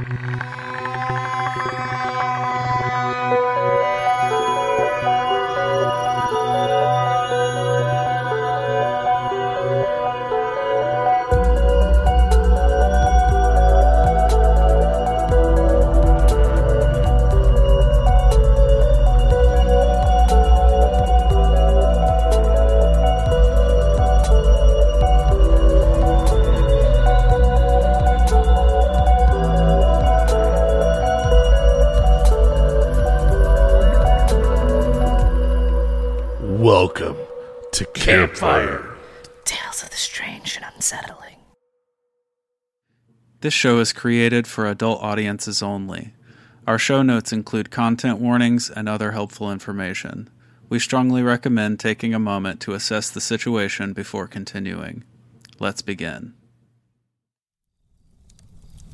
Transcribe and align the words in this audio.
Welcome 0.00 0.69
Campfire. 38.10 38.96
Tales 39.44 39.84
of 39.84 39.90
the 39.90 39.96
strange 39.96 40.56
and 40.56 40.66
unsettling. 40.74 41.36
This 43.40 43.54
show 43.54 43.78
is 43.78 43.92
created 43.92 44.48
for 44.48 44.66
adult 44.66 45.00
audiences 45.00 45.62
only. 45.62 46.14
Our 46.66 46.76
show 46.76 47.02
notes 47.02 47.32
include 47.32 47.70
content 47.70 48.18
warnings 48.18 48.68
and 48.68 48.88
other 48.88 49.12
helpful 49.12 49.52
information. 49.52 50.28
We 50.68 50.80
strongly 50.80 51.22
recommend 51.22 51.78
taking 51.78 52.12
a 52.12 52.18
moment 52.18 52.58
to 52.62 52.74
assess 52.74 53.10
the 53.10 53.20
situation 53.20 53.92
before 53.92 54.26
continuing. 54.26 55.04
Let's 55.60 55.80
begin. 55.80 56.34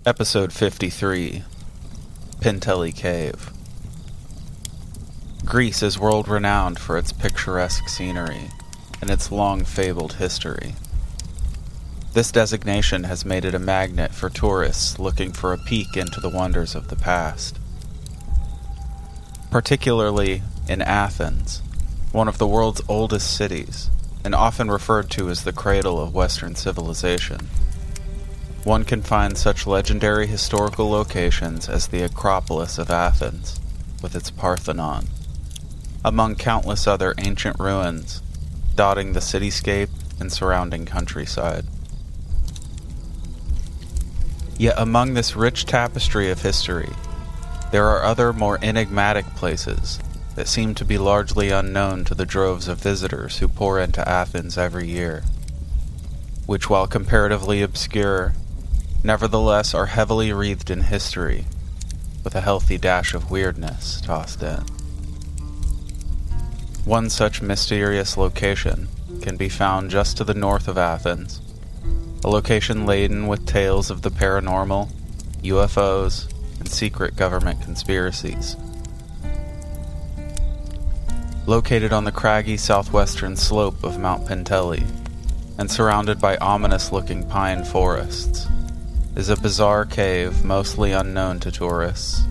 Episode 0.05 0.53
53 0.53 1.43
Penteli 2.41 2.95
Cave. 2.95 3.51
Greece 5.47 5.83
is 5.83 5.99
world 5.99 6.29
renowned 6.29 6.79
for 6.79 6.99
its 6.99 7.13
picturesque 7.13 7.89
scenery 7.89 8.51
and 9.01 9.11
its 9.11 9.31
long 9.31 9.65
fabled 9.65 10.15
history. 10.15 10.75
This 12.13 12.33
designation 12.33 13.05
has 13.05 13.27
made 13.27 13.45
it 13.45 13.55
a 13.55 13.59
magnet 13.59 14.15
for 14.15 14.31
tourists 14.31 14.99
looking 14.99 15.33
for 15.33 15.53
a 15.53 15.59
peek 15.59 15.97
into 15.97 16.19
the 16.19 16.31
wonders 16.31 16.75
of 16.75 16.89
the 16.89 16.97
past. 16.97 17.59
Particularly 19.51 20.43
in 20.69 20.81
Athens, 20.81 21.63
one 22.13 22.27
of 22.27 22.39
the 22.39 22.47
world's 22.47 22.81
oldest 22.89 23.37
cities, 23.37 23.91
and 24.25 24.35
often 24.35 24.71
referred 24.71 25.11
to 25.11 25.29
as 25.29 25.45
the 25.45 25.53
cradle 25.53 26.01
of 26.01 26.15
Western 26.15 26.55
civilization. 26.55 27.49
One 28.65 28.85
can 28.85 29.03
find 29.03 29.37
such 29.37 29.67
legendary 29.67 30.27
historical 30.27 30.91
locations 30.91 31.69
as 31.69 31.87
the 31.89 32.03
Acropolis 32.03 32.79
of 32.79 32.91
Athens, 32.91 33.61
with 34.03 34.17
its 34.17 34.31
Parthenon, 34.31 35.09
among 36.05 36.37
countless 36.37 36.87
other 36.87 37.15
ancient 37.19 37.61
ruins 37.61 38.23
dotting 38.77 39.13
the 39.13 39.21
cityscape 39.21 39.89
and 40.21 40.33
surrounding 40.33 40.85
countryside. 40.85 41.65
Yet 44.59 44.75
among 44.79 45.15
this 45.15 45.37
rich 45.37 45.67
tapestry 45.67 46.31
of 46.31 46.43
history, 46.43 46.91
there 47.73 47.87
are 47.87 48.05
other 48.05 48.33
more 48.33 48.59
enigmatic 48.63 49.27
places 49.35 49.99
that 50.35 50.49
seem 50.49 50.75
to 50.75 50.85
be 50.85 50.99
largely 50.99 51.51
unknown 51.51 52.05
to 52.05 52.15
the 52.15 52.27
droves 52.27 52.69
of 52.69 52.79
visitors 52.79 53.39
who 53.39 53.49
pour 53.49 53.81
into 53.81 54.07
Athens 54.07 54.57
every 54.57 54.87
year, 54.87 55.25
which, 56.47 56.71
while 56.71 56.87
comparatively 56.87 57.63
obscure, 57.63 58.35
nevertheless 59.03 59.75
are 59.75 59.87
heavily 59.87 60.33
wreathed 60.33 60.71
in 60.71 60.83
history, 60.83 61.47
with 62.23 62.35
a 62.35 62.43
healthy 62.43 62.79
dash 62.79 63.15
of 63.15 63.31
weirdness 63.31 64.01
tossed 64.01 64.43
in. 64.43 64.76
One 66.87 67.11
such 67.11 67.43
mysterious 67.43 68.17
location 68.17 68.87
can 69.21 69.37
be 69.37 69.49
found 69.49 69.91
just 69.91 70.17
to 70.19 70.25
the 70.25 70.35
north 70.35 70.69
of 70.69 70.79
Athens, 70.79 71.41
a 72.23 72.29
location 72.31 72.87
laden 72.87 73.27
with 73.27 73.45
tales 73.45 73.91
of 73.91 74.03
the 74.03 74.11
paranormal, 74.13 74.89
UFOs, 75.43 76.33
and 76.61 76.69
secret 76.69 77.17
government 77.17 77.61
conspiracies. 77.61 78.55
Located 81.47 81.93
on 81.93 82.05
the 82.05 82.13
craggy 82.13 82.57
southwestern 82.57 83.35
slope 83.35 83.83
of 83.83 83.99
Mount 83.99 84.25
Penteli, 84.25 84.87
and 85.59 85.69
surrounded 85.69 86.21
by 86.21 86.37
ominous 86.37 86.93
looking 86.93 87.29
pine 87.29 87.65
forests, 87.65 88.47
is 89.17 89.29
a 89.29 89.37
bizarre 89.37 89.85
cave 89.85 90.45
mostly 90.45 90.93
unknown 90.93 91.41
to 91.41 91.51
tourists, 91.51 92.23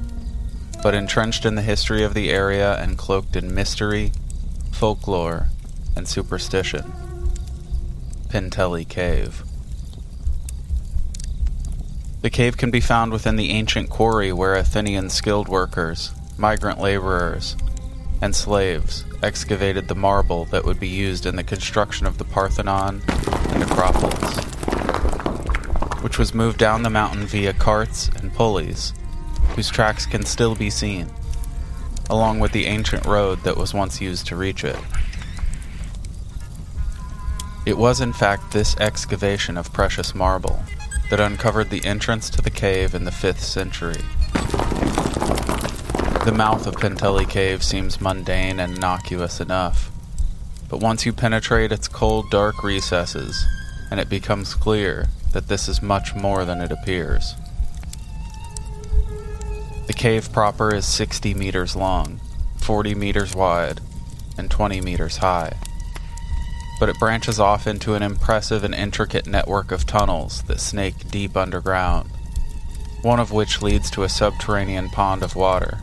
but 0.81 0.95
entrenched 0.95 1.45
in 1.45 1.55
the 1.55 1.61
history 1.61 2.05
of 2.05 2.13
the 2.13 2.29
area 2.29 2.81
and 2.81 2.97
cloaked 2.97 3.35
in 3.35 3.53
mystery 3.53 4.13
folklore, 4.75 5.47
and 5.95 6.05
superstition. 6.05 6.83
Penteli 8.27 8.87
Cave. 8.87 9.41
The 12.21 12.29
cave 12.29 12.57
can 12.57 12.71
be 12.71 12.81
found 12.81 13.13
within 13.13 13.37
the 13.37 13.51
ancient 13.51 13.89
quarry 13.89 14.33
where 14.33 14.53
Athenian 14.53 15.09
skilled 15.09 15.47
workers, 15.47 16.11
migrant 16.37 16.81
laborers, 16.81 17.55
and 18.21 18.35
slaves 18.35 19.05
excavated 19.23 19.87
the 19.87 19.95
marble 19.95 20.43
that 20.45 20.65
would 20.65 20.79
be 20.79 20.89
used 20.89 21.25
in 21.25 21.37
the 21.37 21.43
construction 21.43 22.05
of 22.05 22.17
the 22.17 22.25
Parthenon 22.25 23.01
and 23.51 23.63
Acropolis, 23.63 24.43
which 26.03 26.19
was 26.19 26.33
moved 26.33 26.57
down 26.57 26.83
the 26.83 26.89
mountain 26.89 27.25
via 27.25 27.53
carts 27.53 28.09
and 28.17 28.33
pulleys, 28.33 28.93
whose 29.55 29.69
tracks 29.69 30.05
can 30.05 30.25
still 30.25 30.53
be 30.53 30.69
seen 30.69 31.09
along 32.09 32.39
with 32.39 32.51
the 32.51 32.65
ancient 32.65 33.05
road 33.05 33.43
that 33.43 33.57
was 33.57 33.73
once 33.73 34.01
used 34.01 34.27
to 34.27 34.35
reach 34.35 34.63
it. 34.63 34.77
It 37.65 37.77
was, 37.77 37.99
in 38.01 38.13
fact, 38.13 38.51
this 38.51 38.75
excavation 38.77 39.57
of 39.57 39.73
precious 39.73 40.13
marble 40.13 40.61
that 41.09 41.19
uncovered 41.19 41.69
the 41.69 41.83
entrance 41.83 42.29
to 42.31 42.41
the 42.41 42.49
cave 42.49 42.93
in 42.93 43.05
the 43.05 43.11
5th 43.11 43.39
century. 43.39 44.01
The 46.25 46.33
mouth 46.35 46.65
of 46.65 46.75
Penteli 46.75 47.29
Cave 47.29 47.63
seems 47.63 48.01
mundane 48.01 48.59
and 48.59 48.75
innocuous 48.75 49.39
enough, 49.39 49.91
but 50.69 50.79
once 50.79 51.05
you 51.05 51.13
penetrate 51.13 51.71
its 51.71 51.87
cold, 51.87 52.29
dark 52.31 52.63
recesses, 52.63 53.45
and 53.91 53.99
it 53.99 54.09
becomes 54.09 54.55
clear 54.55 55.07
that 55.33 55.47
this 55.47 55.67
is 55.67 55.81
much 55.81 56.15
more 56.15 56.45
than 56.45 56.61
it 56.61 56.71
appears. 56.71 57.35
The 59.87 59.93
cave 59.93 60.33
proper 60.33 60.73
is 60.73 60.85
60 60.85 61.35
meters 61.35 61.75
long, 61.75 62.19
40 62.57 62.95
meters 62.95 63.35
wide, 63.35 63.81
and 64.35 64.49
20 64.49 64.81
meters 64.81 65.17
high. 65.17 65.53
But 66.79 66.89
it 66.89 66.97
branches 66.97 67.39
off 67.39 67.67
into 67.67 67.93
an 67.93 68.01
impressive 68.01 68.63
and 68.63 68.73
intricate 68.73 69.27
network 69.27 69.71
of 69.71 69.85
tunnels 69.85 70.41
that 70.43 70.59
snake 70.59 71.11
deep 71.11 71.37
underground, 71.37 72.09
one 73.03 73.19
of 73.19 73.31
which 73.31 73.61
leads 73.61 73.91
to 73.91 74.03
a 74.03 74.09
subterranean 74.09 74.89
pond 74.89 75.21
of 75.21 75.35
water, 75.35 75.77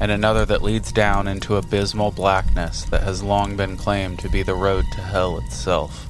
and 0.00 0.10
another 0.10 0.44
that 0.44 0.62
leads 0.62 0.90
down 0.90 1.28
into 1.28 1.56
abysmal 1.56 2.10
blackness 2.10 2.84
that 2.86 3.04
has 3.04 3.22
long 3.22 3.56
been 3.56 3.76
claimed 3.76 4.18
to 4.18 4.28
be 4.28 4.42
the 4.42 4.54
road 4.54 4.84
to 4.92 5.00
hell 5.00 5.38
itself. 5.38 6.08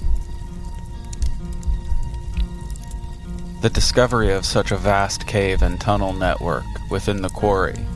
The 3.62 3.70
discovery 3.70 4.32
of 4.32 4.44
such 4.44 4.70
a 4.70 4.76
vast 4.76 5.26
cave 5.26 5.62
and 5.62 5.80
tunnel 5.80 6.12
network 6.12 6.66
within 6.90 7.22
the 7.22 7.30
quarry 7.30 7.86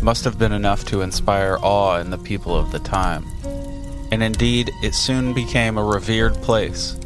must 0.00 0.24
have 0.24 0.38
been 0.38 0.52
enough 0.52 0.86
to 0.86 1.02
inspire 1.02 1.58
awe 1.60 1.98
in 1.98 2.08
the 2.08 2.18
people 2.18 2.56
of 2.56 2.72
the 2.72 2.78
time. 2.78 3.26
And 4.10 4.22
indeed, 4.22 4.70
it 4.82 4.94
soon 4.94 5.34
became 5.34 5.76
a 5.76 5.84
revered 5.84 6.34
place, 6.36 6.96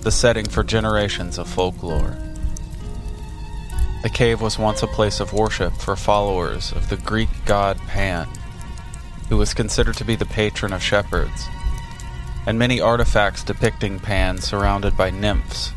the 0.00 0.10
setting 0.10 0.46
for 0.46 0.64
generations 0.64 1.38
of 1.38 1.48
folklore. 1.48 2.16
The 4.02 4.10
cave 4.10 4.40
was 4.40 4.58
once 4.58 4.82
a 4.82 4.88
place 4.88 5.20
of 5.20 5.32
worship 5.32 5.74
for 5.74 5.94
followers 5.94 6.72
of 6.72 6.88
the 6.88 6.96
Greek 6.96 7.28
god 7.44 7.78
Pan, 7.86 8.26
who 9.28 9.36
was 9.36 9.54
considered 9.54 9.96
to 9.96 10.04
be 10.04 10.16
the 10.16 10.26
patron 10.26 10.72
of 10.72 10.82
shepherds, 10.82 11.46
and 12.44 12.58
many 12.58 12.80
artifacts 12.80 13.44
depicting 13.44 14.00
Pan 14.00 14.38
surrounded 14.38 14.96
by 14.96 15.10
nymphs 15.10 15.72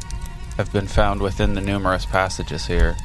have 0.62 0.72
been 0.72 0.88
found 0.88 1.20
within 1.22 1.56
the 1.56 1.62
numerous 1.62 2.06
passages 2.06 2.68
here. 2.68 2.96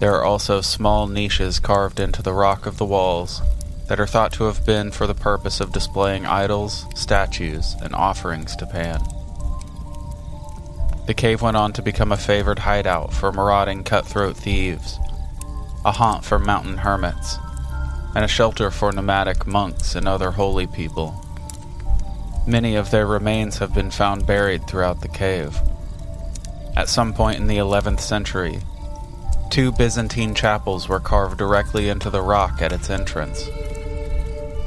There 0.00 0.14
are 0.14 0.22
also 0.22 0.60
small 0.60 1.06
niches 1.06 1.58
carved 1.58 1.98
into 1.98 2.20
the 2.20 2.34
rock 2.34 2.66
of 2.66 2.76
the 2.76 2.84
walls 2.84 3.40
that 3.88 3.98
are 3.98 4.06
thought 4.06 4.34
to 4.34 4.44
have 4.44 4.66
been 4.66 4.90
for 4.90 5.06
the 5.06 5.14
purpose 5.14 5.60
of 5.60 5.72
displaying 5.72 6.26
idols, 6.26 6.84
statues, 6.94 7.74
and 7.80 7.94
offerings 7.94 8.54
to 8.56 8.66
Pan. 8.66 9.00
The 11.06 11.14
cave 11.14 11.40
went 11.40 11.56
on 11.56 11.72
to 11.72 11.80
become 11.80 12.12
a 12.12 12.18
favored 12.18 12.58
hideout 12.58 13.14
for 13.14 13.32
marauding 13.32 13.82
cutthroat 13.82 14.36
thieves, 14.36 14.98
a 15.86 15.92
haunt 15.92 16.22
for 16.22 16.38
mountain 16.38 16.76
hermits, 16.76 17.38
and 18.14 18.26
a 18.26 18.28
shelter 18.28 18.70
for 18.70 18.92
nomadic 18.92 19.46
monks 19.46 19.94
and 19.94 20.06
other 20.06 20.32
holy 20.32 20.66
people. 20.66 21.18
Many 22.46 22.74
of 22.74 22.90
their 22.90 23.06
remains 23.06 23.58
have 23.58 23.72
been 23.72 23.92
found 23.92 24.26
buried 24.26 24.66
throughout 24.66 25.00
the 25.00 25.08
cave. 25.08 25.60
At 26.74 26.88
some 26.88 27.12
point 27.12 27.38
in 27.38 27.46
the 27.46 27.58
11th 27.58 28.00
century, 28.00 28.58
two 29.48 29.70
Byzantine 29.70 30.34
chapels 30.34 30.88
were 30.88 30.98
carved 30.98 31.38
directly 31.38 31.88
into 31.88 32.10
the 32.10 32.20
rock 32.20 32.60
at 32.60 32.72
its 32.72 32.90
entrance, 32.90 33.46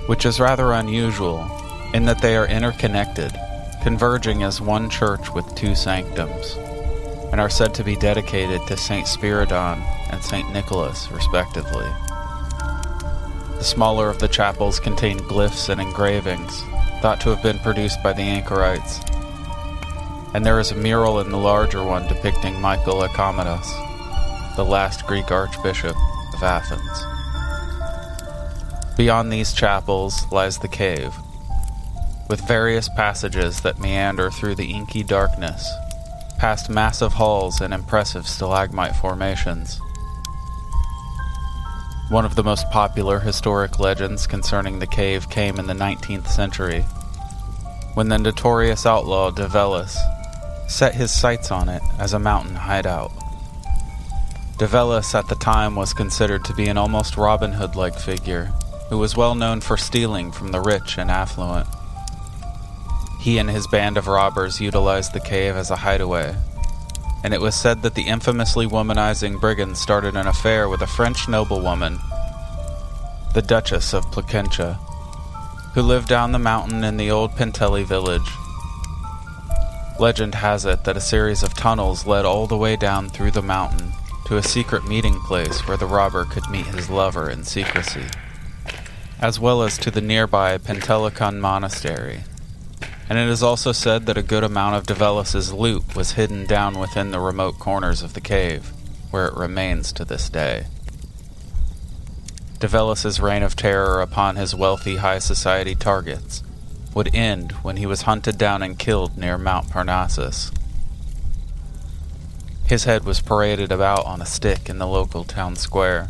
which 0.07 0.25
is 0.25 0.39
rather 0.39 0.71
unusual 0.71 1.49
in 1.93 2.05
that 2.05 2.21
they 2.21 2.37
are 2.37 2.47
interconnected, 2.47 3.33
converging 3.83 4.43
as 4.43 4.61
one 4.61 4.89
church 4.89 5.33
with 5.33 5.53
two 5.55 5.75
sanctums, 5.75 6.55
and 7.31 7.41
are 7.41 7.49
said 7.49 7.73
to 7.73 7.83
be 7.83 7.97
dedicated 7.97 8.61
to 8.67 8.77
Saint 8.77 9.05
Spiridon 9.05 9.81
and 10.11 10.23
Saint 10.23 10.49
Nicholas, 10.53 11.11
respectively. 11.11 11.87
The 13.57 13.63
smaller 13.63 14.09
of 14.09 14.19
the 14.19 14.29
chapels 14.29 14.79
contain 14.79 15.19
glyphs 15.19 15.67
and 15.67 15.81
engravings, 15.81 16.63
thought 17.05 17.21
to 17.21 17.29
have 17.29 17.43
been 17.43 17.59
produced 17.59 18.01
by 18.01 18.11
the 18.11 18.23
anchorites. 18.23 18.99
And 20.33 20.43
there 20.43 20.59
is 20.59 20.71
a 20.71 20.75
mural 20.75 21.19
in 21.19 21.29
the 21.29 21.37
larger 21.37 21.83
one 21.83 22.07
depicting 22.07 22.59
Michael 22.59 23.03
Akominatos, 23.03 24.55
the 24.55 24.65
last 24.65 25.05
Greek 25.05 25.29
archbishop 25.29 25.95
of 26.33 26.41
Athens. 26.41 27.05
Beyond 28.97 29.31
these 29.31 29.53
chapels 29.53 30.25
lies 30.31 30.57
the 30.57 30.67
cave, 30.67 31.13
with 32.27 32.47
various 32.47 32.89
passages 32.89 33.61
that 33.61 33.79
meander 33.79 34.31
through 34.31 34.55
the 34.55 34.71
inky 34.71 35.03
darkness, 35.03 35.71
past 36.39 36.71
massive 36.71 37.13
halls 37.13 37.61
and 37.61 37.71
impressive 37.71 38.27
stalagmite 38.27 38.95
formations. 38.95 39.79
One 42.09 42.25
of 42.25 42.33
the 42.33 42.43
most 42.43 42.67
popular 42.71 43.19
historic 43.19 43.79
legends 43.79 44.25
concerning 44.25 44.79
the 44.79 44.87
cave 44.87 45.29
came 45.29 45.59
in 45.59 45.67
the 45.67 45.73
19th 45.73 46.27
century, 46.29 46.83
when 47.95 48.09
the 48.09 48.17
notorious 48.17 48.85
outlaw 48.85 49.31
Davelis 49.31 49.97
set 50.67 50.93
his 50.93 51.11
sights 51.11 51.49
on 51.49 51.69
it 51.69 51.81
as 51.97 52.13
a 52.13 52.19
mountain 52.19 52.55
hideout. 52.55 53.11
Davelis 54.57 55.15
at 55.15 55.27
the 55.27 55.35
time 55.35 55.75
was 55.75 55.93
considered 55.93 56.43
to 56.45 56.53
be 56.53 56.67
an 56.67 56.77
almost 56.77 57.17
Robin 57.17 57.53
Hood 57.53 57.75
like 57.75 57.97
figure, 57.97 58.51
who 58.89 58.97
was 58.97 59.15
well 59.15 59.33
known 59.33 59.61
for 59.61 59.77
stealing 59.77 60.31
from 60.31 60.51
the 60.51 60.61
rich 60.61 60.97
and 60.97 61.09
affluent. 61.09 61.67
He 63.21 63.37
and 63.37 63.49
his 63.49 63.67
band 63.67 63.97
of 63.97 64.07
robbers 64.07 64.61
utilized 64.61 65.13
the 65.13 65.19
cave 65.19 65.55
as 65.55 65.71
a 65.71 65.77
hideaway, 65.77 66.35
and 67.23 67.33
it 67.33 67.41
was 67.41 67.55
said 67.55 67.81
that 67.81 67.95
the 67.95 68.07
infamously 68.07 68.67
womanizing 68.67 69.39
brigand 69.39 69.77
started 69.77 70.15
an 70.15 70.27
affair 70.27 70.67
with 70.67 70.81
a 70.81 70.87
French 70.87 71.29
noblewoman, 71.29 71.97
the 73.33 73.41
Duchess 73.41 73.93
of 73.93 74.09
Placentia, 74.11 74.79
who 75.75 75.83
lived 75.83 76.07
down 76.07 76.31
the 76.31 76.39
mountain 76.39 76.83
in 76.83 76.97
the 76.97 77.11
old 77.11 77.31
Penteli 77.33 77.85
village. 77.85 78.27
Legend 79.99 80.33
has 80.33 80.65
it 80.65 80.83
that 80.85 80.97
a 80.97 81.01
series 81.01 81.43
of 81.43 81.53
tunnels 81.53 82.07
led 82.07 82.25
all 82.25 82.47
the 82.47 82.57
way 82.57 82.75
down 82.75 83.09
through 83.09 83.31
the 83.31 83.43
mountain 83.43 83.91
to 84.25 84.37
a 84.37 84.43
secret 84.43 84.83
meeting 84.87 85.19
place 85.19 85.67
where 85.67 85.77
the 85.77 85.85
robber 85.85 86.25
could 86.25 86.49
meet 86.49 86.65
his 86.65 86.89
lover 86.89 87.29
in 87.29 87.43
secrecy, 87.43 88.05
as 89.21 89.39
well 89.39 89.61
as 89.61 89.77
to 89.77 89.91
the 89.91 90.01
nearby 90.01 90.57
Pentelicon 90.57 91.39
Monastery 91.39 92.23
and 93.09 93.19
it 93.19 93.27
is 93.27 93.43
also 93.43 93.71
said 93.71 94.05
that 94.05 94.17
a 94.17 94.23
good 94.23 94.43
amount 94.43 94.75
of 94.75 94.87
Davelis's 94.87 95.53
loot 95.53 95.95
was 95.95 96.13
hidden 96.13 96.45
down 96.45 96.79
within 96.79 97.11
the 97.11 97.19
remote 97.19 97.59
corners 97.59 98.01
of 98.01 98.13
the 98.13 98.21
cave, 98.21 98.71
where 99.11 99.27
it 99.27 99.35
remains 99.35 99.91
to 99.93 100.05
this 100.05 100.27
day. 100.29 100.65
Davelis's 102.65 103.19
reign 103.19 103.43
of 103.43 103.55
terror 103.55 104.01
upon 104.01 104.37
his 104.37 104.55
wealthy 104.55 104.95
high 104.95 105.19
society 105.19 105.75
targets 105.75 106.41
would 106.95 107.13
end 107.13 107.51
when 107.61 107.77
he 107.77 107.85
was 107.85 108.01
hunted 108.01 108.39
down 108.39 108.63
and 108.63 108.79
killed 108.79 109.15
near 109.19 109.37
Mount 109.37 109.69
Parnassus. 109.69 110.51
His 112.65 112.85
head 112.85 113.03
was 113.03 113.21
paraded 113.21 113.71
about 113.71 114.03
on 114.07 114.19
a 114.19 114.25
stick 114.25 114.67
in 114.67 114.79
the 114.79 114.87
local 114.87 115.23
town 115.23 115.55
square. 115.55 116.07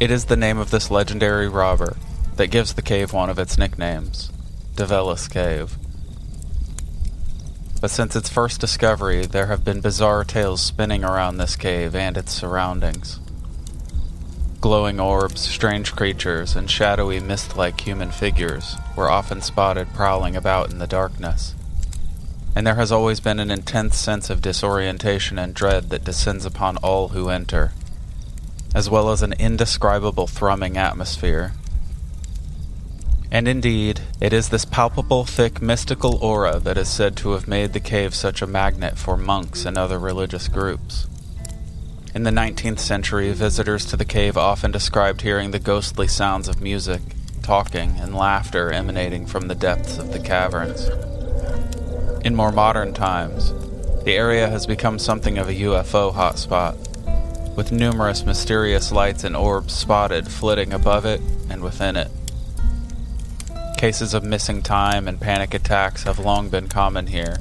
It 0.00 0.10
is 0.10 0.24
the 0.24 0.36
name 0.36 0.58
of 0.58 0.72
this 0.72 0.90
legendary 0.90 1.46
robber 1.46 1.96
that 2.34 2.48
gives 2.48 2.74
the 2.74 2.82
cave 2.82 3.12
one 3.12 3.30
of 3.30 3.38
its 3.38 3.56
nicknames. 3.56 4.32
Davelis 4.74 5.30
Cave. 5.30 5.76
But 7.80 7.92
since 7.92 8.16
its 8.16 8.30
first 8.30 8.60
discovery, 8.60 9.26
there 9.26 9.46
have 9.46 9.64
been 9.64 9.80
bizarre 9.80 10.24
tales 10.24 10.60
spinning 10.60 11.04
around 11.04 11.36
this 11.36 11.54
cave 11.54 11.94
and 11.94 12.16
its 12.16 12.32
surroundings. 12.32 13.20
Glowing 14.64 14.98
orbs, 14.98 15.42
strange 15.42 15.92
creatures, 15.92 16.56
and 16.56 16.70
shadowy 16.70 17.20
mist 17.20 17.54
like 17.54 17.82
human 17.82 18.10
figures 18.10 18.76
were 18.96 19.10
often 19.10 19.42
spotted 19.42 19.92
prowling 19.92 20.34
about 20.36 20.70
in 20.70 20.78
the 20.78 20.86
darkness. 20.86 21.54
And 22.56 22.66
there 22.66 22.76
has 22.76 22.90
always 22.90 23.20
been 23.20 23.38
an 23.38 23.50
intense 23.50 23.98
sense 23.98 24.30
of 24.30 24.40
disorientation 24.40 25.38
and 25.38 25.52
dread 25.52 25.90
that 25.90 26.04
descends 26.04 26.46
upon 26.46 26.78
all 26.78 27.08
who 27.08 27.28
enter, 27.28 27.72
as 28.74 28.88
well 28.88 29.10
as 29.10 29.20
an 29.20 29.34
indescribable 29.34 30.26
thrumming 30.26 30.78
atmosphere 30.78 31.52
and 33.30 33.46
indeed, 33.46 34.00
it 34.18 34.32
is 34.32 34.48
this 34.48 34.64
palpable, 34.64 35.26
thick, 35.26 35.60
mystical 35.60 36.16
aura 36.24 36.58
that 36.60 36.78
is 36.78 36.88
said 36.88 37.16
to 37.16 37.32
have 37.32 37.46
made 37.46 37.74
the 37.74 37.80
cave 37.80 38.14
such 38.14 38.40
a 38.40 38.46
magnet 38.46 38.96
for 38.96 39.18
monks 39.18 39.66
and 39.66 39.76
other 39.76 39.98
religious 39.98 40.48
groups. 40.48 41.06
In 42.14 42.22
the 42.22 42.30
19th 42.30 42.78
century, 42.78 43.32
visitors 43.32 43.84
to 43.86 43.96
the 43.96 44.04
cave 44.04 44.36
often 44.36 44.70
described 44.70 45.22
hearing 45.22 45.50
the 45.50 45.58
ghostly 45.58 46.06
sounds 46.06 46.46
of 46.46 46.60
music, 46.60 47.02
talking, 47.42 47.96
and 47.98 48.14
laughter 48.14 48.70
emanating 48.70 49.26
from 49.26 49.48
the 49.48 49.54
depths 49.56 49.98
of 49.98 50.12
the 50.12 50.20
caverns. 50.20 50.88
In 52.24 52.36
more 52.36 52.52
modern 52.52 52.94
times, 52.94 53.52
the 54.04 54.12
area 54.14 54.48
has 54.48 54.64
become 54.64 55.00
something 55.00 55.38
of 55.38 55.48
a 55.48 55.54
UFO 55.54 56.14
hotspot, 56.14 56.76
with 57.56 57.72
numerous 57.72 58.24
mysterious 58.24 58.92
lights 58.92 59.24
and 59.24 59.34
orbs 59.34 59.74
spotted 59.74 60.28
flitting 60.28 60.72
above 60.72 61.04
it 61.04 61.20
and 61.50 61.64
within 61.64 61.96
it. 61.96 62.12
Cases 63.76 64.14
of 64.14 64.22
missing 64.22 64.62
time 64.62 65.08
and 65.08 65.20
panic 65.20 65.52
attacks 65.52 66.04
have 66.04 66.20
long 66.20 66.48
been 66.48 66.68
common 66.68 67.08
here, 67.08 67.38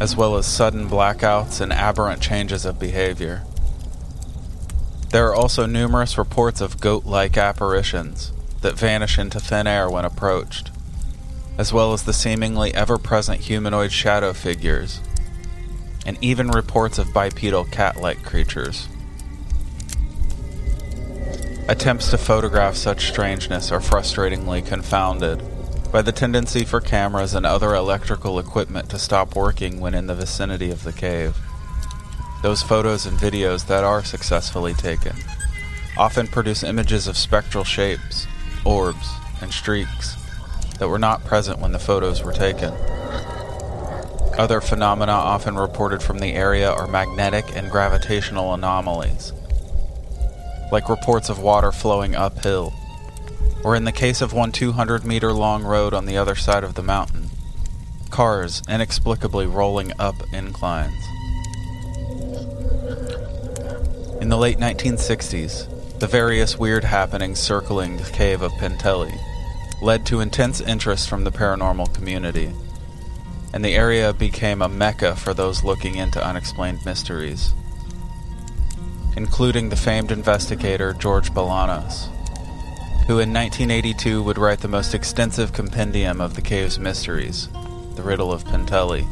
as 0.00 0.16
well 0.16 0.34
as 0.34 0.44
sudden 0.44 0.88
blackouts 0.88 1.60
and 1.60 1.72
aberrant 1.72 2.20
changes 2.20 2.64
of 2.64 2.80
behavior. 2.80 3.45
There 5.10 5.28
are 5.28 5.34
also 5.34 5.66
numerous 5.66 6.18
reports 6.18 6.60
of 6.60 6.80
goat 6.80 7.06
like 7.06 7.36
apparitions 7.36 8.32
that 8.60 8.78
vanish 8.78 9.18
into 9.18 9.38
thin 9.38 9.66
air 9.66 9.88
when 9.88 10.04
approached, 10.04 10.70
as 11.56 11.72
well 11.72 11.92
as 11.92 12.02
the 12.02 12.12
seemingly 12.12 12.74
ever 12.74 12.98
present 12.98 13.40
humanoid 13.42 13.92
shadow 13.92 14.32
figures, 14.32 15.00
and 16.04 16.18
even 16.20 16.50
reports 16.50 16.98
of 16.98 17.12
bipedal 17.12 17.64
cat 17.64 18.00
like 18.00 18.24
creatures. 18.24 18.88
Attempts 21.68 22.10
to 22.10 22.18
photograph 22.18 22.76
such 22.76 23.08
strangeness 23.08 23.72
are 23.72 23.80
frustratingly 23.80 24.64
confounded 24.64 25.42
by 25.90 26.02
the 26.02 26.12
tendency 26.12 26.64
for 26.64 26.80
cameras 26.80 27.34
and 27.34 27.46
other 27.46 27.74
electrical 27.74 28.38
equipment 28.38 28.90
to 28.90 28.98
stop 28.98 29.34
working 29.34 29.80
when 29.80 29.94
in 29.94 30.06
the 30.06 30.14
vicinity 30.14 30.70
of 30.70 30.82
the 30.84 30.92
cave. 30.92 31.36
Those 32.42 32.62
photos 32.62 33.06
and 33.06 33.18
videos 33.18 33.66
that 33.66 33.84
are 33.84 34.04
successfully 34.04 34.74
taken 34.74 35.16
often 35.96 36.26
produce 36.26 36.62
images 36.62 37.06
of 37.08 37.16
spectral 37.16 37.64
shapes, 37.64 38.26
orbs, 38.64 39.08
and 39.40 39.52
streaks 39.52 40.16
that 40.78 40.88
were 40.88 40.98
not 40.98 41.24
present 41.24 41.58
when 41.58 41.72
the 41.72 41.78
photos 41.78 42.22
were 42.22 42.32
taken. 42.32 42.72
Other 44.38 44.60
phenomena 44.60 45.12
often 45.12 45.56
reported 45.56 46.02
from 46.02 46.18
the 46.18 46.34
area 46.34 46.70
are 46.70 46.86
magnetic 46.86 47.56
and 47.56 47.70
gravitational 47.70 48.52
anomalies, 48.52 49.32
like 50.70 50.90
reports 50.90 51.30
of 51.30 51.38
water 51.38 51.72
flowing 51.72 52.14
uphill, 52.14 52.74
or 53.64 53.74
in 53.74 53.84
the 53.84 53.92
case 53.92 54.20
of 54.20 54.34
one 54.34 54.52
200 54.52 55.04
meter 55.06 55.32
long 55.32 55.64
road 55.64 55.94
on 55.94 56.04
the 56.04 56.18
other 56.18 56.34
side 56.34 56.64
of 56.64 56.74
the 56.74 56.82
mountain, 56.82 57.30
cars 58.10 58.62
inexplicably 58.68 59.46
rolling 59.46 59.92
up 59.98 60.16
inclines. 60.34 61.15
In 64.26 64.30
the 64.30 64.36
late 64.36 64.58
1960s, 64.58 66.00
the 66.00 66.08
various 66.08 66.58
weird 66.58 66.82
happenings 66.82 67.38
circling 67.38 67.96
the 67.96 68.10
cave 68.10 68.42
of 68.42 68.50
Penteli 68.54 69.16
led 69.80 70.04
to 70.06 70.18
intense 70.18 70.60
interest 70.60 71.08
from 71.08 71.22
the 71.22 71.30
paranormal 71.30 71.94
community, 71.94 72.52
and 73.54 73.64
the 73.64 73.76
area 73.76 74.12
became 74.12 74.62
a 74.62 74.68
mecca 74.68 75.14
for 75.14 75.32
those 75.32 75.62
looking 75.62 75.94
into 75.94 76.26
unexplained 76.26 76.84
mysteries 76.84 77.54
including 79.16 79.68
the 79.68 79.76
famed 79.76 80.10
investigator 80.10 80.92
George 80.92 81.32
Balanos, 81.32 82.06
who 83.06 83.20
in 83.20 83.32
1982 83.32 84.24
would 84.24 84.38
write 84.38 84.58
the 84.58 84.66
most 84.66 84.92
extensive 84.92 85.52
compendium 85.52 86.20
of 86.20 86.34
the 86.34 86.42
cave's 86.42 86.80
mysteries, 86.80 87.48
The 87.94 88.02
Riddle 88.02 88.32
of 88.32 88.42
Penteli, 88.42 89.06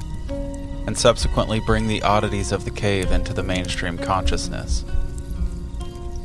and 0.89 0.99
subsequently 0.99 1.61
bring 1.61 1.87
the 1.87 2.03
oddities 2.03 2.51
of 2.51 2.65
the 2.65 2.73
cave 2.73 3.13
into 3.13 3.33
the 3.33 3.45
mainstream 3.45 3.97
consciousness. 3.97 4.85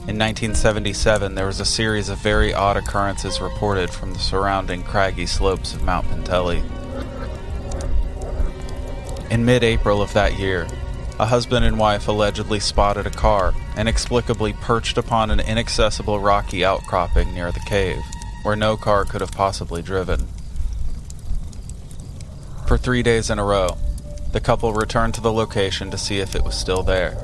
In 0.09 0.17
1977, 0.17 1.35
there 1.35 1.45
was 1.45 1.59
a 1.59 1.65
series 1.65 2.09
of 2.09 2.17
very 2.17 2.51
odd 2.51 2.77
occurrences 2.77 3.39
reported 3.39 3.91
from 3.91 4.11
the 4.11 4.17
surrounding 4.17 4.81
craggy 4.81 5.27
slopes 5.27 5.75
of 5.75 5.83
Mount 5.83 6.07
Penteli. 6.07 6.63
In 9.29 9.45
mid 9.45 9.63
April 9.63 10.01
of 10.01 10.11
that 10.13 10.39
year, 10.39 10.67
a 11.19 11.27
husband 11.27 11.63
and 11.63 11.77
wife 11.77 12.07
allegedly 12.07 12.59
spotted 12.59 13.05
a 13.05 13.11
car 13.11 13.53
inexplicably 13.77 14.53
perched 14.53 14.97
upon 14.97 15.29
an 15.29 15.39
inaccessible 15.39 16.19
rocky 16.19 16.65
outcropping 16.65 17.31
near 17.35 17.51
the 17.51 17.59
cave, 17.59 18.01
where 18.41 18.55
no 18.55 18.75
car 18.75 19.05
could 19.05 19.21
have 19.21 19.31
possibly 19.31 19.83
driven. 19.83 20.27
For 22.67 22.79
three 22.79 23.03
days 23.03 23.29
in 23.29 23.37
a 23.37 23.45
row, 23.45 23.77
the 24.31 24.41
couple 24.41 24.73
returned 24.73 25.13
to 25.13 25.21
the 25.21 25.31
location 25.31 25.91
to 25.91 25.99
see 25.99 26.17
if 26.17 26.33
it 26.33 26.43
was 26.43 26.57
still 26.57 26.81
there, 26.81 27.15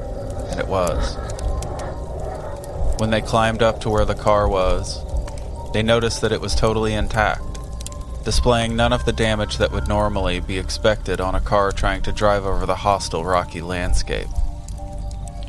and 0.51 0.59
it 0.59 0.67
was. 0.67 1.17
When 2.97 3.09
they 3.09 3.21
climbed 3.21 3.61
up 3.61 3.81
to 3.81 3.89
where 3.89 4.05
the 4.05 4.15
car 4.15 4.47
was, 4.47 5.03
they 5.73 5.83
noticed 5.83 6.21
that 6.21 6.31
it 6.31 6.39
was 6.39 6.55
totally 6.55 6.93
intact, 6.93 7.43
displaying 8.23 8.75
none 8.75 8.93
of 8.93 9.03
the 9.03 9.11
damage 9.11 9.57
that 9.57 9.73
would 9.73 9.89
normally 9.89 10.39
be 10.39 10.57
expected 10.57 11.19
on 11.19 11.35
a 11.35 11.41
car 11.41 11.73
trying 11.73 12.01
to 12.03 12.13
drive 12.13 12.45
over 12.45 12.65
the 12.65 12.77
hostile 12.77 13.25
rocky 13.25 13.59
landscape. 13.59 14.29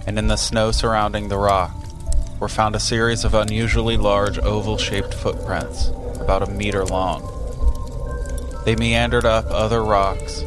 And 0.07 0.19
in 0.19 0.27
the 0.27 0.37
snow 0.37 0.73
surrounding 0.73 1.29
the 1.29 1.39
rock 1.39 1.75
were 2.41 2.49
found 2.49 2.75
a 2.75 2.81
series 2.81 3.25
of 3.25 3.35
unusually 3.35 3.97
large 3.97 4.39
oval 4.39 4.77
shaped 4.77 5.15
footprints, 5.15 5.89
about 6.21 6.43
a 6.43 6.51
meter 6.51 6.85
long. 6.85 7.23
They 8.65 8.75
meandered 8.75 9.25
up 9.25 9.47
other 9.49 9.85
rocks 9.85 10.41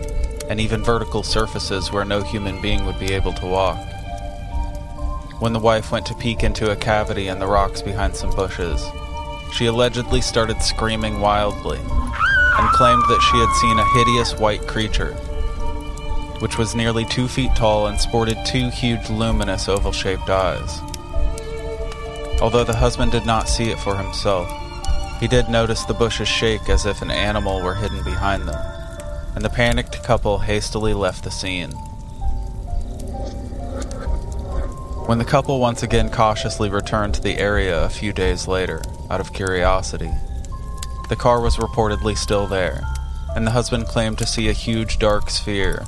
and 0.49 0.59
even 0.59 0.83
vertical 0.83 1.23
surfaces 1.23 1.91
where 1.91 2.03
no 2.03 2.21
human 2.21 2.61
being 2.61 2.85
would 2.85 2.99
be 2.99 3.13
able 3.13 3.31
to 3.33 3.45
walk. 3.45 3.88
When 5.39 5.53
the 5.53 5.59
wife 5.59 5.89
went 5.89 6.05
to 6.07 6.13
peek 6.15 6.43
into 6.43 6.69
a 6.69 6.75
cavity 6.75 7.29
in 7.29 7.39
the 7.39 7.47
rocks 7.47 7.81
behind 7.81 8.13
some 8.13 8.35
bushes, 8.35 8.85
she 9.53 9.67
allegedly 9.67 10.19
started 10.19 10.61
screaming 10.61 11.21
wildly 11.21 11.79
and 11.79 12.69
claimed 12.71 13.03
that 13.03 13.21
she 13.31 13.37
had 13.37 13.55
seen 13.55 13.79
a 13.79 13.93
hideous 13.93 14.37
white 14.37 14.67
creature, 14.67 15.13
which 16.39 16.57
was 16.57 16.75
nearly 16.75 17.05
two 17.05 17.29
feet 17.29 17.55
tall 17.55 17.87
and 17.87 17.97
sported 17.97 18.37
two 18.45 18.69
huge 18.69 19.09
luminous 19.09 19.69
oval 19.69 19.93
shaped 19.93 20.29
eyes. 20.29 20.81
Although 22.41 22.65
the 22.65 22.75
husband 22.75 23.13
did 23.13 23.25
not 23.25 23.47
see 23.47 23.71
it 23.71 23.79
for 23.79 23.95
himself, 23.95 24.51
he 25.21 25.27
did 25.29 25.47
notice 25.47 25.85
the 25.85 25.93
bushes 25.93 26.27
shake 26.27 26.67
as 26.67 26.85
if 26.85 27.01
an 27.01 27.11
animal 27.11 27.61
were 27.61 27.75
hidden 27.75 28.03
behind 28.03 28.45
them, 28.45 28.61
and 29.35 29.45
the 29.45 29.49
panicked 29.49 30.03
couple 30.03 30.39
hastily 30.39 30.93
left 30.93 31.23
the 31.23 31.31
scene. 31.31 31.73
When 35.09 35.17
the 35.17 35.25
couple 35.25 35.59
once 35.59 35.81
again 35.81 36.11
cautiously 36.11 36.69
returned 36.69 37.15
to 37.15 37.21
the 37.21 37.39
area 37.39 37.83
a 37.83 37.89
few 37.89 38.13
days 38.13 38.47
later, 38.47 38.79
out 39.09 39.19
of 39.19 39.33
curiosity, 39.33 40.11
the 41.09 41.15
car 41.15 41.41
was 41.41 41.57
reportedly 41.57 42.15
still 42.15 42.45
there, 42.45 42.83
and 43.35 43.43
the 43.43 43.49
husband 43.49 43.87
claimed 43.87 44.19
to 44.19 44.27
see 44.27 44.49
a 44.49 44.53
huge 44.53 44.99
dark 44.99 45.31
sphere, 45.31 45.87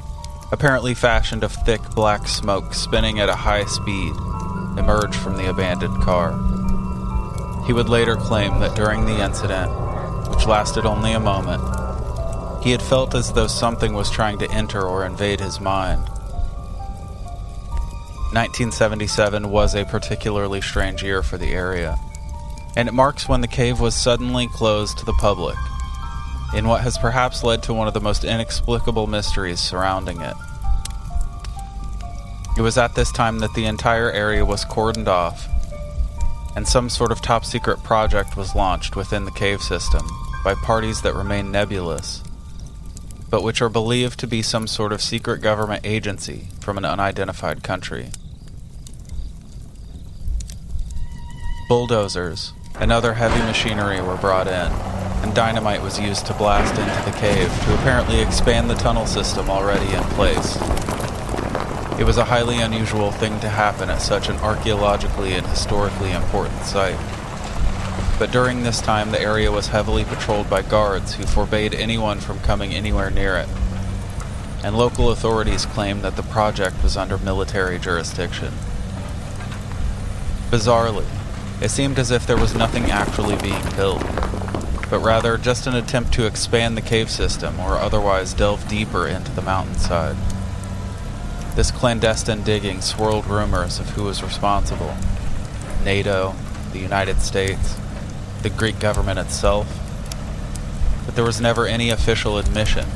apparently 0.51 0.95
fashioned 0.95 1.43
of 1.43 1.51
thick 1.51 1.81
black 1.91 2.27
smoke 2.27 2.73
spinning 2.73 3.19
at 3.19 3.29
a 3.29 3.35
high 3.35 3.65
speed, 3.65 4.15
emerge 4.79 5.15
from 5.15 5.37
the 5.37 5.51
abandoned 5.51 6.01
car. 6.01 6.31
He 7.67 7.73
would 7.73 7.89
later 7.89 8.15
claim 8.15 8.59
that 8.61 8.75
during 8.75 9.05
the 9.05 9.23
incident, 9.23 9.69
which 10.31 10.47
lasted 10.47 10.87
only 10.87 11.13
a 11.13 11.19
moment, 11.19 11.61
he 12.63 12.71
had 12.71 12.81
felt 12.81 13.13
as 13.13 13.31
though 13.33 13.45
something 13.45 13.93
was 13.93 14.09
trying 14.09 14.39
to 14.39 14.49
enter 14.49 14.81
or 14.81 15.05
invade 15.05 15.41
his 15.41 15.61
mind. 15.61 16.09
1977 18.33 19.49
was 19.49 19.75
a 19.75 19.85
particularly 19.85 20.61
strange 20.61 21.03
year 21.03 21.21
for 21.21 21.37
the 21.37 21.51
area 21.51 21.97
and 22.75 22.87
it 22.87 22.93
marks 22.93 23.27
when 23.27 23.41
the 23.41 23.47
cave 23.47 23.79
was 23.79 23.95
suddenly 23.95 24.47
closed 24.47 24.97
to 24.97 25.05
the 25.05 25.13
public, 25.13 25.57
in 26.53 26.67
what 26.67 26.81
has 26.81 26.97
perhaps 26.97 27.43
led 27.43 27.61
to 27.63 27.73
one 27.73 27.87
of 27.87 27.93
the 27.93 27.99
most 27.99 28.23
inexplicable 28.23 29.07
mysteries 29.07 29.59
surrounding 29.59 30.21
it. 30.21 30.35
It 32.57 32.61
was 32.61 32.77
at 32.77 32.95
this 32.95 33.11
time 33.11 33.39
that 33.39 33.53
the 33.53 33.65
entire 33.65 34.11
area 34.11 34.45
was 34.45 34.65
cordoned 34.65 35.07
off, 35.07 35.47
and 36.55 36.67
some 36.67 36.89
sort 36.89 37.11
of 37.11 37.21
top 37.21 37.45
secret 37.45 37.81
project 37.83 38.35
was 38.35 38.55
launched 38.55 38.95
within 38.95 39.25
the 39.25 39.31
cave 39.31 39.61
system 39.61 40.05
by 40.43 40.55
parties 40.55 41.01
that 41.01 41.15
remain 41.15 41.51
nebulous, 41.51 42.23
but 43.29 43.43
which 43.43 43.61
are 43.61 43.69
believed 43.69 44.19
to 44.19 44.27
be 44.27 44.41
some 44.41 44.67
sort 44.67 44.91
of 44.91 45.01
secret 45.01 45.41
government 45.41 45.85
agency 45.85 46.47
from 46.59 46.77
an 46.77 46.85
unidentified 46.85 47.63
country. 47.63 48.09
Bulldozers, 51.71 52.51
and 52.81 52.91
other 52.91 53.13
heavy 53.13 53.41
machinery 53.43 54.01
were 54.01 54.17
brought 54.17 54.47
in, 54.47 54.73
and 55.23 55.33
dynamite 55.33 55.81
was 55.81 55.97
used 55.97 56.25
to 56.25 56.33
blast 56.33 56.77
into 56.77 57.09
the 57.09 57.17
cave 57.17 57.47
to 57.63 57.73
apparently 57.75 58.19
expand 58.19 58.69
the 58.69 58.75
tunnel 58.75 59.05
system 59.05 59.49
already 59.49 59.95
in 59.95 60.03
place. 60.15 60.57
It 61.97 62.03
was 62.03 62.17
a 62.17 62.25
highly 62.25 62.59
unusual 62.59 63.13
thing 63.13 63.39
to 63.39 63.47
happen 63.47 63.89
at 63.89 64.01
such 64.01 64.27
an 64.27 64.35
archaeologically 64.39 65.31
and 65.31 65.47
historically 65.47 66.11
important 66.11 66.61
site. 66.63 66.99
But 68.19 68.33
during 68.33 68.63
this 68.63 68.81
time, 68.81 69.11
the 69.11 69.21
area 69.21 69.49
was 69.49 69.67
heavily 69.67 70.03
patrolled 70.03 70.49
by 70.49 70.63
guards 70.63 71.13
who 71.13 71.23
forbade 71.23 71.73
anyone 71.73 72.19
from 72.19 72.39
coming 72.39 72.73
anywhere 72.73 73.11
near 73.11 73.37
it. 73.37 73.47
And 74.61 74.77
local 74.77 75.09
authorities 75.09 75.65
claimed 75.65 76.01
that 76.01 76.17
the 76.17 76.23
project 76.23 76.83
was 76.83 76.97
under 76.97 77.17
military 77.17 77.79
jurisdiction. 77.79 78.51
Bizarrely, 80.49 81.05
it 81.61 81.69
seemed 81.69 81.99
as 81.99 82.09
if 82.09 82.25
there 82.25 82.37
was 82.37 82.55
nothing 82.55 82.89
actually 82.89 83.35
being 83.37 83.63
built, 83.75 84.01
but 84.89 84.99
rather 84.99 85.37
just 85.37 85.67
an 85.67 85.75
attempt 85.75 86.11
to 86.13 86.25
expand 86.25 86.75
the 86.75 86.81
cave 86.81 87.09
system 87.09 87.59
or 87.59 87.77
otherwise 87.77 88.33
delve 88.33 88.67
deeper 88.67 89.07
into 89.07 89.31
the 89.31 89.41
mountainside. 89.41 90.15
This 91.55 91.69
clandestine 91.69 92.43
digging 92.43 92.81
swirled 92.81 93.27
rumors 93.27 93.79
of 93.79 93.89
who 93.91 94.03
was 94.03 94.23
responsible 94.23 94.95
NATO, 95.83 96.33
the 96.71 96.79
United 96.79 97.21
States, 97.21 97.77
the 98.41 98.49
Greek 98.49 98.79
government 98.79 99.19
itself, 99.19 99.67
but 101.05 101.15
there 101.15 101.25
was 101.25 101.41
never 101.41 101.67
any 101.67 101.89
official 101.89 102.37
admission 102.37 102.87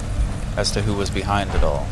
as 0.57 0.71
to 0.71 0.81
who 0.81 0.93
was 0.93 1.09
behind 1.09 1.51
it 1.51 1.63
all. 1.63 1.87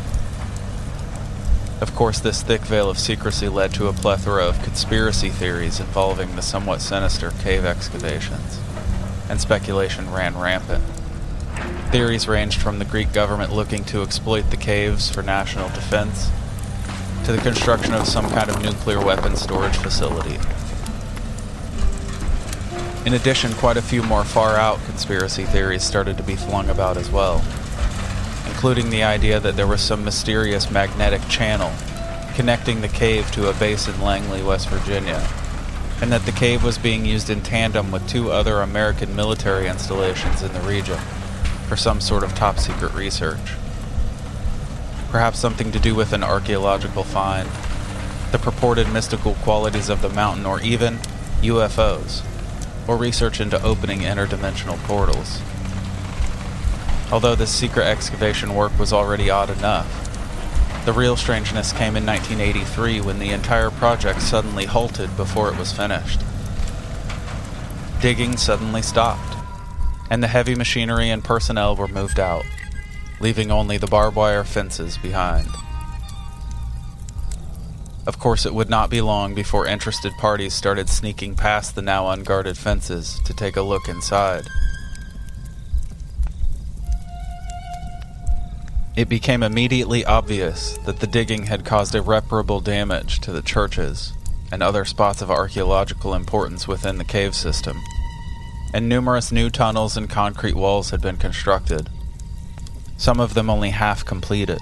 Of 1.84 1.94
course, 1.94 2.18
this 2.18 2.42
thick 2.42 2.62
veil 2.62 2.88
of 2.88 2.98
secrecy 2.98 3.46
led 3.46 3.74
to 3.74 3.88
a 3.88 3.92
plethora 3.92 4.46
of 4.46 4.62
conspiracy 4.62 5.28
theories 5.28 5.80
involving 5.80 6.34
the 6.34 6.40
somewhat 6.40 6.80
sinister 6.80 7.30
cave 7.42 7.66
excavations, 7.66 8.58
and 9.28 9.38
speculation 9.38 10.10
ran 10.10 10.34
rampant. 10.38 10.82
Theories 11.90 12.26
ranged 12.26 12.62
from 12.62 12.78
the 12.78 12.86
Greek 12.86 13.12
government 13.12 13.52
looking 13.52 13.84
to 13.84 14.00
exploit 14.00 14.50
the 14.50 14.56
caves 14.56 15.10
for 15.10 15.22
national 15.22 15.68
defense, 15.68 16.30
to 17.26 17.32
the 17.32 17.42
construction 17.42 17.92
of 17.92 18.08
some 18.08 18.30
kind 18.30 18.48
of 18.48 18.62
nuclear 18.62 19.04
weapon 19.04 19.36
storage 19.36 19.76
facility. 19.76 20.38
In 23.04 23.12
addition, 23.12 23.52
quite 23.52 23.76
a 23.76 23.82
few 23.82 24.02
more 24.02 24.24
far 24.24 24.56
out 24.56 24.82
conspiracy 24.86 25.44
theories 25.44 25.84
started 25.84 26.16
to 26.16 26.22
be 26.22 26.34
flung 26.34 26.70
about 26.70 26.96
as 26.96 27.10
well 27.10 27.44
including 28.64 28.88
the 28.88 29.04
idea 29.04 29.38
that 29.38 29.56
there 29.56 29.66
was 29.66 29.82
some 29.82 30.02
mysterious 30.02 30.70
magnetic 30.70 31.20
channel 31.28 31.70
connecting 32.34 32.80
the 32.80 32.88
cave 32.88 33.30
to 33.30 33.50
a 33.50 33.52
base 33.52 33.86
in 33.88 34.00
Langley, 34.00 34.42
West 34.42 34.70
Virginia, 34.70 35.22
and 36.00 36.10
that 36.10 36.24
the 36.24 36.32
cave 36.32 36.64
was 36.64 36.78
being 36.78 37.04
used 37.04 37.28
in 37.28 37.42
tandem 37.42 37.92
with 37.92 38.08
two 38.08 38.30
other 38.30 38.62
American 38.62 39.14
military 39.14 39.68
installations 39.68 40.40
in 40.40 40.50
the 40.54 40.60
region 40.60 40.96
for 41.68 41.76
some 41.76 42.00
sort 42.00 42.22
of 42.22 42.34
top 42.34 42.58
secret 42.58 42.94
research. 42.94 43.52
Perhaps 45.10 45.38
something 45.38 45.70
to 45.70 45.78
do 45.78 45.94
with 45.94 46.14
an 46.14 46.24
archaeological 46.24 47.04
find, 47.04 47.50
the 48.32 48.38
purported 48.38 48.90
mystical 48.90 49.34
qualities 49.42 49.90
of 49.90 50.00
the 50.00 50.08
mountain, 50.08 50.46
or 50.46 50.58
even 50.62 50.94
UFOs, 51.42 52.24
or 52.88 52.96
research 52.96 53.42
into 53.42 53.62
opening 53.62 54.00
interdimensional 54.00 54.78
portals. 54.84 55.42
Although 57.12 57.34
this 57.34 57.54
secret 57.54 57.84
excavation 57.84 58.54
work 58.54 58.76
was 58.78 58.92
already 58.92 59.30
odd 59.30 59.50
enough, 59.50 60.04
the 60.84 60.92
real 60.92 61.16
strangeness 61.16 61.72
came 61.72 61.96
in 61.96 62.04
1983 62.04 63.00
when 63.00 63.18
the 63.18 63.30
entire 63.30 63.70
project 63.70 64.20
suddenly 64.20 64.66
halted 64.66 65.16
before 65.16 65.50
it 65.50 65.58
was 65.58 65.72
finished. 65.72 66.20
Digging 68.00 68.36
suddenly 68.36 68.82
stopped, 68.82 69.36
and 70.10 70.22
the 70.22 70.28
heavy 70.28 70.54
machinery 70.54 71.08
and 71.08 71.24
personnel 71.24 71.74
were 71.74 71.88
moved 71.88 72.20
out, 72.20 72.44
leaving 73.18 73.50
only 73.50 73.78
the 73.78 73.86
barbed 73.86 74.16
wire 74.16 74.44
fences 74.44 74.98
behind. 74.98 75.48
Of 78.06 78.18
course, 78.18 78.44
it 78.44 78.52
would 78.52 78.68
not 78.68 78.90
be 78.90 79.00
long 79.00 79.34
before 79.34 79.66
interested 79.66 80.12
parties 80.18 80.52
started 80.52 80.90
sneaking 80.90 81.36
past 81.36 81.74
the 81.74 81.80
now 81.80 82.08
unguarded 82.08 82.58
fences 82.58 83.18
to 83.24 83.32
take 83.32 83.56
a 83.56 83.62
look 83.62 83.88
inside. 83.88 84.44
It 88.96 89.08
became 89.08 89.42
immediately 89.42 90.04
obvious 90.04 90.78
that 90.86 91.00
the 91.00 91.06
digging 91.06 91.46
had 91.46 91.64
caused 91.64 91.94
irreparable 91.94 92.60
damage 92.60 93.20
to 93.20 93.32
the 93.32 93.42
churches 93.42 94.12
and 94.52 94.62
other 94.62 94.84
spots 94.84 95.20
of 95.20 95.30
archaeological 95.30 96.14
importance 96.14 96.68
within 96.68 96.98
the 96.98 97.04
cave 97.04 97.34
system, 97.34 97.80
and 98.72 98.88
numerous 98.88 99.32
new 99.32 99.50
tunnels 99.50 99.96
and 99.96 100.08
concrete 100.08 100.54
walls 100.54 100.90
had 100.90 101.00
been 101.00 101.16
constructed, 101.16 101.88
some 102.96 103.18
of 103.18 103.34
them 103.34 103.50
only 103.50 103.70
half 103.70 104.04
completed, 104.04 104.60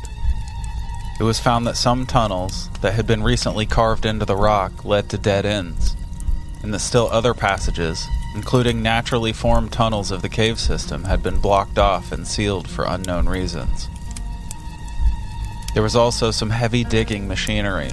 it 1.20 1.24
was 1.24 1.38
found 1.38 1.66
that 1.68 1.76
some 1.76 2.04
tunnels 2.04 2.68
that 2.80 2.94
had 2.94 3.06
been 3.06 3.22
recently 3.22 3.64
carved 3.64 4.04
into 4.04 4.24
the 4.24 4.34
rock 4.34 4.84
led 4.84 5.08
to 5.10 5.18
dead 5.18 5.46
ends, 5.46 5.94
and 6.62 6.74
that 6.74 6.80
still 6.80 7.08
other 7.12 7.32
passages, 7.32 8.08
including 8.34 8.82
naturally 8.82 9.32
formed 9.32 9.70
tunnels 9.72 10.10
of 10.10 10.22
the 10.22 10.28
cave 10.28 10.58
system, 10.58 11.04
had 11.04 11.22
been 11.22 11.38
blocked 11.38 11.78
off 11.78 12.10
and 12.10 12.26
sealed 12.26 12.68
for 12.68 12.86
unknown 12.86 13.28
reasons. 13.28 13.88
There 15.74 15.82
was 15.82 15.96
also 15.96 16.30
some 16.30 16.50
heavy 16.50 16.84
digging 16.84 17.26
machinery 17.26 17.90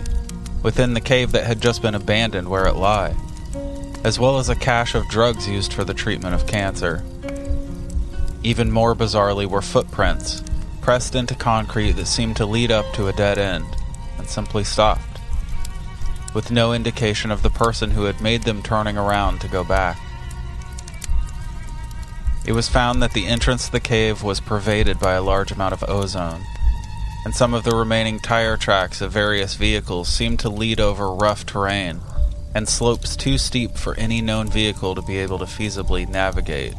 within 0.63 0.93
the 0.93 1.01
cave 1.01 1.31
that 1.31 1.45
had 1.45 1.61
just 1.61 1.81
been 1.81 1.95
abandoned 1.95 2.49
where 2.49 2.67
it 2.67 2.75
lay, 2.75 3.15
as 4.03 4.19
well 4.19 4.37
as 4.37 4.49
a 4.49 4.55
cache 4.55 4.95
of 4.95 5.07
drugs 5.07 5.47
used 5.47 5.71
for 5.71 5.83
the 5.83 5.93
treatment 5.93 6.35
of 6.35 6.47
cancer. 6.47 7.03
Even 8.43 8.71
more 8.71 8.95
bizarrely 8.95 9.45
were 9.45 9.61
footprints 9.61 10.43
pressed 10.81 11.15
into 11.15 11.35
concrete 11.35 11.91
that 11.93 12.07
seemed 12.07 12.35
to 12.35 12.45
lead 12.45 12.71
up 12.71 12.91
to 12.93 13.07
a 13.07 13.13
dead 13.13 13.37
end 13.37 13.65
and 14.17 14.27
simply 14.27 14.63
stopped, 14.63 15.19
with 16.33 16.51
no 16.51 16.73
indication 16.73 17.31
of 17.31 17.43
the 17.43 17.49
person 17.49 17.91
who 17.91 18.03
had 18.03 18.19
made 18.21 18.43
them 18.43 18.63
turning 18.63 18.97
around 18.97 19.39
to 19.39 19.47
go 19.47 19.63
back. 19.63 19.97
It 22.45 22.53
was 22.53 22.67
found 22.67 23.03
that 23.03 23.13
the 23.13 23.27
entrance 23.27 23.65
to 23.65 23.71
the 23.71 23.79
cave 23.79 24.23
was 24.23 24.39
pervaded 24.39 24.99
by 24.99 25.13
a 25.13 25.21
large 25.21 25.51
amount 25.51 25.73
of 25.73 25.83
ozone, 25.87 26.41
and 27.29 27.35
some 27.35 27.53
of 27.53 27.63
the 27.63 27.75
remaining 27.75 28.19
tire 28.19 28.57
tracks 28.57 29.01
of 29.01 29.11
various 29.11 29.53
vehicles 29.53 30.09
seemed 30.09 30.39
to 30.39 30.49
lead 30.49 30.79
over 30.79 31.13
rough 31.13 31.45
terrain 31.45 32.01
and 32.55 32.67
slopes 32.67 33.15
too 33.15 33.37
steep 33.37 33.77
for 33.77 33.93
any 33.99 34.19
known 34.19 34.49
vehicle 34.49 34.95
to 34.95 35.01
be 35.03 35.19
able 35.19 35.37
to 35.37 35.45
feasibly 35.45 36.09
navigate. 36.09 36.73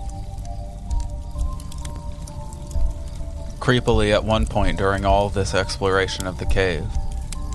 Creepily, 3.60 4.12
at 4.12 4.24
one 4.24 4.44
point 4.44 4.76
during 4.76 5.04
all 5.04 5.28
this 5.28 5.54
exploration 5.54 6.26
of 6.26 6.38
the 6.38 6.46
cave, 6.46 6.84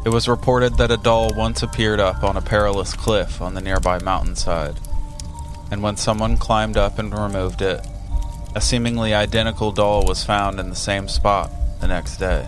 it 0.06 0.10
was 0.10 0.30
reported 0.30 0.78
that 0.78 0.90
a 0.90 0.96
doll 0.96 1.34
once 1.36 1.62
appeared 1.62 2.00
up 2.00 2.24
on 2.24 2.38
a 2.38 2.42
perilous 2.42 2.94
cliff 2.94 3.42
on 3.42 3.56
the 3.56 3.62
nearby 3.62 4.00
mountainside, 4.00 4.80
and 5.70 5.84
when 5.84 5.98
someone 5.98 6.38
climbed 6.38 6.78
up 6.78 6.98
and 6.98 7.14
removed 7.14 7.62
it, 7.62 7.86
a 8.56 8.62
seemingly 8.62 9.14
identical 9.14 9.74
doll 9.74 10.06
was 10.06 10.24
found 10.24 10.62
in 10.62 10.70
the 10.70 10.78
same 10.78 11.10
spot 11.10 11.52
the 11.82 11.90
next 11.90 12.16
day. 12.20 12.48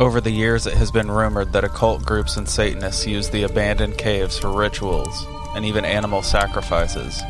Over 0.00 0.20
the 0.20 0.30
years, 0.30 0.64
it 0.64 0.74
has 0.74 0.92
been 0.92 1.10
rumored 1.10 1.52
that 1.52 1.64
occult 1.64 2.04
groups 2.04 2.36
and 2.36 2.48
Satanists 2.48 3.04
use 3.04 3.30
the 3.30 3.42
abandoned 3.42 3.98
caves 3.98 4.38
for 4.38 4.52
rituals 4.52 5.26
and 5.56 5.64
even 5.64 5.84
animal 5.84 6.22
sacrifices, 6.22 7.20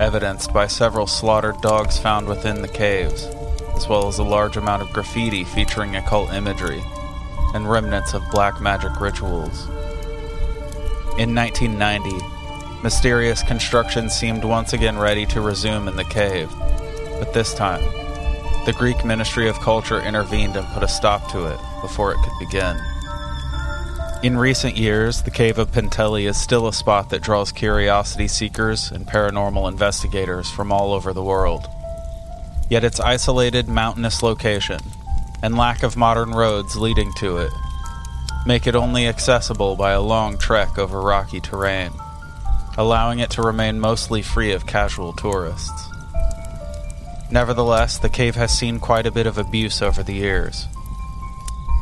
evidenced 0.00 0.52
by 0.52 0.66
several 0.66 1.06
slaughtered 1.06 1.60
dogs 1.60 1.96
found 1.96 2.26
within 2.26 2.60
the 2.60 2.66
caves, 2.66 3.26
as 3.76 3.86
well 3.86 4.08
as 4.08 4.18
a 4.18 4.24
large 4.24 4.56
amount 4.56 4.82
of 4.82 4.92
graffiti 4.92 5.44
featuring 5.44 5.94
occult 5.94 6.32
imagery 6.32 6.82
and 7.54 7.70
remnants 7.70 8.14
of 8.14 8.30
black 8.32 8.60
magic 8.60 9.00
rituals. 9.00 9.68
In 11.18 11.36
1990, 11.36 12.82
mysterious 12.82 13.44
construction 13.44 14.10
seemed 14.10 14.42
once 14.42 14.72
again 14.72 14.98
ready 14.98 15.24
to 15.26 15.40
resume 15.40 15.86
in 15.86 15.94
the 15.94 16.04
cave, 16.04 16.50
but 17.20 17.32
this 17.32 17.54
time, 17.54 17.84
the 18.66 18.72
Greek 18.72 19.04
Ministry 19.04 19.48
of 19.48 19.60
Culture 19.60 20.00
intervened 20.00 20.56
and 20.56 20.66
put 20.74 20.82
a 20.82 20.88
stop 20.88 21.30
to 21.30 21.46
it 21.46 21.58
before 21.80 22.10
it 22.12 22.18
could 22.18 22.36
begin. 22.40 22.76
In 24.24 24.36
recent 24.36 24.76
years, 24.76 25.22
the 25.22 25.30
Cave 25.30 25.58
of 25.58 25.70
Penteli 25.70 26.28
is 26.28 26.36
still 26.36 26.66
a 26.66 26.72
spot 26.72 27.10
that 27.10 27.22
draws 27.22 27.52
curiosity 27.52 28.26
seekers 28.26 28.90
and 28.90 29.06
paranormal 29.06 29.70
investigators 29.70 30.50
from 30.50 30.72
all 30.72 30.92
over 30.92 31.12
the 31.12 31.22
world. 31.22 31.68
Yet 32.68 32.82
its 32.82 32.98
isolated 32.98 33.68
mountainous 33.68 34.20
location 34.20 34.80
and 35.44 35.56
lack 35.56 35.84
of 35.84 35.96
modern 35.96 36.32
roads 36.32 36.74
leading 36.74 37.12
to 37.18 37.38
it 37.38 37.52
make 38.46 38.66
it 38.66 38.74
only 38.74 39.06
accessible 39.06 39.76
by 39.76 39.92
a 39.92 40.00
long 40.00 40.38
trek 40.38 40.76
over 40.76 41.00
rocky 41.00 41.40
terrain, 41.40 41.92
allowing 42.78 43.20
it 43.20 43.30
to 43.30 43.42
remain 43.42 43.78
mostly 43.78 44.22
free 44.22 44.52
of 44.52 44.66
casual 44.66 45.12
tourists. 45.12 45.85
Nevertheless, 47.30 47.98
the 47.98 48.08
cave 48.08 48.36
has 48.36 48.56
seen 48.56 48.78
quite 48.78 49.06
a 49.06 49.10
bit 49.10 49.26
of 49.26 49.36
abuse 49.36 49.82
over 49.82 50.02
the 50.02 50.14
years. 50.14 50.68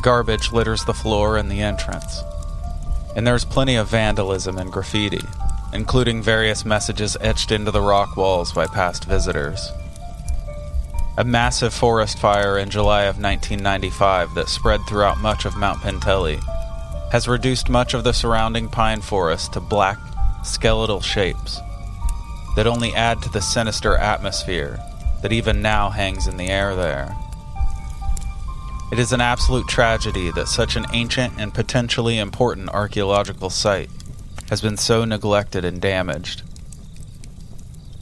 Garbage 0.02 0.52
litters 0.52 0.84
the 0.84 0.94
floor 0.94 1.36
and 1.36 1.50
the 1.50 1.60
entrance. 1.60 2.22
And 3.14 3.26
there's 3.26 3.44
plenty 3.44 3.76
of 3.76 3.88
vandalism 3.88 4.56
and 4.56 4.72
graffiti, 4.72 5.20
including 5.72 6.22
various 6.22 6.64
messages 6.64 7.16
etched 7.20 7.52
into 7.52 7.70
the 7.70 7.82
rock 7.82 8.16
walls 8.16 8.52
by 8.52 8.66
past 8.66 9.04
visitors. 9.04 9.70
A 11.18 11.24
massive 11.24 11.74
forest 11.74 12.18
fire 12.18 12.58
in 12.58 12.70
July 12.70 13.02
of 13.02 13.20
1995 13.20 14.34
that 14.34 14.48
spread 14.48 14.80
throughout 14.88 15.20
much 15.20 15.44
of 15.44 15.56
Mount 15.56 15.80
Penteli 15.80 16.40
has 17.12 17.28
reduced 17.28 17.68
much 17.68 17.94
of 17.94 18.02
the 18.02 18.12
surrounding 18.12 18.68
pine 18.68 19.00
forest 19.00 19.52
to 19.52 19.60
black, 19.60 19.98
skeletal 20.42 21.00
shapes 21.00 21.60
that 22.56 22.66
only 22.66 22.92
add 22.94 23.22
to 23.22 23.28
the 23.28 23.40
sinister 23.40 23.96
atmosphere 23.96 24.80
that 25.24 25.32
even 25.32 25.62
now 25.62 25.88
hangs 25.88 26.26
in 26.26 26.36
the 26.36 26.50
air 26.50 26.76
there. 26.76 27.16
It 28.92 28.98
is 28.98 29.10
an 29.10 29.22
absolute 29.22 29.66
tragedy 29.66 30.30
that 30.32 30.48
such 30.48 30.76
an 30.76 30.84
ancient 30.92 31.32
and 31.38 31.54
potentially 31.54 32.18
important 32.18 32.68
archaeological 32.68 33.48
site 33.48 33.88
has 34.50 34.60
been 34.60 34.76
so 34.76 35.06
neglected 35.06 35.64
and 35.64 35.80
damaged. 35.80 36.42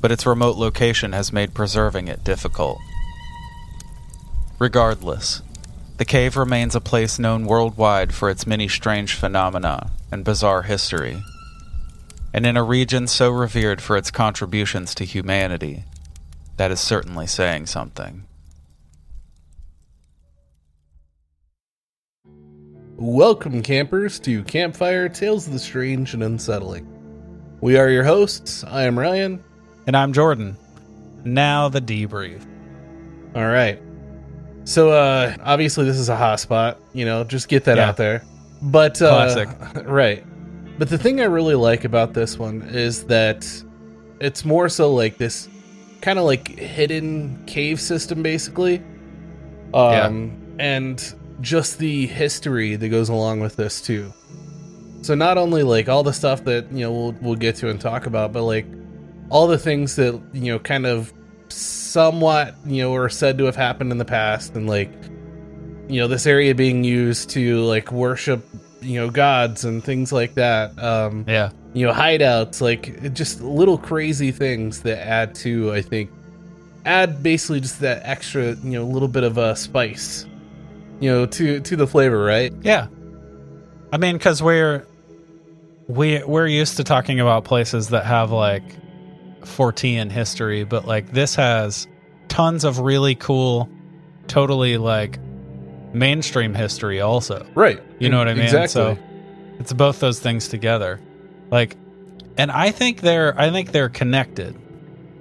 But 0.01 0.11
its 0.11 0.27
remote 0.27 0.57
location 0.57 1.13
has 1.13 1.33
made 1.33 1.55
preserving 1.55 2.09
it 2.09 2.25
difficult. 2.25 2.79
Regardless, 4.59 5.43
the 5.99 6.05
cave 6.05 6.37
remains 6.37 6.75
a 6.75 6.81
place 6.81 7.21
known 7.21 7.47
worldwide 7.47 8.13
for 8.13 8.31
its 8.31 8.49
many 8.49 8.67
strange 8.67 9.15
phenomena 9.15 9.93
and 10.11 10.25
bizarre 10.25 10.63
history. 10.63 11.23
And 12.35 12.45
in 12.45 12.57
a 12.57 12.65
region 12.65 13.07
so 13.07 13.31
revered 13.31 13.81
for 13.81 13.97
its 13.97 14.11
contributions 14.11 14.93
to 14.97 15.05
humanity, 15.05 15.85
that 16.57 16.71
is 16.71 16.81
certainly 16.81 17.27
saying 17.27 17.67
something. 17.67 18.27
Welcome, 22.97 23.63
campers, 23.63 24.21
to 24.21 24.45
Campfire 24.45 25.09
Tales 25.09 25.47
of 25.47 25.53
the 25.53 25.59
Strange 25.59 26.15
and 26.15 26.23
Unsettling. 26.23 26.87
We 27.61 27.77
are 27.77 27.89
your 27.89 28.05
hosts. 28.05 28.65
I 28.65 28.85
am 28.85 28.99
Ryan. 28.99 29.43
And 29.87 29.97
I'm 29.97 30.13
Jordan. 30.13 30.57
Now 31.25 31.69
the 31.69 31.81
debrief. 31.81 32.45
All 33.35 33.47
right. 33.47 33.81
So, 34.65 34.91
uh, 34.91 35.35
obviously, 35.43 35.85
this 35.85 35.97
is 35.97 36.09
a 36.09 36.17
hot 36.17 36.39
spot. 36.39 36.79
You 36.93 37.05
know, 37.05 37.25
just 37.25 37.49
get 37.49 37.65
that 37.65 37.77
Yeah. 37.79 37.89
out 37.89 37.97
there. 37.97 38.23
But, 38.61 39.01
uh, 39.03 39.09
Classic. 39.33 39.49
right. 39.89 40.25
But 40.79 40.89
the 40.89 40.99
thing 40.99 41.21
I 41.21 41.25
really 41.25 41.57
like 41.57 41.85
about 41.85 42.15
this 42.15 42.39
one 42.39 42.63
is 42.71 43.05
that 43.05 43.47
it's 44.21 44.45
more 44.45 44.69
so 44.69 44.95
like 44.95 45.19
this 45.19 45.49
kind 46.03 46.19
of 46.19 46.27
like 46.27 46.59
hidden 46.59 47.43
cave 47.47 47.81
system, 47.81 48.23
basically. 48.23 48.83
Um, 49.73 50.57
and 50.59 51.15
just 51.41 51.79
the 51.79 52.07
history 52.07 52.77
that 52.77 52.89
goes 52.91 53.09
along 53.09 53.41
with 53.41 53.57
this 53.57 53.81
too. 53.81 54.13
So 55.01 55.15
not 55.15 55.39
only 55.39 55.63
like 55.63 55.89
all 55.89 56.03
the 56.03 56.13
stuff 56.13 56.45
that 56.45 56.71
you 56.71 56.81
know 56.81 56.93
we'll 56.93 57.13
we'll 57.23 57.35
get 57.37 57.57
to 57.57 57.71
and 57.71 57.81
talk 57.81 58.07
about, 58.07 58.33
but 58.33 58.43
like 58.43 58.67
all 59.31 59.47
the 59.47 59.59
things 59.59 59.97
that 59.97 60.21
you 60.33 60.53
know 60.53 60.59
kind 60.59 60.85
of 60.87 61.13
somewhat 61.49 62.55
you 62.67 62.83
know 62.83 62.95
are 62.95 63.09
said 63.09 63.39
to 63.39 63.45
have 63.45 63.57
happened 63.57 63.91
in 63.91 63.99
the 63.99 64.05
past, 64.05 64.55
and 64.55 64.69
like 64.69 64.93
you 65.89 66.01
know 66.01 66.07
this 66.07 66.27
area 66.27 66.55
being 66.55 66.85
used 66.85 67.31
to 67.31 67.63
like 67.63 67.91
worship 67.91 68.47
you 68.81 69.01
know 69.01 69.11
gods 69.11 69.65
and 69.65 69.83
things 69.83 70.13
like 70.13 70.35
that. 70.35 70.79
Um, 70.83 71.25
Yeah. 71.27 71.51
You 71.75 71.87
know 71.87 71.93
hideouts 71.93 72.61
like 72.61 73.13
just 73.15 73.41
little 73.41 73.79
crazy 73.79 74.31
things 74.31 74.83
that 74.83 74.99
add 75.07 75.35
to 75.35 75.73
i 75.73 75.81
think 75.81 76.11
add 76.85 77.23
basically 77.23 77.61
just 77.61 77.81
that 77.81 78.03
extra 78.05 78.55
you 78.57 78.73
know 78.73 78.85
little 78.85 79.09
bit 79.09 79.25
of 79.25 79.39
a 79.39 79.57
spice 79.57 80.27
you 81.01 81.11
know 81.11 81.27
to 81.27 81.61
to 81.61 81.77
the 81.77 81.87
flavor 81.87 82.23
right 82.23 82.53
Yeah. 82.63 82.87
I 83.93 83.99
mean, 83.99 84.17
because 84.17 84.43
we're 84.43 84.87
we 85.87 86.25
we're 86.25 86.47
used 86.47 86.79
to 86.79 86.85
talking 86.85 87.21
about 87.21 87.45
places 87.45 87.89
that 87.89 88.07
have 88.07 88.31
like 88.31 88.63
Fortean 89.43 90.11
history, 90.11 90.65
but 90.65 90.87
like 90.87 91.13
this 91.13 91.35
has 91.35 91.87
tons 92.29 92.65
of 92.65 92.79
really 92.79 93.15
cool, 93.15 93.69
totally 94.29 94.79
like 94.79 95.19
mainstream 95.93 96.55
history 96.55 97.03
also. 97.03 97.47
right 97.55 97.81
You 97.99 98.09
know 98.09 98.17
what 98.17 98.29
I 98.29 98.35
mean? 98.35 98.45
exactly 98.45 98.69
So 98.69 98.99
it's 99.59 99.75
both 99.75 100.01
those 100.01 100.21
things 100.21 100.49
together. 100.49 100.99
Like 101.53 101.77
and 102.37 102.51
I 102.51 102.73
think 102.73 103.03
they're 103.03 103.39
I 103.39 103.51
think 103.51 103.71
they're 103.71 103.91
connected 103.91 104.57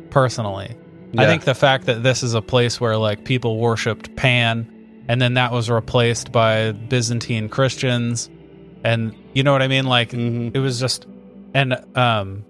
personally. 0.10 0.76
I 1.18 1.26
think 1.26 1.44
the 1.44 1.54
fact 1.54 1.88
that 1.88 2.04
this 2.04 2.24
is 2.24 2.34
a 2.34 2.42
place 2.42 2.80
where 2.80 2.96
like 2.96 3.26
people 3.26 3.58
worshipped 3.60 4.16
Pan 4.16 4.66
and 5.10 5.22
then 5.22 5.34
that 5.34 5.52
was 5.52 5.70
replaced 5.70 6.32
by 6.32 6.72
Byzantine 6.72 7.50
Christians 7.50 8.30
and 8.86 9.14
you 9.34 9.44
know 9.44 9.52
what 9.52 9.62
I 9.62 9.68
mean 9.68 9.86
like 9.86 10.12
Mhm. 10.12 10.56
it 10.56 10.60
was 10.60 10.80
just 10.80 11.06
and 11.54 11.76
um 11.96 12.46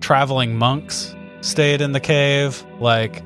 traveling 0.00 0.56
monks 0.56 1.14
stayed 1.40 1.80
in 1.80 1.90
the 1.92 2.00
cave 2.00 2.64
like 2.80 3.22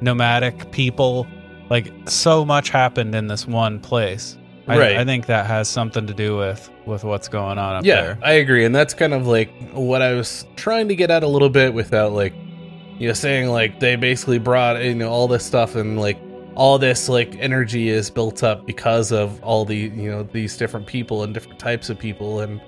nomadic 0.00 0.70
people 0.72 1.26
like 1.70 1.92
so 2.06 2.44
much 2.44 2.70
happened 2.70 3.14
in 3.14 3.26
this 3.28 3.46
one 3.46 3.78
place. 3.78 4.36
I, 4.68 4.78
Right. 4.78 4.96
I 4.96 5.04
think 5.04 5.26
that 5.26 5.46
has 5.46 5.68
something 5.68 6.06
to 6.06 6.14
do 6.14 6.36
with 6.36 6.70
with 6.86 7.04
what's 7.04 7.28
going 7.28 7.58
on 7.58 7.76
up 7.76 7.84
yeah, 7.84 8.00
there. 8.02 8.18
I 8.22 8.32
agree, 8.32 8.64
and 8.64 8.74
that's 8.74 8.94
kind 8.94 9.12
of 9.14 9.26
like 9.26 9.50
what 9.72 10.00
I 10.02 10.14
was 10.14 10.46
trying 10.56 10.88
to 10.88 10.96
get 10.96 11.10
at 11.10 11.22
a 11.22 11.28
little 11.28 11.48
bit 11.50 11.74
without 11.74 12.12
like 12.12 12.34
you 12.98 13.06
know 13.08 13.14
saying 13.14 13.48
like 13.48 13.80
they 13.80 13.96
basically 13.96 14.38
brought 14.38 14.82
you 14.82 14.94
know 14.94 15.08
all 15.10 15.28
this 15.28 15.44
stuff 15.44 15.74
and 15.74 15.98
like 16.00 16.18
all 16.54 16.78
this 16.78 17.08
like 17.08 17.36
energy 17.38 17.88
is 17.88 18.10
built 18.10 18.42
up 18.42 18.66
because 18.66 19.12
of 19.12 19.42
all 19.44 19.64
the 19.64 19.76
you 19.76 20.10
know 20.10 20.22
these 20.24 20.56
different 20.56 20.86
people 20.86 21.22
and 21.22 21.32
different 21.32 21.58
types 21.60 21.88
of 21.90 21.98
people 21.98 22.40
and 22.40 22.60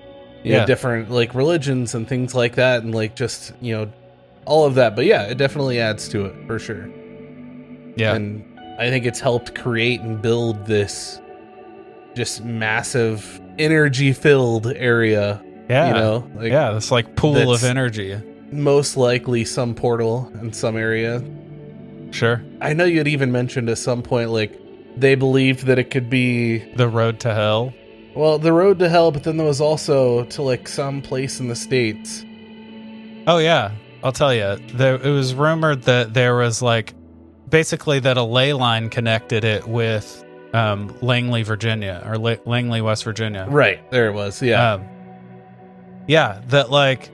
you 0.44 0.52
know 0.52 0.58
Yeah. 0.60 0.66
different 0.66 1.10
like 1.10 1.34
religions 1.34 1.94
and 1.96 2.06
things 2.08 2.34
like 2.34 2.54
that 2.54 2.82
and 2.84 2.94
like 2.94 3.16
just 3.16 3.52
you 3.60 3.76
know 3.76 3.92
all 4.46 4.64
of 4.64 4.76
that 4.76 4.94
but 4.94 5.04
yeah 5.06 5.22
it 5.24 5.38
definitely 5.38 5.80
adds 5.80 6.08
to 6.10 6.26
it 6.26 6.34
for 6.46 6.58
sure 6.60 6.88
Yeah. 7.96 8.14
and 8.14 8.44
I 8.78 8.88
think 8.90 9.04
it's 9.06 9.20
helped 9.20 9.54
create 9.54 10.00
and 10.00 10.22
build 10.22 10.66
this 10.66 11.20
just 12.14 12.44
massive 12.44 13.40
energy 13.58 14.12
filled 14.12 14.66
area 14.68 15.42
yeah. 15.68 15.88
you 15.88 15.94
know 15.94 16.30
like 16.34 16.50
yeah, 16.50 16.72
this 16.72 16.90
like 16.90 17.14
pool 17.16 17.52
of 17.52 17.62
energy. 17.64 18.20
most 18.50 18.96
likely 18.96 19.44
some 19.44 19.74
portal 19.74 20.30
in 20.40 20.52
some 20.52 20.76
area 20.76 21.22
Sure. 22.12 22.42
i 22.60 22.72
know 22.72 22.84
you 22.84 22.98
had 22.98 23.06
even 23.08 23.30
mentioned 23.30 23.68
at 23.70 23.78
some 23.78 24.02
point 24.02 24.30
like 24.30 24.58
they 24.96 25.14
believed 25.14 25.66
that 25.66 25.78
it 25.78 25.90
could 25.90 26.10
be 26.10 26.58
The 26.74 26.88
road 26.88 27.20
to 27.20 27.32
hell. 27.32 27.72
well 28.16 28.38
the 28.38 28.52
road 28.52 28.78
to 28.80 28.88
hell 28.88 29.12
but 29.12 29.22
then 29.22 29.36
there 29.36 29.46
was 29.46 29.60
also 29.60 30.24
to 30.24 30.42
like 30.42 30.66
some 30.66 31.02
place 31.02 31.38
in 31.40 31.48
the 31.48 31.56
states 31.56 32.24
Oh 33.26 33.36
yeah, 33.36 33.72
I'll 34.02 34.12
tell 34.12 34.32
you. 34.34 34.56
There, 34.72 34.94
it 34.94 35.10
was 35.10 35.34
rumored 35.34 35.82
that 35.82 36.14
there 36.14 36.34
was 36.34 36.62
like 36.62 36.94
basically 37.48 38.00
that 38.00 38.16
a 38.16 38.22
ley 38.24 38.54
line 38.54 38.88
connected 38.88 39.44
it 39.44 39.68
with 39.68 40.24
um, 40.52 40.94
Langley, 41.00 41.42
Virginia, 41.42 42.02
or 42.06 42.18
La- 42.18 42.36
Langley, 42.44 42.80
West 42.80 43.04
Virginia. 43.04 43.46
right 43.48 43.88
there 43.90 44.08
it 44.08 44.12
was 44.12 44.42
yeah 44.42 44.74
Um, 44.74 44.84
yeah, 46.06 46.40
that 46.48 46.70
like, 46.70 47.10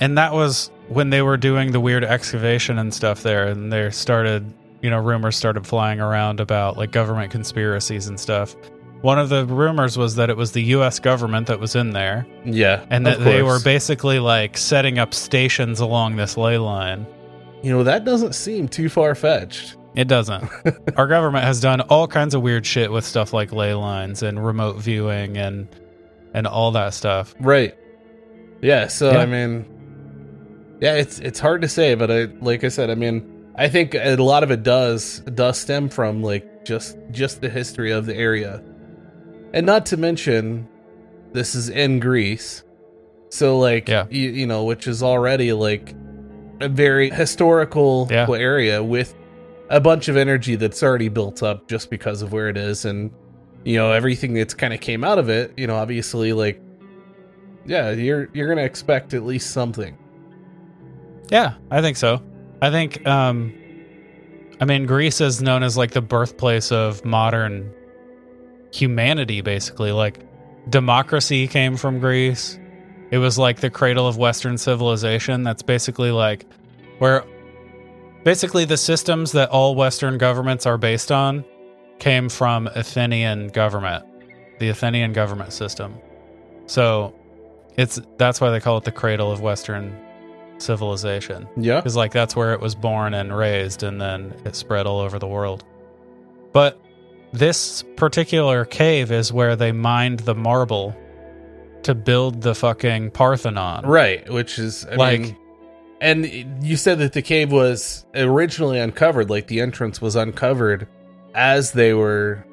and 0.00 0.18
that 0.18 0.32
was 0.32 0.70
when 0.88 1.10
they 1.10 1.22
were 1.22 1.36
doing 1.36 1.72
the 1.72 1.80
weird 1.80 2.04
excavation 2.04 2.78
and 2.78 2.92
stuff 2.92 3.22
there, 3.22 3.46
and 3.46 3.72
they 3.72 3.90
started, 3.90 4.52
you 4.82 4.90
know, 4.90 4.98
rumors 4.98 5.36
started 5.36 5.66
flying 5.66 6.00
around 6.00 6.40
about 6.40 6.76
like 6.76 6.90
government 6.90 7.30
conspiracies 7.30 8.08
and 8.08 8.18
stuff. 8.18 8.56
One 9.02 9.18
of 9.18 9.28
the 9.28 9.44
rumors 9.46 9.96
was 9.98 10.16
that 10.16 10.30
it 10.30 10.36
was 10.36 10.52
the 10.52 10.62
U.S. 10.62 10.98
government 10.98 11.46
that 11.46 11.60
was 11.60 11.76
in 11.76 11.90
there, 11.90 12.26
yeah 12.44 12.84
and 12.90 13.06
that 13.06 13.20
they 13.20 13.42
were 13.42 13.60
basically 13.62 14.18
like 14.18 14.56
setting 14.56 14.98
up 14.98 15.12
stations 15.14 15.78
along 15.80 16.16
this 16.16 16.36
ley 16.36 16.58
line. 16.58 17.06
you 17.62 17.70
know 17.70 17.84
that 17.84 18.04
doesn't 18.04 18.34
seem 18.34 18.66
too 18.66 18.88
far-fetched 18.88 19.76
It 19.94 20.08
doesn't. 20.08 20.50
Our 20.96 21.06
government 21.06 21.44
has 21.44 21.60
done 21.60 21.80
all 21.82 22.08
kinds 22.08 22.34
of 22.34 22.42
weird 22.42 22.66
shit 22.66 22.90
with 22.90 23.04
stuff 23.04 23.32
like 23.32 23.52
ley 23.52 23.74
lines 23.74 24.22
and 24.22 24.44
remote 24.44 24.76
viewing 24.76 25.36
and 25.36 25.68
and 26.32 26.46
all 26.46 26.72
that 26.72 26.94
stuff. 26.94 27.34
Right. 27.38 27.76
Yeah. 28.60 28.88
So 28.88 29.12
Yeah. 29.12 29.18
I 29.18 29.26
mean, 29.26 29.66
yeah, 30.80 30.94
it's 30.96 31.20
it's 31.20 31.38
hard 31.38 31.62
to 31.62 31.68
say, 31.68 31.94
but 31.94 32.10
I 32.10 32.24
like 32.40 32.64
I 32.64 32.68
said, 32.68 32.90
I 32.90 32.94
mean, 32.96 33.46
I 33.54 33.68
think 33.68 33.94
a 33.94 34.16
lot 34.16 34.42
of 34.42 34.50
it 34.50 34.62
does 34.64 35.20
does 35.20 35.58
stem 35.58 35.88
from 35.88 36.22
like 36.22 36.64
just 36.64 36.96
just 37.12 37.40
the 37.40 37.48
history 37.48 37.92
of 37.92 38.06
the 38.06 38.16
area, 38.16 38.62
and 39.52 39.64
not 39.64 39.86
to 39.86 39.96
mention, 39.96 40.66
this 41.32 41.54
is 41.54 41.68
in 41.68 42.00
Greece, 42.00 42.64
so 43.28 43.58
like 43.58 43.88
Yeah. 43.88 44.06
you, 44.10 44.30
you 44.30 44.46
know, 44.46 44.64
which 44.64 44.88
is 44.88 45.02
already 45.02 45.52
like 45.52 45.94
a 46.60 46.68
very 46.68 47.10
historical 47.10 48.08
Yeah. 48.10 48.26
area 48.30 48.82
with 48.82 49.14
a 49.70 49.80
bunch 49.80 50.08
of 50.08 50.16
energy 50.16 50.56
that's 50.56 50.82
already 50.82 51.08
built 51.08 51.42
up 51.42 51.68
just 51.68 51.90
because 51.90 52.22
of 52.22 52.32
where 52.32 52.48
it 52.48 52.56
is 52.56 52.84
and 52.84 53.10
you 53.64 53.76
know 53.76 53.92
everything 53.92 54.34
that's 54.34 54.54
kind 54.54 54.74
of 54.74 54.80
came 54.80 55.02
out 55.02 55.18
of 55.18 55.28
it 55.30 55.52
you 55.56 55.66
know 55.66 55.76
obviously 55.76 56.32
like 56.32 56.60
yeah 57.64 57.90
you're 57.90 58.28
you're 58.34 58.48
gonna 58.48 58.62
expect 58.62 59.14
at 59.14 59.22
least 59.24 59.50
something 59.52 59.96
Yeah, 61.30 61.54
I 61.70 61.80
think 61.80 61.96
so. 61.96 62.22
I 62.60 62.70
think 62.70 63.06
um 63.06 63.54
I 64.60 64.66
mean 64.66 64.86
Greece 64.86 65.20
is 65.22 65.40
known 65.40 65.62
as 65.62 65.76
like 65.76 65.92
the 65.92 66.02
birthplace 66.02 66.70
of 66.70 67.04
modern 67.04 67.72
humanity 68.72 69.40
basically. 69.40 69.92
Like 69.92 70.20
democracy 70.68 71.48
came 71.48 71.76
from 71.78 72.00
Greece. 72.00 72.58
It 73.10 73.18
was 73.18 73.38
like 73.38 73.60
the 73.60 73.70
cradle 73.70 74.06
of 74.06 74.18
western 74.18 74.58
civilization. 74.58 75.42
That's 75.42 75.62
basically 75.62 76.10
like 76.10 76.44
where 76.98 77.24
basically 78.24 78.64
the 78.64 78.76
systems 78.76 79.32
that 79.32 79.50
all 79.50 79.74
western 79.74 80.18
governments 80.18 80.66
are 80.66 80.78
based 80.78 81.12
on 81.12 81.44
came 81.98 82.28
from 82.28 82.66
Athenian 82.74 83.48
government. 83.48 84.04
The 84.58 84.68
Athenian 84.70 85.12
government 85.12 85.52
system. 85.52 85.94
So 86.66 87.14
it's 87.76 88.00
that's 88.18 88.40
why 88.40 88.50
they 88.50 88.60
call 88.60 88.78
it 88.78 88.84
the 88.84 88.92
cradle 88.92 89.30
of 89.32 89.40
western 89.40 89.98
civilization 90.58 91.48
yeah 91.56 91.76
because 91.80 91.96
like 91.96 92.12
that's 92.12 92.36
where 92.36 92.52
it 92.54 92.60
was 92.60 92.76
born 92.76 93.12
and 93.12 93.36
raised 93.36 93.82
and 93.82 94.00
then 94.00 94.32
it 94.44 94.54
spread 94.54 94.86
all 94.86 95.00
over 95.00 95.18
the 95.18 95.26
world 95.26 95.64
but 96.52 96.80
this 97.32 97.82
particular 97.96 98.64
cave 98.64 99.10
is 99.10 99.32
where 99.32 99.56
they 99.56 99.72
mined 99.72 100.20
the 100.20 100.34
marble 100.34 100.96
to 101.82 101.92
build 101.92 102.40
the 102.40 102.54
fucking 102.54 103.10
parthenon 103.10 103.84
right 103.84 104.30
which 104.32 104.60
is 104.60 104.86
I 104.86 104.94
Like- 104.94 105.20
mean, 105.22 105.36
and 106.04 106.62
you 106.62 106.76
said 106.76 106.98
that 106.98 107.14
the 107.14 107.22
cave 107.22 107.50
was 107.50 108.04
originally 108.14 108.78
uncovered 108.78 109.30
like 109.30 109.46
the 109.46 109.60
entrance 109.60 110.02
was 110.02 110.16
uncovered 110.16 110.86
as 111.34 111.72
they 111.72 111.94
were 111.94 112.44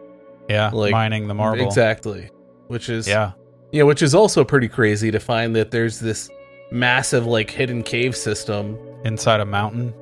yeah 0.50 0.70
like, 0.70 0.92
mining 0.92 1.28
the 1.28 1.34
marble. 1.34 1.66
Exactly. 1.66 2.30
Which 2.68 2.88
is 2.88 3.08
yeah. 3.08 3.34
yeah 3.74 3.84
which 3.84 4.02
is 4.02 4.16
also 4.16 4.46
pretty 4.46 4.70
crazy 4.70 5.12
to 5.12 5.20
find 5.20 5.54
that 5.58 5.70
there's 5.70 6.00
this 6.00 6.30
massive 6.72 7.26
like 7.26 7.50
hidden 7.50 7.84
cave 7.84 8.16
system 8.16 8.80
inside 9.04 9.42
a 9.42 9.46
mountain? 9.46 9.94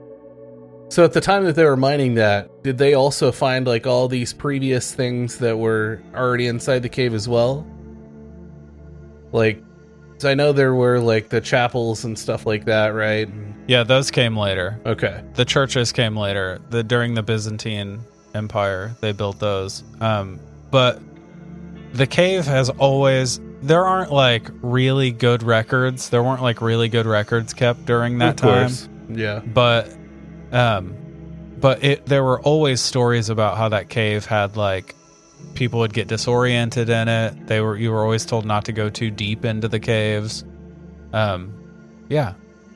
So 0.89 1.03
at 1.03 1.13
the 1.13 1.21
time 1.21 1.43
that 1.45 1.55
they 1.55 1.65
were 1.65 1.77
mining 1.77 2.15
that, 2.15 2.63
did 2.63 2.77
they 2.77 2.93
also 2.93 3.31
find 3.31 3.65
like 3.65 3.87
all 3.87 4.07
these 4.07 4.31
previous 4.31 4.93
things 4.93 5.39
that 5.39 5.57
were 5.57 6.01
already 6.15 6.45
inside 6.45 6.79
the 6.79 6.89
cave 6.89 7.15
as 7.15 7.27
well? 7.27 7.65
Like, 9.31 9.63
'cause 10.19 10.25
I 10.25 10.33
know 10.35 10.51
there 10.51 10.75
were 10.75 10.99
like 10.99 11.29
the 11.29 11.39
chapels 11.41 12.03
and 12.03 12.19
stuff 12.19 12.45
like 12.45 12.65
that, 12.65 12.89
right? 12.89 13.29
yeah 13.67 13.83
those 13.83 14.09
came 14.11 14.35
later 14.35 14.79
Okay. 14.85 15.21
the 15.35 15.45
churches 15.45 15.91
came 15.91 16.17
later 16.17 16.59
the 16.71 16.83
during 16.83 17.13
the 17.13 17.21
byzantine 17.23 17.99
empire 18.35 18.95
they 18.99 19.11
built 19.11 19.39
those 19.39 19.83
um 20.01 20.39
but 20.71 20.99
the 21.93 22.07
cave 22.07 22.45
has 22.45 22.69
always 22.71 23.39
there 23.61 23.85
aren't 23.85 24.11
like 24.11 24.49
really 24.61 25.11
good 25.11 25.43
records 25.43 26.09
there 26.09 26.23
weren't 26.23 26.41
like 26.41 26.61
really 26.61 26.89
good 26.89 27.05
records 27.05 27.53
kept 27.53 27.85
during 27.85 28.17
that 28.19 28.37
time. 28.37 28.71
Yeah. 29.09 29.39
but 29.53 29.95
um 30.51 30.95
but 31.59 31.83
it 31.83 32.05
there 32.07 32.23
were 32.23 32.39
always 32.41 32.81
stories 32.81 33.29
about 33.29 33.57
how 33.57 33.69
that 33.69 33.89
cave 33.89 34.25
had 34.25 34.55
like 34.57 34.95
people 35.55 35.79
would 35.79 35.93
get 35.93 36.07
disoriented 36.07 36.89
in 36.89 37.07
it 37.07 37.47
they 37.47 37.61
were 37.61 37.77
you 37.77 37.91
were 37.91 38.01
always 38.03 38.25
told 38.25 38.45
not 38.45 38.65
to 38.65 38.71
go 38.71 38.89
too 38.89 39.11
deep 39.11 39.45
into 39.45 39.67
the 39.67 39.79
caves 39.79 40.43
um 41.13 41.53
yeah 42.09 42.33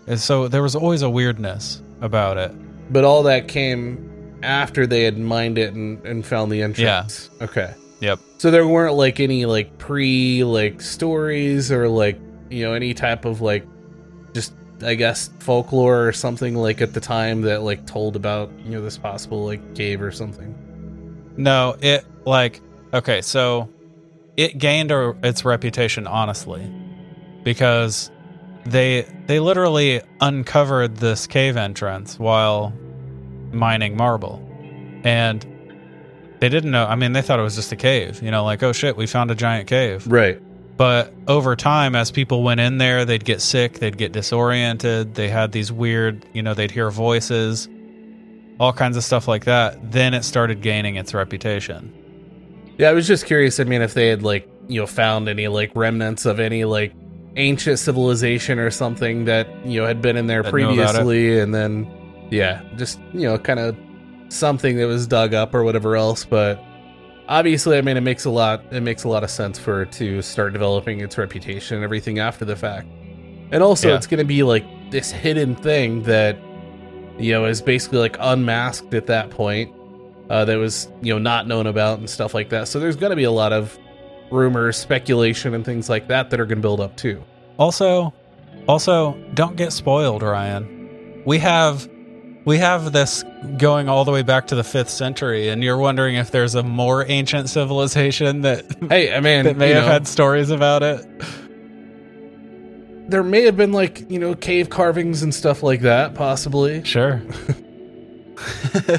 and 0.07 0.19
so 0.19 0.47
there 0.47 0.61
was 0.61 0.75
always 0.75 1.01
a 1.01 1.09
weirdness 1.09 1.81
about 2.01 2.37
it 2.37 2.51
But 2.91 3.03
all 3.05 3.23
that 3.23 3.47
came 3.47 4.09
after 4.43 4.85
they 4.85 5.03
had 5.03 5.17
mined 5.17 5.57
it 5.57 5.73
and, 5.73 6.05
and 6.05 6.25
found 6.25 6.51
the 6.51 6.61
entrance. 6.61 7.29
Yeah. 7.39 7.45
Okay. 7.45 7.73
yep 8.01 8.19
So 8.37 8.51
there 8.51 8.67
weren't 8.67 8.95
like 8.95 9.21
any 9.21 9.45
like 9.45 9.77
pre 9.77 10.43
like 10.43 10.81
stories 10.81 11.71
or 11.71 11.87
like 11.87 12.19
you 12.49 12.65
know 12.65 12.73
any 12.73 12.93
type 12.93 13.23
of 13.23 13.39
like 13.39 13.65
just 14.33 14.53
I 14.83 14.95
guess 14.95 15.29
folklore 15.39 16.05
or 16.07 16.11
something 16.11 16.55
like 16.55 16.81
at 16.81 16.93
the 16.93 16.99
time 16.99 17.43
that 17.43 17.63
like 17.63 17.87
told 17.87 18.17
about 18.17 18.51
you 18.65 18.71
know 18.71 18.81
this 18.81 18.97
possible 18.97 19.45
like 19.45 19.75
cave 19.75 20.01
or 20.01 20.11
something. 20.11 20.53
No, 21.37 21.75
it 21.79 22.05
like 22.25 22.61
okay, 22.93 23.21
so 23.21 23.69
it 24.37 24.57
gained 24.57 24.91
a, 24.91 25.15
its 25.23 25.45
reputation 25.45 26.07
honestly 26.07 26.71
because 27.43 28.11
they 28.65 29.07
they 29.27 29.39
literally 29.39 30.01
uncovered 30.21 30.97
this 30.97 31.27
cave 31.27 31.57
entrance 31.57 32.17
while 32.17 32.73
mining 33.51 33.97
marble. 33.97 34.41
And 35.03 35.45
they 36.39 36.49
didn't 36.49 36.71
know, 36.71 36.85
I 36.85 36.95
mean 36.95 37.13
they 37.13 37.21
thought 37.21 37.39
it 37.39 37.43
was 37.43 37.55
just 37.55 37.71
a 37.71 37.75
cave, 37.75 38.21
you 38.21 38.31
know, 38.31 38.43
like 38.43 38.63
oh 38.63 38.73
shit, 38.73 38.95
we 38.95 39.07
found 39.07 39.31
a 39.31 39.35
giant 39.35 39.67
cave. 39.67 40.07
Right. 40.07 40.41
But 40.75 41.13
over 41.27 41.55
time, 41.55 41.95
as 41.95 42.09
people 42.09 42.41
went 42.41 42.59
in 42.59 42.79
there, 42.79 43.05
they'd 43.05 43.23
get 43.23 43.41
sick, 43.41 43.73
they'd 43.79 43.97
get 43.97 44.11
disoriented, 44.11 45.13
they 45.13 45.29
had 45.29 45.51
these 45.51 45.71
weird, 45.71 46.25
you 46.33 46.41
know, 46.41 46.55
they'd 46.55 46.71
hear 46.71 46.89
voices, 46.89 47.69
all 48.59 48.73
kinds 48.73 48.97
of 48.97 49.03
stuff 49.03 49.27
like 49.27 49.45
that. 49.45 49.91
Then 49.91 50.13
it 50.13 50.23
started 50.23 50.61
gaining 50.61 50.95
its 50.95 51.13
reputation. 51.13 51.93
Yeah, 52.77 52.89
I 52.89 52.93
was 52.93 53.07
just 53.07 53.25
curious. 53.25 53.59
I 53.59 53.63
mean, 53.65 53.81
if 53.81 53.93
they 53.93 54.07
had 54.09 54.23
like 54.23 54.47
you 54.67 54.79
know 54.81 54.87
found 54.87 55.27
any 55.29 55.47
like 55.47 55.71
remnants 55.75 56.25
of 56.25 56.39
any 56.39 56.65
like 56.65 56.93
ancient 57.35 57.79
civilization 57.79 58.59
or 58.59 58.69
something 58.71 59.25
that 59.25 59.47
you 59.65 59.81
know 59.81 59.87
had 59.87 60.01
been 60.01 60.17
in 60.17 60.27
there 60.27 60.43
That 60.43 60.53
knew 60.53 60.65
about 60.71 60.95
it. 60.95 60.97
previously, 60.99 61.39
and 61.39 61.53
then 61.53 61.87
yeah, 62.31 62.61
just 62.75 62.99
you 63.13 63.21
know 63.27 63.37
kind 63.37 63.59
of 63.59 63.75
something 64.29 64.77
that 64.77 64.87
was 64.87 65.05
dug 65.07 65.33
up 65.33 65.53
or 65.53 65.63
whatever 65.63 65.95
else, 65.95 66.25
but 66.25 66.59
obviously, 67.29 67.77
I 67.77 67.81
mean, 67.81 67.97
it 67.97 68.01
makes 68.01 68.25
a 68.25 68.29
lot 68.31 68.63
it 68.71 68.81
makes 68.81 69.03
a 69.03 69.07
lot 69.09 69.23
of 69.23 69.29
sense 69.29 69.59
for 69.59 69.83
it 69.83 69.91
to 69.93 70.21
start 70.21 70.53
developing 70.53 70.99
its 71.01 71.17
reputation 71.17 71.75
and 71.77 71.83
everything 71.83 72.19
after 72.19 72.43
the 72.45 72.55
fact. 72.55 72.87
And 73.51 73.61
also, 73.61 73.89
Yeah. 73.89 73.95
it's 73.95 74.07
going 74.07 74.17
to 74.19 74.25
be 74.25 74.41
like 74.41 74.65
this 74.89 75.11
hidden 75.11 75.55
thing 75.55 76.03
that 76.03 76.35
you 77.17 77.31
know 77.31 77.45
is 77.45 77.61
basically 77.61 77.99
like 77.99 78.17
unmasked 78.19 78.93
at 78.93 79.07
that 79.07 79.29
point. 79.29 79.73
Uh, 80.29 80.45
that 80.45 80.55
was 80.57 80.87
you 81.01 81.13
know 81.13 81.19
not 81.19 81.47
known 81.47 81.67
about 81.67 81.99
and 81.99 82.09
stuff 82.09 82.33
like 82.33 82.49
that. 82.49 82.67
So 82.67 82.79
there's 82.79 82.95
going 82.95 83.11
to 83.11 83.15
be 83.15 83.25
a 83.25 83.31
lot 83.31 83.53
of 83.53 83.77
rumors, 84.31 84.77
speculation, 84.77 85.53
and 85.53 85.63
things 85.63 85.89
like 85.89 86.07
that 86.07 86.29
that 86.29 86.39
are 86.39 86.45
going 86.45 86.57
to 86.57 86.61
build 86.61 86.79
up 86.79 86.95
too. 86.97 87.23
Also, 87.57 88.13
also 88.67 89.13
don't 89.33 89.55
get 89.55 89.73
spoiled, 89.73 90.23
Ryan. 90.23 91.21
We 91.25 91.39
have 91.39 91.87
we 92.45 92.57
have 92.57 92.91
this 92.91 93.23
going 93.57 93.87
all 93.87 94.03
the 94.05 94.11
way 94.11 94.21
back 94.21 94.47
to 94.47 94.55
the 94.55 94.63
5th 94.63 94.89
century 94.89 95.47
and 95.47 95.63
you're 95.63 95.77
wondering 95.77 96.15
if 96.15 96.31
there's 96.31 96.55
a 96.55 96.63
more 96.63 97.05
ancient 97.07 97.49
civilization 97.49 98.41
that 98.41 98.65
Hey, 98.89 99.13
I 99.13 99.21
mean, 99.21 99.45
that 99.45 99.55
may 99.55 99.69
have 99.69 99.85
know, 99.85 99.91
had 99.91 100.07
stories 100.07 100.49
about 100.49 100.83
it. 100.83 101.05
There 103.07 103.23
may 103.23 103.43
have 103.43 103.57
been 103.57 103.71
like 103.71 104.09
you 104.09 104.19
know 104.19 104.35
cave 104.35 104.69
carvings 104.69 105.21
and 105.23 105.33
stuff 105.33 105.63
like 105.63 105.81
that, 105.81 106.15
possibly. 106.15 106.83
Sure. 106.93 107.21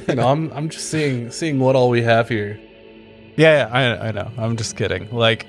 you 0.08 0.14
know, 0.14 0.28
I'm 0.28 0.52
I'm 0.52 0.68
just 0.68 0.88
seeing 0.90 1.30
seeing 1.30 1.58
what 1.58 1.76
all 1.76 1.90
we 1.90 2.02
have 2.02 2.28
here. 2.28 2.58
Yeah, 3.36 3.68
yeah, 3.68 3.72
I 3.72 4.08
I 4.08 4.12
know. 4.12 4.30
I'm 4.38 4.56
just 4.56 4.76
kidding. 4.76 5.10
Like 5.10 5.46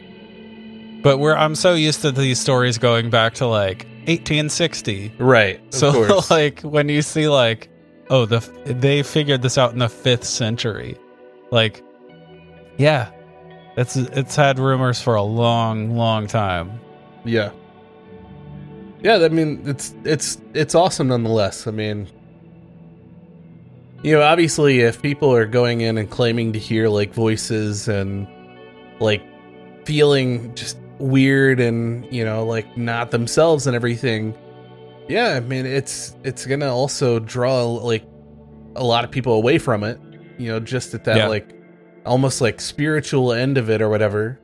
but 1.03 1.19
we're 1.19 1.35
I'm 1.35 1.53
so 1.55 1.75
used 1.75 2.01
to 2.01 2.11
these 2.11 2.39
stories 2.39 2.77
going 2.79 3.09
back 3.11 3.35
to 3.35 3.45
like 3.47 3.85
1860. 4.07 5.13
Right. 5.19 5.61
So 5.73 6.19
like 6.31 6.61
when 6.61 6.89
you 6.89 7.01
see 7.03 7.27
like 7.29 7.69
oh 8.09 8.25
the 8.25 8.39
they 8.65 9.03
figured 9.03 9.43
this 9.43 9.57
out 9.57 9.71
in 9.71 9.79
the 9.79 9.87
5th 9.87 10.23
century. 10.23 10.97
Like 11.51 11.83
yeah. 12.77 13.11
It's 13.77 13.95
it's 13.95 14.35
had 14.35 14.57
rumors 14.57 14.99
for 15.01 15.13
a 15.15 15.21
long 15.21 15.95
long 15.95 16.25
time. 16.27 16.79
yeah. 17.23 17.51
Yeah, 19.05 19.17
I 19.23 19.29
mean 19.29 19.61
it's 19.65 19.93
it's 20.03 20.41
it's 20.55 20.73
awesome 20.73 21.09
nonetheless. 21.09 21.67
I 21.67 21.71
mean 21.71 22.07
you 24.01 24.11
know, 24.13 24.23
obviously 24.23 24.79
if 24.81 24.99
people 25.01 25.31
are 25.33 25.45
going 25.45 25.81
in 25.81 25.97
and 25.99 26.09
claiming 26.09 26.53
to 26.53 26.59
hear 26.59 26.89
like 26.89 27.13
voices 27.13 27.87
and 27.87 28.27
like 28.99 29.21
feeling 29.85 30.53
just 30.55 30.77
weird 30.99 31.59
and, 31.59 32.05
you 32.13 32.23
know, 32.25 32.45
like 32.45 32.77
not 32.77 33.11
themselves 33.11 33.67
and 33.67 33.75
everything, 33.75 34.35
yeah, 35.07 35.33
I 35.35 35.39
mean 35.39 35.67
it's 35.67 36.15
it's 36.23 36.47
going 36.47 36.61
to 36.61 36.69
also 36.69 37.19
draw 37.19 37.63
like 37.63 38.03
a 38.75 38.83
lot 38.83 39.03
of 39.03 39.11
people 39.11 39.33
away 39.33 39.59
from 39.59 39.83
it, 39.83 39.99
you 40.39 40.47
know, 40.47 40.59
just 40.59 40.95
at 40.95 41.03
that 41.03 41.17
Yeah. 41.17 41.27
like 41.27 41.53
almost 42.07 42.41
like 42.41 42.59
spiritual 42.59 43.33
end 43.33 43.59
of 43.59 43.69
it 43.69 43.83
or 43.83 43.89
whatever. 43.89 44.39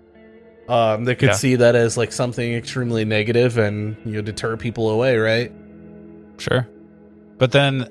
Um, 0.69 1.03
they 1.05 1.15
could 1.15 1.29
Yeah. 1.29 1.35
see 1.35 1.55
that 1.57 1.75
as 1.75 1.97
like 1.97 2.11
something 2.11 2.53
extremely 2.53 3.03
negative 3.03 3.57
and 3.57 3.95
you 4.05 4.13
know 4.13 4.21
deter 4.21 4.55
people 4.57 4.89
away, 4.89 5.17
right? 5.17 5.51
Sure. 6.37 6.67
But 7.37 7.51
then, 7.51 7.87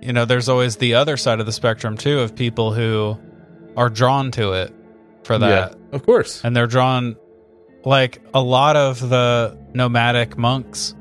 you 0.00 0.12
know, 0.12 0.24
there's 0.24 0.48
always 0.48 0.76
the 0.76 0.94
other 0.94 1.16
side 1.16 1.40
of 1.40 1.46
the 1.46 1.52
spectrum 1.52 1.96
too 1.96 2.20
of 2.20 2.34
people 2.34 2.72
who 2.72 3.18
are 3.76 3.88
drawn 3.90 4.30
to 4.32 4.52
it 4.52 4.74
for 5.24 5.38
that. 5.38 5.72
Yeah, 5.72 5.78
of 5.96 6.04
course. 6.04 6.42
And 6.44 6.56
they're 6.56 6.66
drawn 6.66 7.16
like 7.84 8.20
a 8.34 8.40
lot 8.40 8.76
of 8.76 9.06
the 9.08 9.56
nomadic 9.74 10.36
monks 10.36 10.94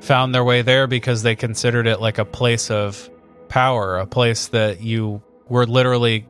found 0.00 0.34
their 0.34 0.44
way 0.44 0.62
there 0.62 0.86
because 0.86 1.22
they 1.22 1.34
considered 1.36 1.86
it 1.86 2.00
like 2.00 2.18
a 2.18 2.24
place 2.24 2.70
of 2.70 3.10
power, 3.48 3.98
a 3.98 4.06
place 4.06 4.46
that 4.48 4.80
you 4.80 5.20
were 5.48 5.66
literally 5.66 6.26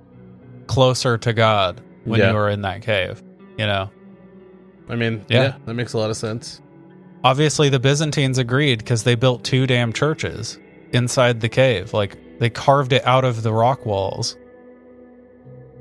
closer 0.67 1.19
to 1.19 1.33
God 1.33 1.81
when 2.05 2.19
Yeah. 2.21 2.31
you 2.31 2.37
were 2.37 2.49
in 2.49 2.63
that 2.63 2.83
cave, 2.83 3.23
you 3.59 3.67
know. 3.67 3.91
I 4.91 4.97
mean, 4.97 5.25
Yeah. 5.29 5.43
yeah. 5.43 5.55
that 5.67 5.75
makes 5.75 5.93
a 5.93 5.99
lot 5.99 6.11
of 6.11 6.17
sense. 6.17 6.61
obviously 7.23 7.69
the 7.69 7.79
Byzantines 7.79 8.39
agreed 8.39 8.79
because 8.79 9.05
they 9.05 9.15
built 9.15 9.45
two 9.45 9.67
damn 9.67 9.93
churches 9.93 10.59
inside 10.93 11.41
the 11.41 11.49
cave. 11.49 11.93
Like 11.93 12.17
they 12.39 12.51
carved 12.51 12.93
it 12.93 13.07
out 13.07 13.25
of 13.25 13.43
the 13.43 13.53
rock 13.53 13.85
walls. 13.87 14.37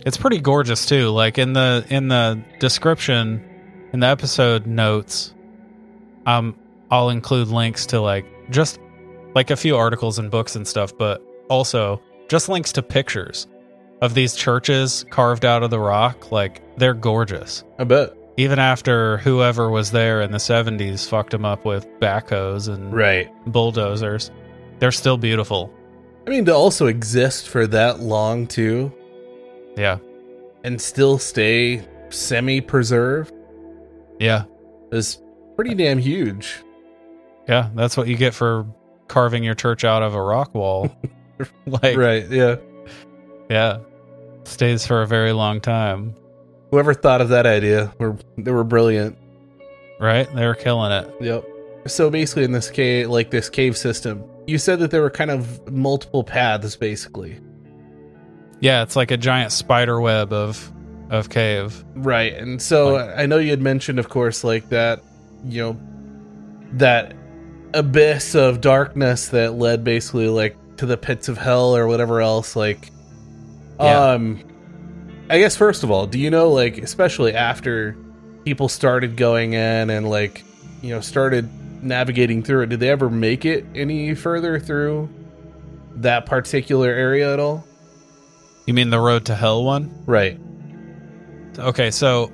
It's 0.05 0.17
pretty 0.17 0.39
gorgeous 0.39 0.85
too. 0.85 1.09
Like 1.09 1.37
in 1.37 1.53
the 1.53 1.85
in 1.89 2.07
the 2.07 2.41
description 2.59 3.43
in 3.93 3.99
the 4.01 4.07
episode 4.07 4.65
notes, 4.67 5.33
um, 6.25 6.55
I'll 6.91 7.09
include 7.09 7.47
links 7.49 7.85
to 7.87 7.99
like 8.01 8.25
just 8.49 8.79
like 9.35 9.49
a 9.51 9.55
few 9.55 9.75
articles 9.77 10.19
and 10.19 10.29
books 10.31 10.55
and 10.55 10.67
stuff, 10.67 10.91
but 10.97 11.21
also 11.49 12.01
just 12.29 12.49
links 12.49 12.71
to 12.73 12.81
pictures 12.83 13.47
of 14.01 14.13
these 14.13 14.35
churches 14.35 15.05
carved 15.09 15.43
out 15.45 15.63
of 15.63 15.69
the 15.69 15.79
rock. 15.79 16.31
Like 16.31 16.61
they're 16.77 16.93
gorgeous 16.93 17.63
I 17.77 17.83
bet. 17.85 18.13
Even 18.39 18.57
after 18.57 19.17
whoever 19.17 19.69
was 19.69 19.91
there 19.91 20.21
in 20.21 20.31
the 20.31 20.37
70s 20.37 21.07
fucked 21.09 21.31
them 21.31 21.43
up 21.43 21.65
with 21.65 21.85
backhoes 21.99 22.73
and 22.73 22.93
Right. 22.93 23.29
bulldozers 23.47 24.31
they're 24.79 24.91
still 24.93 25.17
beautiful 25.17 25.73
I 26.25 26.29
mean, 26.29 26.45
to 26.45 26.53
also 26.55 26.85
exist 26.87 27.49
for 27.49 27.65
that 27.67 27.99
long 28.01 28.45
too, 28.47 28.93
yeah 29.75 29.97
and 30.63 30.79
still 30.79 31.17
stay 31.17 31.85
semi-preserved 32.09 33.33
yeah 34.19 34.43
is 34.91 35.21
pretty 35.55 35.75
damn 35.75 35.97
huge. 35.97 36.63
yeah 37.47 37.69
that's 37.75 37.97
what 37.97 38.07
you 38.07 38.15
get 38.15 38.33
for 38.33 38.65
carving 39.07 39.43
your 39.43 39.55
church 39.55 39.83
out 39.83 40.01
of 40.03 40.13
a 40.15 40.21
rock 40.21 40.53
wall 40.55 40.95
like 41.65 41.97
right. 41.97 42.29
Yeah. 42.29 42.55
yeah 43.49 43.79
stays 44.45 44.85
for 44.85 45.01
a 45.01 45.07
very 45.07 45.33
long 45.33 45.59
time 45.59 46.15
Whoever 46.71 46.93
thought 46.93 47.21
of 47.21 47.29
that 47.29 47.45
idea 47.45 47.93
were 47.99 48.15
they 48.37 48.51
were 48.51 48.63
brilliant. 48.63 49.17
right 49.99 50.33
they 50.35 50.45
were 50.45 50.55
killing 50.55 50.91
it 50.91 51.13
Yep. 51.21 51.45
So 51.87 52.09
basically, 52.09 52.43
in 52.43 52.51
this 52.51 52.69
cave, 52.69 53.09
like 53.09 53.31
this 53.31 53.49
cave 53.49 53.75
system, 53.77 54.23
you 54.45 54.57
said 54.57 54.79
that 54.79 54.91
there 54.91 55.01
were 55.01 55.09
kind 55.09 55.31
of 55.31 55.71
multiple 55.71 56.23
paths, 56.23 56.75
basically. 56.75 57.39
yeah 58.59 58.83
it's 58.83 58.95
like 58.95 59.11
a 59.11 59.17
giant 59.17 59.51
spider 59.51 59.99
web 60.01 60.31
of 60.33 60.71
of 61.09 61.29
cave 61.29 61.83
Right. 61.95 62.33
And 62.33 62.61
so 62.61 62.93
Like- 62.93 63.17
I 63.17 63.25
know 63.25 63.37
you 63.39 63.49
had 63.49 63.61
mentioned, 63.61 63.97
of 63.97 64.09
course, 64.09 64.43
like 64.43 64.69
that, 64.69 65.01
you 65.45 65.61
know, 65.63 65.77
that 66.73 67.13
abyss 67.73 68.35
of 68.35 68.61
darkness 68.61 69.29
that 69.29 69.53
led 69.55 69.83
basically 69.83 70.27
like 70.27 70.55
to 70.77 70.85
the 70.85 70.97
pits 70.97 71.27
of 71.29 71.37
hell 71.37 71.75
or 71.75 71.87
whatever 71.87 72.21
else. 72.21 72.55
Like, 72.55 72.91
Yeah. 73.79 74.11
um, 74.11 74.39
I 75.29 75.37
guess 75.39 75.55
first 75.55 75.83
of 75.83 75.91
all, 75.91 76.07
do 76.07 76.17
you 76.19 76.29
know, 76.31 76.49
like, 76.51 76.77
especially 76.79 77.33
after 77.35 77.95
people 78.45 78.67
started 78.67 79.15
going 79.15 79.53
in 79.53 79.89
and 79.89 80.09
like, 80.09 80.43
you 80.81 80.89
know, 80.93 81.01
started 81.01 81.49
navigating 81.83 82.41
through 82.43 82.63
it, 82.63 82.69
did 82.69 82.79
they 82.79 82.89
ever 82.89 83.09
make 83.09 83.45
it 83.45 83.65
any 83.75 84.15
further 84.15 84.59
through 84.59 85.09
that 85.97 86.25
particular 86.25 86.89
area 86.89 87.33
at 87.33 87.39
all? 87.39 87.65
you 88.65 88.73
mean 88.75 88.91
the 88.91 88.99
road 88.99 89.25
to 89.25 89.33
hell 89.35 89.63
one 89.63 89.91
Right. 90.05 90.39
Okay, 91.57 91.89
so 91.91 92.31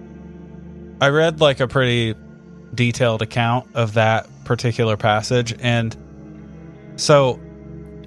I 0.99 1.07
read 1.09 1.39
like 1.39 1.61
a 1.61 1.67
pretty 1.67 2.13
detailed 2.73 3.21
account 3.21 3.67
of 3.73 3.93
that 3.93 4.27
particular 4.43 4.97
passage, 4.97 5.55
and 5.59 5.95
so 6.97 7.39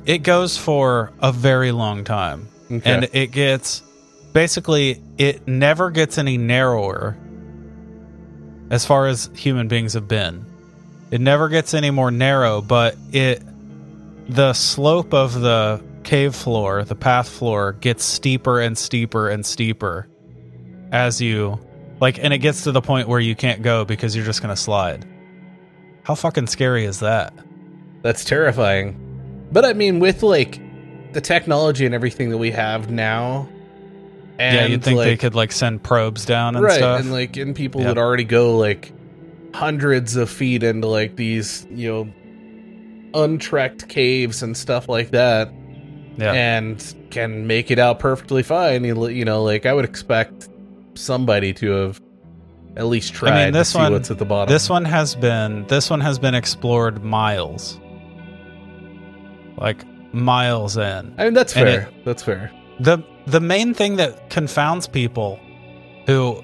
it 0.05 0.18
goes 0.18 0.57
for 0.59 1.11
a 1.20 1.33
very 1.33 1.72
long 1.72 2.05
time, 2.05 2.48
Okay. 2.70 2.83
and 2.90 3.09
it 3.14 3.29
gets 3.33 3.83
basically 4.38 5.03
it 5.18 5.48
never 5.48 5.90
gets 5.90 6.16
any 6.16 6.38
narrower 6.38 7.18
as 8.70 8.87
far 8.87 9.09
as 9.09 9.29
human 9.35 9.66
beings 9.66 9.94
have 9.94 10.07
been. 10.07 10.46
It 11.11 11.20
never 11.20 11.48
gets 11.48 11.74
any 11.74 11.90
more 11.90 12.12
narrow, 12.12 12.61
but 12.61 12.94
it 13.11 13.42
the 14.29 14.53
slope 14.53 15.12
of 15.12 15.40
the 15.40 15.83
cave 16.05 16.37
floor, 16.37 16.85
the 16.85 16.94
path 16.94 17.29
floor, 17.29 17.72
gets 17.72 18.05
steeper 18.05 18.61
and 18.61 18.79
steeper 18.79 19.29
and 19.29 19.44
steeper 19.44 20.07
as 20.92 21.20
you 21.20 21.59
like 22.01 22.22
and 22.22 22.33
it 22.33 22.38
gets 22.38 22.62
to 22.62 22.70
the 22.70 22.81
point 22.81 23.09
where 23.09 23.18
you 23.18 23.35
can't 23.35 23.62
go 23.62 23.85
because 23.85 24.14
you're 24.14 24.24
just 24.24 24.40
going 24.40 24.55
to 24.55 24.62
slide. 24.62 25.05
How 26.05 26.14
fucking 26.14 26.46
scary 26.46 26.85
is 26.85 27.01
that? 27.01 27.35
That's 28.03 28.24
terrifying. 28.24 29.48
But 29.51 29.64
I 29.64 29.72
mean, 29.72 29.98
with 29.98 30.22
like 30.22 30.61
the 31.12 31.20
technology 31.20 31.87
and 31.87 31.92
everything 31.92 32.31
that 32.31 32.38
we 32.38 32.53
have 32.53 32.88
now, 32.88 33.48
and 34.38 34.57
yeah, 34.57 34.66
you'd 34.66 34.83
think 34.85 34.96
like, 34.98 35.07
they 35.07 35.16
could 35.16 35.35
like 35.35 35.53
send 35.53 35.83
probes 35.83 36.24
down 36.24 36.55
and 36.57 36.64
right, 36.64 36.77
stuff. 36.77 37.01
and 37.01 37.12
like, 37.12 37.37
and 37.37 37.55
people 37.57 37.81
Yeah. 37.81 37.88
would 37.88 37.98
already 37.98 38.24
go 38.24 38.57
like 38.57 38.92
hundreds 39.55 40.16
of 40.16 40.31
feet 40.31 40.62
into 40.62 40.87
like 40.87 41.16
these, 41.16 41.66
you 41.70 41.88
know, 41.92 42.12
untracked 43.14 43.88
caves 43.88 44.42
and 44.42 44.57
stuff 44.57 44.88
like 44.88 45.11
that, 45.11 45.53
yeah. 46.16 46.33
and 46.33 46.94
can 47.11 47.46
make 47.46 47.70
it 47.70 47.79
out 47.79 47.98
perfectly 47.98 48.42
fine. 48.42 48.85
You 48.85 49.09
you 49.09 49.24
know, 49.24 49.42
like 49.42 49.66
I 49.66 49.72
would 49.72 49.85
expect 49.85 50.48
somebody 50.94 51.53
to 51.55 51.70
have 51.70 52.01
at 52.77 52.87
least 52.87 53.14
tried 53.14 53.53
this 53.53 53.68
to 53.68 53.72
see 53.72 53.79
one- 53.79 53.92
what's 53.92 54.11
at 54.11 54.18
the 54.18 54.24
bottom. 54.24 54.53
This 54.53 54.68
one 54.70 54.85
has 54.85 55.14
been 55.14 55.66
this 55.66 55.90
one 55.90 56.01
has 56.01 56.18
been 56.18 56.35
explored 56.35 57.03
miles. 57.03 57.81
Like 59.57 59.85
miles 60.14 60.77
in. 60.77 61.14
I 61.18 61.24
mean, 61.24 61.35
that's 61.35 61.53
fair. 61.53 61.88
that's 62.05 62.22
fair. 62.22 62.53
the 62.81 62.98
the 63.30 63.40
main 63.40 63.74
thing 63.74 63.96
that 63.96 64.30
confounds 64.30 64.86
people 64.86 65.38
who 66.06 66.42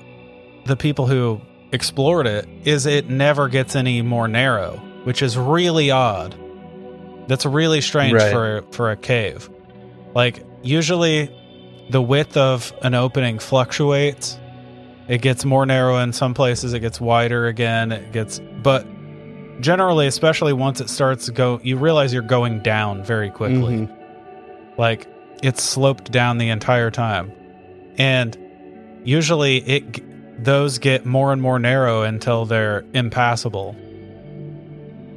the 0.67 0.77
people 0.77 1.07
who 1.07 1.41
explored 1.73 2.27
it 2.27 2.49
is 2.65 2.87
it 2.87 3.09
never 3.11 3.49
gets 3.49 3.75
any 3.77 4.01
more 4.03 4.29
narrow, 4.29 4.81
which 5.05 5.23
is 5.23 5.37
really 5.37 5.91
odd. 5.91 6.35
That's 7.27 7.45
really 7.47 7.81
strange 7.81 8.15
Right. 8.15 8.33
for 8.33 8.63
for 8.73 8.91
a 8.91 8.97
cave. 8.97 9.49
Like 10.15 10.45
usually 10.63 11.31
the 11.91 12.01
width 12.01 12.37
of 12.37 12.73
an 12.83 12.95
opening 12.95 13.39
fluctuates. 13.39 14.39
It 15.09 15.21
gets 15.21 15.45
more 15.45 15.67
narrow 15.67 15.99
in 15.99 16.13
some 16.15 16.33
places, 16.33 16.73
it 16.73 16.81
gets 16.81 16.99
wider 17.01 17.47
again, 17.47 17.93
it 17.93 18.13
gets 18.13 18.41
but 18.63 18.87
generally 19.61 20.07
especially 20.07 20.53
once 20.53 20.81
it 20.81 20.89
starts 20.89 21.27
to 21.27 21.33
go 21.33 21.61
you 21.63 21.77
realize 21.77 22.13
you're 22.13 22.23
going 22.23 22.61
down 22.61 23.03
very 23.05 23.31
quickly. 23.31 23.87
Mhm. 23.87 23.97
Like 24.79 25.07
it's 25.43 25.63
sloped 25.63 26.11
down 26.11 26.39
the 26.39 26.49
entire 26.49 26.91
time. 26.91 27.33
And 27.97 28.37
usually 29.05 29.59
it 29.59 30.43
those 30.43 30.79
get 30.79 31.07
more 31.07 31.33
and 31.33 31.41
more 31.41 31.59
narrow 31.59 32.03
until 32.03 32.45
they're 32.45 32.85
impassable. 32.93 33.77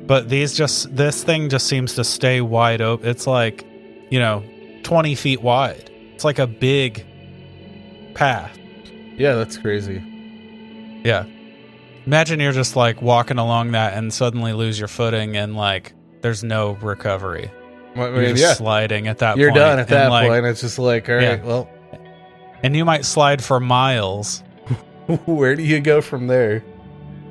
But 0.06 0.30
these 0.30 0.53
just 0.53 0.95
this 0.95 1.23
thing 1.23 1.49
just 1.49 1.67
seems 1.67 1.95
to 1.95 2.03
stay 2.03 2.39
wide 2.41 2.82
open. 2.82 3.08
It's 3.08 3.27
like, 3.27 3.65
you 4.10 4.19
know, 4.19 4.43
20 4.84 5.15
feet 5.15 5.41
wide. 5.41 5.89
It's 6.13 6.23
like 6.23 6.39
a 6.39 6.47
big 6.47 7.06
path. 8.13 8.58
Yeah, 9.17 9.34
that's 9.34 9.58
crazy. 9.58 10.01
Yeah. 11.03 11.25
Imagine 12.06 12.39
you're 12.39 12.53
just 12.53 12.75
like 12.75 13.01
walking 13.01 13.38
along 13.38 13.71
that 13.71 13.93
and 13.93 14.13
suddenly 14.13 14.53
lose 14.53 14.80
your 14.80 14.88
footing 14.88 15.36
and 15.36 15.58
like 15.58 15.93
there's 16.21 16.43
no 16.43 16.71
recovery. 16.73 17.51
I 18.00 18.06
You're 18.10 18.16
mean, 18.22 18.30
just 18.36 18.42
yeah, 18.42 18.54
sliding 18.54 19.08
at 19.08 19.18
that 19.20 19.38
you're 19.38 19.50
point. 19.50 19.60
done 19.60 19.80
at 19.80 19.88
And, 19.88 19.90
that 19.90 20.08
like, 20.10 20.30
point. 20.30 20.46
It's 20.46 20.62
just 20.62 20.80
like, 20.80 21.10
all 21.10 21.16
right, 21.16 21.24
Yeah. 21.24 21.44
well, 21.44 21.70
And 22.64 22.76
you 22.76 22.86
might 22.86 23.06
slide 23.06 23.44
for 23.44 23.60
miles. 23.60 24.44
where 25.26 25.56
do 25.56 25.64
you 25.64 25.80
go 25.80 26.02
from 26.02 26.28
there? 26.28 26.64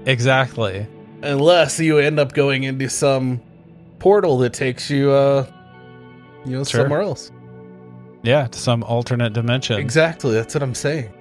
Exactly. 0.07 0.87
Unless 1.23 1.81
you 1.81 1.99
end 1.99 2.19
up 2.21 2.33
going 2.33 2.63
into 2.65 2.89
some 2.89 3.41
portal 3.99 4.39
that 4.39 4.53
takes 4.53 4.89
you, 4.91 5.11
uh, 5.11 5.47
you 6.45 6.53
know, 6.59 6.65
Sure. 6.65 6.83
somewhere 6.83 7.01
else. 7.03 7.33
Yeah, 8.23 8.47
to 8.47 8.59
some 8.59 8.83
alternate 8.85 9.33
dimension. 9.33 9.79
Exactly. 9.79 10.33
That's 10.35 10.55
what 10.55 10.63
I'm 10.63 10.75
saying. 10.75 11.13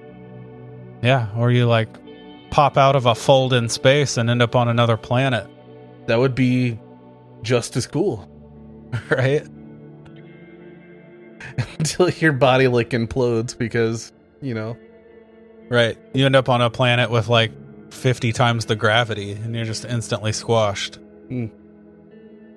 Yeah, 1.02 1.28
or 1.36 1.50
you 1.50 1.66
like 1.66 1.88
pop 2.50 2.76
out 2.76 2.96
of 2.96 3.06
a 3.06 3.14
fold 3.14 3.52
in 3.52 3.68
space 3.68 4.16
and 4.16 4.30
end 4.30 4.40
up 4.42 4.54
on 4.56 4.68
another 4.68 4.96
planet, 4.96 5.46
That 6.06 6.18
would 6.20 6.34
be 6.34 6.78
just 7.42 7.76
as 7.76 7.86
cool 7.86 8.28
right? 9.10 9.46
until 11.78 12.10
your 12.10 12.32
body 12.32 12.68
like 12.68 12.90
implodes 12.90 13.56
because 13.56 14.12
you 14.42 14.54
know. 14.54 14.76
Right. 15.68 15.96
You 16.14 16.26
end 16.26 16.36
up 16.36 16.48
on 16.48 16.60
a 16.62 16.70
planet 16.70 17.10
with 17.10 17.28
like 17.28 17.50
50 17.92 18.32
times 18.32 18.66
the 18.66 18.76
gravity 18.76 19.32
and 19.32 19.54
you're 19.54 19.64
just 19.64 19.84
instantly 19.84 20.32
squashed, 20.32 20.98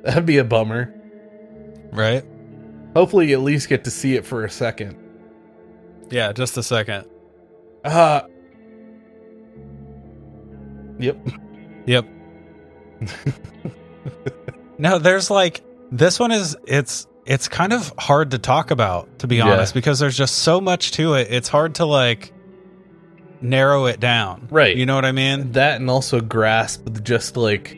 That'd 0.04 0.25
be 0.25 0.38
a 0.38 0.43
bummer. 0.43 0.93
right? 1.91 2.23
Hopefully, 2.95 3.30
you 3.30 3.38
at 3.38 3.43
least 3.43 3.69
get 3.69 3.84
to 3.86 3.91
see 3.91 4.15
it 4.15 4.25
for 4.25 4.43
a 4.45 4.49
second. 4.49 4.97
Yeah, 6.10 6.32
just 6.34 6.58
a 6.58 6.63
second. 6.63 7.06
Uh 7.84 8.21
Yep. 10.99 11.17
Yep. 11.86 12.06
no, 14.78 14.99
there's 14.99 15.30
like 15.32 15.62
this 15.91 16.19
one 16.19 16.32
is 16.32 16.56
it's 16.67 17.08
it's 17.25 17.47
kind 17.47 17.73
of 17.73 17.93
hard 17.99 18.32
to 18.32 18.38
talk 18.39 18.71
about 18.71 19.19
to 19.19 19.28
be 19.28 19.38
Yeah. 19.38 19.49
honest 19.49 19.73
because 19.73 19.99
there's 19.99 20.17
just 20.17 20.39
so 20.39 20.60
much 20.62 20.91
to 20.91 21.13
it. 21.15 21.28
It's 21.30 21.47
hard 21.47 21.75
to 21.75 21.86
like 21.86 22.34
narrow 23.41 23.86
it 23.86 23.99
down. 23.99 24.47
Right. 24.52 24.75
You 24.75 24.86
know 24.86 24.95
what 24.95 25.06
I 25.06 25.12
mean? 25.12 25.52
That 25.54 25.80
and 25.80 25.89
also 25.89 26.19
grasp 26.21 26.88
just 27.04 27.38
like. 27.38 27.78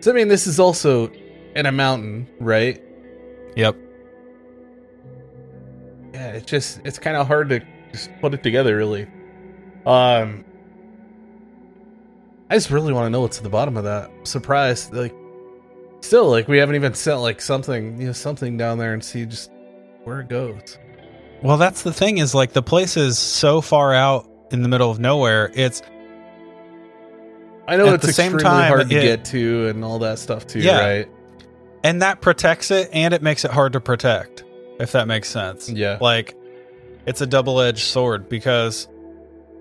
So 0.00 0.10
I 0.12 0.14
mean, 0.14 0.28
this 0.28 0.46
is 0.46 0.60
also 0.60 1.10
in 1.54 1.66
a 1.66 1.72
mountain, 1.72 2.28
right? 2.38 2.82
Yep. 3.56 3.76
Yeah, 6.14 6.28
it's 6.32 6.46
just 6.50 6.80
it's 6.84 6.98
kind 6.98 7.16
of 7.16 7.26
hard 7.26 7.48
to 7.50 7.60
just 7.92 8.10
put 8.20 8.34
it 8.34 8.42
together, 8.42 8.76
really. 8.76 9.06
Um, 9.86 10.44
I 12.50 12.54
just 12.54 12.70
really 12.70 12.92
want 12.92 13.06
to 13.06 13.10
know 13.10 13.20
what's 13.22 13.38
at 13.38 13.42
the 13.44 13.50
bottom 13.50 13.76
of 13.76 13.84
that. 13.84 14.10
I'm 14.10 14.24
surprised, 14.24 14.92
like, 14.94 15.14
still, 16.06 16.30
like 16.30 16.48
we 16.48 16.58
haven't 16.58 16.74
even 16.76 16.94
sent 16.94 17.20
like 17.20 17.40
something, 17.40 18.00
you 18.00 18.06
know, 18.08 18.12
something 18.12 18.56
down 18.56 18.78
there 18.78 18.92
and 18.94 19.04
see 19.04 19.26
just 19.26 19.50
where 20.04 20.20
it 20.20 20.28
goes. 20.28 20.78
Well, 21.42 21.58
that's 21.58 21.82
the 21.82 21.92
thing 21.92 22.18
is 22.18 22.34
like 22.34 22.52
the 22.52 22.62
place 22.62 22.96
is 22.96 23.18
so 23.18 23.60
far 23.60 23.92
out 23.92 24.28
in 24.50 24.62
the 24.62 24.68
middle 24.68 24.90
of 24.90 24.98
nowhere. 24.98 25.50
It's 25.54 25.82
I 27.68 27.76
know 27.76 27.88
At 27.88 27.94
it's 27.94 28.06
the 28.06 28.12
same 28.12 28.34
extremely 28.34 28.42
time, 28.60 28.68
hard 28.68 28.88
to 28.90 28.96
it- 28.96 29.02
get 29.02 29.24
to 29.26 29.66
and 29.68 29.84
all 29.84 29.98
that 30.00 30.18
stuff 30.18 30.46
too, 30.46 30.60
Yeah. 30.60 30.80
right? 30.80 31.08
and 31.84 32.02
that 32.02 32.20
protects 32.20 32.70
it 32.72 32.88
and 32.92 33.12
it 33.14 33.22
makes 33.22 33.44
it 33.44 33.50
hard 33.50 33.74
to 33.74 33.80
protect 33.80 34.42
if 34.80 34.92
that 34.92 35.06
makes 35.06 35.28
sense 35.28 35.68
Yeah. 35.68 35.98
like 36.00 36.34
it's 37.06 37.20
a 37.20 37.26
double-edged 37.26 37.84
sword 37.84 38.28
because 38.28 38.88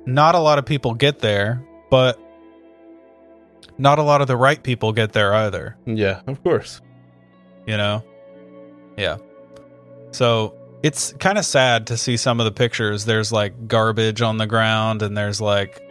not 0.08 0.34
a 0.34 0.40
lot 0.40 0.58
of 0.58 0.66
people 0.66 0.94
get 0.96 1.20
there 1.20 1.62
but 1.92 2.18
not 3.78 4.00
a 4.00 4.04
lot 4.04 4.22
of 4.22 4.28
the 4.28 4.38
right 4.38 4.62
people 4.64 4.92
get 4.94 5.14
there 5.14 5.34
either 5.34 5.76
Yeah, 5.86 6.22
of 6.28 6.42
course. 6.44 6.82
you 7.68 7.78
know 7.78 8.04
yeah 8.98 9.18
so 10.12 10.54
it's 10.84 11.14
kind 11.14 11.38
of 11.38 11.46
sad 11.46 11.88
to 11.88 11.98
see 11.98 12.16
some 12.18 12.40
of 12.40 12.46
the 12.46 12.52
pictures 12.52 13.06
there's 13.06 13.32
like 13.32 13.68
garbage 13.68 14.22
on 14.22 14.38
the 14.38 14.48
ground 14.48 15.02
and 15.02 15.18
there's 15.18 15.42
like 15.42 15.82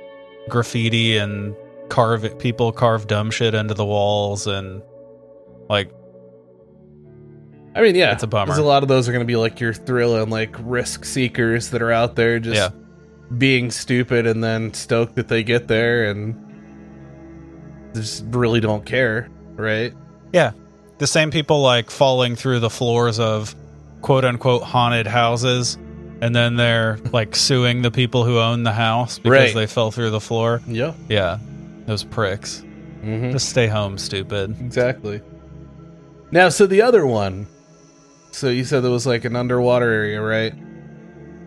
graffiti 0.48 1.16
and 1.18 1.54
carve 1.90 2.38
people 2.38 2.72
carve 2.72 3.06
dumb 3.06 3.30
shit 3.30 3.54
into 3.54 3.74
the 3.74 3.84
walls 3.84 4.46
and 4.46 4.82
like 5.68 5.90
I 7.76 7.80
mean, 7.82 7.96
yeah, 7.96 8.12
It's 8.12 8.22
a 8.22 8.28
bummer. 8.28 8.46
Because 8.46 8.58
a 8.58 8.62
lot 8.62 8.84
of 8.84 8.88
those 8.88 9.08
are 9.08 9.12
going 9.12 9.24
to 9.24 9.26
be 9.26 9.34
like 9.34 9.58
your 9.58 9.72
thrill 9.74 10.14
and 10.22 10.30
like 10.30 10.54
risk 10.60 11.04
seekers 11.04 11.70
that 11.70 11.82
are 11.82 11.90
out 11.90 12.14
there 12.14 12.38
just 12.38 12.54
Yeah. 12.56 12.68
being 13.36 13.72
stupid 13.72 14.28
and 14.28 14.44
then 14.44 14.72
stoked 14.74 15.16
that 15.16 15.26
they 15.26 15.42
get 15.42 15.66
there 15.66 16.08
and 16.08 16.43
just 17.94 18.24
really 18.28 18.60
don't 18.60 18.84
care, 18.84 19.28
right? 19.54 19.92
Yeah. 20.32 20.52
The 20.98 21.06
same 21.06 21.30
people 21.30 21.60
like 21.62 21.90
falling 21.90 22.36
through 22.36 22.60
the 22.60 22.70
floors 22.70 23.18
of 23.18 23.54
quote 24.02 24.24
unquote 24.24 24.62
haunted 24.62 25.06
houses 25.06 25.76
and 26.20 26.34
then 26.34 26.56
they're 26.56 26.98
like 27.12 27.34
suing 27.34 27.82
the 27.82 27.90
people 27.90 28.24
who 28.24 28.38
own 28.38 28.62
the 28.62 28.72
house 28.72 29.18
because 29.18 29.30
Right. 29.30 29.54
they 29.54 29.66
fell 29.66 29.90
through 29.90 30.10
the 30.10 30.20
floor. 30.20 30.60
Yeah. 30.66 30.94
Yeah. 31.08 31.38
Those 31.86 32.04
pricks. 32.04 32.62
Mm-hmm. 33.02 33.32
Just 33.32 33.48
stay 33.50 33.66
home, 33.66 33.98
stupid. 33.98 34.56
Exactly. 34.60 35.20
Now, 36.30 36.48
so 36.48 36.66
the 36.66 36.82
other 36.82 37.06
one. 37.06 37.46
So 38.32 38.48
you 38.48 38.64
said 38.64 38.80
there 38.80 38.90
was 38.90 39.06
like 39.06 39.24
an 39.24 39.36
underwater 39.36 39.88
area, 39.90 40.20
right? 40.20 40.54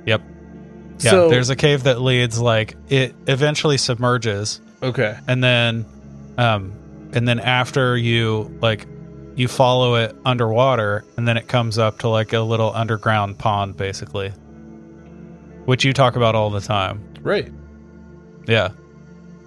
Yep. 0.05 0.21
Yeah. 0.99 1.11
So 1.11 1.29
there's 1.29 1.49
a 1.49 1.55
cave 1.55 1.83
that 1.83 2.01
leads 2.01 2.39
like 2.39 2.75
it 2.89 3.13
eventually 3.27 3.77
submerges 3.77 4.61
okay. 4.81 5.17
and 5.27 5.43
then 5.43 5.85
um 6.37 6.71
and 7.13 7.27
then 7.27 7.39
after 7.39 7.95
you 7.97 8.55
like 8.61 8.85
you 9.35 9.47
follow 9.47 9.95
it 9.95 10.15
underwater 10.25 11.05
and 11.15 11.27
then 11.27 11.37
it 11.37 11.47
comes 11.47 11.77
up 11.77 11.99
to 11.99 12.07
like 12.09 12.33
a 12.33 12.39
little 12.41 12.73
underground 12.73 13.37
pond 13.37 13.77
basically 13.77 14.29
which 15.65 15.83
you 15.85 15.93
talk 15.93 16.15
about 16.15 16.33
all 16.35 16.49
the 16.49 16.61
time 16.61 17.03
Right. 17.21 17.51
yeah 18.47 18.69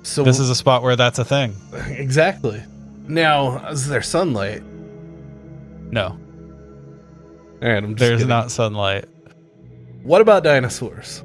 So 0.02 0.22
this 0.22 0.38
is 0.38 0.50
a 0.50 0.54
spot 0.54 0.82
where 0.82 0.96
that's 0.96 1.18
a 1.18 1.24
thing 1.24 1.54
exactly. 1.88 2.62
Now, 3.08 3.66
is 3.70 3.88
there 3.88 4.02
sunlight? 4.02 4.62
no 5.90 6.16
All 7.62 7.68
right, 7.68 7.82
I'm 7.82 7.96
just 7.96 7.98
there's 7.98 8.10
kidding. 8.18 8.28
not 8.28 8.50
sunlight 8.50 9.06
What 10.02 10.20
about 10.20 10.44
dinosaurs? 10.44 11.24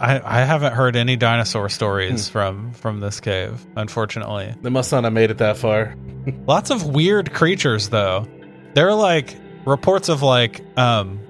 I 0.00 0.20
i 0.40 0.44
haven't 0.44 0.72
heard 0.72 0.96
any 0.96 1.16
dinosaur 1.16 1.68
stories 1.68 2.28
Hmm. 2.28 2.32
from 2.32 2.72
from 2.72 3.00
this 3.00 3.20
cave 3.20 3.64
unfortunately 3.76 4.54
They 4.62 4.70
must 4.70 4.90
not 4.92 5.04
have 5.04 5.12
made 5.12 5.30
it 5.30 5.38
that 5.38 5.56
far. 5.56 5.94
lots 6.46 6.70
of 6.70 6.86
weird 6.86 7.32
creatures 7.32 7.88
though 7.90 8.26
there 8.74 8.88
are 8.88 8.94
like 8.94 9.36
reports 9.66 10.08
of 10.08 10.22
like 10.22 10.60
um 10.78 11.20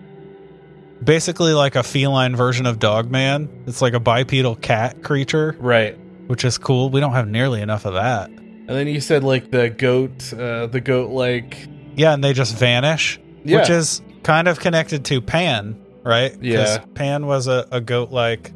basically 1.02 1.52
like 1.52 1.76
a 1.76 1.82
feline 1.82 2.36
version 2.36 2.66
of 2.66 2.78
dogman 2.78 3.48
it's 3.66 3.80
like 3.80 3.94
a 3.94 4.00
bipedal 4.00 4.54
cat 4.56 5.02
creature 5.02 5.56
Right. 5.58 5.96
which 6.28 6.44
is 6.44 6.58
cool 6.58 6.90
we 6.90 7.00
don't 7.00 7.12
have 7.12 7.28
nearly 7.28 7.60
enough 7.62 7.84
of 7.86 7.94
that 7.94 8.28
And 8.28 8.68
then 8.68 8.86
you 8.86 9.00
said 9.00 9.24
like 9.24 9.50
the 9.50 9.70
goat, 9.70 10.32
uh, 10.32 10.66
the 10.66 10.80
goat 10.80 11.10
like 11.10 11.56
yeah 11.96 12.12
and 12.14 12.22
they 12.22 12.32
just 12.34 12.54
vanish 12.56 13.18
Yeah. 13.44 13.58
which 13.60 13.70
is 13.70 14.02
kind 14.22 14.46
of 14.48 14.60
connected 14.60 15.04
to 15.06 15.20
pan 15.22 15.80
right 16.04 16.36
Yeah. 16.40 16.78
pan 16.94 17.26
was 17.26 17.46
a, 17.46 17.66
a 17.70 17.80
goat 17.80 18.10
like 18.10 18.52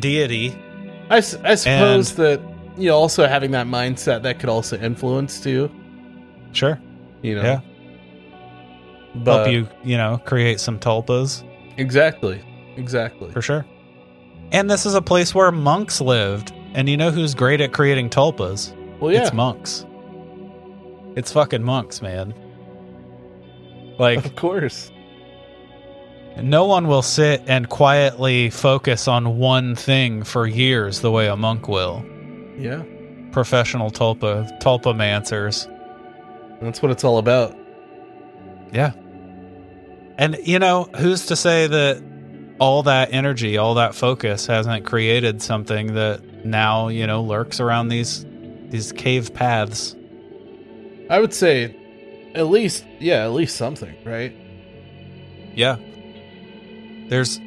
deity 0.00 0.56
I, 1.10 1.16
I 1.16 1.54
suppose 1.54 2.14
that 2.16 2.40
you 2.76 2.88
know 2.88 2.96
also 2.96 3.26
having 3.26 3.50
that 3.52 3.66
mindset 3.66 4.22
that 4.22 4.38
could 4.38 4.48
also 4.48 4.78
influence 4.78 5.40
too. 5.40 5.70
sure 6.52 6.80
You 7.22 7.36
know. 7.36 7.42
Yeah. 7.42 7.60
But 9.16 9.44
help 9.44 9.52
you 9.52 9.68
you 9.84 9.96
know 9.96 10.18
create 10.24 10.58
some 10.60 10.78
tulpas 10.78 11.44
Exactly. 11.76 12.40
Exactly. 12.76 13.30
for 13.30 13.42
sure. 13.42 13.64
And 14.52 14.70
this 14.70 14.84
is 14.84 14.94
a 14.94 15.00
place 15.02 15.34
where 15.34 15.50
monks 15.50 16.00
lived. 16.00 16.52
And 16.74 16.88
you 16.88 16.96
know 16.98 17.10
who's 17.10 17.34
great 17.34 17.60
at 17.62 17.72
creating 17.72 18.10
tulpas? 18.10 18.74
Well, 19.00 19.10
yeah. 19.12 19.22
It's 19.22 19.32
monks. 19.32 19.86
It's 21.16 21.32
fucking 21.32 21.62
monks, 21.62 22.00
man. 22.02 22.34
Like, 23.98 24.24
Of 24.24 24.36
course. 24.36 24.91
No 26.40 26.64
one 26.64 26.88
will 26.88 27.02
sit 27.02 27.42
and 27.46 27.68
quietly 27.68 28.50
focus 28.50 29.08
on 29.08 29.38
one 29.38 29.74
thing 29.74 30.22
for 30.22 30.46
years 30.46 31.00
the 31.00 31.10
way 31.10 31.28
a 31.28 31.36
monk 31.36 31.68
will. 31.68 32.04
Yeah. 32.56 32.82
Professional 33.32 33.90
tulpa, 33.90 34.60
tulpamancers. 34.60 35.68
That's 36.60 36.80
what 36.80 36.90
it's 36.92 37.04
all 37.04 37.18
about. 37.18 37.56
Yeah. 38.72 38.92
And, 40.18 40.38
you 40.44 40.58
know, 40.58 40.84
who's 40.96 41.26
to 41.26 41.36
say 41.36 41.66
that 41.66 42.02
all 42.58 42.82
that 42.84 43.12
energy, 43.12 43.58
all 43.58 43.74
that 43.74 43.94
focus 43.94 44.46
hasn't 44.46 44.86
created 44.86 45.42
something 45.42 45.94
that 45.94 46.44
now, 46.44 46.88
you 46.88 47.06
know, 47.06 47.22
lurks 47.22 47.60
around 47.60 47.88
these 47.88 48.24
these 48.68 48.92
cave 48.92 49.34
paths? 49.34 49.96
I 51.10 51.20
would 51.20 51.34
say 51.34 51.76
at 52.34 52.46
least, 52.46 52.84
yeah, 52.98 53.24
at 53.24 53.32
least 53.32 53.56
something, 53.56 53.94
right? 54.04 54.34
Yeah. 55.54 55.76
There's, 57.08 57.38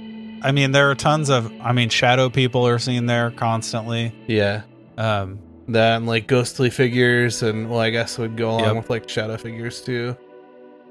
I 0.42 0.52
mean, 0.52 0.72
there 0.72 0.90
are 0.92 0.96
tons 0.96 1.30
of, 1.30 1.52
I 1.62 1.72
mean, 1.72 1.90
shadow 1.90 2.30
people 2.30 2.68
are 2.68 2.80
seen 2.80 3.06
there 3.08 3.32
constantly. 3.32 4.14
Yeah. 4.28 4.64
Um, 4.98 5.40
That 5.70 5.98
and 5.98 6.06
like 6.08 6.28
ghostly 6.28 6.70
figures, 6.70 7.42
and 7.42 7.70
well, 7.70 7.80
I 7.80 7.90
guess 7.90 8.18
would 8.18 8.38
go 8.38 8.52
along 8.52 8.64
Yep. 8.66 8.76
with 8.76 8.90
like 8.90 9.10
shadow 9.10 9.38
figures 9.38 9.82
too. 9.82 10.16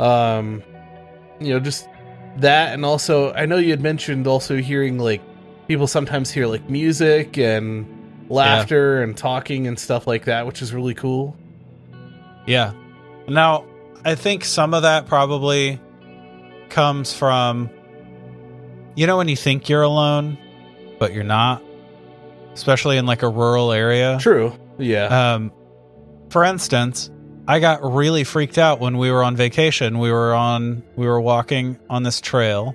Um, 0.00 0.62
you 1.40 1.54
know, 1.54 1.60
just 1.60 1.88
that, 2.38 2.74
and 2.74 2.84
also 2.84 3.32
I 3.34 3.46
know 3.46 3.56
you 3.58 3.70
had 3.70 3.80
mentioned 3.80 4.26
also 4.26 4.56
hearing 4.56 4.98
like 4.98 5.22
people 5.68 5.86
sometimes 5.86 6.30
hear 6.32 6.46
like 6.48 6.68
music 6.68 7.38
and 7.38 7.86
laughter 8.28 9.02
and 9.02 9.16
talking 9.16 9.66
and 9.68 9.78
stuff 9.78 10.06
like 10.08 10.24
that, 10.24 10.46
which 10.46 10.60
is 10.62 10.74
really 10.74 10.94
cool. 10.94 11.36
yeah. 12.46 12.72
Now, 13.28 13.64
I 14.04 14.16
think 14.16 14.44
some 14.44 14.74
of 14.74 14.82
that 14.82 15.06
probably 15.06 15.80
comes 16.68 17.12
from, 17.14 17.70
you 18.94 19.06
know, 19.06 19.16
when 19.16 19.28
you 19.28 19.36
think 19.36 19.68
you're 19.68 19.82
alone, 19.82 20.38
but 20.98 21.12
you're 21.12 21.24
not, 21.24 21.62
especially 22.52 22.96
in 22.96 23.06
like 23.06 23.22
a 23.22 23.28
rural 23.28 23.72
area. 23.72 24.18
True. 24.20 24.56
Yeah. 24.78 25.34
Um, 25.34 25.52
for 26.30 26.44
instance, 26.44 27.10
I 27.46 27.60
got 27.60 27.82
really 27.82 28.24
freaked 28.24 28.58
out 28.58 28.80
when 28.80 28.96
we 28.96 29.10
were 29.10 29.22
on 29.22 29.36
vacation. 29.36 29.98
We 29.98 30.10
were 30.10 30.34
on, 30.34 30.82
we 30.96 31.06
were 31.06 31.20
walking 31.20 31.78
on 31.90 32.02
this 32.02 32.20
trail. 32.20 32.74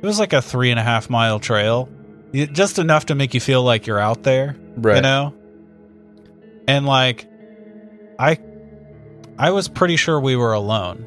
It 0.00 0.06
was 0.06 0.18
like 0.18 0.32
a 0.32 0.42
three 0.42 0.70
and 0.70 0.80
a 0.80 0.82
half 0.82 1.08
mile 1.10 1.38
trail, 1.38 1.88
just 2.32 2.78
enough 2.78 3.06
to 3.06 3.14
make 3.14 3.34
you 3.34 3.40
feel 3.40 3.62
like 3.62 3.86
you're 3.86 4.00
out 4.00 4.22
there, 4.22 4.56
right. 4.76 4.96
you 4.96 5.02
know. 5.02 5.34
And 6.66 6.86
like, 6.86 7.26
I, 8.18 8.38
I 9.38 9.50
was 9.50 9.68
pretty 9.68 9.96
sure 9.96 10.18
we 10.18 10.36
were 10.36 10.52
alone, 10.52 11.06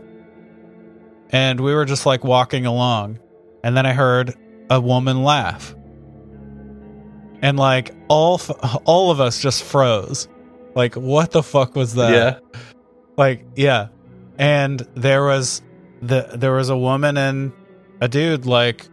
and 1.32 1.59
we 1.59 1.73
were 1.73 1.86
just 1.86 2.05
like 2.05 2.23
walking 2.23 2.65
along, 2.65 3.19
and 3.68 3.76
then 3.76 3.86
I 3.86 3.91
heard 3.91 4.34
a 4.70 4.80
woman 4.80 5.24
laugh, 5.24 5.76
and 7.41 7.59
like 7.59 7.93
all 8.07 8.36
f- 8.36 8.80
all 8.86 9.11
of 9.11 9.20
us 9.20 9.41
just 9.41 9.61
froze. 9.61 10.30
Like, 10.74 10.95
what 10.95 11.32
the 11.32 11.43
fuck 11.43 11.76
was 11.76 11.95
that? 11.95 12.13
yeah. 12.13 12.59
Like, 13.18 13.45
yeah. 13.57 13.89
And 14.38 14.80
there 14.95 15.26
was 15.26 15.61
the 16.01 16.30
there 16.36 16.53
was 16.53 16.70
a 16.70 16.78
woman 16.78 17.18
and 17.18 17.51
a 17.99 18.07
dude 18.07 18.45
like 18.45 18.88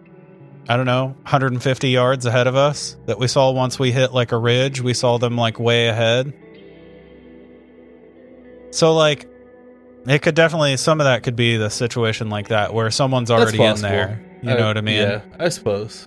I 0.69 0.77
don't 0.77 0.87
know, 0.87 1.07
150 1.23 1.89
yards 1.91 2.27
ahead 2.27 2.49
of 2.49 2.57
us 2.57 2.97
that 3.07 3.17
we 3.21 3.29
saw 3.29 3.53
once 3.53 3.79
we 3.79 3.93
hit 3.93 4.13
like 4.13 4.33
a 4.33 4.39
ridge. 4.39 4.81
We 4.81 4.95
saw 4.95 5.19
them 5.19 5.37
like 5.37 5.61
way 5.61 5.87
ahead. 5.87 6.33
So 8.73 8.93
like 8.93 9.29
it 10.09 10.21
could 10.21 10.35
definitely 10.35 10.79
some 10.79 11.01
of 11.01 11.05
that 11.05 11.23
could 11.23 11.37
be 11.37 11.59
the 11.59 11.71
situation 11.71 12.29
like 12.29 12.49
that 12.49 12.75
where 12.75 12.91
someone's 12.91 13.31
already 13.31 13.63
in 13.63 13.77
there. 13.83 14.34
You 14.45 14.55
know 14.59 14.67
what 14.67 14.77
I 14.77 14.83
mean? 14.83 14.97
Yeah, 14.97 15.21
I 15.39 15.49
suppose 15.49 16.07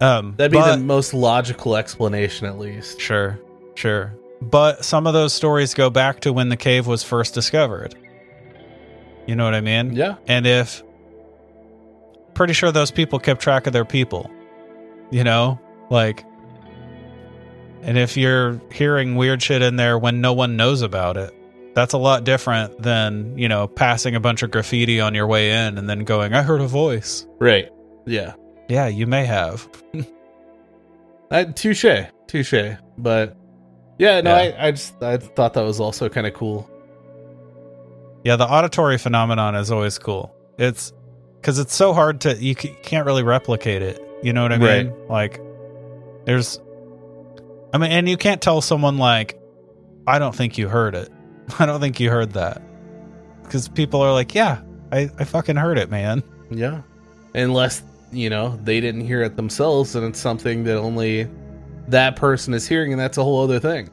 Um 0.00 0.34
that'd 0.36 0.52
be 0.52 0.58
but- 0.58 0.76
the 0.76 0.82
most 0.82 1.14
logical 1.14 1.76
explanation, 1.76 2.46
at 2.46 2.58
least. 2.58 3.00
Sure, 3.00 3.38
sure. 3.74 4.14
But 4.42 4.84
some 4.84 5.06
of 5.06 5.12
those 5.12 5.34
stories 5.34 5.74
go 5.74 5.90
back 5.90 6.20
to 6.20 6.32
when 6.32 6.48
the 6.48 6.56
cave 6.56 6.86
was 6.86 7.02
first 7.02 7.34
discovered. 7.34 7.94
You 9.26 9.36
know 9.36 9.44
what 9.44 9.54
I 9.54 9.60
mean? 9.60 9.94
Yeah. 9.94 10.16
And 10.26 10.46
if 10.46 10.82
pretty 12.34 12.54
sure 12.54 12.72
those 12.72 12.90
people 12.90 13.18
kept 13.18 13.42
track 13.42 13.66
of 13.66 13.72
their 13.72 13.84
people. 13.84 14.30
You 15.10 15.24
know? 15.24 15.58
Like 15.90 16.24
and 17.82 17.96
if 17.98 18.16
you're 18.16 18.60
hearing 18.72 19.16
weird 19.16 19.42
shit 19.42 19.62
in 19.62 19.76
there 19.76 19.98
when 19.98 20.20
no 20.20 20.32
one 20.34 20.56
knows 20.56 20.82
about 20.82 21.16
it, 21.16 21.34
that's 21.74 21.92
a 21.92 21.98
lot 21.98 22.24
different 22.24 22.82
than, 22.82 23.38
you 23.38 23.48
know, 23.48 23.66
passing 23.68 24.14
a 24.14 24.20
bunch 24.20 24.42
of 24.42 24.50
graffiti 24.50 25.00
on 25.00 25.14
your 25.14 25.26
way 25.26 25.50
in 25.50 25.78
and 25.78 25.88
then 25.88 26.04
going, 26.04 26.34
I 26.34 26.42
heard 26.42 26.60
a 26.60 26.66
voice. 26.66 27.26
Right. 27.38 27.70
Yeah. 28.06 28.34
Yeah, 28.68 28.86
you 28.88 29.06
may 29.06 29.24
have. 29.24 29.68
I, 31.30 31.44
touche, 31.44 31.84
touche. 32.26 32.76
But 32.98 33.36
yeah, 33.98 34.20
no, 34.20 34.30
Yeah. 34.30 34.36
I, 34.58 34.66
I 34.66 34.70
just 34.72 35.00
I 35.02 35.16
thought 35.18 35.54
that 35.54 35.62
was 35.62 35.78
also 35.80 36.08
kind 36.08 36.26
of 36.26 36.34
cool. 36.34 36.68
Yeah, 38.24 38.36
the 38.36 38.44
auditory 38.46 38.98
phenomenon 38.98 39.54
is 39.54 39.70
always 39.70 39.98
cool. 39.98 40.34
It's 40.58 40.92
because 41.36 41.58
it's 41.58 41.74
so 41.74 41.94
hard 41.94 42.20
to 42.22 42.36
you 42.36 42.54
can't 42.54 43.06
really 43.06 43.22
replicate 43.22 43.82
it. 43.82 44.00
You 44.22 44.32
know 44.32 44.42
what 44.42 44.52
I 44.52 44.58
mean? 44.58 44.92
Like, 45.08 45.40
there's, 46.26 46.60
I 47.72 47.78
mean, 47.78 47.90
and 47.90 48.06
you 48.08 48.18
can't 48.18 48.42
tell 48.42 48.60
someone 48.60 48.98
like, 48.98 49.40
I 50.06 50.18
don't 50.18 50.34
think 50.34 50.58
you 50.58 50.68
heard 50.68 50.94
it. 50.94 51.10
I 51.58 51.66
don't 51.66 51.80
think 51.80 51.98
you 52.00 52.10
heard 52.10 52.32
that 52.34 52.62
because 53.42 53.68
people 53.68 54.00
are 54.02 54.12
like, 54.12 54.34
yeah, 54.34 54.60
I 54.92 55.08
I 55.18 55.24
fucking 55.24 55.56
heard 55.56 55.78
it, 55.78 55.90
man. 55.90 56.22
Yeah. 56.50 56.82
Unless 57.34 57.82
you 58.12 58.28
know 58.30 58.58
they 58.64 58.80
didn't 58.80 59.02
hear 59.02 59.22
it 59.22 59.36
themselves, 59.36 59.94
and 59.96 60.04
it's 60.06 60.18
something 60.20 60.64
that 60.64 60.76
only 60.76 61.28
that 61.88 62.16
person 62.16 62.54
is 62.54 62.66
hearing, 62.68 62.92
and 62.92 63.00
that's 63.00 63.18
a 63.18 63.24
whole 63.24 63.42
other 63.42 63.58
thing. 63.60 63.88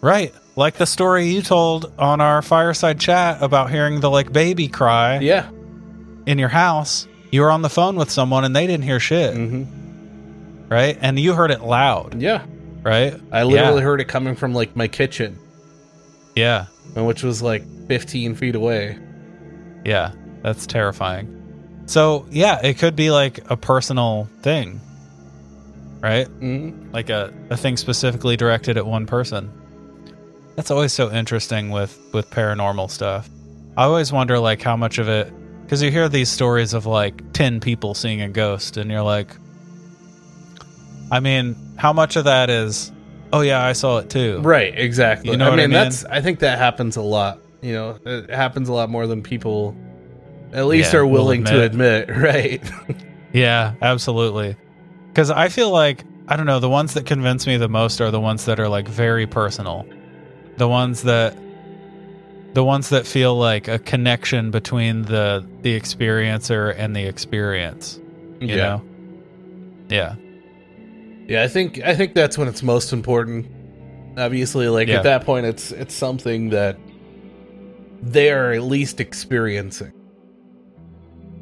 Right, 0.00 0.32
like 0.56 0.74
the 0.74 0.86
story 0.86 1.26
you 1.26 1.42
told 1.42 1.92
on 1.98 2.20
our 2.20 2.42
fireside 2.42 3.00
chat 3.00 3.42
about 3.42 3.70
hearing 3.70 4.00
the 4.00 4.10
like 4.10 4.32
baby 4.32 4.68
cry 4.68 5.18
Yeah. 5.20 5.48
in 6.26 6.38
your 6.38 6.50
house. 6.50 7.08
You 7.32 7.40
were 7.40 7.50
on 7.50 7.62
the 7.62 7.70
phone 7.70 7.96
with 7.96 8.10
someone 8.10 8.44
and 8.44 8.54
they 8.54 8.66
didn't 8.66 8.84
hear 8.84 9.00
shit, 9.00 9.34
Mm-hmm. 9.34 10.68
right? 10.68 10.96
And 11.00 11.18
you 11.18 11.32
heard 11.34 11.50
it 11.50 11.62
loud, 11.62 12.20
Yeah. 12.20 12.42
right? 12.82 13.18
I 13.32 13.42
literally 13.42 13.78
Yeah. 13.78 13.84
heard 13.84 14.00
it 14.00 14.04
coming 14.06 14.36
from 14.36 14.54
like 14.54 14.76
my 14.76 14.86
kitchen, 14.86 15.38
Yeah. 16.36 16.66
and 16.94 17.06
which 17.06 17.22
was 17.24 17.42
like 17.42 17.64
15 17.88 18.34
feet 18.36 18.54
away. 18.54 18.98
Yeah, 19.84 20.12
that's 20.42 20.66
terrifying. 20.66 21.32
So, 21.86 22.26
yeah, 22.30 22.60
it 22.64 22.78
could 22.78 22.94
be 22.96 23.10
like 23.10 23.48
a 23.50 23.56
personal 23.56 24.28
thing, 24.42 24.80
right? 26.00 26.26
hmm 26.26 26.90
Like 26.92 27.10
a, 27.10 27.32
a 27.50 27.56
thing 27.56 27.76
specifically 27.76 28.36
directed 28.36 28.76
at 28.76 28.86
one 28.86 29.06
person. 29.06 29.50
That's 30.56 30.70
always 30.70 30.92
so 30.92 31.12
interesting 31.12 31.70
with 31.70 31.98
with 32.12 32.30
paranormal 32.30 32.90
stuff. 32.90 33.28
I 33.76 33.84
always 33.84 34.12
wonder 34.12 34.38
like 34.38 34.62
how 34.62 34.76
much 34.76 34.98
of 34.98 35.08
it 35.08 35.32
cuz 35.68 35.82
you 35.82 35.90
hear 35.90 36.08
these 36.08 36.28
stories 36.30 36.72
of 36.74 36.86
like 36.86 37.32
10 37.34 37.60
people 37.60 37.94
seeing 37.94 38.22
a 38.22 38.28
ghost 38.28 38.76
and 38.78 38.90
you're 38.90 39.02
like 39.02 39.36
I 41.12 41.20
mean, 41.20 41.54
how 41.76 41.92
much 41.92 42.16
of 42.16 42.24
that 42.24 42.50
is 42.50 42.90
oh 43.32 43.40
yeah, 43.40 43.64
I 43.64 43.72
saw 43.72 43.98
it 43.98 44.10
too. 44.10 44.40
Right. 44.40 44.76
Exactly. 44.76 45.30
You 45.30 45.36
know 45.36 45.46
I 45.46 45.50
what 45.50 45.58
I 45.58 45.62
mean, 45.62 45.70
mean? 45.70 45.74
that's. 45.74 46.04
I 46.04 46.20
think 46.20 46.40
that 46.40 46.58
happens 46.58 46.96
a 46.96 47.02
lot. 47.02 47.40
You 47.62 47.72
know, 47.72 47.98
it 48.04 48.30
happens 48.30 48.68
a 48.68 48.72
lot 48.72 48.90
more 48.90 49.06
than 49.06 49.22
people 49.22 49.76
at 50.52 50.66
least 50.66 50.92
Yeah, 50.92 51.00
are 51.00 51.06
will 51.06 51.24
willing 51.24 51.44
to 51.44 51.62
admit. 51.62 52.08
Right. 52.16 52.62
Yeah, 53.32 53.74
absolutely. 53.82 54.56
Because 55.08 55.30
I 55.30 55.48
feel 55.48 55.70
like 55.70 56.04
I 56.28 56.36
don't 56.36 56.46
know 56.46 56.60
the 56.60 56.70
ones 56.70 56.94
that 56.94 57.06
convince 57.06 57.46
me 57.46 57.56
the 57.56 57.68
most 57.68 58.00
are 58.00 58.10
the 58.10 58.20
ones 58.20 58.46
that 58.46 58.58
are 58.58 58.68
like 58.68 58.88
very 58.88 59.26
personal, 59.26 59.86
the 60.56 60.68
ones 60.68 61.02
that 61.02 61.36
the 62.54 62.64
ones 62.64 62.88
that 62.88 63.06
feel 63.06 63.36
like 63.36 63.68
a 63.68 63.78
connection 63.78 64.50
between 64.50 65.02
the 65.02 65.46
the 65.62 65.78
experiencer 65.78 66.74
and 66.76 66.96
the 66.96 67.04
experience. 67.04 68.00
You 68.40 68.48
yeah. 68.48 68.56
know? 68.56 68.82
Yeah. 69.88 70.14
Yeah, 71.28 71.42
I 71.42 71.48
think 71.48 71.80
I 71.84 71.94
think 71.94 72.14
that's 72.14 72.38
when 72.38 72.48
it's 72.48 72.62
most 72.62 72.92
important. 72.92 73.46
Obviously, 74.18 74.68
like 74.68 74.88
Yeah. 74.88 74.96
at 74.96 75.02
that 75.04 75.24
point 75.24 75.46
it's 75.46 75.72
it's 75.72 75.94
something 75.94 76.50
that 76.50 76.78
they 78.02 78.30
are 78.30 78.52
at 78.52 78.62
least 78.62 79.00
experiencing. 79.00 79.92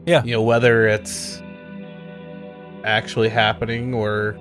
Yeah. 0.07 0.23
You 0.25 0.33
know, 0.33 0.43
whether 0.43 0.87
it's 0.89 1.43
actually 2.85 3.29
happening 3.29 3.95
or 3.95 4.37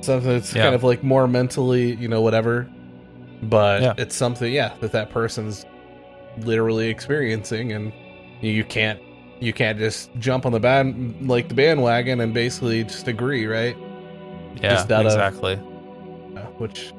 something 0.00 0.30
that's 0.30 0.54
Yeah. 0.54 0.62
kind 0.64 0.74
of 0.74 0.84
like 0.84 1.02
more 1.02 1.26
mentally, 1.28 1.94
you 1.94 2.08
know, 2.08 2.20
whatever. 2.20 2.68
But 3.42 3.82
Yeah. 3.82 3.94
it's 3.98 4.14
something, 4.14 4.52
yeah, 4.52 4.70
that 4.80 4.92
that 4.92 5.10
person's 5.10 5.66
literally 6.44 6.88
experiencing 6.88 7.72
and 7.72 7.92
you 8.40 8.64
can't 8.64 8.98
you 9.40 9.52
can't 9.52 9.76
just 9.76 10.08
jump 10.20 10.46
on 10.46 10.52
the 10.52 10.60
band 10.60 11.28
like 11.28 11.48
the 11.48 11.54
bandwagon 11.54 12.20
and 12.20 12.32
basically 12.32 12.84
just 12.84 13.08
agree, 13.08 13.44
right? 13.46 13.76
Yeah, 14.60 14.82
of- 14.82 14.90
uh, 14.90 15.00
exactly. 15.04 15.54
Yeah, 16.34 16.40
Which 16.58 16.92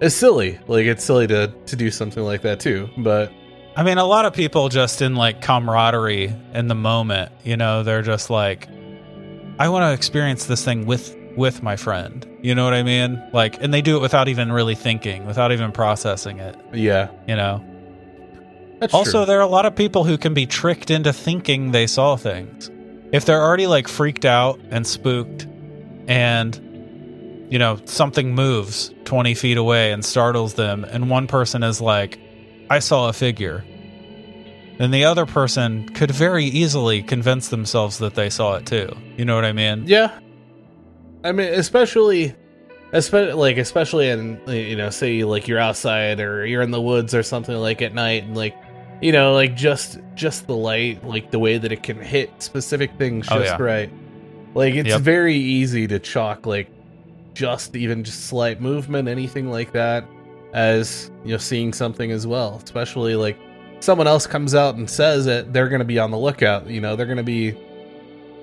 is 0.00 0.14
silly. 0.14 0.58
Like 0.66 0.86
it's 0.86 1.04
silly 1.04 1.26
to 1.28 1.52
to 1.66 1.76
do 1.76 1.90
something 1.90 2.22
like 2.22 2.42
that 2.42 2.60
too. 2.60 2.88
But 2.98 3.32
I 3.76 3.82
mean, 3.82 3.98
a 3.98 4.04
lot 4.04 4.24
of 4.24 4.32
people 4.34 4.68
just 4.68 5.00
in 5.02 5.14
like 5.14 5.40
camaraderie 5.42 6.34
in 6.54 6.68
the 6.68 6.74
moment, 6.74 7.32
you 7.44 7.56
know, 7.56 7.82
they're 7.82 8.02
just 8.02 8.28
like, 8.30 8.68
I 9.58 9.68
want 9.68 9.84
to 9.84 9.92
experience 9.92 10.46
this 10.46 10.64
thing 10.64 10.86
with 10.86 11.16
with 11.36 11.62
my 11.62 11.76
friend. 11.76 12.26
You 12.42 12.54
know 12.54 12.64
what 12.64 12.74
I 12.74 12.82
mean? 12.82 13.22
Like, 13.32 13.62
and 13.62 13.72
they 13.72 13.82
do 13.82 13.96
it 13.96 14.00
without 14.00 14.28
even 14.28 14.50
really 14.50 14.74
thinking, 14.74 15.26
without 15.26 15.52
even 15.52 15.70
processing 15.72 16.38
it. 16.40 16.56
yeah, 16.72 17.08
You 17.28 17.36
know. 17.36 17.62
that's 18.80 18.92
Also, 18.94 19.18
true. 19.20 19.26
there 19.26 19.38
are 19.38 19.42
a 19.42 19.46
lot 19.46 19.64
of 19.66 19.76
people 19.76 20.04
who 20.04 20.18
can 20.18 20.34
be 20.34 20.46
tricked 20.46 20.90
into 20.90 21.12
thinking 21.12 21.70
they 21.70 21.86
saw 21.86 22.16
things. 22.16 22.70
If 23.12 23.26
they're 23.26 23.42
already 23.42 23.66
like 23.66 23.86
freaked 23.88 24.24
out 24.24 24.58
and 24.70 24.86
spooked, 24.86 25.46
and 26.08 26.58
you 27.50 27.58
know 27.58 27.78
something 27.84 28.34
moves 28.34 28.94
twenty 29.04 29.34
feet 29.34 29.58
away 29.58 29.92
and 29.92 30.02
startles 30.04 30.54
them, 30.54 30.84
and 30.84 31.10
one 31.10 31.26
person 31.26 31.62
is 31.62 31.80
like, 31.80 32.18
"I 32.70 32.78
saw 32.78 33.08
a 33.08 33.12
figure," 33.12 33.64
then 34.78 34.90
the 34.90 35.04
other 35.04 35.26
person 35.26 35.88
could 35.90 36.10
very 36.10 36.44
easily 36.46 37.02
convince 37.02 37.48
themselves 37.48 37.98
that 37.98 38.14
they 38.14 38.30
saw 38.30 38.54
it 38.56 38.66
too. 38.66 38.96
You 39.16 39.24
know 39.24 39.34
what 39.34 39.44
I 39.44 39.52
mean? 39.52 39.84
Yeah, 39.86 40.18
I 41.22 41.32
mean, 41.32 41.52
especially, 41.52 42.34
especially 42.92 43.32
like 43.34 43.58
especially 43.58 44.08
in 44.08 44.40
you 44.46 44.76
know, 44.76 44.90
say 44.90 45.24
like 45.24 45.48
you're 45.48 45.58
outside 45.58 46.20
or 46.20 46.46
you're 46.46 46.62
in 46.62 46.70
the 46.70 46.80
woods 46.80 47.14
or 47.14 47.22
something 47.22 47.54
like 47.56 47.82
at 47.82 47.92
night, 47.94 48.24
and 48.24 48.36
like 48.36 48.56
you 49.02 49.12
know, 49.12 49.34
like 49.34 49.56
just 49.56 49.98
just 50.14 50.46
the 50.46 50.54
light, 50.56 51.04
like 51.04 51.30
the 51.30 51.38
way 51.38 51.58
that 51.58 51.72
it 51.72 51.82
can 51.82 52.00
hit 52.00 52.30
specific 52.42 52.96
things 52.96 53.28
Oh, 53.30 53.38
just 53.38 53.58
yeah. 53.58 53.62
right. 53.62 53.90
Like 54.54 54.74
it's 54.74 54.88
Yep. 54.90 55.00
very 55.02 55.36
easy 55.36 55.86
to 55.88 55.98
chalk 55.98 56.46
like 56.46 56.70
just 57.34 57.76
even 57.76 58.04
just 58.04 58.26
slight 58.26 58.60
movement, 58.60 59.08
anything 59.08 59.50
like 59.50 59.72
that, 59.72 60.04
as 60.52 61.10
you 61.24 61.32
know, 61.32 61.38
seeing 61.38 61.72
something 61.72 62.10
as 62.10 62.26
well. 62.26 62.60
Especially 62.62 63.14
like 63.16 63.38
someone 63.80 64.06
else 64.06 64.26
comes 64.26 64.54
out 64.54 64.74
and 64.76 64.88
says 64.90 65.26
it, 65.26 65.52
they're 65.52 65.68
going 65.68 65.78
to 65.80 65.84
be 65.84 65.98
on 65.98 66.10
the 66.10 66.18
lookout. 66.18 66.66
You 66.68 66.80
know, 66.80 66.96
they're 66.96 67.06
going 67.06 67.16
to 67.18 67.22
be 67.22 67.56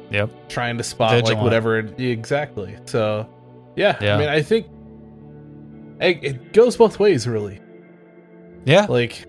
Yep. 0.10 0.30
trying 0.50 0.78
to 0.78 0.84
spot 0.84 1.22
like 1.26 1.38
whatever 1.42 1.80
it- 1.80 2.00
exactly 2.00 2.78
so 2.86 3.28
yeah, 3.76 3.98
Yeah. 4.00 4.16
i 4.16 4.18
mean 4.18 4.30
i 4.30 4.42
think 4.42 4.66
it, 6.00 6.24
it 6.24 6.54
goes 6.54 6.78
both 6.78 6.98
ways 6.98 7.28
really 7.28 7.60
Yeah, 8.64 8.86
like 8.88 9.26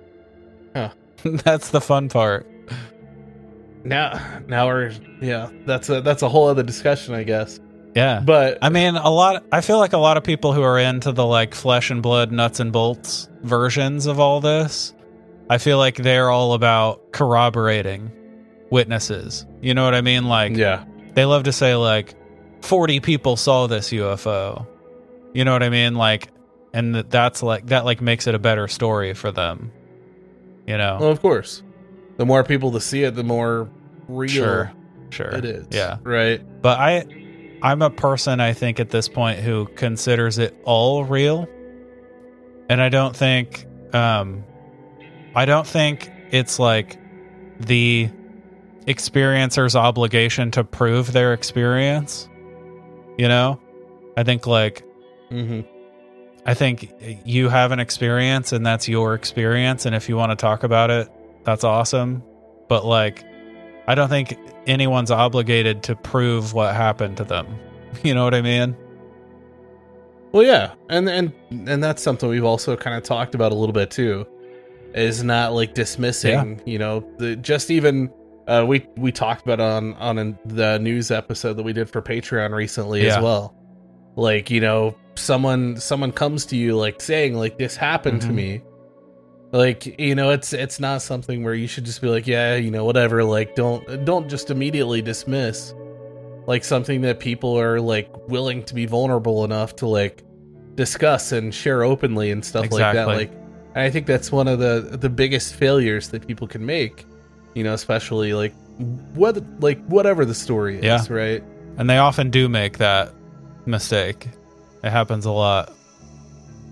that's 1.24 1.70
the 1.70 1.80
fun 1.80 2.08
part. 2.08 2.46
now 3.84 4.40
now 4.46 4.68
we're 4.68 4.92
yeah 5.20 5.50
that's 5.66 5.88
a 5.88 6.00
that's 6.00 6.22
a 6.22 6.28
whole 6.28 6.46
other 6.48 6.62
discussion 6.62 7.12
i 7.12 7.24
guess 7.24 7.58
Yeah. 7.94 8.20
but 8.24 8.58
I 8.62 8.68
mean, 8.68 8.94
a 8.96 9.10
lot. 9.10 9.44
I 9.50 9.60
feel 9.60 9.78
like 9.78 9.92
a 9.92 9.98
lot 9.98 10.16
of 10.16 10.22
people 10.24 10.52
who 10.52 10.62
are 10.62 10.78
into 10.78 11.10
the 11.12 11.24
like 11.26 11.54
flesh 11.54 11.90
and 11.90 12.02
blood, 12.02 12.30
nuts 12.32 12.60
and 12.60 12.72
bolts 12.72 13.28
versions 13.42 14.06
of 14.06 14.20
all 14.20 14.40
this, 14.40 14.94
I 15.50 15.58
feel 15.58 15.78
like 15.78 15.96
they're 15.96 16.30
all 16.30 16.52
about 16.52 17.12
corroborating 17.12 18.12
witnesses. 18.70 19.46
You 19.60 19.74
know 19.74 19.84
what 19.84 19.94
I 19.94 20.00
mean? 20.02 20.24
Like, 20.28 20.56
yeah 20.56 20.84
they 21.14 21.24
love 21.24 21.44
to 21.44 21.52
say 21.52 21.74
like, 21.74 22.14
forty 22.62 23.00
people 23.00 23.36
saw 23.36 23.66
this 23.66 23.90
UFO. 23.90 24.66
You 25.34 25.44
know 25.44 25.52
what 25.52 25.62
I 25.64 25.68
mean? 25.68 25.94
Like, 25.96 26.28
and 26.72 26.94
that- 26.94 27.10
that's 27.10 27.42
like 27.42 27.66
that 27.68 27.84
like 27.84 28.00
makes 28.00 28.26
it 28.28 28.34
a 28.34 28.38
better 28.38 28.68
story 28.68 29.14
for 29.14 29.32
them. 29.32 29.72
You 30.66 30.76
know? 30.76 30.98
well 31.00 31.10
of 31.10 31.20
course 31.22 31.62
the 32.18 32.26
more 32.26 32.44
people 32.44 32.72
to 32.72 32.80
see 32.80 33.02
it 33.04 33.14
the 33.14 33.24
more 33.24 33.70
real 34.06 34.28
Sure. 34.28 34.72
Sure. 35.10 35.28
it 35.30 35.44
is 35.46 35.66
Yeah. 35.70 35.96
right 36.02 36.42
But 36.60 36.78
I 36.78 37.04
I'm 37.62 37.82
a 37.82 37.90
person 37.90 38.40
I 38.40 38.52
think 38.52 38.80
at 38.80 38.90
this 38.90 39.08
point 39.08 39.40
who 39.40 39.66
considers 39.66 40.38
it 40.38 40.56
all 40.64 41.04
real. 41.04 41.48
And 42.68 42.80
I 42.80 42.88
don't 42.88 43.16
think 43.16 43.66
um 43.92 44.44
I 45.34 45.44
don't 45.44 45.66
think 45.66 46.10
it's 46.30 46.58
like 46.58 46.98
the 47.60 48.10
experiencer's 48.86 49.76
obligation 49.76 50.50
to 50.52 50.64
prove 50.64 51.12
their 51.12 51.32
experience. 51.32 52.28
You 53.16 53.28
know? 53.28 53.60
I 54.16 54.22
think 54.22 54.46
like 54.46 54.84
mm-hmm. 55.30 55.60
I 56.46 56.54
think 56.54 56.92
you 57.24 57.48
have 57.48 57.72
an 57.72 57.80
experience 57.80 58.52
and 58.52 58.64
that's 58.64 58.88
your 58.88 59.14
experience 59.14 59.84
and 59.86 59.94
if 59.94 60.08
you 60.08 60.16
want 60.16 60.30
to 60.30 60.36
talk 60.36 60.62
about 60.62 60.90
it, 60.90 61.08
that's 61.44 61.64
awesome. 61.64 62.22
But 62.68 62.84
like 62.84 63.24
I 63.88 63.94
don't 63.94 64.08
think 64.08 64.36
anyone's 64.68 65.10
obligated 65.10 65.82
to 65.84 65.96
prove 65.96 66.52
what 66.52 66.74
happened 66.74 67.16
to 67.18 67.24
them. 67.24 67.46
You 68.04 68.14
know 68.14 68.22
what 68.22 68.34
I 68.34 68.42
mean? 68.42 68.76
Well, 70.32 70.42
yeah, 70.44 70.74
and 70.90 71.08
and 71.08 71.32
and 71.50 71.82
that's 71.82 72.02
something 72.02 72.28
we've 72.28 72.44
also 72.44 72.76
kind 72.76 72.96
of 72.96 73.02
talked 73.02 73.34
about 73.34 73.50
a 73.50 73.54
little 73.54 73.72
bit 73.72 73.90
too, 73.90 74.26
is 74.94 75.24
not 75.24 75.54
like 75.54 75.72
dismissing, 75.74 76.60
you 76.66 76.78
know, 76.78 77.02
the 77.16 77.34
just 77.36 77.70
even 77.70 78.10
uh, 78.46 78.64
we 78.68 78.86
we 78.96 79.10
talked 79.10 79.42
about 79.42 79.58
on 79.58 79.94
on 79.94 80.38
the 80.44 80.78
news 80.78 81.10
episode 81.10 81.54
that 81.54 81.62
we 81.62 81.72
did 81.72 81.88
for 81.88 82.02
Patreon 82.02 82.52
recently 82.52 83.04
Yeah. 83.06 83.16
as 83.16 83.22
well. 83.24 83.54
Like 84.16 84.50
you 84.50 84.60
know, 84.60 84.94
someone 85.14 85.78
someone 85.78 86.12
comes 86.12 86.44
to 86.46 86.56
you 86.56 86.76
like 86.76 87.00
saying 87.00 87.34
like 87.34 87.56
this 87.56 87.74
happened 87.74 88.20
to 88.22 88.28
Mhm. 88.28 88.34
me. 88.34 88.62
Like 89.52 89.98
you 89.98 90.14
know, 90.14 90.30
it's 90.30 90.52
it's 90.52 90.78
not 90.78 91.00
something 91.02 91.42
where 91.42 91.54
you 91.54 91.66
should 91.66 91.84
just 91.84 92.00
be 92.02 92.08
like, 92.08 92.26
yeah, 92.26 92.56
you 92.56 92.70
know, 92.70 92.84
whatever. 92.84 93.24
Like 93.24 93.54
don't 93.54 94.04
don't 94.04 94.28
just 94.28 94.50
immediately 94.50 95.00
dismiss 95.02 95.74
like 96.46 96.64
something 96.64 97.02
that 97.02 97.18
people 97.20 97.58
are 97.58 97.80
like 97.80 98.08
willing 98.28 98.62
to 98.64 98.74
be 98.74 98.86
vulnerable 98.86 99.44
enough 99.44 99.76
to 99.76 99.86
like 99.86 100.22
discuss 100.74 101.32
and 101.32 101.54
share 101.54 101.82
openly 101.82 102.30
and 102.30 102.42
stuff 102.44 102.70
like 102.70 102.94
that 102.94 103.06
like 103.08 103.30
i 103.74 103.90
think 103.90 104.06
that's 104.06 104.30
one 104.32 104.46
of 104.48 104.58
the 104.60 104.96
the 104.98 105.10
biggest 105.10 105.54
failures 105.56 106.08
that 106.10 106.26
people 106.26 106.46
can 106.46 106.64
make 106.64 107.04
you 107.54 107.64
know 107.64 107.74
especially 107.74 108.32
like 108.32 108.54
what 109.14 109.42
like 109.60 109.84
whatever 109.88 110.24
the 110.24 110.34
story 110.34 110.76
is 110.78 110.84
Yeah. 110.84 111.04
right 111.10 111.42
And 111.76 111.90
they 111.90 111.98
often 111.98 112.30
do 112.30 112.48
make 112.48 112.78
that 112.78 113.12
mistake. 113.66 114.28
It 114.84 114.90
happens 114.90 115.26
a 115.26 115.32
lot. 115.32 115.72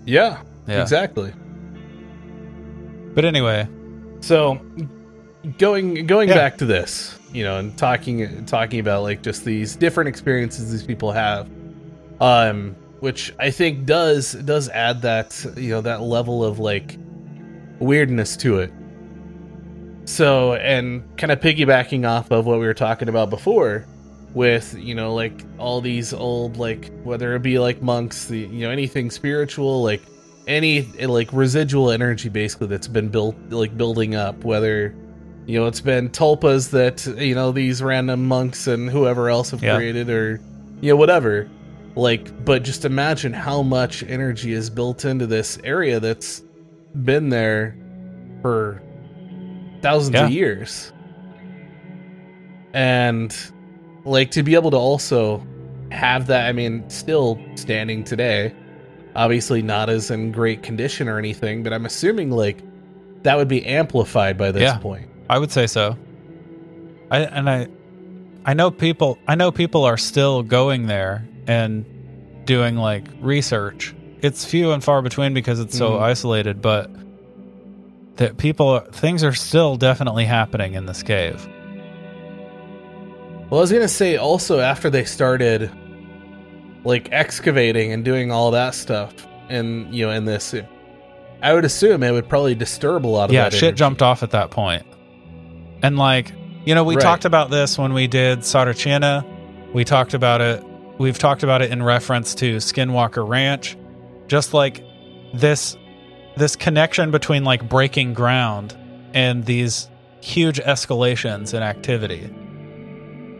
yeah, 0.05 0.41
Yeah. 0.67 0.81
exactly 0.81 1.33
But 3.17 3.25
anyway, 3.25 3.67
so 4.19 4.61
going 5.57 6.05
going 6.05 6.29
Yeah. 6.29 6.35
back 6.35 6.57
to 6.59 6.65
this 6.65 7.17
you 7.33 7.43
know 7.43 7.57
and 7.57 7.75
talking 7.75 8.45
talking 8.45 8.79
about 8.79 9.01
like 9.01 9.23
just 9.23 9.43
these 9.43 9.75
different 9.75 10.07
experiences 10.07 10.71
these 10.71 10.83
people 10.83 11.11
have 11.11 11.49
um 12.21 12.75
which 12.99 13.33
i 13.39 13.49
think 13.49 13.85
does 13.85 14.33
does 14.33 14.69
add 14.69 15.01
that 15.01 15.45
you 15.55 15.69
know 15.69 15.81
that 15.81 16.01
level 16.01 16.43
of 16.43 16.59
like 16.59 16.97
weirdness 17.79 18.37
to 18.37 18.59
it 18.59 18.71
so 20.05 20.53
and 20.55 21.01
kind 21.17 21.31
of 21.31 21.39
piggybacking 21.39 22.07
off 22.07 22.29
of 22.29 22.45
what 22.45 22.59
we 22.59 22.65
were 22.65 22.73
talking 22.73 23.09
about 23.09 23.29
before 23.29 23.85
with 24.33 24.75
you 24.77 24.93
know 24.93 25.13
like 25.13 25.43
all 25.57 25.81
these 25.81 26.13
old 26.13 26.57
like 26.57 26.91
whether 27.03 27.35
it 27.35 27.41
be 27.41 27.57
like 27.57 27.81
monks 27.81 28.25
the 28.25 28.39
you 28.39 28.61
know 28.65 28.69
anything 28.69 29.09
spiritual 29.09 29.81
like 29.81 30.01
any 30.47 30.81
like 31.05 31.31
residual 31.33 31.91
energy 31.91 32.29
basically 32.29 32.67
that's 32.67 32.87
been 32.87 33.09
built 33.09 33.35
like 33.49 33.75
building 33.77 34.15
up 34.15 34.43
whether 34.45 34.95
you 35.45 35.59
know 35.59 35.67
it's 35.67 35.81
been 35.81 36.09
tulpas 36.09 36.69
that 36.71 37.05
you 37.21 37.35
know 37.35 37.51
these 37.51 37.83
random 37.83 38.25
monks 38.25 38.67
and 38.67 38.89
whoever 38.89 39.29
else 39.29 39.51
have 39.51 39.61
Yeah. 39.61 39.75
created 39.75 40.09
or 40.09 40.39
you 40.81 40.89
know 40.91 40.95
whatever 40.95 41.49
like 41.95 42.45
but 42.45 42.63
just 42.63 42.85
imagine 42.85 43.33
how 43.33 43.61
much 43.61 44.03
energy 44.03 44.53
is 44.53 44.69
built 44.69 45.03
into 45.05 45.27
this 45.27 45.59
area 45.63 45.99
that's 45.99 46.43
been 47.03 47.29
there 47.29 47.75
for 48.41 48.81
thousands 49.81 50.15
Yeah. 50.15 50.25
of 50.25 50.31
years 50.31 50.93
and 52.73 53.35
like 54.05 54.31
to 54.31 54.43
be 54.43 54.53
able 54.55 54.71
to 54.71 54.77
also 54.77 55.45
have 55.91 56.27
that 56.27 56.47
i 56.47 56.51
mean 56.51 56.87
still 56.89 57.39
standing 57.55 58.03
today 58.03 58.53
obviously 59.17 59.61
not 59.61 59.89
as 59.89 60.09
in 60.11 60.31
great 60.31 60.63
condition 60.63 61.09
or 61.09 61.17
anything 61.19 61.63
but 61.63 61.73
i'm 61.73 61.85
assuming 61.85 62.31
like 62.31 62.59
that 63.23 63.35
would 63.35 63.47
be 63.49 63.65
amplified 63.65 64.37
by 64.37 64.51
this 64.51 64.61
Yeah. 64.63 64.77
point 64.77 65.09
I 65.29 65.39
would 65.39 65.51
say 65.51 65.67
so. 65.67 65.97
I 67.11 67.19
and 67.19 67.49
I 67.49 67.67
I 68.45 68.53
know 68.53 68.71
people 68.71 69.17
I 69.27 69.35
know 69.35 69.51
people 69.51 69.83
are 69.83 69.97
still 69.97 70.41
going 70.41 70.87
there 70.87 71.27
and 71.47 71.83
doing 72.45 72.77
like 72.77 73.03
research. 73.19 73.93
It's 74.21 74.45
few 74.45 74.71
and 74.71 74.81
far 74.81 75.01
between 75.01 75.33
because 75.33 75.59
it's 75.59 75.77
so 75.77 75.91
Mhm. 75.97 76.01
isolated, 76.01 76.61
but 76.61 76.89
that 78.15 78.37
people 78.37 78.79
things 78.93 79.21
are 79.25 79.33
still 79.33 79.75
definitely 79.75 80.23
happening 80.23 80.75
in 80.75 80.85
this 80.85 81.03
cave. 81.03 81.45
Well, 83.49 83.59
I 83.59 83.61
was 83.61 83.71
gonna 83.73 83.89
say 83.89 84.15
also 84.15 84.59
after 84.61 84.89
they 84.89 85.03
started 85.03 85.69
like 86.87 87.09
excavating 87.11 87.91
and 87.91 88.03
doing 88.03 88.31
all 88.31 88.51
that 88.51 88.73
stuff, 88.73 89.13
and 89.49 89.93
you 89.93 90.05
know, 90.05 90.11
in 90.11 90.25
this, 90.25 90.55
I 91.41 91.53
would 91.53 91.65
assume 91.65 92.01
it 92.03 92.11
would 92.11 92.29
probably 92.29 92.55
disturb 92.55 93.05
a 93.05 93.07
lot 93.07 93.29
of 93.29 93.33
yeah, 93.33 93.43
that. 93.45 93.53
shit 93.53 93.63
energy. 93.63 93.77
jumped 93.77 94.01
off 94.01 94.23
at 94.23 94.31
that. 94.31 94.51
And 95.83 95.97
like 95.97 96.31
You 96.65 96.75
know, 96.75 96.83
we 96.83 96.95
Right. 96.95 97.01
talked 97.03 97.23
about 97.25 97.49
this 97.49 97.77
when 97.77 97.93
we 97.93 98.07
did 98.07 98.39
Saracina. 98.39 99.23
We 99.73 99.85
talked 99.85 100.13
about 100.13 100.41
it. 100.41 100.63
We've 100.97 101.17
talked 101.17 101.43
about 101.43 101.61
it 101.61 101.71
in 101.71 101.81
reference 101.81 102.35
to 102.35 102.57
Skinwalker 102.57 103.25
Ranch. 103.27 103.77
Just 104.27 104.53
like 104.53 104.83
this 105.33 105.77
this 106.35 106.55
connection 106.55 107.09
between 107.11 107.43
like 107.45 107.67
breaking 107.69 108.13
ground 108.13 108.75
and 109.13 109.45
these 109.45 109.89
huge 110.21 110.59
escalations 110.59 111.53
in 111.53 111.63
activity. 111.63 112.29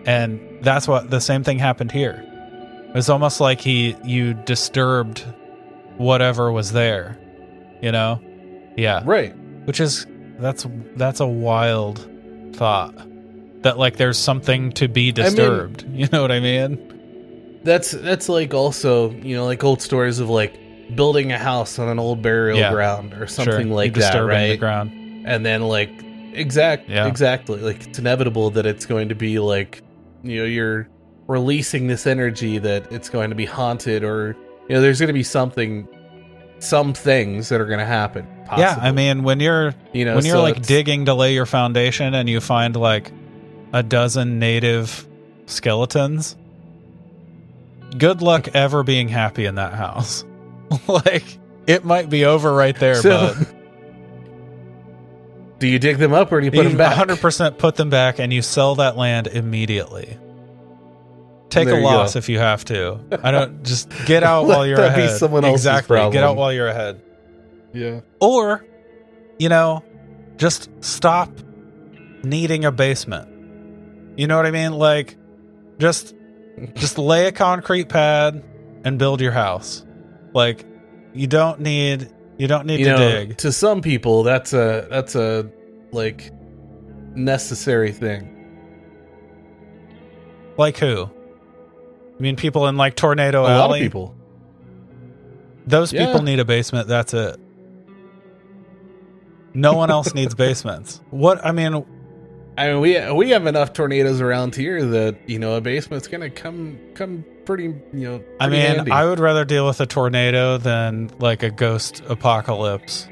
And 0.05 0.39
that's 0.61 0.87
what 0.87 1.09
the 1.09 1.19
same 1.19 1.43
thing 1.43 1.59
happened 1.59 1.91
here. 1.91 2.23
It 2.97 3.05
was 3.05 3.09
almost 3.11 3.39
like 3.39 3.61
he 3.61 3.95
you 4.03 4.33
disturbed 4.33 5.23
whatever 5.97 6.51
was 6.51 6.71
there. 6.71 7.15
You 7.79 7.91
know? 7.91 8.19
Yeah 8.75 9.03
Right. 9.05 9.35
which 9.65 9.79
is 9.79 10.07
that's 10.39 10.65
that's 10.95 11.19
a 11.19 11.27
wild 11.27 12.09
thought 12.55 12.95
that 13.61 13.77
like 13.77 13.97
there's 13.97 14.17
something 14.17 14.71
to 14.71 14.87
be 14.87 15.11
disturbed 15.11 15.85
you 15.91 16.07
know 16.11 16.23
what 16.23 16.31
i 16.31 16.39
mean 16.39 17.59
That's 17.63 17.91
that's 17.91 18.29
like 18.29 18.55
also 18.55 19.11
you 19.11 19.35
know 19.35 19.45
like 19.45 19.63
old 19.63 19.79
stories 19.83 20.17
of 20.19 20.27
like 20.29 20.57
building 20.95 21.31
a 21.31 21.37
house 21.37 21.77
on 21.77 21.89
an 21.89 21.99
old 21.99 22.23
burial 22.23 22.57
Yeah. 22.57 22.71
ground 22.71 23.13
or 23.13 23.27
something 23.27 23.67
Sure. 23.67 23.75
like 23.75 23.95
You're 23.95 24.01
that, 24.01 24.11
disturbing 24.13 24.49
the 24.49 24.57
ground 24.57 25.23
and 25.27 25.45
then 25.45 25.61
like 25.67 25.91
exact 26.33 26.89
Yeah. 26.89 27.05
exactly 27.05 27.59
like 27.59 27.85
it's 27.87 27.99
inevitable 27.99 28.49
that 28.51 28.65
it's 28.65 28.87
going 28.87 29.09
to 29.09 29.15
be 29.15 29.37
like 29.37 29.83
you 30.23 30.39
know 30.39 30.45
you're 30.45 30.87
releasing 31.27 31.87
this 31.87 32.07
energy 32.07 32.57
that 32.57 32.91
it's 32.91 33.09
going 33.09 33.29
to 33.29 33.35
be 33.35 33.45
haunted 33.45 34.03
or 34.03 34.35
you 34.67 34.75
know 34.75 34.81
there's 34.81 34.99
going 34.99 35.07
to 35.07 35.13
be 35.13 35.23
something 35.23 35.87
some 36.59 36.93
things 36.93 37.49
that 37.49 37.59
are 37.61 37.65
going 37.65 37.79
to 37.79 37.85
happen 37.85 38.25
yeah 38.57 38.77
i 38.81 38.91
mean 38.91 39.23
when 39.23 39.39
you're 39.39 39.75
you 39.93 40.05
know 40.05 40.15
when 40.15 40.25
you're 40.25 40.37
so 40.37 40.41
like 40.41 40.61
digging 40.61 41.05
to 41.05 41.13
lay 41.13 41.33
your 41.33 41.45
foundation 41.45 42.13
and 42.13 42.29
you 42.29 42.39
find 42.39 42.75
like 42.75 43.11
a 43.73 43.83
dozen 43.83 44.39
native 44.39 45.05
skeletons 45.47 46.35
good 47.97 48.21
luck 48.21 48.47
ever 48.53 48.83
being 48.83 49.07
happy 49.07 49.45
in 49.45 49.55
that 49.55 49.73
house. 49.73 50.23
Like 50.87 51.39
it 51.65 51.85
might 51.85 52.09
be 52.09 52.25
over 52.25 52.53
right 52.53 52.77
there 52.77 52.95
So- 52.95 53.33
but 53.37 53.47
do 55.59 55.67
you 55.67 55.79
dig 55.79 55.97
them 55.97 56.13
up 56.13 56.31
or 56.31 56.39
do 56.39 56.45
you 56.45 56.51
put 56.51 56.63
you 56.63 56.69
them 56.69 56.77
back? 56.77 57.07
100% 57.07 57.57
put 57.57 57.75
them 57.75 57.89
back 57.89 58.19
and 58.19 58.31
you 58.33 58.41
sell 58.41 58.75
that 58.75 58.97
land 58.97 59.27
immediately 59.27 60.17
take 61.49 61.67
There 61.67 61.79
a 61.79 61.83
loss 61.83 62.13
go. 62.13 62.19
if 62.19 62.29
you 62.29 62.39
have 62.39 62.65
to. 62.65 62.99
I 63.23 63.31
don't 63.31 63.63
just 63.63 63.89
get 64.05 64.23
out 64.23 64.45
while 64.47 64.65
you're 64.65 64.77
that 64.77 64.95
be 64.95 65.03
ahead. 65.03 65.17
someone 65.17 65.45
else's 65.45 65.65
exactly. 65.65 65.97
Get 66.11 66.23
out 66.23 66.35
while 66.35 66.51
you're 66.53 66.67
ahead. 66.67 67.01
Yeah. 67.73 68.01
Or 68.19 68.65
you 69.39 69.49
know 69.49 69.83
just 70.37 70.69
stop 70.83 71.29
needing 72.23 72.65
a 72.65 72.71
basement. 72.71 73.29
You 74.19 74.27
know 74.27 74.35
what 74.37 74.45
i 74.45 74.51
mean? 74.51 74.73
Like 74.73 75.17
just 75.77 76.15
just 76.73 76.97
lay 76.97 77.27
a 77.27 77.31
concrete 77.31 77.89
pad 77.89 78.43
and 78.83 78.97
build 78.97 79.21
your 79.21 79.31
house. 79.31 79.85
Like 80.33 80.65
you 81.13 81.27
don't 81.27 81.61
need 81.61 82.11
you 82.37 82.47
don't 82.47 82.65
need 82.65 82.79
you 82.79 82.85
to 82.85 82.91
know 82.91 82.97
dig. 82.97 83.37
to 83.37 83.51
some 83.51 83.81
people 83.81 84.23
that's 84.23 84.53
a 84.53 84.87
that's 84.89 85.15
a 85.15 85.49
like 85.91 86.31
necessary 87.15 87.91
thing. 87.91 88.33
Like 90.57 90.77
who 90.77 91.09
i 92.17 92.21
mean 92.21 92.35
people 92.35 92.67
in 92.67 92.77
like 92.77 92.95
tornado 92.95 93.41
a 93.43 93.51
lot 93.57 93.71
of 93.71 93.77
people 93.77 94.15
those 95.65 95.91
Yeah. 95.93 96.05
people 96.05 96.23
need 96.23 96.39
a 96.39 96.45
basement 96.45 96.87
that's 96.87 97.13
it 97.13 97.37
no 99.53 99.73
one 99.73 99.89
else 99.91 100.13
needs 100.13 100.35
basements 100.45 101.01
what 101.11 101.45
i 101.45 101.51
mean 101.51 101.85
I 102.59 102.69
mean, 102.71 102.79
we 102.81 103.11
we 103.11 103.29
have 103.29 103.45
enough 103.45 103.71
tornadoes 103.73 104.19
around 104.19 104.55
here 104.55 104.83
that 104.83 105.29
you 105.29 105.37
know 105.37 105.57
a 105.57 105.61
basement's 105.61 106.07
gonna 106.07 106.31
come 106.31 106.79
come 106.95 107.23
pretty 107.45 107.65
you 107.65 107.75
know. 107.93 108.23
I 108.39 108.49
mean, 108.49 108.61
handy. 108.61 108.89
I 108.91 109.05
would 109.05 109.19
rather 109.19 109.45
deal 109.45 109.67
with 109.67 109.79
a 109.79 109.85
tornado 109.85 110.57
than 110.57 111.11
like 111.19 111.43
a 111.43 111.51
ghost 111.51 112.01
apocalypse 112.09 113.07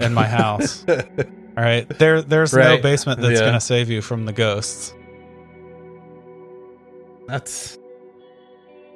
in 0.00 0.12
my 0.12 0.26
house. 0.26 0.84
All 0.88 1.64
right, 1.64 1.88
there, 1.98 2.20
there's 2.20 2.52
no 2.52 2.76
basement 2.76 3.22
that's 3.22 3.40
Yeah. 3.40 3.46
gonna 3.46 3.58
save 3.62 3.88
you 3.88 4.02
from 4.02 4.26
the 4.26 4.34
ghosts. 4.34 4.92
That's. 7.26 7.78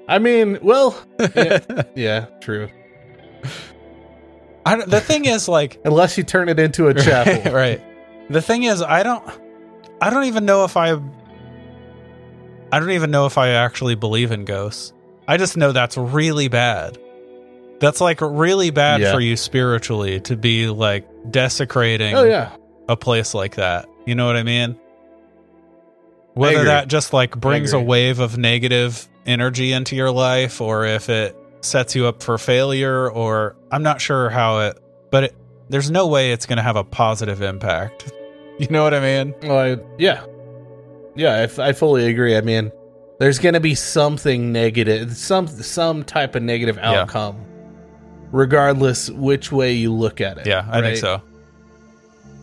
I 0.09 0.19
mean, 0.19 0.59
well, 0.63 0.99
yeah, 1.37 1.59
yeah, 1.95 2.27
true. 2.41 2.69
I 4.65 4.77
don't- 4.77 4.91
the 4.91 5.01
thing 5.01 5.25
is, 5.27 5.49
like, 5.49 5.79
Unless 5.85 6.17
you 6.19 6.25
turn 6.25 6.49
it 6.49 6.59
into 6.59 6.89
a 6.89 6.95
chapel, 6.95 7.53
right? 7.53 7.81
The 8.31 8.43
thing 8.43 8.63
is, 8.65 8.83
I 8.83 9.03
don't, 9.03 9.23
I 10.01 10.11
don't 10.11 10.25
even 10.25 10.45
know 10.45 10.65
if 10.65 10.77
I, 10.77 10.93
I 12.73 12.81
don't 12.81 12.91
even 12.91 13.11
know 13.11 13.27
if 13.27 13.39
I 13.39 13.51
actually 13.51 13.95
believe 13.95 14.31
in 14.33 14.45
ghosts. 14.45 14.93
I 15.27 15.37
just 15.37 15.57
know 15.57 15.73
that's 15.73 15.97
really 15.97 16.49
bad. 16.49 16.99
That's 17.81 18.01
like 18.01 18.21
really 18.21 18.71
bad 18.71 19.01
Yeah. 19.03 19.13
for 19.13 19.21
you 19.21 19.37
spiritually 19.37 20.21
to 20.21 20.37
be 20.37 20.69
like 20.69 21.07
desecrating 21.31 22.15
Oh 22.15 22.25
yeah, 22.25 22.51
a 22.89 22.97
place 22.97 23.35
like 23.35 23.55
that. 23.57 23.87
You 24.07 24.15
know 24.15 24.27
what 24.27 24.37
I 24.37 24.43
mean? 24.43 24.77
Whether 26.35 26.57
agree. 26.57 26.67
that 26.69 26.89
just 26.89 27.13
like 27.13 27.39
brings 27.39 27.73
a 27.73 27.81
wave 27.81 28.19
of 28.21 28.37
negative 28.37 29.07
energy 29.29 29.73
into 29.73 29.95
your 29.95 30.11
life 30.11 30.61
or 30.61 30.85
if 30.87 31.09
it 31.09 31.37
sets 31.61 31.95
you 31.95 32.07
up 32.07 32.23
for 32.23 32.39
failure 32.39 33.09
or 33.11 33.55
I'm 33.71 33.83
not 33.85 34.01
sure 34.01 34.31
how 34.31 34.61
it 34.61 34.79
but 35.11 35.25
it, 35.25 35.37
there's 35.69 35.91
no 35.91 36.07
way 36.07 36.33
it's 36.33 36.47
going 36.47 36.57
to 36.57 36.63
have 36.63 36.77
a 36.77 36.85
positive 36.85 37.43
impact. 37.43 38.13
You 38.59 38.67
know 38.71 38.83
what 38.83 38.93
I 38.93 38.99
mean? 38.99 39.35
well, 39.45 39.57
I, 39.57 39.77
yeah, 39.99 40.25
yeah. 41.15 41.35
I, 41.35 41.43
f- 41.43 41.61
I 41.61 41.73
fully 41.73 42.07
agree. 42.07 42.37
I 42.37 42.41
mean, 42.41 42.73
there's 43.21 43.39
gonna 43.39 43.61
be 43.61 43.77
something 43.77 44.51
negative, 44.51 45.17
some 45.17 45.47
some 45.47 46.03
type 46.03 46.35
of 46.35 46.43
negative 46.43 46.75
Yeah. 46.77 47.03
outcome, 47.03 47.37
regardless 48.33 49.11
which 49.11 49.53
way 49.53 49.75
you 49.75 49.93
look 49.93 50.21
at 50.21 50.39
it. 50.39 50.49
Yeah, 50.49 50.67
I 50.69 50.81
think 50.81 50.97
so. 50.97 51.23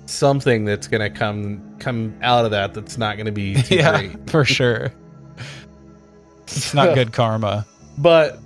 Something 0.05 0.63
that's 0.63 0.88
gonna 0.88 1.09
come 1.09 1.75
come 1.79 2.15
out 2.21 2.45
of 2.45 2.51
that 2.51 2.73
that's 2.73 2.97
not 2.97 3.17
gonna 3.17 3.31
be 3.33 3.55
too 3.55 3.75
yeah, 3.77 3.99
great. 4.07 4.29
for 4.29 4.45
sure. 4.45 4.93
It's 6.48 6.74
not 6.74 6.96
good 6.96 7.12
karma. 7.20 7.66
but 7.98 8.39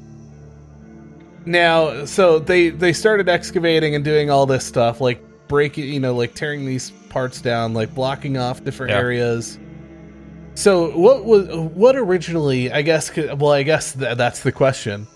now 1.46 2.06
so 2.06 2.38
they 2.40 2.70
they 2.70 2.94
started 2.94 3.30
excavating 3.30 3.96
and 3.96 4.04
doing 4.04 4.30
all 4.30 4.46
this 4.46 4.66
stuff 4.66 5.00
like 5.02 5.24
breaking 5.48 5.86
you 5.86 6.00
know 6.00 6.14
like 6.14 6.36
tearing 6.36 6.66
these 6.66 6.92
parts 7.10 7.42
down 7.42 7.74
like 7.74 7.94
blocking 7.96 8.38
off 8.38 8.64
different 8.64 8.92
Yeah. 8.92 8.98
areas 9.00 9.58
so 10.54 10.96
what 10.98 11.26
was 11.26 11.48
what 11.50 11.96
originally 11.96 12.72
i 12.72 12.82
guess 12.82 13.16
well 13.16 13.52
i 13.54 13.64
guess 13.64 13.94
th- 13.94 14.18
that's 14.18 14.42
the 14.44 14.52
question 14.52 15.08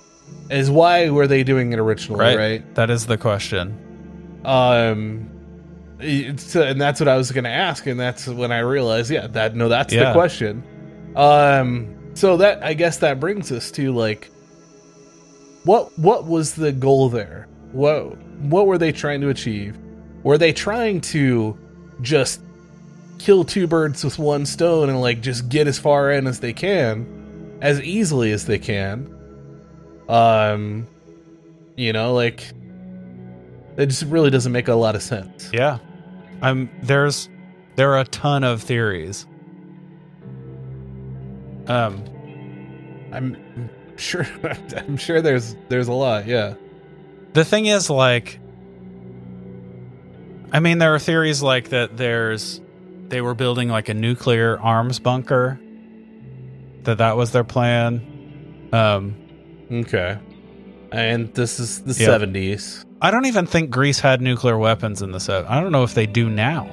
is 0.49 0.71
why 0.71 1.09
were 1.09 1.27
they 1.27 1.43
doing 1.43 1.73
it 1.73 1.79
originally 1.79 2.19
Right. 2.19 2.37
right, 2.37 2.75
That 2.75 2.89
is 2.89 3.05
the 3.05 3.17
question. 3.17 3.77
um 4.45 5.29
it's, 5.99 6.55
and 6.55 6.81
that's 6.81 6.99
what 6.99 7.07
i 7.09 7.15
was 7.17 7.31
gonna 7.31 7.49
ask 7.49 7.85
and 7.85 7.99
that's 7.99 8.27
when 8.27 8.51
i 8.51 8.59
realized 8.59 9.11
yeah 9.11 9.27
that 9.27 9.55
no 9.55 9.69
that's 9.69 9.93
the 9.93 10.11
question 10.13 10.63
um 11.15 11.95
so 12.13 12.37
that 12.37 12.63
i 12.63 12.73
guess 12.73 12.97
that 12.97 13.19
brings 13.19 13.51
us 13.51 13.71
to 13.71 13.91
like 13.93 14.29
what 15.63 15.97
what 15.97 16.25
was 16.25 16.53
the 16.55 16.71
goal 16.71 17.09
there 17.09 17.47
what 17.71 18.17
what 18.41 18.67
were 18.67 18.77
they 18.77 18.91
trying 18.91 19.21
to 19.21 19.29
achieve 19.29 19.77
were 20.23 20.37
they 20.37 20.53
trying 20.53 21.01
to 21.01 21.57
just 22.01 22.41
kill 23.19 23.43
two 23.43 23.67
birds 23.67 24.03
with 24.03 24.19
one 24.19 24.45
stone 24.45 24.89
and 24.89 24.99
like 24.99 25.21
just 25.21 25.47
get 25.49 25.67
as 25.67 25.79
far 25.79 26.11
in 26.11 26.27
as 26.27 26.39
they 26.39 26.53
can 26.53 27.57
as 27.61 27.81
easily 27.81 28.31
as 28.31 28.45
they 28.45 28.59
can 28.59 29.09
um 30.09 30.85
you 31.77 31.93
know 31.93 32.13
like 32.13 32.51
it 33.77 33.87
just 33.87 34.03
really 34.03 34.29
doesn't 34.29 34.51
make 34.51 34.67
a 34.67 34.75
lot 34.75 34.95
of 34.95 35.01
sense 35.01 35.49
Yeah. 35.53 35.79
I'm 36.41 36.69
there's 36.83 37.29
there 37.77 37.93
are 37.93 38.01
a 38.01 38.05
ton 38.05 38.43
of 38.43 38.61
theories. 38.61 39.25
Um 41.67 42.03
i'm 43.13 43.69
sure 43.95 44.25
i'm 44.77 44.97
sure 44.97 45.21
there's 45.21 45.55
there's 45.69 45.87
a 45.87 45.93
lot 45.93 46.25
yeah 46.27 46.55
the 47.33 47.45
thing 47.45 47.67
is 47.67 47.89
like 47.89 48.39
I 50.51 50.59
mean 50.59 50.77
there 50.77 50.93
are 50.93 50.99
theories 50.99 51.41
like 51.41 51.69
that 51.69 51.97
there's 51.97 52.61
they 53.09 53.21
were 53.21 53.33
building 53.33 53.69
like 53.69 53.89
a 53.89 53.93
nuclear 53.93 54.59
arms 54.59 54.99
bunker 54.99 55.59
that 56.83 56.97
that 56.97 57.15
was 57.17 57.31
their 57.31 57.43
plan. 57.43 58.69
Um 58.73 59.15
okay 59.71 60.17
and 60.91 61.33
this 61.33 61.59
is 61.59 61.81
the 61.83 61.93
Yeah. 62.03 62.09
70s 62.09 62.85
I 63.01 63.11
don't 63.11 63.25
even 63.25 63.45
think 63.47 63.69
Greece 63.69 63.99
had 63.99 64.21
nuclear 64.21 64.57
weapons 64.57 65.01
in 65.01 65.11
the 65.11 65.19
set. 65.19 65.49
I 65.49 65.59
don't 65.59 65.71
know 65.71 65.83
if 65.83 65.93
they 65.93 66.05
do 66.05 66.29
now. 66.29 66.69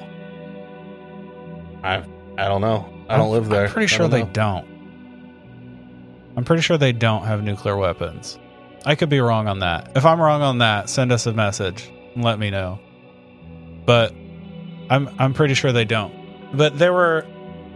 i 1.83 2.03
i 2.37 2.45
don't 2.47 2.61
know 2.61 2.87
i 3.09 3.17
don't 3.17 3.25
I'm- 3.27 3.31
live 3.31 3.49
there 3.49 3.65
I'm 3.65 3.71
pretty 3.71 3.87
sure 3.87 3.99
don't 4.07 4.11
they 4.11 4.23
know. 4.23 4.29
don't. 4.33 4.67
I'm 6.35 6.43
pretty 6.45 6.61
sure 6.61 6.77
they 6.77 6.93
don't 6.93 7.23
have 7.23 7.43
nuclear 7.43 7.75
weapons. 7.77 8.39
I 8.85 8.95
could 8.95 9.09
be 9.09 9.19
wrong 9.19 9.47
on 9.47 9.59
that. 9.59 9.91
If 9.95 10.05
I'm 10.05 10.19
wrong 10.19 10.41
on 10.41 10.59
that, 10.59 10.89
send 10.89 11.11
us 11.11 11.25
a 11.25 11.33
message 11.33 11.91
and 12.15 12.23
let 12.23 12.39
me 12.39 12.49
know. 12.49 12.79
But 13.85 14.13
I'm 14.89 15.09
I'm 15.19 15.33
pretty 15.33 15.53
sure 15.53 15.71
they 15.71 15.85
don't. 15.85 16.13
But 16.55 16.77
there 16.79 16.93
were 16.93 17.25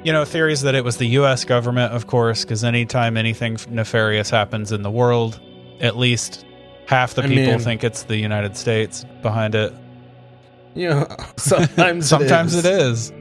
you 0.06 0.14
know, 0.14 0.24
theories 0.24 0.62
that 0.62 0.76
it 0.76 0.84
was 0.84 0.98
the 0.98 1.08
U.S. 1.08 1.46
government, 1.46 1.92
of 1.92 2.06
course, 2.06 2.46
because 2.46 2.64
anytime 2.64 3.18
anything 3.18 3.58
nefarious 3.70 4.30
happens 4.30 4.72
in 4.72 4.84
the 4.84 4.92
world, 4.92 5.40
at 5.80 5.98
least 5.98 6.46
half 6.86 7.16
the 7.16 7.24
I 7.24 7.28
people 7.28 7.54
mean- 7.54 7.60
think 7.60 7.84
it's 7.84 8.04
the 8.04 8.16
United 8.16 8.56
States 8.56 9.04
behind 9.24 9.56
it. 9.56 9.74
You 10.76 10.90
know, 10.90 11.08
sometimes 11.38 12.08
Sometimes 12.10 12.54
it 12.54 12.66
it 12.68 12.72
is, 12.82 13.12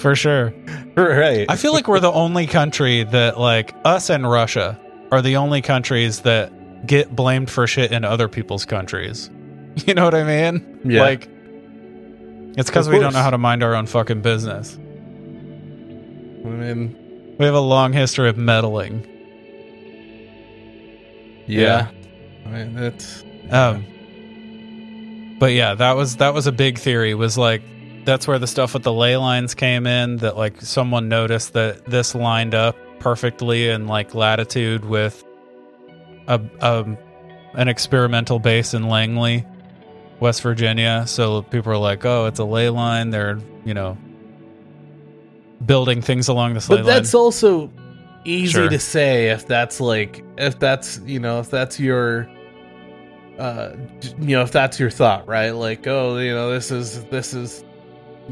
for 0.00 0.14
sure. 0.16 0.52
right. 0.96 1.46
I 1.48 1.56
feel 1.56 1.72
like 1.72 1.86
we're 1.88 2.00
the 2.00 2.10
only 2.12 2.46
country 2.46 3.04
that, 3.04 3.38
like, 3.38 3.74
us 3.84 4.10
and 4.10 4.28
Russia 4.28 4.78
are 5.12 5.22
the 5.22 5.36
only 5.36 5.62
countries 5.62 6.20
that 6.20 6.86
get 6.86 7.14
blamed 7.14 7.50
for 7.50 7.66
shit 7.66 7.92
in 7.92 8.04
other 8.04 8.28
people's 8.28 8.64
countries. 8.64 9.30
You 9.86 9.94
know 9.94 10.04
what 10.04 10.16
I 10.16 10.24
mean? 10.24 10.80
Yeah. 10.84 11.02
Like, 11.02 11.28
it's 12.58 12.68
because 12.68 12.88
we 12.88 12.98
don't 12.98 13.12
know 13.12 13.22
how 13.22 13.30
to 13.30 13.38
mind 13.38 13.62
our 13.62 13.76
own 13.76 13.86
fucking 13.86 14.20
business. 14.20 14.76
I 14.76 16.48
mean, 16.48 17.36
We 17.38 17.44
have 17.46 17.54
a 17.54 17.60
long 17.60 17.92
history 17.92 18.28
of 18.28 18.36
meddling. 18.36 19.06
yeah. 21.46 21.88
I 22.44 22.48
mean, 22.48 22.74
that's 22.74 23.22
Um, 23.50 23.84
but 25.38 25.52
yeah, 25.52 25.74
that 25.74 25.92
was 25.96 26.16
that 26.16 26.34
was 26.34 26.46
a 26.48 26.52
big 26.52 26.78
theory. 26.78 27.14
Was 27.14 27.38
like 27.38 27.62
that's 28.04 28.26
where 28.26 28.38
the 28.38 28.46
stuff 28.46 28.74
with 28.74 28.82
the 28.82 28.92
ley 28.92 29.16
lines 29.16 29.54
came 29.54 29.86
in. 29.86 30.18
That 30.18 30.36
like 30.36 30.60
someone 30.60 31.08
noticed 31.08 31.52
that 31.54 31.84
this 31.86 32.14
lined 32.14 32.54
up 32.54 32.76
perfectly 32.98 33.68
in 33.68 33.86
like 33.86 34.14
latitude 34.14 34.84
with 34.84 35.24
a 36.28 36.40
um 36.60 36.98
an 37.54 37.68
experimental 37.68 38.38
base 38.38 38.74
in 38.74 38.88
Langley, 38.88 39.44
West 40.20 40.42
Virginia. 40.42 41.04
So 41.06 41.42
people 41.42 41.72
are 41.72 41.78
like, 41.78 42.04
oh, 42.04 42.26
it's 42.26 42.38
a 42.38 42.44
ley 42.44 42.68
line. 42.68 43.10
They're 43.10 43.38
you 43.64 43.74
know 43.74 43.96
building 45.66 46.00
things 46.00 46.28
along 46.28 46.54
this 46.54 46.70
ley 46.70 46.78
but 46.78 46.86
that's 46.86 47.14
also 47.14 47.70
easy 48.24 48.52
Sure. 48.52 48.68
to 48.68 48.78
say 48.78 49.28
if 49.28 49.46
that's 49.46 49.78
like 49.78 50.24
if 50.38 50.58
that's 50.58 51.00
you 51.04 51.20
know 51.20 51.40
if 51.40 51.50
that's 51.50 51.78
your 51.78 52.26
uh 53.38 53.72
you 54.18 54.36
know 54.36 54.42
if 54.42 54.52
that's 54.52 54.80
your 54.80 54.88
thought 54.90 55.28
right 55.28 55.50
like 55.50 55.86
oh 55.86 56.16
you 56.16 56.32
know 56.32 56.50
this 56.50 56.70
is 56.70 57.04
this 57.06 57.34
is 57.34 57.62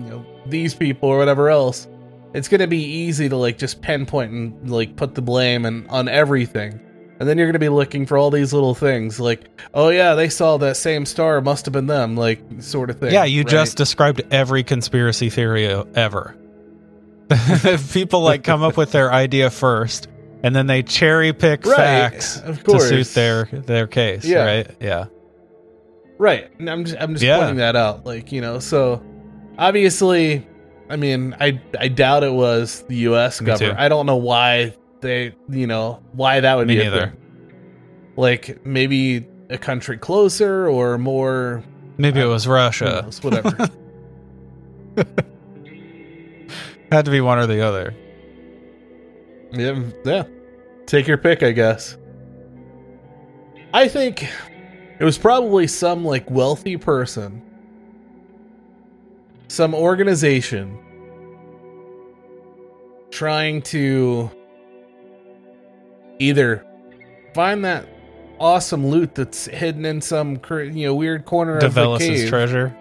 you 0.05 0.11
know 0.11 0.25
these 0.47 0.75
people 0.75 1.09
or 1.09 1.19
whatever 1.19 1.49
else 1.51 1.87
it's 2.35 2.49
gonna 2.49 2.67
be 2.67 2.83
easy 2.83 3.29
to 3.29 3.37
like 3.37 3.59
just 3.59 3.81
pinpoint 3.83 4.31
and 4.33 4.71
like 4.71 4.97
put 4.97 5.15
the 5.15 5.23
blame 5.23 5.65
and 5.65 5.89
on 5.89 6.09
everything 6.09 6.79
and 7.21 7.29
then 7.29 7.37
you're 7.39 7.47
gonna 7.49 7.59
be 7.59 7.69
looking 7.69 8.07
for 8.07 8.17
all 8.19 8.31
these 8.31 8.53
little 8.53 8.75
things 8.75 9.19
like 9.19 9.49
oh 9.75 9.89
yeah 9.89 10.15
they 10.15 10.29
saw 10.29 10.57
that 10.59 10.77
same 10.77 11.05
star 11.07 11.41
must 11.41 11.65
have 11.67 11.73
been 11.73 11.87
them 11.87 12.17
like 12.17 12.41
sort 12.61 12.91
of 12.91 12.99
thing 13.01 13.13
Yeah, 13.13 13.25
you 13.25 13.43
right? 13.43 13.49
just 13.51 13.77
described 13.77 14.23
every 14.31 14.63
conspiracy 14.63 15.31
theory 15.31 15.67
ever. 15.95 16.37
People 17.93 18.21
like 18.23 18.43
come 18.43 18.63
up 18.63 18.77
with 18.79 18.93
their 18.93 19.13
idea 19.13 19.51
first, 19.51 20.09
and 20.43 20.57
then 20.57 20.67
they 20.67 20.83
cherry 20.83 21.33
pick 21.35 21.67
Right, 21.67 21.77
facts 21.77 22.41
to 22.41 22.81
suit 22.81 23.09
their 23.09 23.45
their 23.53 23.87
case. 23.87 24.25
Yeah. 24.25 24.45
Right? 24.45 24.77
Yeah. 24.81 25.07
Right. 26.17 26.51
And 26.59 26.71
I'm 26.71 26.85
just 26.85 26.97
I'm 26.99 27.13
just 27.13 27.23
Yeah. 27.25 27.39
pointing 27.39 27.57
that 27.57 27.77
out. 27.77 28.07
Like, 28.07 28.33
you 28.33 28.41
know, 28.41 28.59
so 28.61 29.03
obviously 29.59 30.47
I 30.91 30.97
mean, 30.97 31.37
I 31.39 31.61
I 31.79 31.89
doubt 31.89 32.25
it 32.25 32.33
was 32.33 32.83
the 32.89 32.97
US 33.09 33.41
Me 33.41 33.47
government. 33.47 33.77
too. 33.77 33.83
I 33.83 33.89
don't 33.89 34.07
know 34.07 34.17
why 34.17 34.75
they 35.01 35.35
you 35.49 35.67
know, 35.67 36.03
why 36.13 36.41
that 36.41 36.55
would 36.57 36.67
Me 36.67 36.77
be 36.77 36.89
thing. 36.89 37.13
Like 38.17 38.65
maybe 38.65 39.27
a 39.51 39.59
country 39.59 39.99
closer 39.99 40.69
or 40.69 40.99
more 40.99 41.63
Maybe 41.99 42.21
it 42.21 42.27
was 42.27 42.47
Russia. 42.47 43.03
knows, 43.05 43.23
whatever. 43.23 43.51
Had 46.93 47.05
to 47.05 47.11
be 47.11 47.21
one 47.21 47.39
or 47.39 47.47
the 47.47 47.61
other. 47.61 47.95
yeah, 49.53 49.83
yeah. 50.05 50.23
Take 50.87 51.07
your 51.07 51.19
pick, 51.19 51.43
I 51.43 51.53
guess. 51.53 51.99
I 53.75 53.89
think 53.89 54.27
it 54.99 55.05
was 55.05 55.19
probably 55.19 55.67
some 55.67 56.05
like 56.05 56.31
wealthy 56.31 56.77
person, 56.79 57.43
some 59.49 59.75
organization 59.75 60.79
trying 63.11 63.63
to 63.63 64.31
either 66.19 66.65
find 67.35 67.65
that 67.65 67.89
awesome 68.39 68.87
loot 68.87 69.15
that's 69.15 69.47
hidden 69.47 69.85
in 69.85 70.01
some 70.01 70.41
you 70.51 70.87
know 70.87 70.95
weird 70.95 71.25
corner 71.25 71.59
of 71.59 71.75
the 71.75 71.99
cave. 71.99 72.29
treasure. 72.29 72.77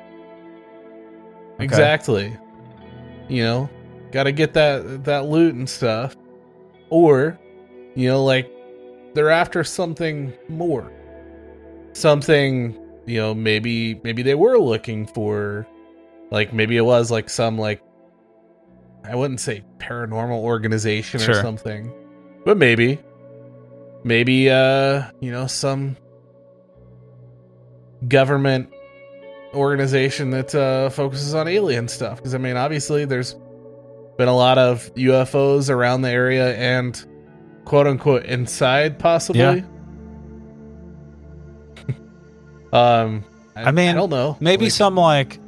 Okay. 1.55 1.63
Exactly. 1.63 2.37
You 3.29 3.43
know, 3.43 3.69
got 4.11 4.23
to 4.23 4.31
get 4.31 4.53
that 4.53 5.05
that 5.05 5.25
loot 5.25 5.55
and 5.55 5.69
stuff. 5.69 6.15
Or, 6.89 7.37
you 7.95 8.07
know, 8.07 8.23
like 8.23 8.49
they're 9.13 9.31
after 9.31 9.63
something 9.63 10.33
more. 10.47 10.91
Something, 11.93 12.77
you 13.05 13.19
know, 13.19 13.33
maybe 13.33 13.99
maybe 14.03 14.21
they 14.21 14.35
were 14.35 14.59
looking 14.59 15.07
for 15.07 15.65
like 16.31 16.53
maybe 16.53 16.77
it 16.77 16.81
was 16.81 17.11
like 17.11 17.29
some 17.29 17.57
like 17.57 17.81
I 19.03 19.15
wouldn't 19.15 19.39
say 19.39 19.63
paranormal 19.77 20.37
organization 20.37 21.21
or 21.21 21.33
something. 21.41 21.93
But 22.45 22.57
maybe 22.57 22.99
maybe 24.03 24.49
uh, 24.49 25.03
you 25.19 25.31
know, 25.31 25.47
some 25.47 25.97
government 28.07 28.69
organization 29.53 30.31
that 30.31 30.53
uh, 30.53 30.89
focuses 30.89 31.33
on 31.33 31.47
alien 31.47 31.87
stuff. 31.87 32.17
Because 32.17 32.35
I 32.35 32.37
mean, 32.37 32.57
obviously, 32.57 33.05
there's 33.05 33.35
been 34.17 34.27
a 34.27 34.35
lot 34.35 34.57
of 34.57 34.93
UFOs 34.95 35.69
around 35.69 36.01
the 36.01 36.09
area 36.09 36.55
and 36.55 37.05
quote 37.65 37.87
unquote 37.87 38.25
inside, 38.25 38.99
possibly. 38.99 39.41
Yeah. 39.41 39.61
um, 43.03 43.23
I, 43.55 43.63
I 43.65 43.71
mean, 43.71 43.89
I 43.89 43.93
don't 43.93 44.09
know. 44.09 44.37
Maybe 44.39 44.65
Like, 44.65 44.71
some 44.71 44.95
like, 44.95 45.39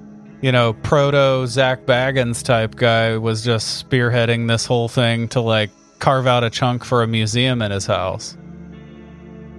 you 0.42 0.52
know, 0.52 0.74
proto 0.74 1.46
Zak 1.48 1.86
Bagans 1.86 2.44
type 2.44 2.76
guy 2.76 3.18
was 3.18 3.44
just 3.44 3.88
spearheading 3.90 4.48
this 4.48 4.66
whole 4.66 4.88
thing 4.88 5.28
to 5.30 5.42
like 5.42 5.70
carve 6.00 6.28
out 6.28 6.44
a 6.44 6.50
chunk 6.50 6.86
for 6.86 7.04
a 7.04 7.08
museum 7.08 7.62
in 7.62 7.72
his 7.72 7.86
house. 7.86 8.38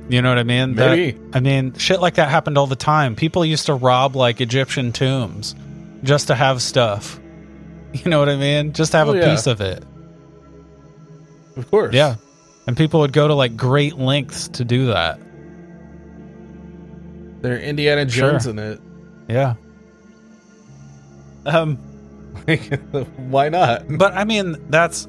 You 0.09 0.23
know 0.23 0.29
what 0.31 0.39
I 0.39 0.43
mean? 0.45 0.75
That- 0.75 0.91
Maybe. 0.97 1.19
I 1.33 1.41
mean, 1.41 1.75
shit 1.75 2.01
like 2.01 2.15
that 2.15 2.29
happened 2.31 2.57
all 2.59 2.67
the 2.67 2.77
time. 2.77 3.15
People 3.15 3.45
used 3.45 3.67
to 3.67 3.75
rob 3.75 4.17
like 4.17 4.41
Egyptian 4.41 4.91
tombs 4.93 5.55
just 6.03 6.29
to 6.29 6.35
have 6.35 6.61
stuff. 6.63 7.19
You 7.93 8.09
know 8.09 8.21
what 8.21 8.29
I 8.29 8.37
mean? 8.37 8.73
Just 8.73 8.93
to 8.93 8.99
have 8.99 9.09
Oh, 9.09 9.15
a 9.15 9.19
yeah. 9.19 9.31
piece 9.31 9.49
of 9.49 9.61
it. 9.61 9.83
of 11.57 11.69
course. 11.73 11.93
Yeah. 11.93 12.15
And 12.69 12.77
people 12.77 13.01
would 13.01 13.13
go 13.13 13.27
to 13.27 13.35
like 13.35 13.57
great 13.57 13.97
lengths 13.99 14.47
to 14.47 14.65
do 14.65 14.87
that. 14.87 15.19
they're 17.43 17.59
Indiana 17.59 18.09
Sure. 18.09 18.31
Jones 18.31 18.47
in 18.47 18.59
it. 18.61 18.81
Yeah. 19.29 19.55
Um 21.47 21.77
Why 23.17 23.49
not? 23.49 23.85
But 23.99 24.13
I 24.15 24.25
mean, 24.25 24.57
that's 24.71 25.09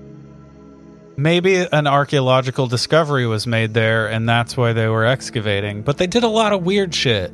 maybe 1.18 1.58
an 1.72 1.88
archaeological 1.88 2.68
discovery 2.68 3.26
was 3.28 3.46
made 3.48 3.74
there, 3.74 4.08
and 4.08 4.28
that's 4.28 4.58
why 4.58 4.74
they 4.74 4.88
were 4.88 5.06
excavating. 5.06 5.82
But 5.84 5.98
they 5.98 6.08
did 6.08 6.24
a 6.24 6.28
lot 6.28 6.52
of 6.54 6.64
weird 6.64 6.94
shit. 6.96 7.32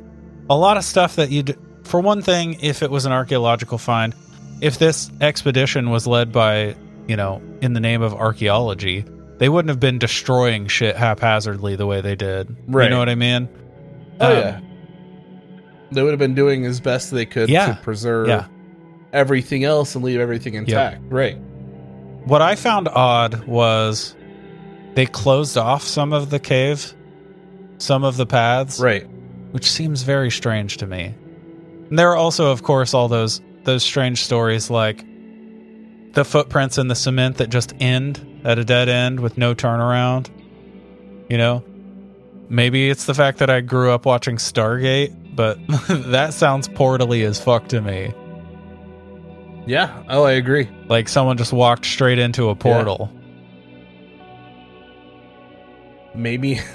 A 0.50 0.56
lot 0.56 0.76
of 0.76 0.84
stuff 0.84 1.16
that 1.16 1.30
you'd, 1.30 1.56
for 1.84 2.00
one 2.00 2.22
thing, 2.22 2.58
if 2.60 2.82
it 2.82 2.90
was 2.90 3.06
an 3.06 3.12
archaeological 3.12 3.78
find, 3.78 4.14
if 4.60 4.78
this 4.78 5.10
expedition 5.20 5.90
was 5.90 6.06
led 6.06 6.32
by, 6.32 6.76
you 7.06 7.16
know, 7.16 7.40
in 7.60 7.72
the 7.72 7.80
name 7.80 8.02
of 8.02 8.14
archaeology, 8.14 9.04
they 9.38 9.48
wouldn't 9.48 9.70
have 9.70 9.80
been 9.80 9.98
destroying 9.98 10.66
shit 10.68 10.96
haphazardly 10.96 11.76
the 11.76 11.86
way 11.86 12.00
they 12.00 12.14
did. 12.16 12.54
Right. 12.66 12.84
You 12.84 12.90
know 12.90 12.98
what 12.98 13.08
I 13.08 13.14
mean? 13.14 13.48
Oh 14.20 14.30
Um, 14.32 14.36
yeah. 14.38 14.60
They 15.92 16.02
would 16.02 16.10
have 16.10 16.18
been 16.18 16.34
doing 16.34 16.66
as 16.66 16.80
best 16.80 17.10
they 17.10 17.24
could 17.24 17.48
Yeah. 17.48 17.74
to 17.74 17.80
preserve 17.82 18.28
Yeah. 18.28 18.46
Everything 19.12 19.64
else 19.64 19.94
and 19.94 20.04
leave 20.04 20.20
everything 20.20 20.54
intact. 20.54 21.00
Right. 21.08 21.36
What 22.24 22.42
I 22.42 22.54
found 22.56 22.88
odd 22.88 23.46
was 23.46 24.14
they 24.94 25.06
closed 25.06 25.56
off 25.56 25.82
some 25.82 26.12
of 26.12 26.30
the 26.30 26.38
cave, 26.38 26.92
some 27.78 28.04
of 28.04 28.16
the 28.16 28.26
paths. 28.26 28.80
Right. 28.80 29.06
which 29.52 29.70
seems 29.70 30.02
very 30.02 30.30
strange 30.30 30.76
to 30.78 30.86
me. 30.86 31.14
And 31.88 31.98
there 31.98 32.10
are 32.10 32.16
also, 32.16 32.50
of 32.50 32.62
course, 32.62 32.92
all 32.92 33.08
those 33.08 33.40
those 33.64 33.82
strange 33.82 34.22
stories 34.22 34.70
like 34.70 35.04
the 36.12 36.24
footprints 36.24 36.78
in 36.78 36.88
the 36.88 36.94
cement 36.94 37.36
that 37.38 37.48
just 37.48 37.74
end 37.80 38.40
at 38.44 38.58
a 38.58 38.64
dead 38.64 38.88
end 38.88 39.20
with 39.20 39.38
no 39.38 39.54
turnaround. 39.54 40.28
You 41.30 41.38
know, 41.38 41.64
maybe 42.48 42.90
it's 42.90 43.04
the 43.06 43.14
fact 43.14 43.38
that 43.38 43.50
I 43.50 43.60
grew 43.60 43.90
up 43.90 44.04
watching 44.06 44.36
Stargate, 44.36 45.34
but 45.34 45.58
that 46.10 46.34
sounds 46.34 46.68
portally 46.68 47.22
as 47.24 47.40
fuck 47.40 47.68
to 47.68 47.80
me. 47.80 48.12
Yeah. 49.68 50.02
Oh, 50.08 50.24
I 50.24 50.32
agree. 50.32 50.68
Like 50.88 51.08
someone 51.08 51.36
just 51.36 51.52
walked 51.52 51.84
straight 51.84 52.18
into 52.18 52.48
a 52.48 52.56
portal. 52.56 53.10
Maybe. 56.14 56.60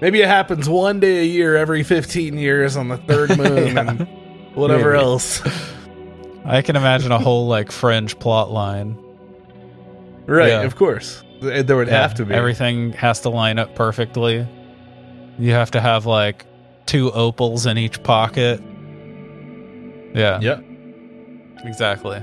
Maybe 0.00 0.20
it 0.22 0.28
happens 0.28 0.68
one 0.68 1.00
day 1.00 1.20
a 1.20 1.24
year 1.24 1.56
every 1.56 1.82
15 1.82 2.38
years 2.38 2.76
on 2.76 2.88
the 2.88 2.96
third 2.98 3.30
moon 3.38 3.74
Yeah. 3.74 3.90
and 3.90 4.08
whatever 4.54 4.92
Maybe. 4.92 5.02
else. 5.02 5.42
I 6.44 6.62
can 6.62 6.76
imagine 6.76 7.12
a 7.12 7.18
whole 7.18 7.48
like 7.48 7.70
fringe 7.72 8.18
plot 8.18 8.50
line. 8.50 8.96
Right, 10.26 10.48
Yeah. 10.50 10.62
of 10.62 10.76
course. 10.76 11.22
There 11.40 11.76
would 11.76 11.88
Yeah, 11.88 12.02
have 12.02 12.14
to 12.14 12.24
be. 12.26 12.34
Everything 12.34 12.92
has 12.92 13.20
to 13.22 13.30
line 13.30 13.58
up 13.58 13.74
perfectly. 13.74 14.46
You 15.38 15.52
have 15.52 15.70
to 15.72 15.80
have 15.80 16.06
like 16.06 16.44
two 16.86 17.10
opals 17.12 17.66
in 17.66 17.78
each 17.78 18.02
pocket. 18.02 18.62
Yeah, 20.14 20.40
Yep. 20.40 20.64
Exactly. 21.64 22.22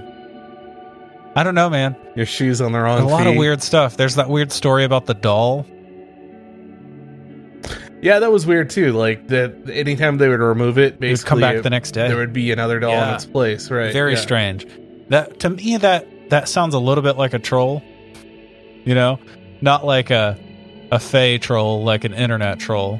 I 1.36 1.44
don't 1.44 1.56
know, 1.56 1.70
man. 1.70 1.96
Your 2.16 2.26
shoes 2.26 2.62
on 2.62 2.72
the 2.72 2.80
wrong 2.80 3.02
a 3.02 3.08
lot 3.08 3.28
of 3.28 3.36
weird 3.36 3.62
stuff. 3.62 3.96
There's 3.98 4.16
that 4.16 4.30
weird 4.30 4.52
story 4.52 4.84
about 4.84 5.06
the 5.06 5.14
doll. 5.14 5.66
Yeah, 8.02 8.20
that 8.20 8.32
was 8.32 8.46
weird 8.46 8.70
too. 8.70 8.94
Like 8.94 9.28
that 9.30 9.70
anytime 9.72 10.18
they 10.18 10.30
would 10.30 10.40
remove 10.40 10.78
it, 10.78 10.94
It 10.94 11.00
basically 11.00 11.12
would 11.12 11.30
come 11.30 11.40
back 11.42 11.56
it- 11.58 11.64
the 11.64 11.70
next 11.70 11.92
day. 11.92 12.08
there 12.08 12.18
would 12.18 12.34
be 12.34 12.52
another 12.52 12.80
doll 12.80 12.92
in 12.94 13.14
its 13.16 13.26
place, 13.26 13.70
right? 13.72 13.92
Very 13.92 14.14
yeah. 14.14 14.20
strange. 14.20 14.68
That 15.10 15.40
to 15.42 15.50
me 15.50 15.78
that 15.78 16.08
that 16.30 16.48
sounds 16.50 16.74
a 16.76 16.80
little 16.80 17.04
bit 17.04 17.18
like 17.18 17.34
a 17.34 17.40
troll. 17.40 17.82
You 18.86 18.96
know, 18.96 19.20
not 19.62 19.86
like 19.86 20.10
a 20.12 20.38
a 20.92 21.00
fey 21.00 21.38
troll, 21.38 21.84
like 21.84 22.04
an 22.04 22.14
internet 22.14 22.60
troll. 22.60 23.00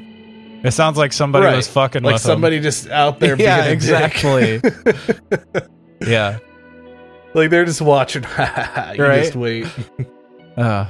It 0.64 0.72
sounds 0.72 0.98
like 0.98 1.12
somebody 1.12 1.46
Right. 1.46 1.56
was 1.56 1.68
fucking 1.68 2.02
Like 2.02 2.14
with 2.14 2.22
somebody 2.22 2.58
just 2.60 2.88
out 2.90 3.20
there 3.20 3.36
Yeah, 3.38 3.58
being 3.62 3.68
a 3.68 3.72
exactly. 3.72 4.60
Yeah. 6.00 6.38
like 7.34 7.50
they're 7.50 7.64
just 7.64 7.80
watching. 7.82 8.22
you 8.24 8.28
Right. 8.38 9.22
just 9.24 9.36
wait. 9.36 9.66
Uh, 10.56 10.86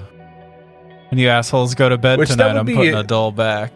when 1.10 1.18
you 1.18 1.28
assholes 1.28 1.74
go 1.74 1.90
to 1.90 1.98
bed 1.98 2.18
Which 2.18 2.30
tonight, 2.30 2.56
I'm 2.56 2.64
putting 2.64 2.94
a- 2.94 3.00
a 3.00 3.04
doll 3.04 3.32
back. 3.32 3.72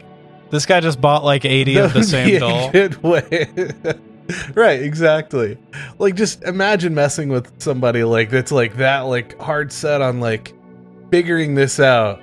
This 0.51 0.65
guy 0.65 0.81
just 0.81 1.03
bought 1.03 1.23
like 1.23 1.45
80 1.45 1.75
That 1.75 1.85
of 1.85 1.93
the 1.93 2.03
same 2.03 2.41
doll. 2.41 2.71
Good 2.73 3.03
way. 3.03 3.49
right, 4.55 4.83
exactly. 4.83 5.59
Like 5.99 6.15
just 6.15 6.43
imagine 6.45 6.95
messing 6.95 7.29
with 7.29 7.61
somebody 7.61 8.05
like 8.05 8.31
that's 8.31 8.51
like 8.53 8.77
that, 8.79 9.01
like 9.01 9.39
hard 9.39 9.71
set 9.71 10.01
on 10.01 10.21
like 10.21 10.55
figuring 11.11 11.55
this 11.57 11.79
out. 11.79 12.23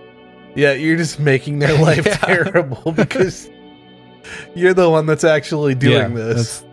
Yeah, 0.55 0.74
you're 0.74 0.97
just 0.97 1.20
making 1.20 1.60
their 1.60 1.78
life 1.80 2.05
Yeah. 2.07 2.16
terrible 2.18 2.91
because 2.91 3.51
you're 4.55 4.74
the 4.74 4.89
one 4.89 5.05
that's 5.05 5.24
actually 5.24 5.76
doing 5.76 6.12
Yeah, 6.12 6.24
this. 6.26 6.36
That's, 6.62 6.66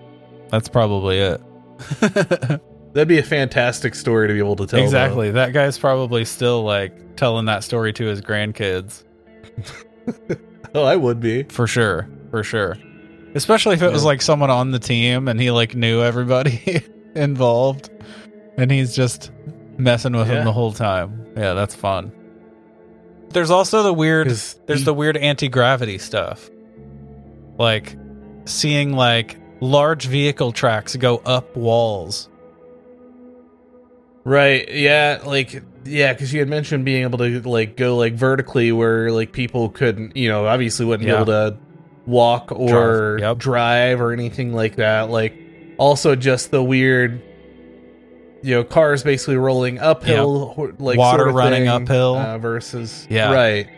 that's 0.51 0.69
probably 0.71 1.19
it. 1.19 1.43
That'd 2.01 3.09
be 3.09 3.19
a 3.19 3.23
fantastic 3.23 3.95
story 3.95 4.29
to 4.29 4.33
be 4.35 4.39
able 4.39 4.57
to 4.57 4.67
tell. 4.67 4.79
though. 4.79 4.85
exactly. 4.85 5.31
That 5.33 5.53
guy's 5.53 5.79
probably 5.79 6.25
still 6.25 6.63
like 6.63 7.17
telling 7.17 7.47
that 7.47 7.63
story 7.65 7.93
to 7.95 8.05
his 8.07 8.21
grandkids. 8.21 9.05
Oh, 10.75 10.85
I 10.85 10.95
would 10.95 11.21
be. 11.21 11.45
For 11.45 11.67
sure. 11.67 12.07
For 12.31 12.43
sure. 12.43 12.77
Especially 13.35 13.75
if 13.75 13.83
it 13.83 13.91
was 13.91 14.05
like 14.05 14.21
someone 14.21 14.51
on 14.51 14.73
the 14.73 14.79
team 14.79 15.27
and 15.27 15.41
he 15.41 15.51
like 15.51 15.75
knew 15.75 16.03
everybody 16.03 16.83
involved 17.15 17.89
and 18.59 18.71
he's 18.71 18.95
just 18.95 19.31
messing 19.79 20.13
with 20.15 20.29
Yeah. 20.29 20.35
them 20.35 20.45
the 20.45 20.53
whole 20.53 20.73
time. 20.73 21.27
Yeah, 21.35 21.55
that's 21.55 21.75
fun. 21.75 22.13
There's 23.31 23.51
also 23.51 23.85
the 23.85 23.93
weird 23.95 24.27
there's 24.29 24.81
he- 24.81 24.85
the 24.85 24.93
weird 24.93 25.17
anti-gravity 25.17 25.97
stuff. 25.97 26.51
Like 27.59 27.97
seeing 28.45 28.93
like 28.93 29.39
large 29.61 30.07
vehicle 30.07 30.53
tracks 30.53 30.97
go 30.97 31.19
up 31.25 31.57
walls. 31.57 32.29
Right. 34.25 34.69
Yeah. 34.73 35.21
Like, 35.25 35.63
yeah, 35.85 36.13
because 36.13 36.33
you 36.33 36.41
had 36.41 36.49
mentioned 36.49 36.85
being 36.85 37.03
able 37.03 37.19
to 37.19 37.41
like 37.49 37.77
go 37.77 37.97
like 37.97 38.15
vertically 38.15 38.73
where 38.73 39.11
like 39.13 39.33
people 39.33 39.69
couldn't, 39.69 40.17
you 40.17 40.29
know, 40.29 40.47
obviously 40.47 40.85
wouldn't 40.85 41.07
Yeah. 41.09 41.15
be 41.17 41.31
able 41.33 41.53
to 41.53 41.57
walk 42.07 42.51
or 42.53 43.19
Drive, 43.19 43.21
yep. 43.21 43.39
drive 43.39 44.01
or 44.01 44.13
anything 44.13 44.53
like 44.53 44.77
that. 44.77 45.11
Like, 45.11 45.35
also 45.79 46.17
just 46.17 46.51
the 46.51 46.63
weird, 46.63 47.23
you 48.43 48.55
know, 48.55 48.65
cars 48.65 49.03
basically 49.05 49.37
rolling 49.37 49.79
uphill, 49.79 50.55
or, 50.57 50.73
like 50.79 50.99
Water 50.99 51.19
sort 51.19 51.29
of 51.29 51.35
running 51.37 51.65
thing, 51.65 51.69
uphill. 51.69 52.17
uh, 52.17 52.39
versus 52.39 53.07
Yeah. 53.11 53.33
right. 53.33 53.69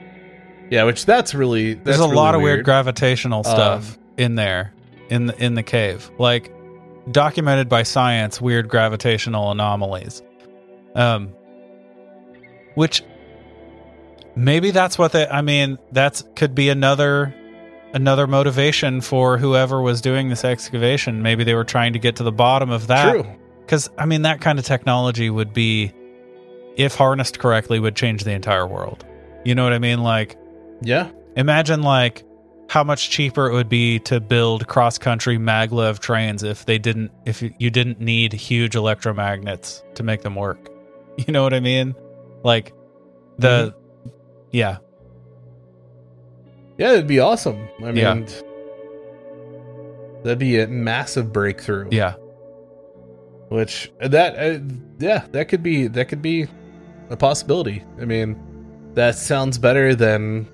Yeah, 0.71 0.85
which 0.85 1.05
that's 1.07 1.35
really 1.35 1.75
that's 1.75 1.85
There's 1.85 1.99
a 2.01 2.03
really 2.05 2.17
lot 2.17 2.35
of 2.35 2.41
weird 2.43 2.57
weird. 2.59 2.65
gravitational 2.65 3.45
stuff 3.45 3.97
Um, 3.97 4.03
in 4.19 4.35
there 4.35 4.73
in 5.09 5.27
the 5.27 5.45
in 5.45 5.55
the 5.55 5.63
cave. 5.63 6.11
Like 6.19 6.53
documented 7.11 7.69
by 7.69 7.83
science 7.83 8.41
weird 8.41 8.69
gravitational 8.69 9.51
anomalies. 9.51 10.23
Um 10.95 11.35
which 12.75 13.03
maybe 14.37 14.71
that's 14.71 14.99
what 14.99 15.13
they 15.13 15.27
I 15.27 15.43
mean 15.43 15.79
that's 15.93 16.25
could 16.37 16.55
be 16.55 16.69
another 16.69 17.35
another 17.95 18.27
motivation 18.27 19.01
for 19.01 19.39
whoever 19.39 19.81
was 19.81 20.01
doing 20.01 20.29
this 20.29 20.45
excavation. 20.45 21.23
Maybe 21.23 21.45
they 21.45 21.55
were 21.55 21.65
trying 21.65 21.95
to 21.95 21.99
get 21.99 22.17
to 22.17 22.23
the 22.23 22.33
bottom 22.33 22.71
of 22.71 22.87
that 22.89 23.13
True. 23.13 23.27
cuz 23.67 23.89
I 23.99 24.07
mean 24.07 24.23
that 24.23 24.41
kind 24.41 24.59
of 24.59 24.65
technology 24.65 25.31
would 25.31 25.53
be 25.53 25.93
if 26.77 26.95
harnessed 26.95 27.39
correctly 27.39 27.81
would 27.81 27.97
change 27.97 28.25
the 28.25 28.33
entire 28.33 28.67
world. 28.67 29.05
You 29.45 29.55
know 29.55 29.65
what 29.65 29.73
I 29.73 29.79
mean 29.79 30.03
like 30.03 30.37
Yeah. 30.83 31.09
Imagine 31.37 31.83
like 31.83 32.23
how 32.69 32.85
much 32.85 33.11
cheaper 33.11 33.49
it 33.49 33.53
would 33.55 33.69
be 33.69 33.99
to 34.01 34.21
build 34.21 34.67
cross 34.69 34.99
country 34.99 35.39
maglev 35.39 35.99
trains 36.01 36.43
if 36.43 36.67
they 36.67 36.79
didn't 36.79 37.11
if 37.27 37.43
you 37.43 37.71
didn't 37.71 38.01
need 38.01 38.33
huge 38.33 38.73
electromagnets 38.75 39.83
to 39.95 40.03
make 40.03 40.23
them 40.23 40.35
work. 40.35 40.69
You 41.27 41.33
know 41.33 41.43
what 41.43 41.53
I 41.53 41.59
mean? 41.59 41.97
Like 42.45 42.73
the 43.39 43.75
yeah. 44.53 44.79
Yeah, 46.79 46.93
it'd 46.93 47.09
be 47.09 47.19
awesome. 47.19 47.69
I 47.81 47.87
mean, 47.91 47.97
Yeah. 47.97 48.21
that'd 50.23 50.39
be 50.39 50.61
a 50.61 50.69
massive 50.69 51.33
breakthrough. 51.33 51.89
Yeah. 51.91 52.15
which 53.49 53.91
that 54.01 54.37
uh, 54.39 54.59
yeah 55.01 55.27
that 55.33 55.49
could 55.49 55.63
be 55.65 55.89
that 55.89 56.05
could 56.09 56.21
be 56.23 56.47
a 57.11 57.17
possibility 57.17 57.83
i 58.01 58.05
mean 58.05 58.37
that 58.95 59.15
sounds 59.17 59.57
better 59.59 59.95
than 59.95 60.47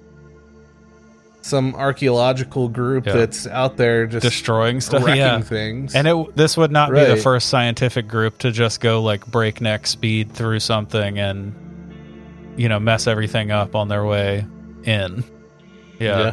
some 1.45 1.75
archaeological 1.75 2.71
group 2.71 3.05
Yeah. 3.05 3.13
that's 3.13 3.47
out 3.47 3.77
there 3.77 4.07
just 4.07 4.23
Destroying 4.25 4.81
stuff. 4.81 5.05
wrecking 5.05 5.19
Yeah. 5.21 5.41
things 5.43 5.95
And 5.95 6.09
it 6.09 6.37
this 6.37 6.57
would 6.57 6.73
not 6.73 6.91
be 6.91 7.05
the 7.05 7.19
first 7.19 7.51
scientific 7.51 8.09
group 8.09 8.39
to 8.39 8.51
just 8.51 8.81
go 8.81 9.03
like 9.03 9.27
breakneck 9.27 9.87
speed 9.87 10.33
through 10.33 10.61
something 10.61 11.19
and 11.19 11.55
you 12.57 12.71
know 12.71 12.81
mess 12.81 13.07
everything 13.07 13.51
up 13.51 13.75
on 13.75 13.89
their 13.89 14.07
way 14.07 14.47
in. 14.85 15.23
Yeah. 16.01 16.33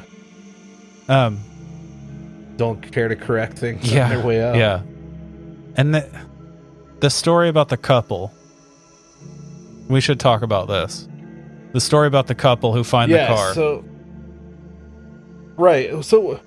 Um 1.10 1.40
don't 2.56 2.82
care 2.92 3.10
to 3.10 3.16
correct 3.18 3.60
things 3.60 3.92
yeah, 3.92 4.06
on 4.06 4.10
their 4.12 4.26
way 4.26 4.38
Yeah. 4.38 4.82
And 5.76 5.94
the, 5.96 6.08
the 7.02 7.10
story 7.10 7.50
about 7.50 7.68
the 7.68 7.76
couple. 7.78 8.32
We 9.90 10.00
should 10.00 10.22
talk 10.22 10.42
about 10.42 10.70
this. 10.70 11.08
The 11.74 11.82
story 11.82 12.08
about 12.08 12.28
the 12.28 12.36
couple 12.36 12.74
who 12.74 12.86
find 12.86 13.12
yeah 13.12 13.28
the 13.28 13.36
car. 13.36 13.54
so 13.54 13.84
right 15.62 16.04
so 16.04 16.40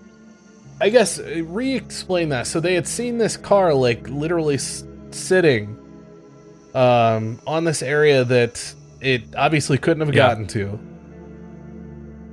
i 0.81 0.89
guess 0.91 1.19
uh, 1.19 1.43
re-explain 1.47 2.29
that 2.31 2.47
so 2.47 2.61
they 2.61 2.75
had 2.75 2.87
seen 2.87 3.17
this 3.19 3.37
car 3.37 3.73
like 3.73 4.09
literally 4.09 4.57
s- 4.57 4.85
sitting 5.11 5.79
um 6.75 7.39
on 7.47 7.65
this 7.65 7.83
area 7.83 8.25
that 8.25 8.75
it 9.01 9.23
obviously 9.37 9.79
couldn't 9.79 10.05
have 10.07 10.15
Yeah. 10.15 10.29
gotten 10.29 10.47
to 10.49 10.79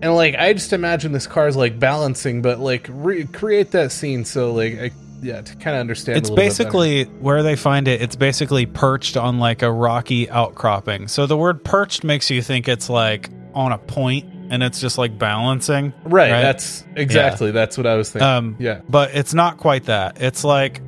and 0.01 0.15
like 0.15 0.36
i 0.36 0.53
just 0.53 0.73
imagine 0.73 1.11
this 1.11 1.27
car's 1.27 1.55
like 1.55 1.79
balancing 1.79 2.41
but 2.41 2.59
like 2.59 2.88
recreate 2.89 3.71
that 3.71 3.91
scene 3.91 4.25
so 4.25 4.53
like 4.53 4.79
I, 4.79 4.91
yeah 5.21 5.41
to 5.41 5.55
kind 5.57 5.75
of 5.75 5.82
understand 5.82 6.17
it's 6.17 6.29
a 6.29 6.32
little 6.34 6.43
bit 6.43 6.49
basically 6.49 7.03
where 7.03 7.43
they 7.43 7.55
find 7.55 7.88
it, 7.88 8.01
it's 8.01 8.15
basically 8.15 8.65
perched 8.65 9.15
on 9.17 9.38
like 9.38 9.61
a 9.61 9.71
rocky 9.71 10.27
outcropping. 10.27 11.07
So 11.09 11.27
the 11.27 11.38
word 11.38 11.63
perched 11.63 12.03
makes 12.03 12.32
you 12.32 12.41
think 12.41 12.67
it's 12.67 12.89
like 12.89 13.29
on 13.53 13.71
a 13.71 13.77
point 13.77 14.41
and 14.52 14.62
it's 14.62 14.80
just 14.80 14.99
like 14.99 15.18
balancing. 15.18 15.93
right, 16.04 16.32
right? 16.32 16.41
that's 16.41 16.86
exactly 16.95 17.49
that's 17.52 17.78
what 17.78 17.88
i 17.88 17.95
was 17.95 18.12
thinking 18.12 18.28
Um, 18.28 18.56
yeah 18.60 18.82
but 18.88 19.16
it's 19.16 19.34
not 19.34 19.58
quite 19.58 19.86
that. 19.86 20.22
It's 20.22 20.43
like 20.43 20.80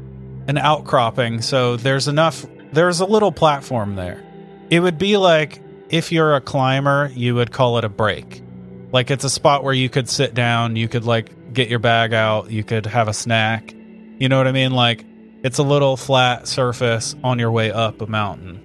an 0.47 0.57
outcropping, 0.59 1.41
so 1.41 1.77
there's 1.77 2.07
enough. 2.07 2.45
There's 2.73 2.99
a 2.99 3.05
little 3.05 3.31
platform 3.31 3.95
there. 3.95 4.21
It 4.69 4.81
would 4.81 4.97
be 4.97 5.17
like 5.17 5.61
if 5.89 6.11
you're 6.11 6.35
a 6.35 6.41
climber, 6.41 7.09
you 7.15 7.35
would 7.35 7.51
call 7.51 7.77
it 7.77 7.85
a 7.85 7.89
break. 7.89 8.43
Like 8.91 9.09
it's 9.09 9.23
a 9.23 9.29
spot 9.29 9.63
where 9.63 9.73
you 9.73 9.89
could 9.89 10.09
sit 10.09 10.33
down, 10.33 10.75
you 10.75 10.87
could 10.87 11.05
like 11.05 11.53
get 11.53 11.69
your 11.69 11.79
bag 11.79 12.13
out, 12.13 12.51
you 12.51 12.63
could 12.63 12.85
have 12.85 13.07
a 13.07 13.13
snack. 13.13 13.73
You 14.19 14.27
know 14.29 14.37
what 14.37 14.47
I 14.47 14.51
mean? 14.51 14.71
Like 14.73 15.05
it's 15.43 15.57
a 15.59 15.63
little 15.63 15.95
flat 15.97 16.47
surface 16.47 17.15
on 17.23 17.39
your 17.39 17.51
way 17.51 17.71
up 17.71 18.01
a 18.01 18.07
mountain 18.07 18.57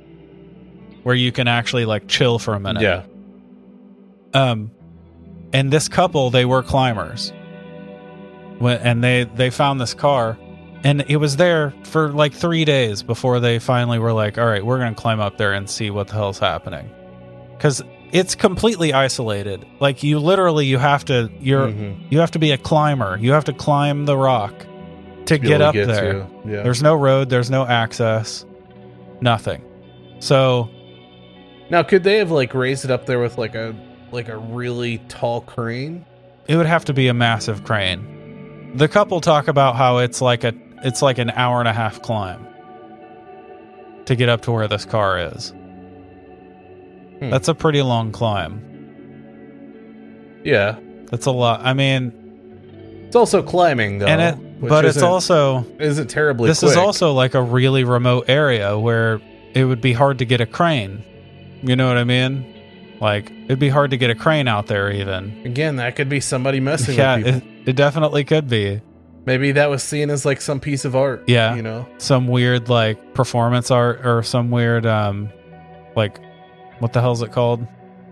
where 1.04 1.14
you 1.14 1.30
can 1.32 1.46
actually 1.48 1.84
like 1.84 2.08
chill 2.08 2.38
for 2.38 2.54
a 2.54 2.60
minute. 2.60 2.82
yeah 2.82 3.02
Um, 4.34 4.70
and 5.52 5.70
this 5.72 5.88
couple, 5.88 6.30
they 6.30 6.44
were 6.44 6.62
climbers. 6.62 7.32
And 8.60 9.04
they 9.04 9.24
they 9.24 9.50
found 9.50 9.80
this 9.80 9.94
car, 9.94 10.36
and 10.82 11.04
it 11.08 11.16
was 11.18 11.36
there 11.36 11.72
for 11.84 12.10
like 12.10 12.32
three 12.32 12.64
days 12.64 13.02
before 13.04 13.38
they 13.38 13.58
finally 13.60 13.98
were 14.00 14.12
like, 14.12 14.36
"All 14.36 14.46
right, 14.46 14.64
we're 14.64 14.78
gonna 14.78 14.94
climb 14.96 15.20
up 15.20 15.36
there 15.38 15.52
and 15.52 15.70
see 15.70 15.90
what 15.90 16.08
the 16.08 16.14
hell's 16.14 16.40
happening," 16.40 16.90
because 17.56 17.82
it's 18.10 18.34
completely 18.34 18.92
isolated. 18.92 19.64
Like 19.78 20.02
you 20.02 20.18
literally, 20.18 20.66
you 20.66 20.78
have 20.78 21.04
to 21.04 21.30
you're 21.40 21.68
Mhm. 21.68 21.98
you 22.10 22.18
have 22.18 22.32
to 22.32 22.40
be 22.40 22.50
a 22.50 22.58
climber. 22.58 23.16
You 23.20 23.30
have 23.32 23.44
to 23.44 23.52
climb 23.52 24.06
the 24.06 24.16
rock 24.16 24.52
to 25.26 25.38
get 25.38 25.60
up 25.62 25.74
to 25.74 25.86
there. 25.86 26.26
yeah 26.44 26.62
There's 26.62 26.82
no 26.82 26.94
road. 26.96 27.28
There's 27.30 27.50
no 27.50 27.64
access. 27.64 28.44
nothing. 29.20 29.62
So 30.20 30.68
Now, 31.70 31.82
could 31.82 32.02
they 32.02 32.18
have 32.18 32.30
like 32.32 32.54
raised 32.54 32.84
it 32.84 32.90
up 32.90 33.06
there 33.06 33.18
with 33.20 33.36
like 33.38 33.54
a 33.54 33.74
like 34.12 34.28
a 34.28 34.36
really 34.36 34.98
tall 35.08 35.40
crane? 35.42 36.04
it 36.48 36.56
would 36.56 36.66
have 36.66 36.86
to 36.86 36.94
be 36.94 37.08
a 37.08 37.14
massive 37.14 37.62
crane. 37.64 38.72
The 38.74 38.88
couple 38.88 39.20
talk 39.20 39.48
about 39.48 39.76
how 39.76 39.98
it's 39.98 40.20
like 40.20 40.44
a 40.44 40.54
it's 40.82 41.02
like 41.02 41.18
an 41.18 41.30
hour 41.30 41.58
and 41.60 41.68
a 41.68 41.72
half 41.72 42.00
climb 42.02 42.46
to 44.06 44.16
get 44.16 44.28
up 44.28 44.42
to 44.42 44.52
where 44.52 44.66
this 44.66 44.84
car 44.84 45.18
is. 45.18 45.50
Hmm. 47.18 47.30
That's 47.30 47.48
a 47.48 47.54
pretty 47.54 47.82
long 47.82 48.12
climb. 48.12 48.64
Yeah, 50.44 50.78
That's 51.10 51.26
a 51.26 51.30
lot. 51.30 51.60
I 51.62 51.74
mean, 51.74 52.12
it's 53.06 53.16
also 53.16 53.42
climbing 53.42 53.98
though, 53.98 54.06
and 54.06 54.20
it 54.20 54.60
but 54.60 54.84
it's 54.84 55.02
also 55.02 55.66
isn't 55.78 56.08
terribly. 56.08 56.48
this 56.48 56.62
is 56.62 56.76
also 56.76 57.12
like 57.12 57.34
a 57.34 57.42
really 57.42 57.84
remote 57.84 58.26
area 58.28 58.78
where 58.78 59.20
it 59.54 59.64
would 59.64 59.80
be 59.80 59.92
hard 59.92 60.18
to 60.20 60.24
get 60.24 60.40
a 60.40 60.46
crane. 60.46 61.04
You 61.62 61.76
know 61.76 61.88
what 61.88 61.98
I 61.98 62.04
mean? 62.04 62.54
Like 63.00 63.30
it'd 63.44 63.58
be 63.58 63.68
hard 63.68 63.90
to 63.92 63.96
get 63.96 64.10
a 64.10 64.14
crane 64.14 64.48
out 64.48 64.66
there 64.66 64.90
even. 64.90 65.42
again 65.46 65.76
that 65.76 65.94
could 65.96 66.08
be 66.08 66.20
somebody 66.20 66.58
messing 66.60 66.96
Yeah, 66.98 67.16
with 67.16 67.24
people. 67.42 67.48
it, 67.62 67.68
it 67.70 67.76
definitely 67.76 68.24
could 68.24 68.48
be. 68.48 68.80
Maybe 69.24 69.52
that 69.52 69.68
was 69.70 69.82
seen 69.82 70.10
as 70.10 70.24
like 70.24 70.40
some 70.40 70.58
piece 70.58 70.84
of 70.84 70.96
art. 70.96 71.24
Yeah. 71.28 71.54
you 71.54 71.62
know. 71.62 71.86
some 71.98 72.26
weird 72.28 72.68
like 72.68 73.14
performance 73.14 73.70
art 73.70 74.04
or 74.04 74.22
some 74.22 74.50
weird 74.50 74.84
um 74.86 75.30
like 75.94 76.18
what 76.80 76.92
the 76.92 77.00
hell's 77.00 77.22
it 77.22 77.30
called 77.32 77.66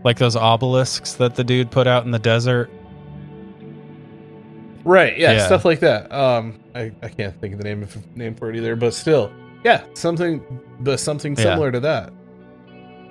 like 0.05 0.19
those 0.19 0.37
obelisks 0.37 1.15
that 1.15 1.35
the 1.37 1.43
dude 1.43 1.71
put 1.71 1.87
out 1.87 2.05
in 2.05 2.11
the 2.13 2.19
desert 2.19 2.71
Right. 4.85 5.19
Yeah, 5.19 5.33
Yeah. 5.33 5.47
Stuff 5.47 5.65
like 5.65 5.81
that. 5.81 6.13
Um, 6.13 6.61
I, 6.75 6.93
I 7.03 7.09
can't 7.09 7.39
think 7.41 7.55
of 7.55 7.59
the 7.59 7.65
name 7.65 7.83
of 7.83 8.17
name 8.17 8.35
for 8.37 8.51
it 8.51 8.57
either, 8.57 8.77
but 8.77 8.95
still, 8.95 9.33
yeah, 9.65 9.83
something, 9.95 10.41
but 10.79 11.01
something 11.01 11.35
Yeah. 11.35 11.43
similar 11.43 11.73
to 11.73 11.81
that. 11.81 12.13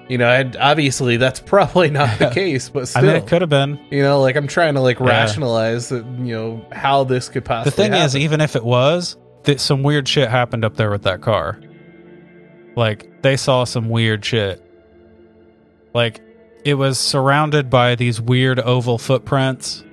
You 0.07 0.19
know, 0.19 0.29
and 0.29 0.55
obviously 0.57 1.17
that's 1.17 1.39
probably 1.39 1.89
not 1.89 2.19
the 2.19 2.29
case, 2.33 2.69
but 2.69 2.81
i 2.81 2.85
still, 2.85 3.01
mean 3.03 3.15
it 3.15 3.25
could 3.27 3.41
have 3.41 3.49
been. 3.49 3.79
You 3.89 4.03
know, 4.03 4.21
like 4.21 4.35
I'm 4.35 4.47
trying 4.47 4.75
to 4.75 4.81
like 4.81 4.99
Yeah. 4.99 5.07
rationalize 5.07 5.89
that, 5.89 6.05
you 6.19 6.35
know, 6.35 6.65
how 6.71 7.03
this 7.05 7.27
could 7.27 7.43
possibly. 7.43 7.71
the 7.71 7.75
thing 7.95 8.01
is 8.03 8.15
even 8.15 8.39
if 8.39 8.55
it 8.55 8.63
was 8.63 9.17
that 9.43 9.59
some 9.59 9.81
weird 9.81 10.07
shit 10.07 10.29
happened 10.29 10.63
up 10.63 10.75
there 10.75 10.91
with 10.91 11.03
that 11.03 11.21
car. 11.21 11.59
Like 12.75 13.21
they 13.23 13.35
saw 13.37 13.63
some 13.63 13.89
weird 13.89 14.23
shit. 14.23 14.61
Like 15.93 16.21
it 16.63 16.75
was 16.75 16.99
surrounded 16.99 17.69
by 17.69 17.95
these 17.95 18.19
weird 18.21 18.59
oval 18.59 18.97
footprints 18.97 19.83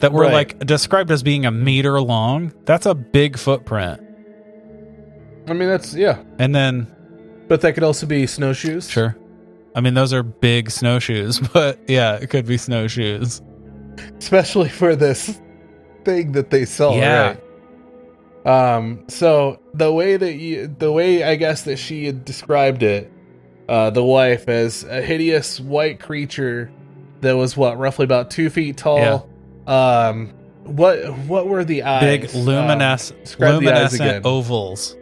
that 0.00 0.12
were 0.12 0.24
Right. 0.24 0.32
like 0.32 0.58
described 0.66 1.10
as 1.10 1.22
being 1.22 1.46
a 1.46 1.50
meter 1.50 2.00
long. 2.02 2.52
That's 2.66 2.84
a 2.86 2.94
big 2.94 3.38
footprint. 3.38 4.00
I 5.48 5.52
mean, 5.52 5.68
that's 5.68 5.94
yeah, 5.94 6.18
and 6.38 6.54
then 6.54 6.88
but 7.48 7.60
that 7.62 7.74
could 7.74 7.82
also 7.84 8.06
be 8.06 8.26
snowshoes. 8.26 8.88
Sure. 8.90 9.16
I 9.74 9.80
mean, 9.80 9.94
those 9.94 10.12
are 10.12 10.22
big 10.22 10.70
snowshoes, 10.70 11.38
but 11.52 11.78
yeah, 11.88 12.16
it 12.16 12.30
could 12.30 12.46
be 12.46 12.56
snowshoes. 12.58 13.42
especially 14.18 14.68
for 14.68 14.96
this 14.96 15.40
thing 16.04 16.32
that 16.32 16.50
they 16.50 16.64
sell. 16.64 16.94
Yeah. 16.96 17.36
Right? 18.44 18.76
Um. 18.76 19.04
So 19.08 19.60
the 19.74 19.92
way 19.92 20.16
that 20.16 20.34
you, 20.34 20.68
the 20.78 20.92
way 20.92 21.24
I 21.24 21.34
guess 21.34 21.62
that 21.62 21.78
she 21.78 22.06
had 22.06 22.24
described 22.24 22.82
it, 22.84 23.10
uh, 23.68 23.90
the 23.90 24.04
wife 24.04 24.48
as 24.48 24.84
a 24.84 25.02
hideous 25.02 25.58
white 25.58 25.98
creature 26.00 26.70
that 27.22 27.32
was 27.36 27.56
what 27.56 27.76
roughly 27.78 28.04
about 28.04 28.30
two 28.30 28.48
feet 28.50 28.76
tall. 28.76 29.28
Um. 29.66 30.32
What 30.62 31.12
what 31.26 31.46
were 31.48 31.64
the 31.64 31.82
eyes? 31.84 32.02
Big 32.02 32.34
luminous, 32.34 33.10
Um, 33.10 33.16
the 33.64 33.72
eyes 33.72 33.94
again. 33.94 34.22
luminescent 34.22 34.26
ovals 34.26 34.96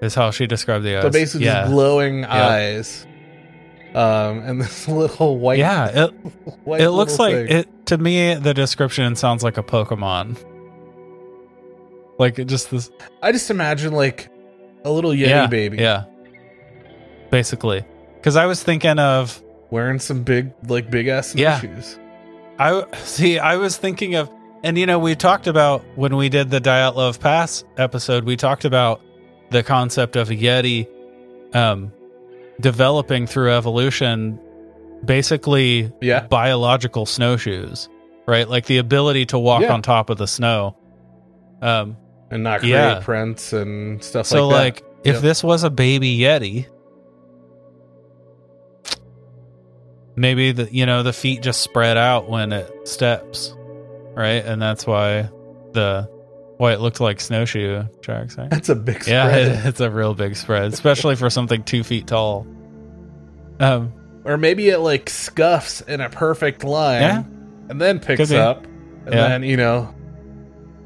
is 0.00 0.14
how 0.14 0.30
she 0.30 0.46
described 0.46 0.84
the 0.84 0.96
eyes. 0.96 1.02
so 1.02 1.10
basically, 1.10 1.46
yeah. 1.46 1.62
just 1.62 1.72
glowing 1.72 2.24
eyes. 2.24 3.06
Um, 3.94 4.40
and 4.40 4.60
this 4.60 4.86
little 4.88 5.38
white. 5.38 5.58
yeah, 5.58 6.04
it, 6.06 6.10
white 6.64 6.80
it 6.82 6.90
looks 6.90 7.18
like 7.18 7.34
thing. 7.34 7.48
it 7.48 7.86
to 7.86 7.96
me. 7.98 8.34
The 8.34 8.52
description 8.52 9.16
sounds 9.16 9.42
like 9.42 9.56
a 9.58 9.62
Pokemon. 9.62 10.36
Like 12.18 12.38
it 12.38 12.46
just 12.46 12.70
this, 12.70 12.90
I 13.22 13.32
just 13.32 13.50
imagine 13.50 13.92
like 13.92 14.30
a 14.84 14.90
little 14.90 15.10
Yeti 15.10 15.28
yeah, 15.28 15.46
baby. 15.46 15.78
yeah. 15.78 16.04
Basically, 17.30 17.84
because 18.16 18.36
I 18.36 18.46
was 18.46 18.62
thinking 18.62 18.98
of 18.98 19.42
wearing 19.70 19.98
some 19.98 20.22
big 20.22 20.52
like 20.68 20.90
big 20.90 21.08
ass 21.08 21.34
Yeah. 21.34 21.58
shoes. 21.60 21.98
I 22.58 22.84
see. 23.02 23.38
I 23.38 23.56
was 23.56 23.76
thinking 23.76 24.14
of, 24.14 24.30
and 24.62 24.78
you 24.78 24.86
know, 24.86 24.98
we 24.98 25.14
talked 25.14 25.46
about 25.46 25.84
when 25.96 26.16
we 26.16 26.28
did 26.28 26.50
the 26.50 26.60
Dyatlov 26.60 27.20
Pass 27.20 27.64
episode. 27.76 28.24
We 28.24 28.36
talked 28.36 28.64
about 28.64 29.02
the 29.50 29.62
concept 29.62 30.16
of 30.16 30.30
a 30.30 30.34
Yeti 30.34 30.86
um, 31.54 31.92
developing 32.60 33.26
through 33.26 33.52
evolution, 33.52 34.38
basically 35.04 35.92
Yeah. 36.00 36.26
biological 36.26 37.06
snowshoes, 37.06 37.88
right? 38.26 38.48
Like 38.48 38.66
the 38.66 38.78
ability 38.78 39.26
to 39.26 39.38
walk 39.38 39.62
Yeah. 39.62 39.72
on 39.72 39.82
top 39.82 40.10
of 40.10 40.18
the 40.18 40.26
snow. 40.26 40.76
Um, 41.62 41.96
And 42.30 42.42
not 42.42 42.60
create 42.60 42.72
Yeah. 42.72 43.00
prints 43.02 43.52
and 43.52 44.02
stuff 44.02 44.26
so, 44.26 44.48
like 44.48 44.76
that. 44.76 44.80
So, 44.80 44.86
like, 44.86 45.06
if 45.06 45.14
Yep. 45.16 45.22
this 45.22 45.44
was 45.44 45.62
a 45.64 45.70
baby 45.70 46.18
Yeti, 46.18 46.66
maybe 50.16 50.52
the 50.52 50.68
you 50.72 50.86
know 50.86 51.02
the 51.02 51.12
feet 51.12 51.42
just 51.42 51.60
spread 51.60 51.96
out 51.96 52.28
when 52.28 52.52
it 52.52 52.88
steps, 52.88 53.54
right? 54.14 54.44
And 54.44 54.60
that's 54.60 54.86
why 54.86 55.28
the 55.72 56.08
why 56.58 56.72
it 56.72 56.80
looked 56.80 57.00
like 57.00 57.20
snowshoe 57.20 57.84
tracks. 58.02 58.36
Right? 58.38 58.48
That's 58.50 58.68
a 58.68 58.74
big 58.74 59.02
spread. 59.02 59.08
Yeah, 59.08 59.36
it, 59.36 59.66
it's 59.66 59.80
a 59.80 59.90
real 59.90 60.14
big 60.14 60.36
spread, 60.36 60.72
especially 60.72 61.16
for 61.16 61.28
something 61.30 61.62
two 61.62 61.82
feet 61.84 62.06
tall. 62.06 62.46
Um, 63.60 63.92
Or 64.24 64.36
maybe 64.36 64.68
it 64.68 64.78
like 64.78 65.08
scuffs 65.10 65.80
in 65.82 66.00
a 66.00 66.08
perfect 66.10 66.64
line 66.64 67.00
Yeah. 67.02 67.22
and 67.68 67.80
then 67.80 68.00
picks 68.00 68.32
up. 68.32 68.64
And 69.06 69.14
Yeah. 69.14 69.28
then, 69.28 69.42
you 69.44 69.56
know, 69.56 69.94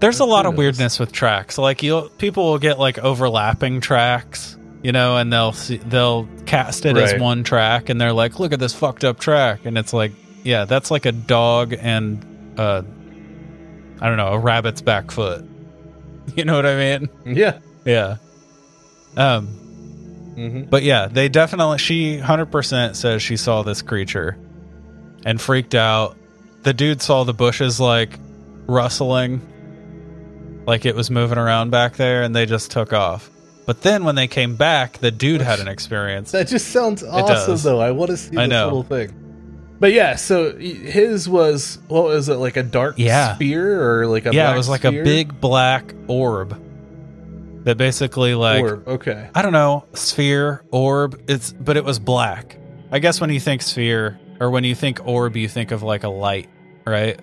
there's 0.01 0.21
a 0.21 0.25
lot 0.25 0.47
of 0.47 0.57
weirdness 0.57 0.99
with 0.99 1.13
tracks. 1.13 1.59
Like 1.59 1.83
you, 1.83 2.11
people 2.19 2.45
will 2.45 2.59
get 2.59 2.79
like 2.79 2.99
overlapping 2.99 3.81
tracks, 3.81 4.57
you 4.83 4.93
know, 4.93 5.17
and 5.19 5.33
they'll 5.33 5.53
see, 5.53 5.77
they'll 5.79 6.27
cast 6.47 6.87
it 6.87 6.97
as 6.97 7.21
one 7.21 7.45
track, 7.45 7.89
and 7.91 8.01
they're 8.01 8.13
like, 8.15 8.39
"Look 8.41 8.53
at 8.55 8.59
this 8.61 8.73
fucked 8.75 9.05
up 9.05 9.19
track," 9.21 9.67
and 9.67 9.77
it's 9.77 9.93
like, 9.93 10.13
yeah, 10.43 10.65
that's 10.65 10.91
like 10.91 11.05
a 11.05 11.13
dog 11.13 11.75
and 11.79 12.25
uh, 12.59 12.81
I 14.01 14.09
don't 14.09 14.17
know, 14.17 14.29
a 14.29 14.39
rabbit's 14.39 14.81
back 14.81 15.11
foot. 15.11 15.45
You 16.37 16.45
know 16.45 16.55
what 16.57 16.67
I 16.67 16.77
mean? 16.77 17.09
yeah. 17.37 17.59
Yeah. 17.85 18.17
Um, 19.17 19.47
hmm 19.49 20.63
but 20.63 20.83
yeah, 20.83 21.07
they 21.09 21.29
definitely. 21.29 21.79
She 21.79 22.19
hundred 22.19 22.47
percent 22.53 22.97
says 22.97 23.23
she 23.23 23.37
saw 23.37 23.63
this 23.63 23.83
creature 23.83 24.39
and 25.25 25.41
freaked 25.41 25.75
out. 25.75 26.17
The 26.63 26.73
dude 26.73 27.03
saw 27.03 27.25
the 27.25 27.35
bushes 27.35 27.81
like 27.81 28.19
rustling, 28.67 29.41
like 30.67 30.87
it 30.87 30.95
was 30.95 31.11
moving 31.11 31.39
around 31.39 31.71
back 31.71 31.97
there, 31.97 32.23
and 32.23 32.35
they 32.37 32.47
just 32.47 32.71
took 32.71 32.93
off. 32.93 33.29
But 33.67 33.83
then 33.83 34.05
when 34.05 34.15
they 34.15 34.29
came 34.29 34.57
back, 34.57 34.99
the 34.99 35.11
dude 35.11 35.41
had 35.41 35.61
an 35.61 35.69
experience. 35.69 36.33
That 36.33 36.49
just 36.49 36.69
sounds 36.69 37.03
awesome, 37.03 37.57
though. 37.59 37.81
I 37.81 37.91
want 37.91 38.11
to 38.11 38.17
see 38.17 38.37
I 38.37 38.43
this 38.47 38.51
know. 38.51 38.65
little 38.67 38.83
thing. 38.83 39.13
But 39.81 39.93
yeah, 39.93 40.17
so 40.17 40.55
his 40.57 41.27
was 41.29 41.79
what 41.89 42.05
was 42.05 42.29
it 42.29 42.35
like 42.35 42.57
a 42.59 42.63
dark 42.63 42.97
Yeah. 42.99 43.35
sphere 43.35 44.01
or 44.01 44.07
like 44.07 44.27
a 44.27 44.33
yeah, 44.35 44.53
it 44.53 44.57
was 44.57 44.69
like 44.69 44.83
sphere? 44.83 45.01
a 45.01 45.05
big 45.05 45.41
black 45.41 45.95
orb 46.07 46.61
that 47.65 47.77
basically 47.79 48.35
like 48.35 48.63
orb. 48.63 48.87
Okay, 48.87 49.31
I 49.35 49.41
don't 49.43 49.53
know, 49.55 49.87
sphere, 49.95 50.63
orb. 50.71 51.21
It's 51.29 51.53
but 51.53 51.77
it 51.79 51.85
was 51.85 51.99
black. 51.99 52.57
I 52.93 52.99
guess 52.99 53.21
when 53.21 53.31
you 53.31 53.41
think 53.41 53.63
sphere 53.63 54.21
or 54.39 54.51
when 54.51 54.65
you 54.65 54.75
think 54.75 55.01
orb, 55.07 55.35
you 55.37 55.49
think 55.49 55.71
of 55.71 55.83
like 55.83 56.05
a 56.05 56.09
light, 56.11 56.49
right? 56.87 57.19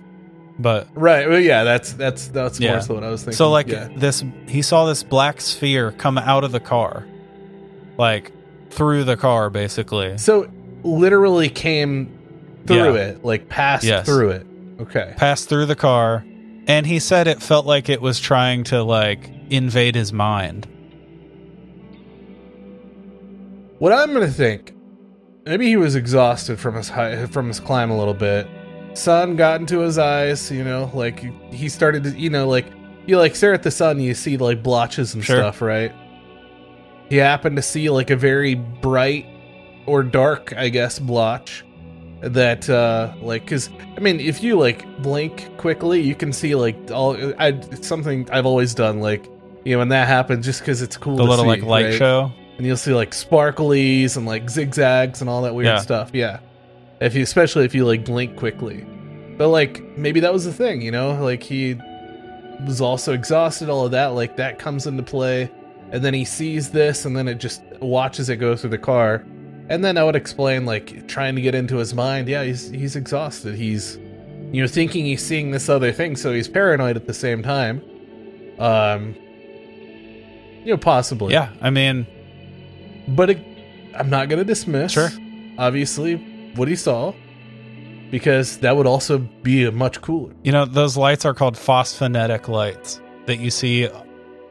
But 0.60 0.88
right. 0.96 1.30
Well, 1.30 1.40
yeah, 1.40 1.64
that's 1.64 1.94
that's 1.94 2.28
that's 2.30 2.60
Yeah. 2.60 2.72
more 2.72 2.82
so 2.82 2.96
what 2.96 3.04
I 3.04 3.10
was 3.10 3.22
thinking. 3.22 3.38
so 3.38 3.52
like 3.52 3.68
yeah. 3.68 3.90
this, 3.96 4.24
he 4.48 4.64
saw 4.64 4.86
this 4.88 5.04
black 5.04 5.42
sphere 5.42 5.92
come 5.92 6.18
out 6.18 6.44
of 6.44 6.52
the 6.52 6.60
car, 6.60 7.06
like 8.00 8.32
through 8.72 9.04
the 9.04 9.16
car, 9.18 9.52
basically 9.52 10.18
so 10.18 10.50
literally 10.84 11.50
came 11.50 12.17
through 12.68 12.96
Yeah. 12.96 13.02
it, 13.08 13.26
like 13.26 13.50
passed 13.50 13.84
Yes. 13.86 14.06
through 14.06 14.30
it. 14.32 14.46
Okay, 14.82 15.14
passed 15.18 15.50
through 15.50 15.66
the 15.66 15.76
car, 15.76 16.24
and 16.68 16.86
he 16.86 17.00
said 17.00 17.28
it 17.28 17.42
felt 17.42 17.66
like 17.66 17.90
it 17.90 18.02
was 18.02 18.20
trying 18.20 18.64
to 18.66 18.84
like 18.84 19.30
invade 19.50 19.96
his 19.96 20.14
mind. 20.14 20.68
What 23.80 23.94
I'm 23.94 24.12
gonna 24.14 24.28
think, 24.28 24.74
maybe 25.46 25.68
he 25.68 25.78
was 25.78 25.96
exhausted 25.96 26.60
from 26.60 26.76
his 26.76 26.90
high, 26.90 27.26
from 27.28 27.48
his 27.48 27.60
climb 27.60 27.92
a 27.92 27.98
little 27.98 28.14
bit. 28.14 28.48
Sun 28.94 29.36
got 29.36 29.60
into 29.60 29.80
his 29.80 29.98
eyes, 30.00 30.52
you 30.52 30.64
know, 30.64 30.90
like 30.94 31.20
he 31.54 31.70
started 31.70 32.04
to, 32.06 32.10
you 32.12 32.30
know, 32.32 32.48
like 32.48 32.66
you 33.06 33.18
like 33.18 33.36
stare 33.36 33.54
at 33.54 33.64
the 33.64 33.72
sun, 33.72 34.00
you 34.00 34.14
see 34.16 34.38
like 34.38 34.64
blotches 34.64 35.14
and 35.14 35.24
Sure. 35.24 35.38
stuff, 35.38 35.62
right? 35.62 35.92
He 37.10 37.18
happened 37.18 37.56
to 37.58 37.62
see 37.62 37.90
like 37.90 38.10
a 38.10 38.16
very 38.16 38.56
bright 38.56 39.28
or 39.86 40.04
dark, 40.04 40.54
I 40.58 40.70
guess, 40.70 40.98
blotch 41.00 41.64
that 42.22 42.70
uh 42.70 43.14
like 43.22 43.46
cuz 43.48 43.70
I 43.96 44.00
mean, 44.00 44.20
if 44.20 44.42
you 44.44 44.58
like 44.58 44.86
blink 45.02 45.56
quickly, 45.58 46.02
you 46.02 46.16
can 46.16 46.34
see 46.34 46.56
like 46.56 46.78
all 46.92 47.16
I 47.40 47.48
it's 47.50 47.88
something 47.88 48.28
I've 48.32 48.46
always 48.46 48.74
done 48.74 49.00
like 49.00 49.30
you 49.66 49.74
know, 49.74 49.80
when 49.80 49.90
that 49.90 50.08
happens 50.08 50.46
just 50.46 50.64
cuz 50.64 50.82
it's 50.82 50.98
cool 50.98 51.18
The 51.18 51.24
little 51.24 51.46
see, 51.46 51.50
like 51.50 51.64
light 51.64 51.86
right? 51.86 51.94
show. 51.94 52.32
and 52.58 52.66
you'll 52.66 52.78
see 52.78 52.94
like 52.94 53.12
sparklies 53.12 54.18
and 54.18 54.26
like 54.26 54.50
zigzags 54.50 55.22
and 55.22 55.30
all 55.30 55.42
that 55.44 55.54
weird 55.54 55.68
Yeah. 55.68 55.78
stuff. 55.80 56.10
Yeah, 56.14 56.40
if 57.02 57.16
you 57.16 57.22
especially 57.24 57.66
if 57.66 57.76
you 57.76 57.86
like 57.86 58.04
blink 58.06 58.36
quickly, 58.36 58.86
but 59.38 59.50
like 59.50 59.82
maybe 59.98 60.20
that 60.22 60.34
was 60.34 60.46
the 60.46 60.54
thing, 60.54 60.82
you 60.82 60.92
know, 60.92 61.22
like 61.24 61.44
he 61.44 61.76
was 62.66 62.82
also 62.82 63.14
exhausted. 63.14 63.70
All 63.70 63.86
of 63.86 63.92
that, 63.92 64.08
like 64.08 64.36
that 64.38 64.58
comes 64.58 64.88
into 64.88 65.04
play, 65.04 65.52
and 65.92 66.04
then 66.04 66.14
he 66.16 66.26
sees 66.26 66.70
this, 66.72 67.06
and 67.06 67.16
then 67.16 67.28
it 67.28 67.38
just 67.38 67.62
watches 67.80 68.30
it 68.30 68.38
go 68.38 68.56
through 68.56 68.72
the 68.72 68.78
car, 68.80 69.24
and 69.70 69.84
then 69.84 69.98
I 69.98 70.04
would 70.04 70.16
explain 70.16 70.66
like 70.66 71.08
trying 71.08 71.36
to 71.36 71.42
get 71.42 71.56
into 71.56 71.78
his 71.78 71.94
mind. 71.94 72.28
Yeah, 72.28 72.44
he's 72.44 72.70
he's 72.70 72.96
exhausted. 72.96 73.56
He's 73.56 73.98
you 74.52 74.62
know 74.62 74.68
thinking 74.68 75.06
he's 75.06 75.22
seeing 75.26 75.52
this 75.52 75.68
other 75.70 75.92
thing, 75.92 76.16
so 76.16 76.32
he's 76.34 76.48
paranoid 76.48 76.96
at 76.96 77.06
the 77.08 77.14
same 77.14 77.44
time. 77.44 77.82
Um, 78.60 79.16
you 80.64 80.74
know, 80.74 80.78
possibly. 80.78 81.34
Yeah, 81.34 81.50
I 81.62 81.70
mean, 81.70 82.06
But 83.10 83.30
it, 83.30 83.40
I'm 83.96 84.10
not 84.10 84.28
going 84.30 84.40
to 84.40 84.46
dismiss, 84.46 84.92
Sure. 84.94 85.10
obviously, 85.58 86.16
what 86.56 86.68
he 86.68 86.76
saw, 86.76 87.14
because 88.12 88.58
that 88.60 88.76
would 88.76 88.88
also 88.88 89.20
be 89.20 89.64
a 89.66 89.72
much 89.72 90.02
cooler. 90.02 90.34
you 90.44 90.52
know, 90.52 90.66
those 90.66 90.98
lights 90.98 91.24
are 91.26 91.34
called 91.34 91.56
phosphonetic 91.56 92.48
lights 92.48 93.00
that 93.28 93.40
you 93.40 93.50
see. 93.52 93.88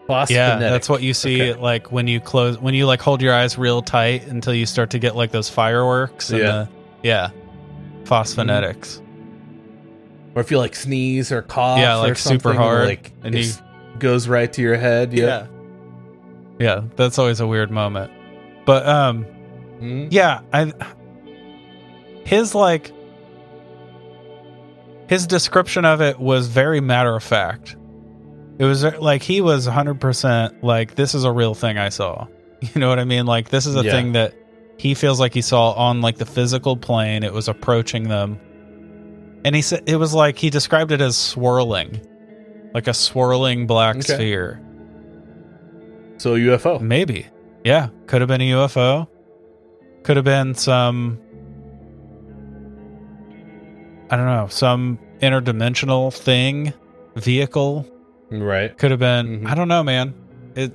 Yeah, 0.09 0.24
Phosphonetic. 0.26 0.61
that's 0.61 0.88
what 0.88 1.02
you 1.02 1.12
see 1.14 1.50
Okay. 1.50 1.61
like 1.61 1.90
when 1.90 2.07
you 2.07 2.20
close 2.20 2.59
when 2.59 2.74
you 2.74 2.86
like 2.86 3.00
hold 3.00 3.20
your 3.22 3.34
eyes 3.34 3.59
real 3.59 3.82
tight 3.82 4.26
until 4.28 4.54
you 4.54 4.64
start 4.66 4.90
to 4.90 4.98
get 5.00 5.16
like 5.16 5.32
those 5.32 5.48
fireworks. 5.48 6.30
And 6.30 6.38
Yeah. 6.40 6.46
The, 6.46 6.68
yeah. 7.02 7.30
Phosphonetics. 8.04 9.02
Or 10.36 10.40
if 10.42 10.50
you 10.50 10.59
like 10.59 10.76
sneeze 10.76 11.32
or 11.32 11.42
cough, 11.42 11.78
Yeah, 11.80 11.96
or 11.96 12.09
like 12.09 12.18
super 12.18 12.52
hard, 12.52 12.86
like 12.86 13.12
and 13.24 13.34
it 13.34 13.46
you- 13.46 13.52
goes 13.98 14.28
right 14.28 14.52
to 14.52 14.62
your 14.62 14.76
head. 14.76 15.12
Yeah. 15.12 15.24
Yeah. 15.24 15.46
Yeah, 16.59 16.80
that's 16.96 17.18
always 17.18 17.40
a 17.40 17.46
weird 17.46 17.70
moment. 17.70 18.12
But 18.64 18.86
um 18.88 19.26
Mhm. 19.80 20.09
yeah, 20.11 20.40
I 20.52 20.72
his 22.24 22.54
like 22.54 22.92
his 25.09 25.26
description 25.26 25.84
of 25.84 26.00
it 26.00 26.18
was 26.18 26.48
very 26.48 26.80
matter 26.80 27.14
of 27.14 27.22
fact. 27.22 27.76
It 28.59 28.64
was 28.64 28.84
uh, 28.84 28.92
like 29.00 29.22
he 29.22 29.40
was 29.40 29.66
100% 29.68 30.62
like 30.62 30.94
this 30.94 31.14
is 31.14 31.24
a 31.24 31.32
real 31.32 31.54
thing 31.54 31.78
I 31.78 31.88
saw. 31.90 32.26
You 32.62 32.80
know 32.80 32.88
what 32.88 32.98
I 32.98 33.04
mean? 33.04 33.26
Like 33.26 33.50
this 33.50 33.66
is 33.66 33.76
a 33.76 33.84
Yeah. 33.84 33.90
thing 33.92 34.12
that 34.12 34.34
he 34.78 34.94
feels 34.94 35.20
like 35.20 35.34
he 35.34 35.42
saw 35.42 35.72
on 35.72 36.00
like 36.00 36.16
the 36.16 36.24
physical 36.26 36.76
plane. 36.76 37.22
It 37.22 37.32
was 37.32 37.48
approaching 37.48 38.09
them. 38.09 38.40
And 39.44 39.54
he 39.54 39.61
said 39.62 39.82
it 39.86 39.96
was 39.96 40.14
like 40.14 40.38
he 40.38 40.48
described 40.48 40.90
it 40.90 41.00
as 41.02 41.16
swirling. 41.18 42.00
Like 42.72 42.88
a 42.88 42.94
swirling 42.94 43.66
black 43.66 43.96
Okay. 43.96 44.14
sphere. 44.14 44.62
So 46.18 46.34
UFO. 46.34 46.80
Maybe. 46.80 47.26
Yeah. 47.62 47.88
Could 48.07 48.22
have 48.22 48.28
been 48.28 48.40
a 48.40 48.50
UFO. 48.52 49.07
Could 50.02 50.16
have 50.16 50.24
been 50.24 50.54
some 50.54 51.18
I 54.11 54.16
don't 54.16 54.26
know, 54.26 54.46
some 54.48 54.98
interdimensional 55.20 56.12
thing, 56.14 56.72
vehicle. 57.16 57.86
Right. 58.30 58.76
Could 58.76 58.90
have 58.90 59.00
been 59.00 59.40
Mhm. 59.42 59.46
I 59.50 59.54
don't 59.54 59.68
know, 59.68 59.82
man. 59.82 60.14
It. 60.54 60.72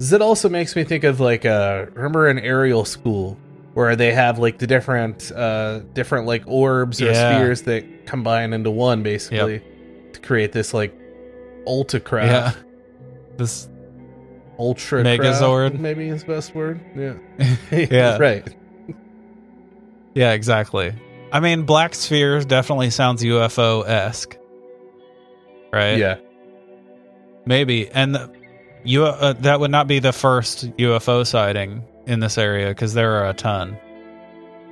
It 0.00 0.20
also 0.22 0.48
makes 0.48 0.74
me 0.74 0.84
think 0.84 1.04
of 1.04 1.20
like 1.20 1.44
uh 1.46 1.86
remember 1.94 2.28
an 2.28 2.38
aerial 2.38 2.84
school 2.84 3.38
where 3.74 3.94
they 3.96 4.12
have 4.12 4.38
like 4.38 4.58
the 4.58 4.66
different 4.66 5.30
uh 5.32 5.80
different 5.94 6.26
like 6.26 6.42
orbs 6.46 7.00
or 7.00 7.06
Yeah. 7.06 7.36
spheres 7.36 7.62
that 7.62 8.06
combine 8.06 8.52
into 8.52 8.70
one 8.70 9.02
basically 9.02 9.62
to 10.12 10.20
create 10.20 10.52
this 10.52 10.74
like 10.74 10.94
ultra 11.66 12.00
craft. 12.00 12.56
yeah. 12.58 12.62
This 13.36 13.68
Ultra 14.58 15.02
Megazord. 15.02 15.70
craft, 15.70 15.80
maybe 15.82 16.08
is 16.08 16.22
the 16.24 16.32
best 16.34 16.54
word. 16.54 16.80
Yeah. 16.96 17.14
Yeah. 17.90 18.18
right. 18.18 18.46
Yeah, 20.14 20.32
exactly. 20.32 20.92
I 21.32 21.40
mean, 21.40 21.62
black 21.62 21.94
spheres 21.94 22.44
definitely 22.44 22.90
sounds 22.90 23.22
UFO 23.22 23.86
esque. 23.88 24.36
Right? 25.72 25.96
Yeah. 25.98 26.16
Maybe. 27.46 27.88
And 27.90 28.14
the, 28.14 28.32
you 28.84 29.04
uh, 29.04 29.32
that 29.34 29.60
would 29.60 29.70
not 29.70 29.86
be 29.86 29.98
the 29.98 30.12
first 30.12 30.66
UFO 30.76 31.26
sighting 31.26 31.84
in 32.06 32.20
this 32.20 32.38
area 32.38 32.68
because 32.68 32.94
there 32.94 33.12
are 33.22 33.30
a 33.30 33.34
ton. 33.34 33.78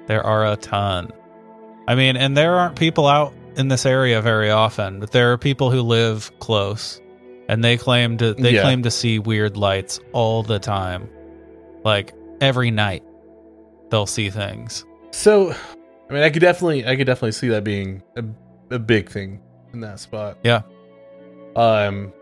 There 0.07 0.25
are 0.25 0.47
a 0.47 0.57
ton. 0.57 1.11
I 1.87 1.95
mean, 1.95 2.17
and 2.17 2.37
there 2.37 2.57
aren't 2.57 2.77
people 2.77 3.07
out 3.07 3.33
in 3.57 3.69
this 3.69 3.87
area 3.87 4.21
very 4.21 4.51
often, 4.51 5.01
but 5.01 5.11
there 5.13 5.33
are 5.33 5.39
people 5.39 5.71
who 5.71 5.83
live 5.83 6.31
close, 6.39 7.01
and 7.49 7.63
they 7.65 7.77
claim 7.77 8.17
to 8.19 8.35
they 8.35 8.55
Yeah. 8.55 8.63
claim 8.63 8.83
to 8.83 8.91
see 8.91 9.19
weird 9.19 9.57
lights 9.57 10.01
all 10.13 10.43
the 10.43 10.59
time, 10.59 11.09
like 11.85 12.13
every 12.41 12.71
night. 12.71 13.03
They'll 13.91 14.07
see 14.07 14.31
things. 14.31 14.85
So 15.11 15.53
I 16.09 16.13
mean 16.13 16.23
I 16.23 16.31
could 16.31 16.43
definitely 16.43 16.87
I 16.87 16.95
could 16.97 17.07
definitely 17.07 17.33
see 17.33 17.49
that 17.49 17.65
being 17.65 18.03
a, 18.17 18.25
a 18.75 18.79
big 18.79 19.09
thing 19.11 19.41
in 19.73 19.81
that 19.81 19.99
spot. 19.99 20.39
Yeah. 20.45 20.63
Um 21.57 22.13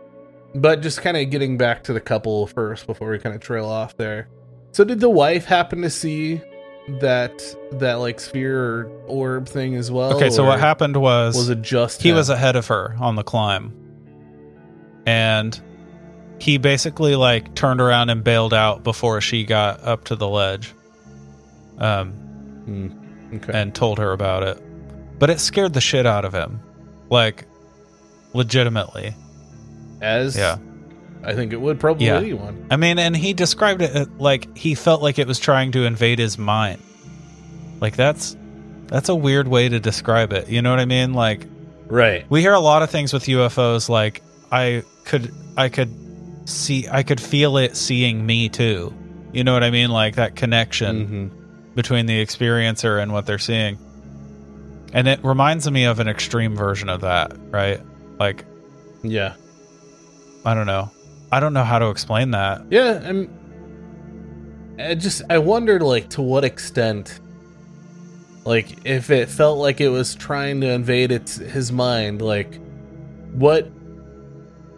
but 0.55 0.81
just 0.81 1.03
kind 1.03 1.17
of 1.17 1.29
getting 1.31 1.59
back 1.59 1.85
to 1.85 1.93
the 1.93 2.01
couple 2.01 2.47
first 2.47 2.87
before 2.87 3.11
we 3.11 3.19
kind 3.19 3.35
of 3.35 3.41
trail 3.43 3.67
off 3.67 3.97
there. 3.97 4.29
So 4.73 4.83
did 4.85 4.99
the 5.01 5.11
wife 5.11 5.45
happen 5.45 5.83
to 5.83 5.91
see 5.91 6.41
that 7.01 7.43
that 7.73 7.95
like 7.95 8.19
sphere 8.19 8.59
or 8.65 8.85
orb 9.07 9.47
thing 9.49 9.75
as 9.77 9.91
well? 9.91 10.15
Okay, 10.17 10.31
so 10.31 10.45
what 10.45 10.59
happened 10.59 10.97
was 10.97 11.37
Was 11.37 11.51
it 11.51 11.61
just 11.63 12.03
he 12.03 12.09
him? 12.11 12.17
was 12.17 12.31
ahead 12.31 12.57
of 12.57 12.67
her 12.69 12.97
on 12.99 13.15
the 13.17 13.23
climb 13.23 13.75
and 15.07 15.61
he 16.41 16.57
basically 16.59 17.17
like 17.17 17.55
turned 17.55 17.81
around 17.81 18.11
and 18.11 18.23
bailed 18.23 18.55
out 18.55 18.85
before 18.85 19.21
she 19.21 19.45
got 19.45 19.83
up 19.83 20.05
to 20.05 20.17
the 20.17 20.29
ledge 20.29 20.73
um 21.79 22.13
Hmm, 22.65 22.89
okay. 23.37 23.53
and 23.59 23.75
told 23.75 23.99
her 23.99 24.13
about 24.13 24.43
it 24.43 24.63
but 25.19 25.31
it 25.31 25.41
scared 25.41 25.73
the 25.73 25.81
shit 25.81 26.05
out 26.07 26.25
of 26.25 26.33
him 26.35 26.61
like 27.11 27.45
legitimately 28.39 29.15
As 30.01 30.37
yeah. 30.37 30.57
I 31.23 31.35
think 31.35 31.53
it 31.53 31.61
would 31.61 31.79
probably 31.81 32.07
Yeah. 32.07 32.19
anyone. 32.19 32.67
i 32.71 32.77
mean 32.77 32.99
and 32.99 33.15
he 33.17 33.33
described 33.35 33.83
it 33.83 33.95
uh, 33.97 34.07
like 34.19 34.57
he 34.57 34.75
felt 34.75 35.03
like 35.03 35.19
it 35.19 35.27
was 35.27 35.39
trying 35.39 35.73
to 35.73 35.85
invade 35.85 36.19
his 36.19 36.39
mind 36.39 36.81
like 37.81 37.97
that's 37.97 38.37
that's 38.87 39.09
a 39.11 39.15
weird 39.15 39.49
way 39.49 39.69
to 39.69 39.79
describe 39.81 40.33
it 40.33 40.49
you 40.49 40.63
know 40.63 40.71
what 40.71 40.79
i 40.81 40.85
mean 40.87 41.13
like 41.13 41.47
Right. 41.91 42.25
we 42.31 42.41
hear 42.43 42.53
a 42.53 42.61
lot 42.61 42.83
of 42.83 42.91
things 42.91 43.15
with 43.15 43.25
UFOs 43.25 43.89
like 43.89 44.23
I 44.53 44.83
could 45.07 45.33
I 45.57 45.71
could 45.71 45.89
see 46.45 46.87
I 46.91 47.03
could 47.03 47.19
feel 47.19 47.57
it 47.57 47.77
seeing 47.79 48.27
me 48.27 48.51
too. 48.51 48.93
You 49.33 49.43
know 49.43 49.55
what 49.55 49.63
I 49.65 49.71
mean? 49.71 49.89
Like 49.89 50.17
that 50.17 50.37
connection 50.37 50.95
Mhm. 51.33 51.75
between 51.75 52.05
the 52.05 52.23
experiencer 52.25 53.03
and 53.03 53.11
what 53.11 53.25
they're 53.25 53.39
seeing. 53.39 53.79
And 54.93 55.09
it 55.09 55.25
reminds 55.25 55.71
me 55.71 55.85
of 55.85 55.99
an 55.99 56.09
extreme 56.09 56.55
version 56.57 56.91
of 56.91 57.01
that, 57.01 57.33
right? 57.51 57.81
Like 58.19 58.45
Yeah. 59.03 59.35
I 60.45 60.55
don't 60.55 60.67
know. 60.67 60.91
I 61.31 61.41
don't 61.41 61.53
know 61.53 61.65
how 61.65 61.79
to 61.79 61.91
explain 61.91 62.31
that. 62.31 62.63
Yeah, 62.71 63.03
I'm. 63.05 63.29
I 64.79 64.95
just 64.95 65.23
I 65.29 65.39
wondered 65.39 65.83
like 65.83 66.09
to 66.11 66.23
what 66.23 66.45
extent, 66.45 67.21
like 68.45 68.87
if 68.87 69.11
it 69.11 69.29
felt 69.29 69.59
like 69.59 69.81
it 69.81 69.89
was 69.89 70.15
trying 70.15 70.61
to 70.63 70.69
invade 70.69 71.13
its 71.13 71.37
his 71.37 71.71
mind, 71.73 72.23
like 72.23 72.59
what 73.33 73.71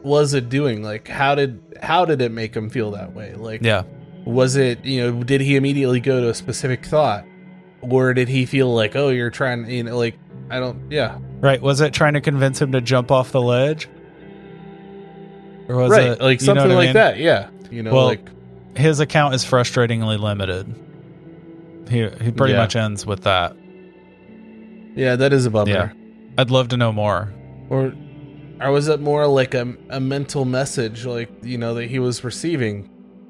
was 0.03 0.35
it 0.35 0.49
doing? 0.49 0.83
Like 0.83 1.07
how 1.07 1.35
did 1.35 1.61
how 1.83 2.05
did 2.05 2.21
it 2.23 2.33
make 2.33 2.55
him 2.57 2.69
feel 2.71 2.91
that 2.93 3.13
way? 3.15 3.35
Like 3.35 3.63
Yeah. 3.63 3.83
was 4.25 4.57
it 4.57 4.85
you 4.85 5.03
know 5.03 5.23
did 5.23 5.41
he 5.41 5.55
immediately 5.57 6.01
go 6.01 6.21
to 6.21 6.31
a 6.31 6.35
specific 6.35 6.85
thought, 6.87 7.25
or 7.83 8.13
did 8.15 8.29
he 8.29 8.45
feel 8.47 8.75
like 8.75 8.97
oh 8.97 9.11
you're 9.11 9.31
trying 9.31 9.71
you 9.71 9.85
know 9.85 9.97
like 9.99 10.17
I 10.51 10.59
don't 10.59 10.91
yeah 10.91 11.19
Right. 11.41 11.61
Was 11.61 11.81
it 11.81 11.93
trying 11.95 12.15
to 12.15 12.21
convince 12.21 12.61
him 12.61 12.73
to 12.73 12.81
jump 12.81 13.11
off 13.11 13.33
the 13.33 13.41
ledge? 13.41 13.89
Or 15.69 15.77
was 15.77 15.91
right 15.91 16.03
it 16.09 16.21
like 16.21 16.41
something 16.41 16.69
like 16.71 16.87
mean? 16.89 16.95
that 16.95 17.19
yeah 17.19 17.49
you 17.71 17.83
know 17.83 17.93
Well, 17.93 18.07
like 18.07 18.29
his 18.77 18.99
account 19.01 19.35
is 19.35 19.45
frustratingly 19.45 20.19
limited. 20.19 20.67
He 21.89 22.09
he 22.25 22.31
pretty 22.33 22.53
Yeah. 22.55 22.59
much 22.61 22.77
ends 22.77 23.07
with 23.07 23.23
that. 23.23 23.57
yeah 24.97 25.17
that 25.17 25.33
is 25.33 25.47
a 25.47 25.51
bummer. 25.51 25.71
Yeah. 25.71 25.93
I'd 26.39 26.51
love 26.51 26.69
to 26.69 26.77
know 26.77 26.93
more. 26.93 27.33
Or, 27.69 27.93
or 28.61 28.71
was 28.73 28.89
it 28.89 29.01
more 29.01 29.27
like 29.27 29.55
a, 29.55 29.75
a 29.91 30.01
mental 30.01 30.45
message, 30.45 31.05
like 31.07 31.31
you 31.43 31.57
know 31.59 31.75
that 31.75 31.87
he 31.89 31.99
was 32.01 32.25
receiving? 32.25 32.89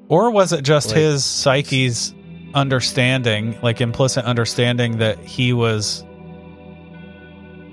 Or 0.09 0.31
was 0.31 0.51
it 0.51 0.63
just 0.63 0.89
Like- 0.89 0.97
his 0.97 1.23
psyche's 1.23 2.13
understanding, 2.53 3.57
like 3.61 3.81
implicit 3.81 4.25
understanding 4.25 4.97
that 4.97 5.19
he 5.19 5.53
was 5.53 6.03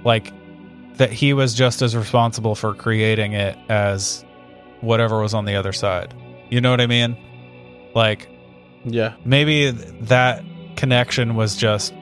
like 0.05 0.33
that 0.97 1.13
he 1.13 1.33
was 1.33 1.55
just 1.55 1.83
as 1.83 1.95
responsible 1.97 2.55
for 2.55 2.75
creating 2.75 3.33
it 3.33 3.57
as 3.69 4.25
whatever 4.81 5.21
was 5.21 5.35
on 5.35 5.45
the 5.45 5.55
other 5.57 5.73
side. 5.73 6.13
You 6.51 6.61
know 6.61 6.71
what 6.71 6.81
I 6.81 6.87
mean? 6.87 7.17
Like 7.95 8.29
Yeah, 8.85 9.15
maybe 9.25 9.71
that 9.71 10.43
connection 10.77 11.35
was 11.37 11.57
just 11.57 11.93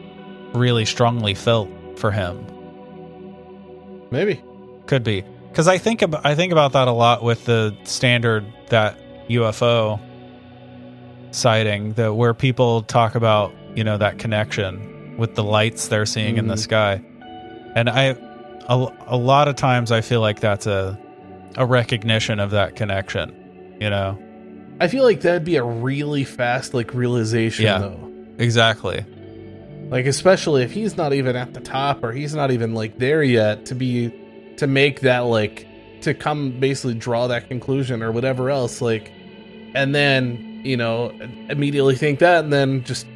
really 0.52 0.84
strongly 0.84 1.34
felt 1.34 1.68
for 1.98 2.10
him. 2.10 2.44
maybe. 4.10 4.42
Could 4.86 5.02
be 5.02 5.24
because 5.50 5.66
I 5.68 5.78
think 5.78 6.02
about 6.02 6.24
I 6.24 6.34
think 6.34 6.52
about 6.52 6.72
that 6.72 6.86
a 6.88 6.92
lot 6.92 7.22
with 7.22 7.44
the 7.44 7.76
standard 7.84 8.44
that 8.68 8.98
UFO 9.28 9.98
sighting 11.32 11.92
that 11.94 12.14
where 12.14 12.34
people 12.34 12.82
talk 12.82 13.14
about 13.14 13.52
you 13.74 13.82
know 13.84 13.98
that 13.98 14.18
connection 14.18 15.16
with 15.18 15.34
the 15.34 15.42
lights 15.42 15.88
they're 15.88 16.06
seeing 16.06 16.36
in 16.36 16.46
the 16.46 16.54
Mhm. 16.54 16.58
sky, 16.58 17.00
and 17.76 17.88
I 17.88 18.16
a, 18.68 18.88
a 19.06 19.16
lot 19.16 19.46
of 19.46 19.54
times 19.54 19.92
I 19.92 20.00
feel 20.00 20.20
like 20.20 20.40
that's 20.40 20.66
a 20.66 20.98
a 21.56 21.64
recognition 21.64 22.40
of 22.40 22.50
that 22.50 22.74
connection. 22.74 23.76
You 23.80 23.90
know 23.90 24.18
I 24.80 24.88
feel 24.88 25.04
like 25.04 25.20
that'd 25.22 25.44
be 25.44 25.56
a 25.56 25.62
really 25.64 26.24
fast 26.24 26.74
like 26.74 26.92
realization 26.92 27.64
Yeah. 27.64 27.78
though. 27.78 28.12
exactly. 28.38 29.04
Like 29.88 30.06
especially 30.06 30.64
if 30.64 30.72
he's 30.72 30.96
not 30.96 31.12
even 31.12 31.36
at 31.36 31.54
the 31.54 31.60
top 31.60 32.02
or 32.02 32.12
he's 32.12 32.34
not 32.34 32.50
even 32.50 32.74
like 32.74 32.98
there 32.98 33.22
yet 33.22 33.66
to 33.66 33.74
be 33.74 34.12
to 34.56 34.66
make 34.66 35.00
that 35.00 35.20
like 35.20 35.66
to 36.02 36.12
come 36.14 36.58
basically 36.60 36.94
draw 36.94 37.26
that 37.28 37.48
conclusion 37.48 38.02
or 38.02 38.10
whatever 38.12 38.50
else 38.50 38.80
like 38.82 39.12
and 39.74 39.94
then, 39.94 40.60
you 40.64 40.76
know, 40.76 41.10
immediately 41.50 41.94
think 41.96 42.18
that 42.20 42.44
and 42.44 42.52
then 42.52 42.82
just 42.84 43.06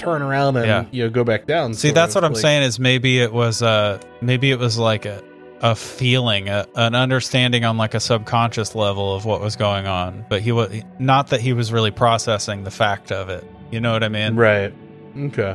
turn 0.00 0.22
around 0.22 0.56
and 0.56 0.66
Yeah. 0.66 0.84
you 0.90 1.04
know 1.04 1.10
go 1.10 1.22
back 1.24 1.46
down. 1.46 1.74
See, 1.74 1.90
that's 1.92 2.14
what 2.14 2.24
I'm 2.24 2.34
saying. 2.34 2.62
Is 2.62 2.78
maybe 2.78 3.20
it 3.20 3.32
was 3.32 3.62
uh 3.62 4.00
maybe 4.20 4.50
it 4.50 4.58
was 4.58 4.78
like 4.78 5.04
a 5.06 5.22
a 5.62 5.74
feeling, 5.76 6.48
a, 6.48 6.66
an 6.74 6.94
understanding 6.94 7.66
on 7.66 7.76
like 7.76 7.92
a 7.94 8.00
subconscious 8.00 8.74
level 8.74 9.14
of 9.14 9.26
what 9.26 9.42
was 9.42 9.56
going 9.56 9.86
on, 9.86 10.24
but 10.30 10.40
he 10.40 10.52
was 10.52 10.70
not 10.98 11.28
that 11.28 11.40
he 11.42 11.52
was 11.52 11.70
really 11.70 11.90
processing 11.90 12.64
the 12.64 12.70
fact 12.70 13.12
of 13.12 13.28
it. 13.28 13.44
You 13.70 13.78
know 13.80 13.92
what 13.92 14.02
I 14.02 14.08
mean? 14.08 14.36
Right. 14.36 14.72
Okay. 15.16 15.54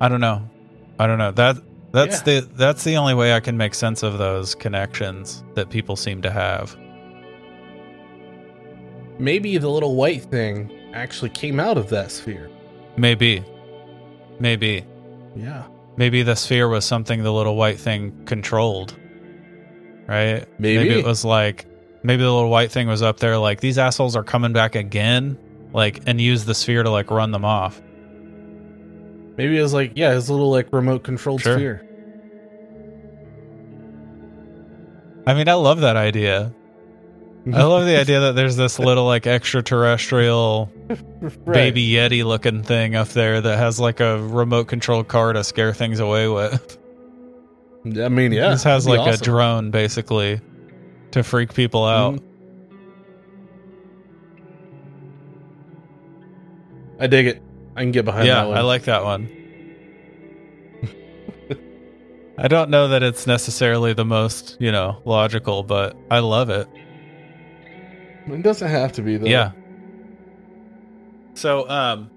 I 0.00 0.08
don't 0.08 0.20
know. 0.22 0.48
I 0.98 1.06
don't 1.06 1.18
know. 1.18 1.30
That 1.32 1.56
that's 1.92 2.26
Yeah. 2.26 2.40
the 2.40 2.48
that's 2.54 2.84
the 2.84 2.96
only 2.96 3.12
way 3.14 3.34
I 3.34 3.40
can 3.40 3.56
make 3.58 3.74
sense 3.74 4.02
of 4.02 4.16
those 4.18 4.54
connections 4.54 5.44
that 5.54 5.68
people 5.68 5.94
seem 5.96 6.22
to 6.22 6.30
have. 6.30 6.74
Maybe 9.18 9.56
the 9.58 9.68
little 9.68 9.94
white 9.94 10.22
thing 10.24 10.70
actually 10.92 11.30
came 11.30 11.58
out 11.60 11.78
of 11.78 11.88
that 11.90 12.10
sphere. 12.10 12.50
Maybe. 12.96 13.44
Maybe. 14.40 14.84
Yeah. 15.34 15.66
Maybe 15.96 16.22
the 16.22 16.34
sphere 16.36 16.68
was 16.68 16.84
something 16.84 17.22
the 17.22 17.32
little 17.32 17.56
white 17.56 17.78
thing 17.78 18.24
controlled. 18.26 18.96
Right? 20.06 20.46
Maybe. 20.58 20.90
it 20.98 21.04
was 21.04 21.24
like 21.24 21.66
maybe 22.02 22.22
the 22.22 22.30
little 22.32 22.50
white 22.50 22.70
thing 22.70 22.86
was 22.86 23.02
up 23.02 23.18
there 23.18 23.36
like 23.38 23.60
these 23.60 23.76
assholes 23.78 24.14
are 24.14 24.22
coming 24.22 24.52
back 24.52 24.74
again, 24.76 25.38
like 25.72 26.02
and 26.06 26.20
use 26.20 26.44
the 26.44 26.54
sphere 26.54 26.82
to 26.82 26.90
like 26.90 27.10
run 27.10 27.30
them 27.32 27.44
off. 27.44 27.80
Maybe 29.36 29.58
it 29.58 29.62
was 29.62 29.74
like, 29.74 29.92
yeah, 29.96 30.12
his 30.14 30.30
little 30.30 30.50
like 30.50 30.68
remote 30.72 31.02
controlled 31.02 31.42
Sure. 31.42 31.56
sphere. 31.56 31.82
I 35.26 35.34
mean, 35.34 35.48
I 35.48 35.54
love 35.54 35.80
that 35.80 35.96
idea. 35.96 36.54
I 37.52 37.62
love 37.62 37.86
the 37.86 37.96
idea 37.96 38.20
that 38.20 38.34
there's 38.34 38.56
this 38.56 38.78
little 38.80 39.04
like 39.04 39.26
extraterrestrial 39.26 40.70
Right. 41.20 41.44
baby 41.46 41.88
yeti 41.88 42.24
looking 42.24 42.62
thing 42.62 42.96
up 42.96 43.08
there 43.08 43.40
that 43.40 43.58
has 43.58 43.78
like 43.78 44.00
a 44.00 44.20
remote 44.20 44.66
control 44.68 45.04
car 45.04 45.32
to 45.32 45.44
scare 45.44 45.72
things 45.72 46.00
away 46.00 46.26
with. 46.28 46.76
I 47.84 48.08
mean, 48.08 48.32
yeah. 48.32 48.50
this 48.50 48.64
has 48.64 48.88
like 48.88 49.04
be 49.04 49.10
a 49.10 49.16
drone 49.16 49.70
basically 49.70 50.40
to 51.12 51.22
freak 51.22 51.54
people 51.54 51.84
out. 51.84 52.14
Mhm. 52.16 52.22
I 56.98 57.06
dig 57.06 57.26
it. 57.26 57.42
I 57.76 57.82
can 57.82 57.92
get 57.92 58.04
behind 58.04 58.26
yeah, 58.26 58.36
that 58.42 58.48
one. 58.48 58.56
I 58.56 58.62
like 58.62 58.84
that 58.84 59.04
one. 59.04 59.30
I 62.38 62.48
don't 62.48 62.70
know 62.70 62.88
that 62.88 63.02
it's 63.02 63.26
necessarily 63.26 63.92
the 63.92 64.04
most, 64.04 64.56
you 64.58 64.72
know, 64.72 65.00
logical, 65.04 65.62
but 65.62 65.96
I 66.10 66.20
love 66.20 66.50
it. 66.50 66.66
It 68.28 68.42
doesn't 68.42 68.68
have 68.68 68.92
to 68.92 69.02
be 69.02 69.16
though. 69.16 69.26
Yeah. 69.26 69.52
So, 71.34 71.68
um, 71.68 72.10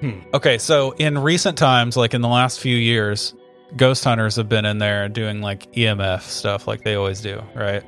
Hmm. 0.00 0.20
okay, 0.32 0.58
so 0.58 0.92
in 0.92 1.18
recent 1.18 1.58
times, 1.58 1.96
like 1.96 2.14
in 2.14 2.20
the 2.20 2.28
last 2.28 2.60
few 2.60 2.76
years, 2.76 3.34
ghost 3.76 4.04
hunters 4.04 4.36
have 4.36 4.48
been 4.48 4.64
in 4.64 4.78
there 4.78 5.08
doing 5.08 5.40
like 5.40 5.72
EMF 5.74 6.22
stuff, 6.22 6.68
like 6.68 6.84
they 6.84 6.94
always 6.94 7.20
do, 7.20 7.42
right? 7.56 7.82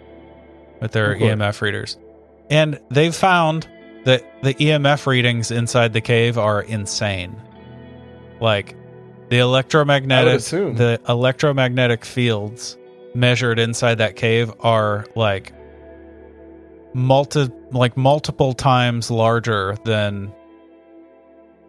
With 0.81 0.90
their 0.90 1.14
EMF 1.14 1.60
readers, 1.60 1.97
and 2.51 2.81
they've 2.90 3.14
found 3.14 3.68
that 4.06 4.24
the 4.43 4.55
EMF 4.55 5.06
readings 5.06 5.52
inside 5.52 5.93
the 5.93 6.01
cave 6.01 6.36
are 6.36 6.62
insane. 6.62 7.36
Like 8.40 8.74
the 9.28 9.39
electromagnetic, 9.39 10.40
the 10.40 11.01
electromagnetic 11.09 12.05
fields 12.05 12.77
measured 13.14 13.60
inside 13.60 13.98
that 13.98 14.16
cave 14.16 14.52
are 14.60 15.06
like 15.14 15.52
multi 16.92 17.48
like 17.70 17.96
multiple 17.96 18.52
times 18.52 19.10
larger 19.10 19.76
than 19.84 20.32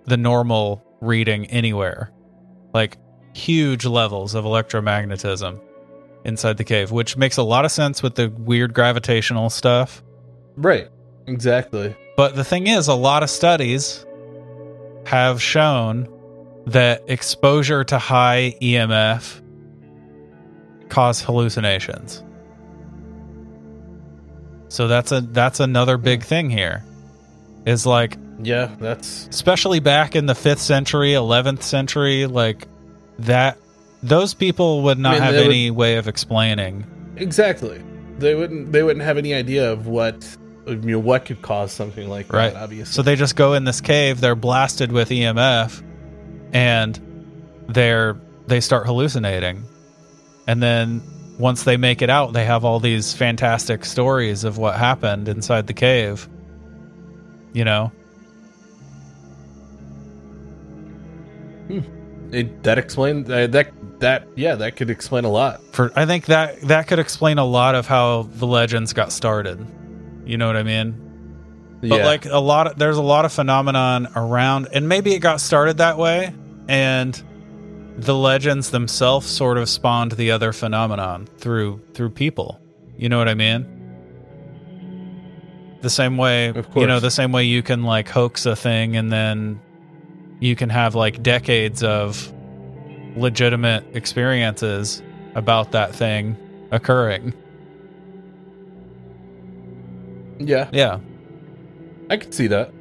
the 0.05 0.17
normal 0.17 0.83
reading 0.99 1.45
anywhere 1.47 2.11
like 2.73 2.97
huge 3.33 3.85
levels 3.85 4.33
of 4.35 4.45
electromagnetism 4.45 5.59
inside 6.25 6.57
the 6.57 6.63
cave 6.63 6.91
which 6.91 7.15
makes 7.17 7.37
a 7.37 7.43
lot 7.43 7.65
of 7.65 7.71
sense 7.71 8.01
with 8.03 8.15
the 8.15 8.29
weird 8.29 8.73
gravitational 8.73 9.49
stuff 9.49 10.03
Right. 10.57 10.89
Exactly. 11.27 11.95
but 12.17 12.35
the 12.35 12.43
thing 12.43 12.67
is 12.67 12.87
a 12.87 12.93
lot 12.95 13.21
of 13.23 13.29
studies 13.29 14.05
have 15.05 15.41
shown 15.41 16.07
that 16.65 17.03
exposure 17.07 17.83
to 17.83 17.97
high 17.99 18.55
emf 18.61 19.41
cause 20.89 21.21
hallucinations 21.21 22.23
so 24.71 24.87
that's 24.87 25.11
a 25.11 25.19
that's 25.21 25.59
another 25.59 25.97
big 25.97 26.23
thing 26.23 26.49
here 26.49 26.83
is 27.65 27.85
like 27.85 28.17
Yeah, 28.41 28.73
that's 28.79 29.27
especially 29.27 29.79
back 29.81 30.15
in 30.15 30.25
the 30.27 30.33
5th 30.33 30.59
century 30.59 31.11
11th 31.11 31.61
century 31.61 32.25
like 32.25 32.67
that 33.19 33.57
those 34.01 34.33
people 34.33 34.83
would 34.83 34.97
not 34.97 35.13
mean, 35.13 35.21
have 35.21 35.33
they 35.33 35.41
would- 35.41 35.47
any 35.55 35.71
way 35.71 35.97
of 35.97 36.07
explaining 36.07 36.85
exactly. 37.17 37.81
They 38.17 38.35
wouldn't. 38.35 38.71
They 38.71 38.83
wouldn't 38.83 39.03
have 39.03 39.17
any 39.17 39.33
idea 39.33 39.71
of 39.71 39.87
what 39.87 40.23
you 40.67 40.75
know, 40.75 40.99
what 40.99 41.25
could 41.25 41.41
cause 41.41 41.71
something 41.71 42.07
like 42.07 42.31
right 42.31 42.53
that. 42.53 42.61
Obviously. 42.63 42.93
so 42.93 43.01
they 43.01 43.15
just 43.15 43.35
go 43.35 43.53
in 43.53 43.63
this 43.63 43.81
cave 43.81 44.21
they're 44.21 44.35
blasted 44.35 44.91
with 44.91 45.09
emf 45.09 45.83
and 46.53 46.99
they're 47.67 48.15
they 48.47 48.61
start 48.61 48.85
hallucinating 48.85 49.63
and 50.47 50.61
then 50.61 51.01
once 51.41 51.63
they 51.63 51.75
make 51.75 52.01
it 52.01 52.09
out 52.09 52.33
they 52.33 52.45
have 52.45 52.63
all 52.63 52.79
these 52.79 53.13
fantastic 53.13 53.83
stories 53.83 54.43
of 54.43 54.57
what 54.57 54.75
happened 54.75 55.27
inside 55.27 55.67
the 55.67 55.73
cave 55.73 56.29
you 57.53 57.65
know 57.65 57.91
It, 62.31 62.63
that 62.63 62.77
explains 62.77 63.29
uh, 63.29 63.47
that. 63.47 63.73
That 63.99 64.27
yeah, 64.35 64.55
that 64.55 64.77
could 64.77 64.89
explain 64.89 65.25
a 65.25 65.29
lot. 65.29 65.61
for 65.73 65.91
i 65.95 66.07
think 66.07 66.25
that 66.25 66.59
that 66.61 66.87
could 66.87 66.97
explain 66.97 67.37
a 67.37 67.45
lot 67.45 67.75
of 67.75 67.85
how 67.85 68.23
the 68.23 68.47
legends 68.47 68.93
got 68.93 69.11
started 69.11 69.63
you 70.25 70.37
know 70.37 70.47
what 70.47 70.55
i 70.55 70.63
mean 70.63 71.77
but 71.81 71.89
yeah. 71.89 72.05
like 72.05 72.25
a 72.25 72.39
lot 72.39 72.65
of 72.65 72.79
there's 72.79 72.97
a 72.97 73.01
lot 73.01 73.25
of 73.25 73.33
phenomenon 73.33 74.07
around 74.15 74.69
and 74.73 74.89
maybe 74.89 75.13
it 75.13 75.19
got 75.19 75.39
started 75.39 75.77
that 75.77 75.99
way 75.99 76.33
and 76.67 77.21
the 77.97 78.15
legends 78.15 78.71
themselves 78.71 79.27
sort 79.27 79.57
of 79.57 79.69
spawned 79.69 80.13
the 80.13 80.31
other 80.31 80.53
phenomenon 80.53 81.27
through 81.37 81.81
through 81.93 82.09
people. 82.11 82.59
You 82.97 83.09
know 83.09 83.17
what 83.17 83.27
i 83.27 83.33
mean? 83.33 83.65
The 85.81 85.89
same 85.89 86.17
way 86.17 86.49
Of 86.49 86.67
you 86.75 86.85
know 86.87 86.99
the 86.99 87.11
same 87.11 87.31
way 87.31 87.43
you 87.43 87.63
can 87.63 87.83
like 87.83 88.07
hoax 88.07 88.45
a 88.45 88.55
thing 88.55 88.95
and 88.95 89.11
then 89.11 89.59
you 90.39 90.55
can 90.55 90.69
have 90.69 90.93
like 90.95 91.21
decades 91.23 91.83
of 91.83 92.31
legitimate 93.15 93.83
experiences 93.95 95.01
about 95.35 95.71
that 95.71 95.93
thing 95.95 96.37
occurring. 96.71 97.33
Yeah, 100.39 100.69
yeah. 100.71 100.99
I 102.09 102.17
could 102.17 102.33
see 102.33 102.47
that. 102.47 102.71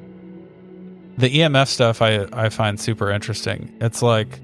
the 1.17 1.29
EMF 1.29 1.67
stuff 1.67 2.01
I 2.01 2.27
I 2.33 2.49
find 2.49 2.79
super 2.79 3.11
interesting. 3.11 3.71
It's 3.81 4.01
like 4.01 4.39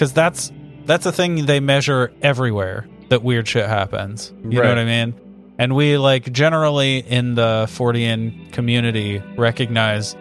cuz 0.00 0.12
that's 0.12 0.50
that's 0.86 1.06
a 1.06 1.12
thing 1.12 1.46
they 1.46 1.60
measure 1.60 2.10
everywhere 2.22 2.88
that 3.10 3.22
weird 3.22 3.46
shit 3.46 3.68
happens. 3.68 4.32
You 4.42 4.62
know 4.62 4.68
what 4.68 4.78
I 4.78 4.84
mean? 4.84 5.14
And 5.58 5.76
we 5.76 5.98
like 5.98 6.32
generally 6.32 6.98
in 6.98 7.34
the 7.34 7.66
Fortean 7.68 8.50
community 8.52 9.22
recognize 9.36 10.16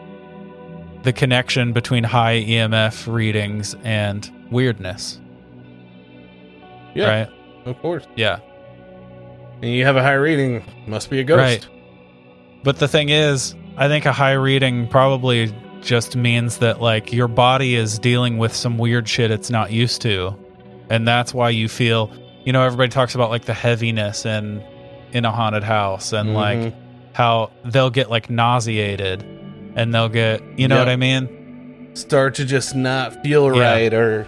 the 1.03 1.13
connection 1.13 1.71
between 1.71 2.03
high 2.03 2.43
EMF 2.43 3.11
readings 3.11 3.73
and 3.85 4.29
weirdness, 4.51 5.19
Yeah, 6.93 7.07
right? 7.21 7.29
of 7.65 7.79
course. 7.79 8.05
Yeah. 8.17 8.39
And 9.61 9.71
you 9.71 9.85
have 9.85 9.95
a 9.95 10.03
high 10.03 10.13
reading, 10.13 10.63
must 10.87 11.09
be 11.09 11.19
a 11.19 11.23
ghost. 11.23 11.39
Right. 11.39 11.67
But 12.63 12.79
the 12.79 12.87
thing 12.89 13.07
is, 13.09 13.55
I 13.77 13.87
think 13.87 14.05
a 14.05 14.11
high 14.11 14.33
reading 14.33 14.87
probably 14.89 15.53
just 15.81 16.15
means 16.15 16.57
that 16.59 16.81
like 16.81 17.11
your 17.13 17.27
body 17.27 17.75
is 17.75 17.99
dealing 17.99 18.37
with 18.37 18.53
some 18.53 18.77
weird 18.77 19.07
shit 19.07 19.31
it's 19.31 19.49
not 19.49 19.71
used 19.71 20.01
to. 20.03 20.35
And 20.89 21.07
that's 21.07 21.33
why 21.33 21.49
you 21.51 21.67
feel, 21.69 22.11
you 22.43 22.51
know, 22.53 22.63
everybody 22.63 22.89
talks 22.89 23.15
about 23.15 23.29
like 23.29 23.45
the 23.45 23.53
heaviness 23.53 24.25
in 24.25 24.63
in 25.11 25.25
a 25.25 25.31
haunted 25.31 25.63
house 25.63 26.13
and 26.13 26.29
Mhm. 26.29 26.33
like 26.35 26.73
how 27.13 27.51
they'll 27.65 27.89
get 27.89 28.09
like 28.09 28.29
nauseated 28.29 29.23
and 29.75 29.93
they'll 29.93 30.09
get, 30.09 30.41
you 30.57 30.67
know 30.67 30.75
Yep. 30.77 30.85
what 30.87 30.91
I 30.91 30.95
mean? 30.95 31.89
Start 31.95 32.35
to 32.35 32.45
just 32.45 32.75
not 32.75 33.23
feel 33.23 33.55
Yeah. 33.55 33.71
right 33.73 33.93
or 33.93 34.27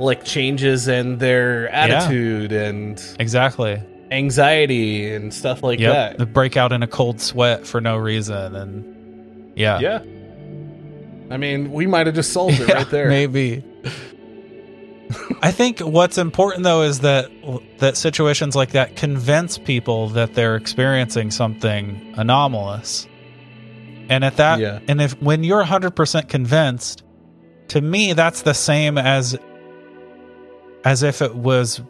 like 0.00 0.24
changes 0.24 0.88
in 0.88 1.18
their 1.18 1.68
attitude 1.68 2.52
and 2.52 3.00
Exactly. 3.20 3.78
anxiety 4.10 5.12
and 5.14 5.32
stuff 5.32 5.62
like 5.62 5.78
yep. 5.80 5.92
that. 5.92 6.18
They 6.18 6.24
break 6.24 6.56
out 6.56 6.72
in 6.72 6.82
a 6.82 6.86
cold 6.86 7.20
sweat 7.20 7.66
for 7.66 7.80
no 7.80 7.96
reason, 7.96 8.54
and 8.56 8.84
yeah, 9.54 9.78
Yeah. 9.80 9.98
I 11.32 11.36
mean, 11.38 11.72
we 11.72 11.86
might 11.86 12.06
have 12.06 12.14
just 12.14 12.32
solved 12.32 12.60
it 12.60 12.68
Yeah, 12.68 12.74
right 12.74 12.90
there. 12.90 13.08
Maybe. 13.08 13.64
I 15.42 15.50
think 15.50 15.80
what's 15.80 16.18
important 16.18 16.64
though 16.64 16.82
is 16.82 17.00
that 17.00 17.30
that 17.78 17.96
situations 17.96 18.54
like 18.56 18.72
that 18.72 18.96
convince 18.96 19.58
people 19.58 20.08
that 20.10 20.34
they're 20.34 20.56
experiencing 20.56 21.30
something 21.30 22.14
anomalous. 22.16 23.06
And 24.08 24.24
at 24.24 24.36
that 24.36 24.58
Yeah. 24.60 24.78
and 24.88 25.00
if 25.00 25.20
when 25.20 25.42
you're 25.44 25.64
100% 25.64 26.28
convinced, 26.28 27.02
to 27.68 27.80
me 27.80 28.12
that's 28.12 28.42
the 28.42 28.54
same 28.54 28.96
as 28.98 29.36
as 30.84 31.02
if 31.02 31.22
it 31.22 31.34
was 31.34 31.80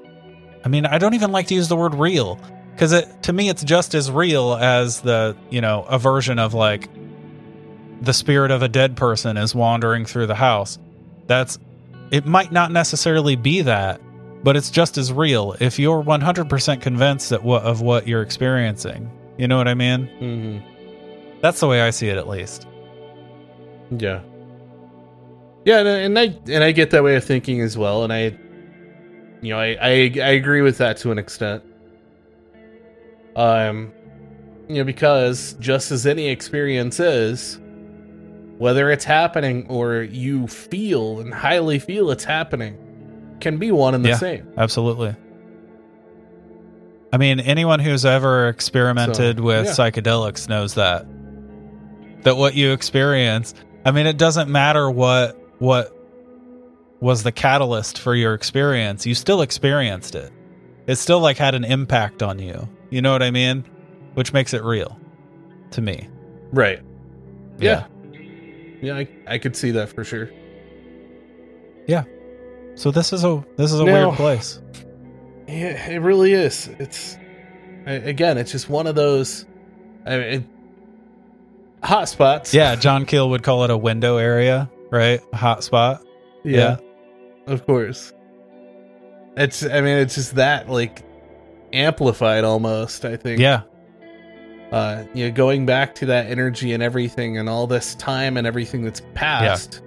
I 0.65 0.69
mean, 0.69 0.87
I 0.87 0.99
don't 0.99 1.15
even 1.15 1.33
like 1.33 1.49
to 1.49 1.55
use 1.55 1.69
the 1.69 1.77
word 1.77 1.95
real 1.95 2.39
cuz 2.77 2.93
it 2.93 3.23
to 3.25 3.33
me 3.33 3.49
it's 3.51 3.63
just 3.63 3.95
as 3.95 4.11
real 4.11 4.55
as 4.55 5.01
the, 5.03 5.37
you 5.51 5.61
know, 5.61 5.83
a 5.89 5.99
version 5.99 6.39
of 6.39 6.55
like 6.55 6.89
the 8.03 8.13
spirit 8.13 8.51
of 8.51 8.63
a 8.63 8.69
dead 8.69 8.97
person 8.97 9.37
is 9.37 9.55
wandering 9.55 10.05
through 10.05 10.27
the 10.27 10.35
house. 10.35 10.79
That's 11.27 11.59
it 12.11 12.27
might 12.27 12.53
not 12.53 12.71
necessarily 12.71 13.37
be 13.37 13.63
that, 13.63 14.01
but 14.43 14.57
it's 14.57 14.71
just 14.71 14.99
as 14.99 15.13
real 15.13 15.55
if 15.61 15.79
you're 15.79 16.03
100% 16.03 16.83
convinced 16.83 17.31
that 17.31 17.43
what 17.43 17.63
of 17.63 17.81
what 17.81 18.07
you're 18.07 18.23
experiencing. 18.23 19.11
You 19.39 19.49
know 19.49 19.57
what 19.57 19.69
I 19.69 19.75
mean? 19.75 20.07
hmm 20.19 21.41
That's 21.41 21.61
the 21.61 21.69
way 21.69 21.81
I 21.81 21.91
see 21.91 22.09
it 22.09 22.19
at 22.19 22.29
least. 22.29 22.67
Yeah. 23.91 24.21
Yeah, 25.65 25.79
and, 25.79 25.89
and 25.89 26.19
I 26.19 26.37
and 26.53 26.65
I 26.65 26.73
get 26.73 26.91
that 26.91 27.05
way 27.05 27.15
of 27.15 27.25
thinking 27.25 27.61
as 27.61 27.79
well, 27.79 28.03
and 28.03 28.13
I, 28.13 28.37
you 29.43 29.51
know, 29.51 29.59
I, 29.61 29.77
I 29.81 29.91
I 29.91 30.31
agree 30.31 30.61
with 30.61 30.79
that 30.79 30.97
to 30.99 31.13
an 31.13 31.19
extent. 31.19 31.63
Um, 33.37 33.93
you 34.69 34.77
know, 34.77 34.85
because 34.85 35.55
just 35.61 35.93
as 35.93 36.05
any 36.07 36.29
experience 36.29 36.99
is, 36.99 37.61
whether 38.63 38.91
it's 38.93 39.05
happening 39.05 39.67
or 39.69 40.03
you 40.03 40.47
feel 40.47 41.19
and 41.19 41.35
highly 41.35 41.81
feel 41.81 42.13
it's 42.13 42.23
happening, 42.23 42.77
can 43.41 43.59
be 43.59 43.73
one 43.73 43.93
and 43.95 44.05
the 44.05 44.11
Yeah. 44.11 44.17
same. 44.17 44.47
Absolutely. 44.57 45.17
I 47.13 47.17
mean, 47.19 47.41
anyone 47.41 47.81
who's 47.81 48.05
ever 48.07 48.49
experimented 48.49 49.39
So, 49.39 49.43
with 49.43 49.67
yeah. 49.67 49.73
psychedelics 49.73 50.49
knows 50.49 50.75
that. 50.75 51.07
That 52.23 52.37
what 52.37 52.55
you 52.55 52.71
experience, 52.71 53.53
I 53.85 53.91
mean, 53.91 54.07
it 54.07 54.17
doesn't 54.17 54.49
matter 54.49 54.89
what 54.91 55.37
what 55.59 55.93
was 57.01 57.25
the 57.25 57.33
catalyst 57.33 57.99
for 57.99 58.15
your 58.15 58.33
experience. 58.35 59.07
You 59.07 59.15
still 59.17 59.43
experienced 59.43 60.15
it. 60.15 60.31
It 60.87 60.97
still 60.97 61.19
like 61.21 61.37
had 61.37 61.57
an 61.57 61.65
impact 61.65 62.23
on 62.23 62.39
you. 62.39 62.69
You 62.91 63.03
know 63.03 63.11
what 63.13 63.23
I 63.25 63.33
mean? 63.33 63.65
Which 64.15 64.33
makes 64.33 64.55
it 64.55 64.63
real 64.63 64.97
to 65.73 65.81
me. 65.81 66.09
Right. 66.53 66.81
Yeah. 67.59 67.71
Yeah, 67.71 67.85
I, 68.85 69.09
I 69.27 69.39
could 69.39 69.55
see 69.57 69.71
that 69.73 69.89
for 69.91 70.05
sure. 70.05 70.31
Yeah. 71.87 72.05
So 72.75 72.91
this 72.91 73.13
is 73.13 73.25
a 73.25 73.45
this 73.57 73.73
is 73.73 73.81
a 73.81 73.85
Now- 73.85 74.07
weird 74.09 74.17
place. 74.17 74.61
Yeah, 75.49 75.91
it 75.91 75.99
really 76.01 76.33
is. 76.33 76.69
It's 76.79 77.17
I- 77.87 77.93
again, 77.93 78.39
it's 78.39 78.51
just 78.53 78.69
one 78.69 78.87
of 78.87 78.95
those 78.95 79.45
I 80.07 80.19
mean, 80.19 80.49
hot 81.83 82.09
spots. 82.09 82.53
Yeah, 82.55 82.75
John 82.77 83.05
Keel 83.07 83.31
would 83.31 83.43
call 83.43 83.65
it 83.65 83.71
a 83.71 83.77
window 83.77 84.17
area, 84.17 84.71
right? 84.91 85.21
Hot 85.35 85.63
spot. 85.63 86.03
yeah, 86.45 86.77
of 87.47 87.67
course. 87.67 88.13
It's 89.37 89.63
I 89.65 89.81
mean, 89.81 89.99
it's 89.99 90.15
just 90.15 90.35
that 90.37 90.69
like 90.69 91.03
amplified 91.73 92.45
almost. 92.45 93.05
I 93.05 93.17
think. 93.17 93.39
Yeah. 93.41 93.63
Uh, 94.73 95.05
you 95.13 95.27
know, 95.27 95.33
going 95.33 95.67
back 95.67 95.95
to 95.95 96.07
that 96.07 96.27
energy 96.27 96.73
and 96.73 96.83
everything, 96.83 97.37
and 97.37 97.49
all 97.49 97.67
this 97.67 97.95
time 97.97 98.37
and 98.37 98.47
everything 98.47 98.83
that's 98.83 99.03
passed. 99.15 99.83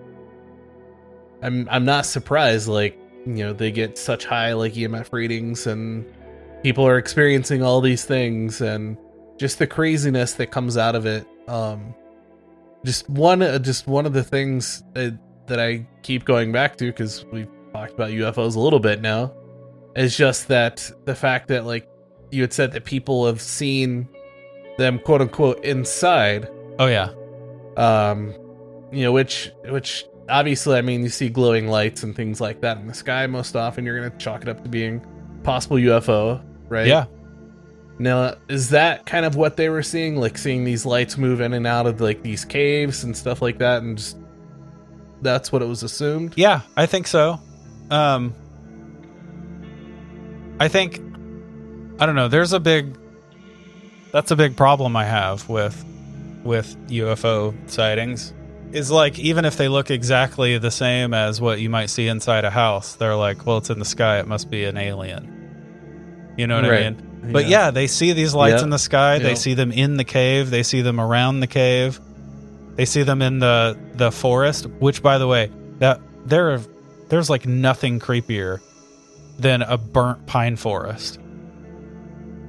I'm 1.42 1.68
I'm 1.72 1.86
not 1.86 2.06
surprised. 2.06 2.68
Like 2.68 2.98
you 3.26 3.44
know, 3.44 3.54
they 3.54 3.72
get 3.72 3.98
such 3.98 4.26
high 4.26 4.54
like 4.54 4.74
EMF 4.74 5.12
readings, 5.12 5.66
and 5.66 6.06
people 6.62 6.88
are 6.88 6.98
experiencing 6.98 7.64
all 7.64 7.82
these 7.82 8.06
things, 8.06 8.62
and 8.62 8.96
just 9.38 9.60
the 9.60 9.68
craziness 9.68 10.34
that 10.34 10.52
comes 10.52 10.78
out 10.78 10.96
of 10.96 11.06
it. 11.06 11.28
Um, 11.48 11.96
just 12.86 13.10
one, 13.10 13.42
uh, 13.42 13.60
just 13.60 13.88
one 13.88 14.06
of 14.06 14.14
the 14.14 14.24
things 14.24 14.84
that, 14.94 15.18
that 15.48 15.60
I 15.60 15.88
keep 16.04 16.26
going 16.26 16.52
back 16.52 16.78
to 16.78 16.86
because 16.86 17.26
we've 17.32 17.50
talked 17.74 17.94
about 17.94 18.12
UFOs 18.12 18.56
a 18.56 18.60
little 18.60 18.80
bit 18.80 19.02
now, 19.02 19.34
is 19.96 20.16
just 20.16 20.48
that 20.50 20.92
the 21.06 21.16
fact 21.16 21.48
that 21.48 21.66
like 21.66 21.90
you 22.32 22.42
had 22.42 22.54
said 22.54 22.72
that 22.74 22.86
people 22.86 23.26
have 23.26 23.42
seen 23.42 24.08
them 24.78 25.00
quote 25.00 25.22
unquote 25.22 25.64
inside 25.64 26.50
Oh 26.80 26.88
yeah. 26.88 27.10
um 27.78 28.34
you 28.92 29.04
know 29.04 29.12
which 29.12 29.52
which 29.70 30.06
obviously 30.30 30.78
i 30.78 30.82
mean 30.82 31.02
you 31.04 31.10
see 31.10 31.30
glowing 31.30 31.68
lights 31.68 32.04
and 32.04 32.16
things 32.16 32.42
like 32.42 32.62
that 32.62 32.78
in 32.78 32.88
the 32.88 32.94
sky 32.94 33.28
most 33.28 33.56
often 33.56 33.86
you're 33.86 33.98
gonna 34.00 34.18
chalk 34.18 34.42
it 34.42 34.50
up 34.50 34.64
to 34.64 34.70
being 34.70 35.06
possible 35.44 35.78
ufo 35.78 36.44
right 36.68 36.88
Yeah. 36.88 37.06
now 38.00 38.36
is 38.50 38.70
that 38.72 39.06
kind 39.06 39.26
of 39.26 39.36
what 39.36 39.56
they 39.58 39.70
were 39.70 39.84
seeing 39.84 40.16
like 40.18 40.38
seeing 40.38 40.64
these 40.64 40.86
lights 40.86 41.18
move 41.18 41.42
in 41.42 41.54
and 41.54 41.66
out 41.68 41.86
of 41.88 42.02
like 42.02 42.22
these 42.24 42.44
caves 42.44 43.04
and 43.04 43.16
stuff 43.16 43.42
like 43.42 43.60
that 43.60 43.84
and 43.84 43.98
just 43.98 44.18
that's 45.22 45.52
what 45.52 45.62
it 45.62 45.66
was 45.68 45.82
assumed 45.84 46.34
Yeah, 46.36 46.62
I 46.76 46.86
think 46.86 47.08
so. 47.08 47.40
Um 47.90 48.34
I 50.60 50.68
think 50.68 51.02
I 52.00 52.06
don't 52.06 52.16
know, 52.16 52.28
there's 52.28 52.54
a 52.54 52.60
big 52.60 52.98
that's 54.16 54.32
a 54.32 54.36
big 54.38 54.56
problem 54.56 54.96
I 54.96 55.04
have 55.04 55.50
with 55.50 55.84
with 56.46 56.74
UFO 56.88 57.54
sightings. 57.70 58.34
Is 58.72 58.90
like 58.90 59.20
even 59.20 59.44
if 59.44 59.58
they 59.58 59.68
look 59.68 59.92
exactly 59.92 60.58
the 60.58 60.72
same 60.72 61.14
as 61.14 61.42
what 61.42 61.60
you 61.60 61.70
might 61.70 61.88
see 61.88 62.08
inside 62.08 62.46
a 62.46 62.50
house, 62.50 62.96
they're 62.96 63.18
like, 63.18 63.46
well, 63.46 63.58
it's 63.58 63.70
in 63.70 63.78
the 63.78 63.84
sky, 63.84 64.20
it 64.20 64.28
must 64.28 64.50
be 64.50 64.64
an 64.64 64.78
alien. 64.78 66.34
You 66.38 66.48
know 66.48 66.56
what 66.56 66.64
I 66.64 66.70
Right. 66.70 66.98
mean? 66.98 67.32
But 67.34 67.48
yeah, 67.48 67.72
they 67.72 67.88
see 67.88 68.14
these 68.14 68.34
lights 68.34 68.54
Yep. 68.54 68.64
in 68.64 68.70
the 68.70 68.80
sky. 68.80 69.20
They 69.20 69.36
see 69.36 69.54
them 69.54 69.74
in 69.74 69.98
the 69.98 70.06
cave. 70.06 70.50
They 70.50 70.64
see 70.64 70.82
them 70.82 71.02
around 71.02 71.42
the 71.42 71.48
cave. 71.48 72.00
They 72.78 72.86
see 72.86 73.04
them 73.04 73.22
in 73.22 73.40
the 73.40 73.76
the 73.96 74.12
forest. 74.14 74.66
Which, 74.80 75.04
by 75.04 75.18
the 75.18 75.28
way, 75.28 75.52
that 75.80 76.00
there 76.26 76.62
there's 77.10 77.30
like 77.30 77.46
nothing 77.46 78.00
creepier 78.00 78.60
than 79.40 79.62
a 79.62 79.78
burnt 79.78 80.26
pine 80.26 80.56
forest. 80.56 81.20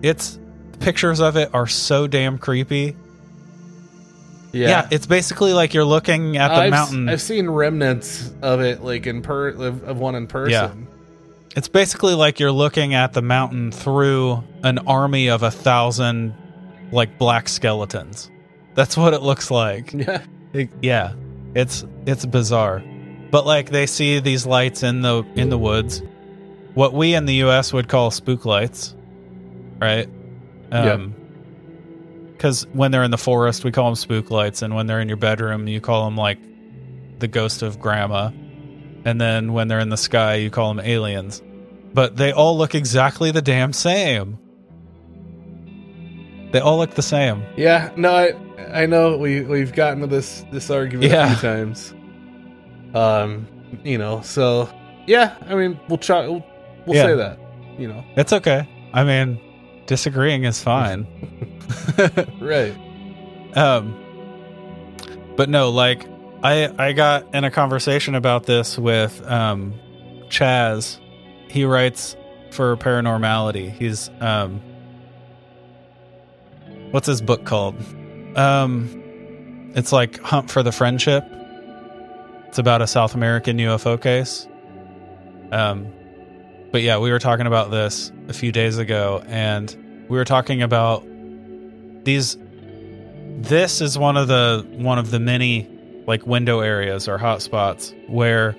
It's 0.02 0.38
pictures 0.80 1.20
of 1.20 1.36
it 1.36 1.50
are 1.54 1.66
so 1.66 2.06
damn 2.06 2.38
creepy. 2.38 2.96
Yeah, 4.52 4.88
it's 4.90 5.06
basically 5.06 5.52
like 5.52 5.74
you're 5.74 5.84
looking 5.84 6.36
at 6.38 6.48
the 6.48 6.54
I've, 6.54 6.70
mountain. 6.70 7.08
I've 7.08 7.20
seen 7.20 7.48
remnants 7.50 8.32
of 8.42 8.60
it 8.60 8.82
like 8.82 9.06
in 9.06 9.20
per 9.22 9.48
of, 9.48 9.84
of 9.84 9.98
one 9.98 10.14
in 10.14 10.26
person 10.26 10.50
Yeah. 10.52 10.72
It's 11.54 11.68
basically 11.68 12.14
like 12.14 12.38
you're 12.38 12.52
looking 12.52 12.94
at 12.94 13.12
the 13.14 13.22
mountain 13.22 13.72
through 13.72 14.44
an 14.62 14.78
army 14.86 15.28
of 15.28 15.42
a 15.42 15.50
thousand 15.50 16.34
like 16.92 17.18
black 17.18 17.48
skeletons. 17.48 18.30
That's 18.74 18.96
what 18.96 19.14
it 19.14 19.22
looks 19.22 19.50
like. 19.50 19.92
yeah 19.94 20.22
It- 20.52 20.70
yeah. 20.80 21.12
It's 21.54 21.84
it's 22.06 22.24
bizarre. 22.26 22.82
But 23.30 23.44
like 23.46 23.70
they 23.70 23.86
see 23.86 24.20
these 24.20 24.46
lights 24.46 24.82
in 24.82 25.02
the 25.02 25.22
in 25.34 25.50
the 25.50 25.58
woods. 25.58 26.02
What 26.74 26.92
we 26.94 27.14
in 27.14 27.26
the 27.26 27.34
US 27.44 27.72
would 27.72 27.88
call 27.88 28.10
spook 28.10 28.44
lights. 28.46 28.94
Right? 29.80 30.08
Um 30.72 31.14
cuz 32.38 32.66
when 32.72 32.90
they're 32.90 33.04
in 33.04 33.10
the 33.10 33.18
forest 33.18 33.64
we 33.64 33.72
call 33.72 33.86
them 33.86 33.94
spook 33.94 34.30
lights 34.30 34.60
and 34.62 34.74
when 34.74 34.86
they're 34.86 35.00
in 35.00 35.08
your 35.08 35.16
bedroom 35.16 35.66
you 35.68 35.80
call 35.80 36.04
them 36.04 36.16
like 36.16 36.38
the 37.18 37.28
ghost 37.28 37.62
of 37.62 37.80
grandma. 37.80 38.30
And 39.04 39.20
then 39.20 39.52
when 39.52 39.68
they're 39.68 39.78
in 39.80 39.88
the 39.90 39.96
sky 39.96 40.34
you 40.34 40.50
call 40.50 40.74
them 40.74 40.84
aliens. 40.84 41.42
But 41.94 42.16
they 42.16 42.32
all 42.32 42.58
look 42.58 42.74
exactly 42.74 43.30
the 43.30 43.40
damn 43.40 43.72
same. 43.72 44.38
They 46.52 46.60
all 46.60 46.78
look 46.78 46.90
the 46.94 47.02
same. 47.02 47.42
Yeah, 47.56 47.90
no, 47.96 48.14
I 48.14 48.32
I 48.72 48.86
know 48.86 49.16
we 49.16 49.40
we've 49.42 49.72
gotten 49.72 50.00
to 50.00 50.06
this 50.06 50.44
this 50.52 50.70
argument 50.70 51.10
Yeah. 51.12 51.32
a 51.32 51.36
few 51.36 51.48
times. 51.48 51.94
Um, 52.94 53.46
you 53.84 53.98
know, 53.98 54.20
so 54.22 54.68
yeah, 55.06 55.34
I 55.48 55.54
mean, 55.54 55.78
we'll 55.88 55.98
try. 55.98 56.26
We'll, 56.28 56.44
we'll 56.86 56.96
Yeah. 56.96 57.02
say 57.02 57.14
that. 57.16 57.38
You 57.78 57.88
know, 57.88 58.04
It's 58.16 58.32
okay. 58.32 58.66
I 58.94 59.04
mean, 59.04 59.38
disagreeing 59.86 60.44
is 60.44 60.62
fine. 60.62 61.06
right? 62.40 62.74
um 63.54 64.02
but 65.36 65.48
no, 65.48 65.70
like 65.70 66.06
I 66.42 66.72
I 66.78 66.92
got 66.92 67.34
in 67.34 67.44
a 67.44 67.50
conversation 67.50 68.14
about 68.14 68.44
this 68.46 68.78
with 68.78 69.22
um 69.26 69.74
Chaz. 70.28 70.98
He 71.48 71.64
writes 71.64 72.16
for 72.50 72.76
Paranormality. 72.76 73.70
He's 73.70 74.10
um 74.20 74.60
what's 76.90 77.06
his 77.06 77.20
book 77.20 77.44
called? 77.44 77.76
Um 78.36 79.02
it's 79.74 79.92
like 79.92 80.18
Hunt 80.20 80.50
for 80.50 80.62
the 80.62 80.72
Friendship. 80.72 81.24
It's 82.48 82.58
about 82.58 82.80
a 82.80 82.86
South 82.86 83.14
American 83.14 83.58
UFO 83.58 84.00
case. 84.00 84.48
Um, 85.52 85.92
but 86.76 86.82
yeah, 86.82 86.98
we 86.98 87.10
were 87.10 87.18
talking 87.18 87.46
about 87.46 87.70
this 87.70 88.12
a 88.28 88.34
few 88.34 88.52
days 88.52 88.76
ago, 88.76 89.24
and 89.28 90.04
we 90.10 90.18
were 90.18 90.26
talking 90.26 90.60
about 90.60 91.02
these. 92.04 92.36
This 93.38 93.80
is 93.80 93.96
one 93.96 94.18
of 94.18 94.28
the 94.28 94.66
one 94.72 94.98
of 94.98 95.10
the 95.10 95.18
many 95.18 95.70
like 96.06 96.26
window 96.26 96.60
areas 96.60 97.08
or 97.08 97.16
hotspots 97.18 97.94
where 98.10 98.54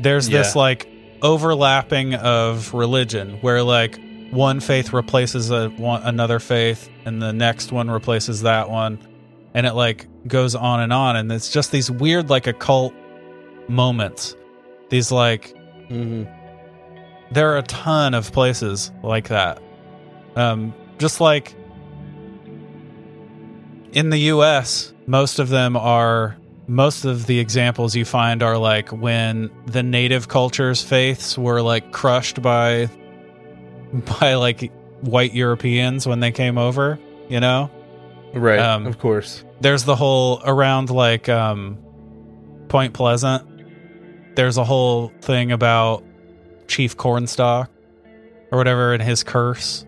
there's 0.00 0.30
this 0.30 0.56
like 0.56 0.88
overlapping 1.20 2.14
of 2.14 2.72
religion, 2.72 3.36
where 3.42 3.62
like 3.62 4.00
one 4.30 4.60
faith 4.60 4.94
replaces 4.94 5.50
a, 5.50 5.68
one, 5.68 6.02
another 6.04 6.38
faith, 6.38 6.88
and 7.04 7.20
the 7.20 7.34
next 7.34 7.72
one 7.72 7.90
replaces 7.90 8.40
that 8.40 8.70
one, 8.70 9.06
and 9.52 9.66
it 9.66 9.74
like 9.74 10.08
goes 10.26 10.54
on 10.54 10.80
and 10.80 10.94
on, 10.94 11.14
and 11.14 11.30
it's 11.30 11.52
just 11.52 11.72
these 11.72 11.90
weird 11.90 12.30
like 12.30 12.46
occult 12.46 12.94
moments. 13.68 14.34
These 14.88 15.12
like 15.12 15.54
hmm 15.88 16.24
there 17.30 17.52
are 17.52 17.58
a 17.58 17.62
ton 17.62 18.14
of 18.14 18.32
places 18.32 18.90
like 19.02 19.28
that. 19.28 19.62
Um, 20.36 20.74
just 20.98 21.20
like 21.20 21.54
in 23.92 24.10
the 24.10 24.18
U.S., 24.18 24.92
most 25.06 25.38
of 25.38 25.48
them 25.48 25.76
are. 25.76 26.36
Most 26.66 27.04
of 27.04 27.26
the 27.26 27.40
examples 27.40 27.96
you 27.96 28.04
find 28.04 28.44
are 28.44 28.56
like 28.56 28.90
when 28.90 29.50
the 29.66 29.82
native 29.82 30.28
cultures' 30.28 30.80
faiths 30.80 31.36
were 31.36 31.60
like 31.62 31.90
crushed 31.90 32.40
by, 32.42 32.88
by 34.20 34.34
like 34.34 34.70
white 35.00 35.34
Europeans 35.34 36.06
when 36.06 36.20
they 36.20 36.30
came 36.30 36.58
over. 36.58 36.96
You 37.28 37.40
know, 37.40 37.70
Right. 38.32 38.60
Um, 38.60 38.86
of 38.86 39.00
course. 39.00 39.42
there's 39.60 39.82
the 39.82 39.96
whole 39.96 40.40
around 40.44 40.90
like 40.90 41.28
um 41.28 41.76
Point 42.68 42.92
Pleasant. 42.94 44.36
There's 44.36 44.56
a 44.56 44.64
whole 44.64 45.12
thing 45.22 45.50
about 45.50 46.04
Chief 46.70 46.96
Cornstalk 46.96 47.70
or 48.50 48.56
whatever 48.58 48.94
and 48.94 49.02
his 49.02 49.22
curse 49.24 49.84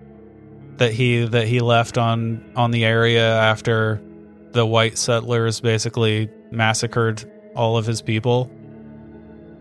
that 0.77 0.93
he 0.93 1.25
that 1.27 1.47
he 1.47 1.61
left 1.61 1.97
on 1.97 2.53
on 2.57 2.73
the 2.73 2.85
area 2.85 3.35
after 3.41 4.03
the 4.51 4.67
white 4.67 4.99
settlers 4.99 5.61
basically 5.61 6.29
massacred 6.51 7.25
all 7.55 7.77
of 7.77 7.87
his 7.87 8.03
people. 8.03 8.51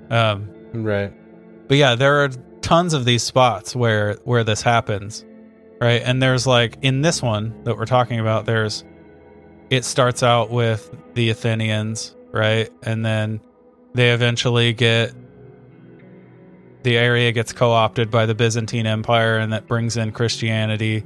Um 0.09 0.49
Right. 0.73 1.13
but 1.67 1.77
yeah, 1.77 1.95
there 1.95 2.23
are 2.23 2.29
tons 2.61 2.93
of 2.93 3.05
these 3.05 3.23
spots 3.23 3.75
where 3.75 4.15
where 4.23 4.43
this 4.43 4.61
happens, 4.61 5.25
right? 5.79 6.01
And 6.03 6.21
there's 6.21 6.47
like 6.47 6.77
in 6.81 7.01
this 7.01 7.21
one 7.21 7.63
that 7.65 7.77
we're 7.77 7.85
talking 7.85 8.19
about, 8.19 8.45
there's 8.45 8.83
it 9.69 9.85
starts 9.85 10.23
out 10.23 10.49
with 10.49 10.93
the 11.13 11.29
Athenians, 11.29 12.15
right? 12.31 12.69
And 12.83 13.05
then 13.05 13.41
they 13.93 14.11
eventually 14.11 14.73
get 14.73 15.13
the 16.83 16.97
area 16.97 17.31
gets 17.31 17.53
co-opted 17.53 18.09
by 18.09 18.25
the 18.25 18.35
Byzantine 18.35 18.87
Empire 18.87 19.37
and 19.37 19.53
that 19.53 19.67
brings 19.67 19.97
in 19.97 20.11
Christianity 20.11 21.03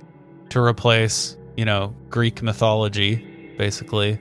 to 0.50 0.62
replace, 0.62 1.36
you 1.58 1.66
know, 1.66 1.94
Greek 2.10 2.42
mythology 2.42 3.56
basically. 3.58 4.20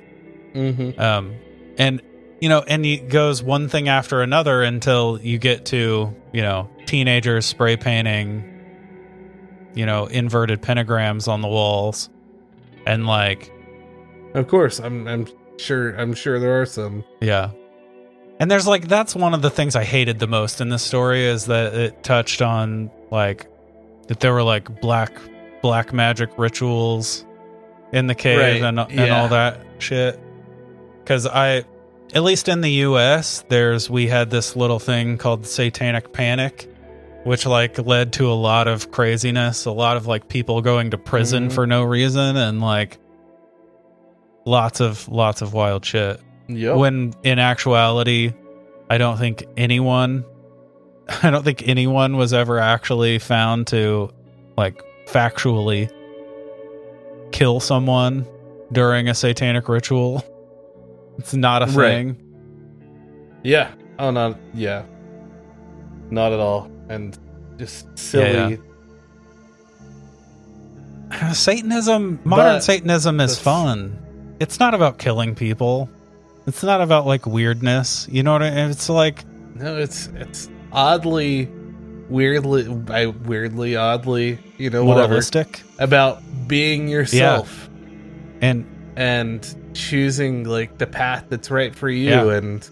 hmm 0.52 0.90
Um, 0.98 1.34
and 1.78 2.00
you 2.40 2.48
know, 2.48 2.62
and 2.66 2.84
it 2.84 3.08
goes 3.08 3.42
one 3.42 3.68
thing 3.68 3.88
after 3.88 4.20
another 4.20 4.62
until 4.62 5.18
you 5.22 5.38
get 5.38 5.66
to 5.66 6.14
you 6.32 6.42
know 6.42 6.68
teenagers 6.86 7.46
spray 7.46 7.76
painting, 7.76 8.44
you 9.74 9.86
know, 9.86 10.06
inverted 10.06 10.60
pentagrams 10.60 11.26
on 11.28 11.40
the 11.40 11.48
walls, 11.48 12.10
and 12.86 13.06
like 13.06 13.50
Of 14.34 14.48
course. 14.48 14.78
I'm. 14.80 15.06
I'm 15.08 15.26
sure. 15.58 15.94
I'm 15.96 16.12
sure 16.14 16.38
there 16.38 16.60
are 16.60 16.66
some. 16.66 17.04
yeah. 17.20 17.50
And 18.40 18.50
there's 18.50 18.66
like 18.66 18.88
that's 18.88 19.14
one 19.14 19.32
of 19.34 19.42
the 19.42 19.50
things 19.50 19.76
I 19.76 19.84
hated 19.84 20.18
the 20.18 20.26
most 20.26 20.60
in 20.60 20.68
this 20.68 20.82
story 20.82 21.24
is 21.24 21.46
that 21.46 21.74
it 21.74 22.02
touched 22.02 22.42
on 22.42 22.90
like 23.10 23.46
that 24.08 24.20
there 24.20 24.32
were 24.34 24.42
like 24.42 24.80
black 24.80 25.12
black 25.62 25.92
magic 25.92 26.30
rituals 26.36 27.24
in 27.92 28.06
the 28.08 28.14
cave 28.14 28.38
Right, 28.40 28.62
and 28.62 28.78
and 28.80 28.90
yeah. 28.92 29.20
all 29.22 29.28
that 29.28 29.60
shit. 29.78 30.18
Cuz 31.06 31.26
I 31.26 31.64
at 32.12 32.22
least 32.22 32.48
in 32.48 32.60
the 32.60 32.70
US 32.88 33.44
there's 33.48 33.88
we 33.88 34.08
had 34.08 34.30
this 34.30 34.56
little 34.56 34.78
thing 34.80 35.16
called 35.16 35.46
satanic 35.46 36.12
panic 36.12 36.68
which 37.22 37.46
like 37.46 37.78
led 37.78 38.12
to 38.14 38.30
a 38.30 38.34
lot 38.34 38.68
of 38.68 38.90
craziness, 38.90 39.64
a 39.64 39.70
lot 39.70 39.96
of 39.96 40.06
like 40.06 40.28
people 40.28 40.60
going 40.60 40.90
to 40.90 40.98
prison 40.98 41.48
Mhm. 41.48 41.52
for 41.52 41.66
no 41.66 41.82
reason 41.84 42.36
and 42.36 42.60
like 42.60 42.98
lots 44.44 44.80
of 44.80 45.08
lots 45.08 45.40
of 45.40 45.54
wild 45.54 45.84
shit 45.84 46.20
Yep. 46.48 46.76
when 46.76 47.14
in 47.22 47.38
actuality 47.38 48.32
i 48.90 48.98
don't 48.98 49.16
think 49.18 49.44
anyone 49.56 50.24
i 51.22 51.30
don't 51.30 51.42
think 51.44 51.66
anyone 51.66 52.16
was 52.16 52.32
ever 52.34 52.58
actually 52.58 53.18
found 53.18 53.66
to 53.68 54.10
like 54.56 54.82
factually 55.06 55.90
kill 57.32 57.60
someone 57.60 58.26
during 58.72 59.08
a 59.08 59.14
satanic 59.14 59.68
ritual 59.68 60.22
it's 61.18 61.34
not 61.34 61.62
a 61.62 61.66
Right. 61.66 61.88
thing 61.90 62.20
yeah. 63.42 63.72
Oh, 63.98 64.10
no 64.10 64.34
Yeah. 64.54 64.84
Not 66.10 66.32
at 66.32 66.40
all. 66.40 66.70
And 66.88 67.16
just 67.58 67.86
silly. 67.98 68.32
Yeah, 68.32 68.56
yeah. 71.10 71.32
satanism 71.32 72.20
modern 72.24 72.56
But 72.56 72.60
satanism 72.64 73.20
is 73.20 73.38
fun 73.38 73.98
it's 74.40 74.58
not 74.58 74.74
about 74.74 74.98
killing 74.98 75.34
people 75.34 75.88
it's 76.46 76.62
not 76.62 76.80
about 76.80 77.06
like 77.06 77.26
weirdness 77.26 78.06
you 78.10 78.22
know 78.22 78.32
what 78.32 78.42
i 78.42 78.50
mean 78.50 78.70
it's 78.70 78.88
like 78.88 79.24
No, 79.54 79.76
it's 79.76 80.08
it's 80.16 80.48
oddly, 80.72 81.48
weirdly, 82.08 82.66
I 82.88 83.06
weirdly, 83.06 83.76
oddly, 83.76 84.38
you 84.58 84.68
know, 84.70 84.84
whatever 84.84 85.20
about 85.78 86.20
being 86.48 86.88
yourself 86.88 87.68
and 88.42 88.66
and 88.96 89.70
choosing 89.74 90.44
like 90.44 90.78
the 90.78 90.86
path 90.86 91.26
that's 91.28 91.50
right 91.50 91.74
for 91.74 91.88
you. 91.88 92.10
Yeah. 92.10 92.32
And 92.36 92.68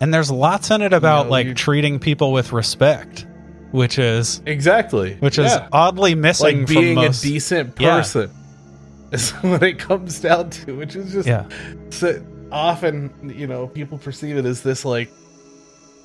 And 0.00 0.14
there's 0.14 0.30
lots 0.30 0.70
in 0.70 0.82
it 0.82 0.92
about 0.92 1.26
know, 1.26 1.30
like 1.32 1.46
you- 1.48 1.54
treating 1.54 1.98
people 1.98 2.30
with 2.32 2.52
respect, 2.52 3.26
which 3.72 3.98
is 3.98 4.40
exactly, 4.46 5.16
which 5.18 5.38
is 5.38 5.50
Yeah. 5.52 5.68
oddly 5.72 6.14
missing 6.14 6.60
like 6.60 6.66
from 6.68 6.74
being 6.76 6.94
most. 6.94 7.24
a 7.24 7.28
decent 7.28 7.74
Yeah. 7.80 7.96
person 7.98 8.30
is 9.12 9.30
what 9.42 9.62
it 9.64 9.78
comes 9.80 10.20
down 10.20 10.50
to, 10.50 10.76
which 10.76 10.94
is 10.94 11.12
just 11.12 11.26
yeah, 11.28 11.44
so 11.90 12.20
often 12.52 13.32
you 13.36 13.46
know 13.46 13.66
people 13.66 13.98
perceive 13.98 14.36
it 14.36 14.44
as 14.44 14.62
this 14.62 14.84
like 14.84 15.10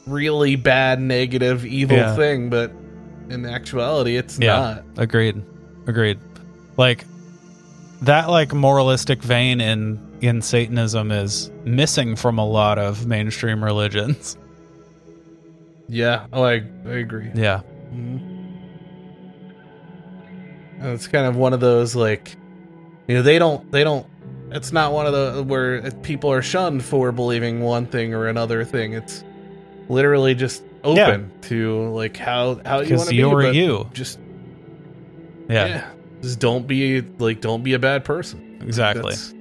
really 0.06 0.56
bad, 0.56 0.99
negative, 1.02 1.65
evil 1.65 1.98
Yeah. 1.98 2.15
thing, 2.15 2.49
but 2.49 2.72
in 3.30 3.45
actuality, 3.45 4.18
it's 4.18 4.38
Yeah. 4.40 4.57
not. 4.57 4.84
agreed, 4.98 5.41
agreed. 5.88 6.20
Like 6.78 7.06
that, 8.02 8.30
like 8.30 8.53
moralistic 8.53 9.22
vein 9.24 9.61
in 9.61 9.99
in 10.22 10.41
Satanism 10.41 11.11
is 11.11 11.52
missing 11.65 12.15
from 12.15 12.38
a 12.38 12.45
lot 12.45 12.78
of 12.80 13.06
mainstream 13.07 13.64
religions. 13.64 14.38
Yeah. 15.90 16.26
Oh, 16.34 16.44
I 16.44 16.64
I 16.86 16.91
agree. 16.91 17.30
Yeah, 17.34 17.61
Mhm. 17.94 18.30
And 20.80 20.91
it's 20.94 21.07
kind 21.07 21.26
of 21.26 21.36
one 21.36 21.53
of 21.53 21.60
those 21.60 21.95
like, 21.95 22.36
you 23.07 23.15
know, 23.15 23.22
they 23.22 23.40
don't 23.40 23.70
they 23.72 23.84
don't. 23.84 24.06
It's 24.53 24.71
not 24.71 24.93
one 24.93 25.05
of 25.07 25.13
the 25.13 25.43
where 25.43 25.89
people 26.03 26.31
are 26.31 26.41
shunned 26.41 26.84
for 26.84 27.11
believing 27.11 27.61
one 27.61 27.85
thing 27.85 28.13
or 28.13 28.27
another 28.27 28.63
thing. 28.63 28.93
It's 28.93 29.23
literally 29.89 30.35
just 30.35 30.63
open 30.84 31.31
to 31.43 31.89
like 31.89 32.15
how 32.17 32.59
how 32.65 32.81
you 32.81 32.95
want 32.97 33.09
to 33.09 33.11
be. 33.11 33.17
you're 33.17 33.41
but 33.41 33.55
you. 33.55 33.89
Just 33.93 34.19
Yeah, 35.49 35.65
yeah. 35.67 35.89
Just 36.21 36.39
don't 36.39 36.67
be 36.67 37.01
like 37.01 37.41
don't 37.41 37.63
be 37.63 37.73
a 37.73 37.80
bad 37.80 38.05
person. 38.05 38.59
exactly. 38.61 39.11
That's- 39.13 39.34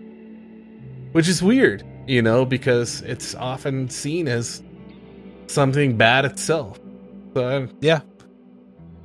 which 1.12 1.28
is 1.28 1.42
weird, 1.42 1.84
you 2.06 2.22
know, 2.22 2.46
because 2.46 3.02
it's 3.02 3.34
often 3.34 3.90
seen 3.90 4.26
as 4.28 4.62
something 5.46 5.96
bad 5.98 6.24
itself. 6.24 6.80
So 7.34 7.68
Yeah. 7.80 8.00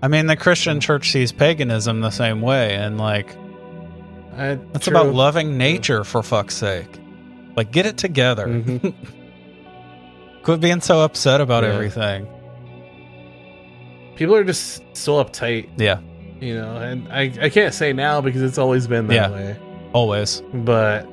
I 0.02 0.08
mean, 0.08 0.28
the 0.28 0.38
Christian 0.38 0.80
church 0.80 1.12
sees 1.12 1.32
paganism 1.34 2.00
the 2.02 2.12
same 2.12 2.42
way, 2.42 2.76
and 2.76 2.98
like 2.98 3.36
I, 4.38 4.50
it's 4.76 4.86
true. 4.86 4.96
about 5.00 5.14
loving 5.14 5.58
nature 5.58 6.04
for 6.04 6.22
fuck's 6.24 6.56
sake. 6.56 7.00
Like, 7.56 7.72
get 7.72 7.86
it 7.86 7.98
together. 7.98 8.48
Mhm. 8.48 8.94
Quit 10.44 10.60
being 10.62 10.80
so 10.82 11.02
upset 11.02 11.42
about 11.42 11.64
Yeah. 11.64 11.74
everything. 11.74 12.28
People 14.16 14.36
are 14.36 14.44
just 14.44 14.82
so 14.94 15.24
uptight, 15.24 15.70
Yeah, 15.78 16.00
you 16.40 16.56
know, 16.56 16.78
and 16.78 17.08
I, 17.12 17.32
I 17.42 17.50
can't 17.50 17.74
say 17.74 17.94
now 17.94 18.22
because 18.22 18.42
it's 18.42 18.58
always 18.58 18.88
been 18.88 19.08
that 19.08 19.14
Yeah. 19.14 19.30
way. 19.32 19.58
always. 19.94 20.42
But 20.54 21.08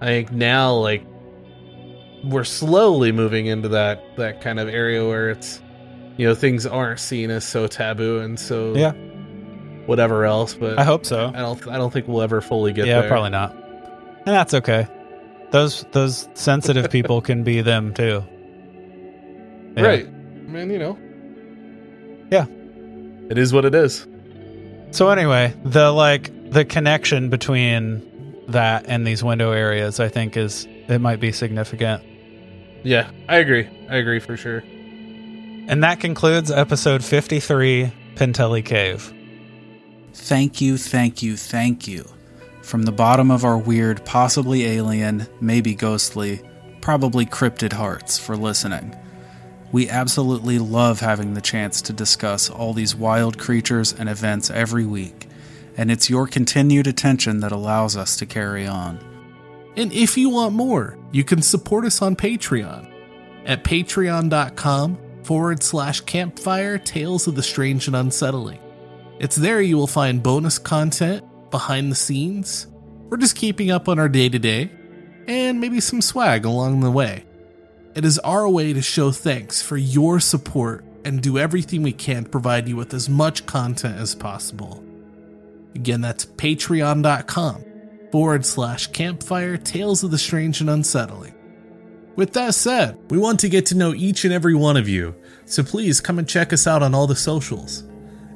I 0.00 0.06
think 0.06 0.32
now, 0.32 0.74
like, 0.74 1.04
we're 2.24 2.44
slowly 2.44 3.12
moving 3.12 3.46
into 3.46 3.68
that 3.70 4.02
that 4.16 4.40
kind 4.40 4.58
of 4.60 4.68
area 4.68 5.06
where 5.06 5.30
it's, 5.30 5.60
you 6.16 6.26
know, 6.26 6.34
things 6.34 6.66
aren't 6.66 7.00
seen 7.00 7.30
as 7.30 7.44
so 7.44 7.66
taboo 7.66 8.18
and 8.18 8.38
so 8.38 8.74
Yeah. 8.74 8.92
Whatever 9.86 10.24
else. 10.24 10.54
But 10.54 10.78
I 10.78 10.84
hope 10.84 11.06
so. 11.06 11.32
I 11.34 11.38
don't 11.38 11.68
I 11.68 11.78
don't 11.78 11.92
think 11.92 12.08
we'll 12.08 12.22
ever 12.22 12.40
fully 12.40 12.72
get 12.72 12.82
there. 12.82 12.94
yeah, 12.94 13.00
there. 13.02 13.10
probably 13.10 13.30
not. 13.30 13.52
And 13.52 14.34
that's 14.34 14.54
okay. 14.54 14.88
Those 15.50 15.84
those 15.92 16.28
sensitive 16.34 16.90
people 16.90 17.20
can 17.20 17.44
be 17.44 17.60
them 17.60 17.94
too. 17.94 18.24
Yeah. 19.76 19.82
Right. 19.82 20.06
I 20.06 20.48
mean, 20.48 20.70
you 20.70 20.78
know. 20.78 20.98
Yeah. 22.30 22.46
It 23.30 23.38
is 23.38 23.52
what 23.52 23.64
it 23.64 23.74
is. 23.74 24.06
So 24.90 25.08
anyway, 25.08 25.54
the 25.64 25.90
like 25.92 26.30
the 26.50 26.64
connection 26.64 27.28
between 27.28 28.02
that 28.48 28.86
and 28.86 29.06
these 29.06 29.22
window 29.22 29.52
areas, 29.52 30.00
I 30.00 30.08
think, 30.08 30.36
is 30.36 30.66
it 30.88 31.00
might 31.00 31.20
be 31.20 31.32
significant. 31.32 32.02
Yeah, 32.84 33.10
I 33.28 33.38
agree. 33.38 33.68
I 33.90 33.96
agree 33.96 34.20
for 34.20 34.36
sure. 34.36 34.62
And 35.68 35.82
that 35.82 35.98
concludes 35.98 36.50
episode 36.52 37.04
53, 37.04 37.92
Penteli 38.14 38.64
Cave. 38.64 39.12
Thank 40.16 40.60
you, 40.60 40.76
thank 40.76 41.22
you, 41.22 41.36
thank 41.36 41.86
you. 41.86 42.04
From 42.62 42.82
the 42.82 42.90
bottom 42.90 43.30
of 43.30 43.44
our 43.44 43.56
weird, 43.56 44.04
possibly 44.04 44.64
alien, 44.64 45.28
maybe 45.40 45.74
ghostly, 45.74 46.40
probably 46.80 47.24
cryptid 47.24 47.72
hearts 47.72 48.18
for 48.18 48.36
listening. 48.36 48.96
We 49.70 49.88
absolutely 49.88 50.58
love 50.58 50.98
having 50.98 51.34
the 51.34 51.40
chance 51.40 51.80
to 51.82 51.92
discuss 51.92 52.50
all 52.50 52.72
these 52.72 52.96
wild 52.96 53.38
creatures 53.38 53.92
and 53.92 54.08
events 54.08 54.50
every 54.50 54.84
week, 54.84 55.28
and 55.76 55.92
it's 55.92 56.10
your 56.10 56.26
continued 56.26 56.88
attention 56.88 57.38
that 57.40 57.52
allows 57.52 57.96
us 57.96 58.16
to 58.16 58.26
carry 58.26 58.66
on. 58.66 58.98
And 59.76 59.92
if 59.92 60.16
you 60.16 60.30
want 60.30 60.54
more, 60.54 60.98
you 61.12 61.22
can 61.22 61.42
support 61.42 61.84
us 61.84 62.02
on 62.02 62.16
Patreon 62.16 62.90
at 63.44 63.62
patreon.com 63.62 64.98
forward 65.22 65.62
slash 65.62 66.00
campfire 66.00 66.78
tales 66.78 67.28
of 67.28 67.36
the 67.36 67.42
strange 67.42 67.86
and 67.86 67.94
unsettling. 67.94 68.58
It's 69.18 69.36
there 69.36 69.62
you 69.62 69.78
will 69.78 69.86
find 69.86 70.22
bonus 70.22 70.58
content, 70.58 71.24
behind 71.50 71.90
the 71.90 71.96
scenes, 71.96 72.66
or 73.10 73.16
just 73.16 73.34
keeping 73.34 73.70
up 73.70 73.88
on 73.88 73.98
our 73.98 74.10
day 74.10 74.28
to 74.28 74.38
day, 74.38 74.70
and 75.26 75.58
maybe 75.58 75.80
some 75.80 76.02
swag 76.02 76.44
along 76.44 76.80
the 76.80 76.90
way. 76.90 77.24
It 77.94 78.04
is 78.04 78.18
our 78.18 78.46
way 78.46 78.74
to 78.74 78.82
show 78.82 79.10
thanks 79.12 79.62
for 79.62 79.78
your 79.78 80.20
support 80.20 80.84
and 81.06 81.22
do 81.22 81.38
everything 81.38 81.82
we 81.82 81.92
can 81.92 82.24
to 82.24 82.30
provide 82.30 82.68
you 82.68 82.76
with 82.76 82.92
as 82.92 83.08
much 83.08 83.46
content 83.46 83.98
as 83.98 84.14
possible. 84.14 84.84
Again, 85.74 86.02
that's 86.02 86.26
patreon.com 86.26 87.64
forward 88.12 88.44
slash 88.44 88.88
campfire 88.88 89.56
tales 89.56 90.04
of 90.04 90.10
the 90.10 90.18
strange 90.18 90.60
and 90.60 90.68
unsettling. 90.68 91.34
With 92.16 92.34
that 92.34 92.54
said, 92.54 92.98
we 93.10 93.16
want 93.16 93.40
to 93.40 93.48
get 93.48 93.64
to 93.66 93.76
know 93.76 93.94
each 93.94 94.26
and 94.26 94.34
every 94.34 94.54
one 94.54 94.76
of 94.76 94.88
you, 94.90 95.14
so 95.46 95.62
please 95.62 96.02
come 96.02 96.18
and 96.18 96.28
check 96.28 96.52
us 96.52 96.66
out 96.66 96.82
on 96.82 96.94
all 96.94 97.06
the 97.06 97.16
socials 97.16 97.84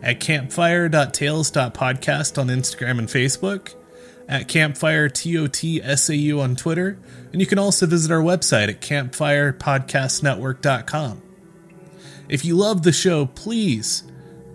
at 0.03 0.21
campfire.tales.podcast 0.21 2.39
on 2.39 2.49
Instagram 2.49 2.99
and 2.99 3.09
Facebook, 3.09 3.75
at 4.29 4.49
campfire 4.49 5.09
TOTSAU 5.09 6.39
on 6.41 6.57
Twitter, 6.57 6.99
and 7.33 7.41
you 7.41 7.47
can 7.47 7.59
also 7.59 7.87
visit 7.87 8.13
our 8.13 8.23
website 8.23 8.69
at 8.69 8.81
campfirepodcastnetwork.com. 8.81 11.23
If 12.29 12.45
you 12.45 12.57
love 12.57 12.83
the 12.83 12.93
show, 12.93 13.27
please 13.27 14.05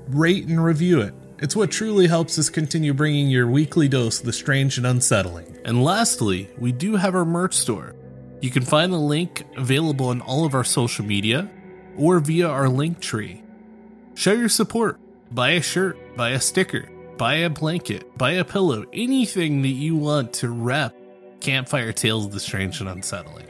rate 0.08 0.48
and 0.48 0.64
review 0.64 1.02
it. 1.02 1.14
It's 1.40 1.56
what 1.56 1.72
truly 1.72 2.08
helps 2.08 2.40
us 2.40 2.50
continue 2.50 2.94
bringing 2.94 3.28
your 3.28 3.48
weekly 3.48 3.90
dose 3.90 4.20
of 4.20 4.26
the 4.26 4.32
strange 4.32 4.78
and 4.78 4.88
unsettling. 4.88 5.58
And 5.66 5.84
lastly, 5.84 6.50
we 6.58 6.72
do 6.72 6.96
have 6.96 7.14
our 7.14 7.26
merch 7.26 7.56
store. 7.56 7.94
You 8.40 8.50
can 8.50 8.64
find 8.64 8.94
the 8.94 8.98
link 8.98 9.44
available 9.58 10.08
on 10.08 10.22
all 10.22 10.46
of 10.46 10.54
our 10.54 10.64
social 10.64 11.04
media 11.04 11.50
or 11.98 12.20
via 12.20 12.48
our 12.48 12.70
link 12.70 13.02
tree. 13.02 13.44
Show 14.14 14.32
your 14.32 14.50
support. 14.50 15.00
Buy 15.32 15.52
a 15.52 15.62
shirt, 15.62 15.98
buy 16.16 16.32
a 16.32 16.40
sticker, 16.40 16.90
buy 17.18 17.36
a 17.36 17.50
blanket, 17.50 18.18
buy 18.18 18.32
a 18.32 18.46
pillow, 18.46 18.86
anything 18.94 19.62
that 19.64 19.70
you 19.70 19.96
want 19.96 20.34
to 20.34 20.50
rep 20.50 20.96
Campfire 21.40 21.94
Tales 21.94 22.26
of 22.26 22.32
the 22.32 22.40
Strange 22.40 22.80
and 22.80 22.90
Unsettling. 22.90 23.48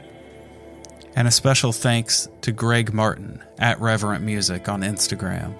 And 1.14 1.28
a 1.28 1.30
special 1.30 1.72
thanks 1.72 2.28
to 2.42 2.52
Greg 2.52 2.92
Martin 2.92 3.42
at 3.58 3.80
Reverent 3.80 4.22
Music 4.22 4.68
on 4.68 4.82
Instagram, 4.82 5.56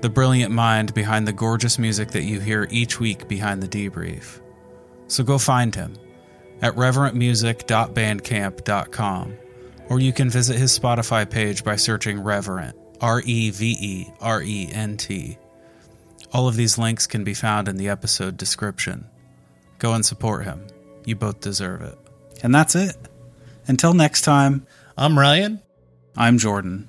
the 0.00 0.08
brilliant 0.08 0.52
mind 0.52 0.94
behind 0.94 1.28
the 1.28 1.32
gorgeous 1.32 1.78
music 1.78 2.12
that 2.12 2.22
you 2.22 2.40
hear 2.40 2.66
each 2.70 2.98
week 2.98 3.28
behind 3.28 3.62
the 3.62 3.68
debrief. 3.68 4.40
So 5.08 5.22
go 5.24 5.36
find 5.38 5.74
him 5.74 5.94
at 6.62 6.74
reverentmusic.bandcamp.com, 6.74 9.36
or 9.88 10.00
you 10.00 10.12
can 10.12 10.30
visit 10.30 10.56
his 10.56 10.78
Spotify 10.78 11.28
page 11.28 11.64
by 11.64 11.74
searching 11.76 12.20
Reverent, 12.20 12.76
R 13.00 13.22
E 13.24 13.50
V 13.50 13.76
E 13.80 14.12
R 14.20 14.42
E 14.42 14.68
N 14.72 14.96
T. 14.96 15.38
All 16.32 16.48
of 16.48 16.56
these 16.56 16.78
links 16.78 17.06
can 17.06 17.24
be 17.24 17.34
found 17.34 17.68
in 17.68 17.76
the 17.76 17.88
episode 17.88 18.36
description. 18.36 19.06
Go 19.78 19.94
and 19.94 20.04
support 20.04 20.44
him. 20.44 20.66
You 21.04 21.16
both 21.16 21.40
deserve 21.40 21.82
it. 21.82 21.98
And 22.42 22.54
that's 22.54 22.74
it. 22.74 22.96
Until 23.66 23.94
next 23.94 24.22
time, 24.22 24.66
I'm 24.96 25.18
Ryan, 25.18 25.62
I'm 26.16 26.38
Jordan. 26.38 26.88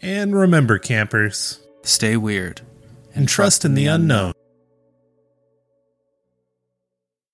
and 0.00 0.34
remember, 0.34 0.78
campers, 0.78 1.60
Stay 1.82 2.16
weird 2.16 2.60
and 3.14 3.28
trust 3.28 3.64
in 3.64 3.74
the 3.74 3.86
unknown. 3.86 4.32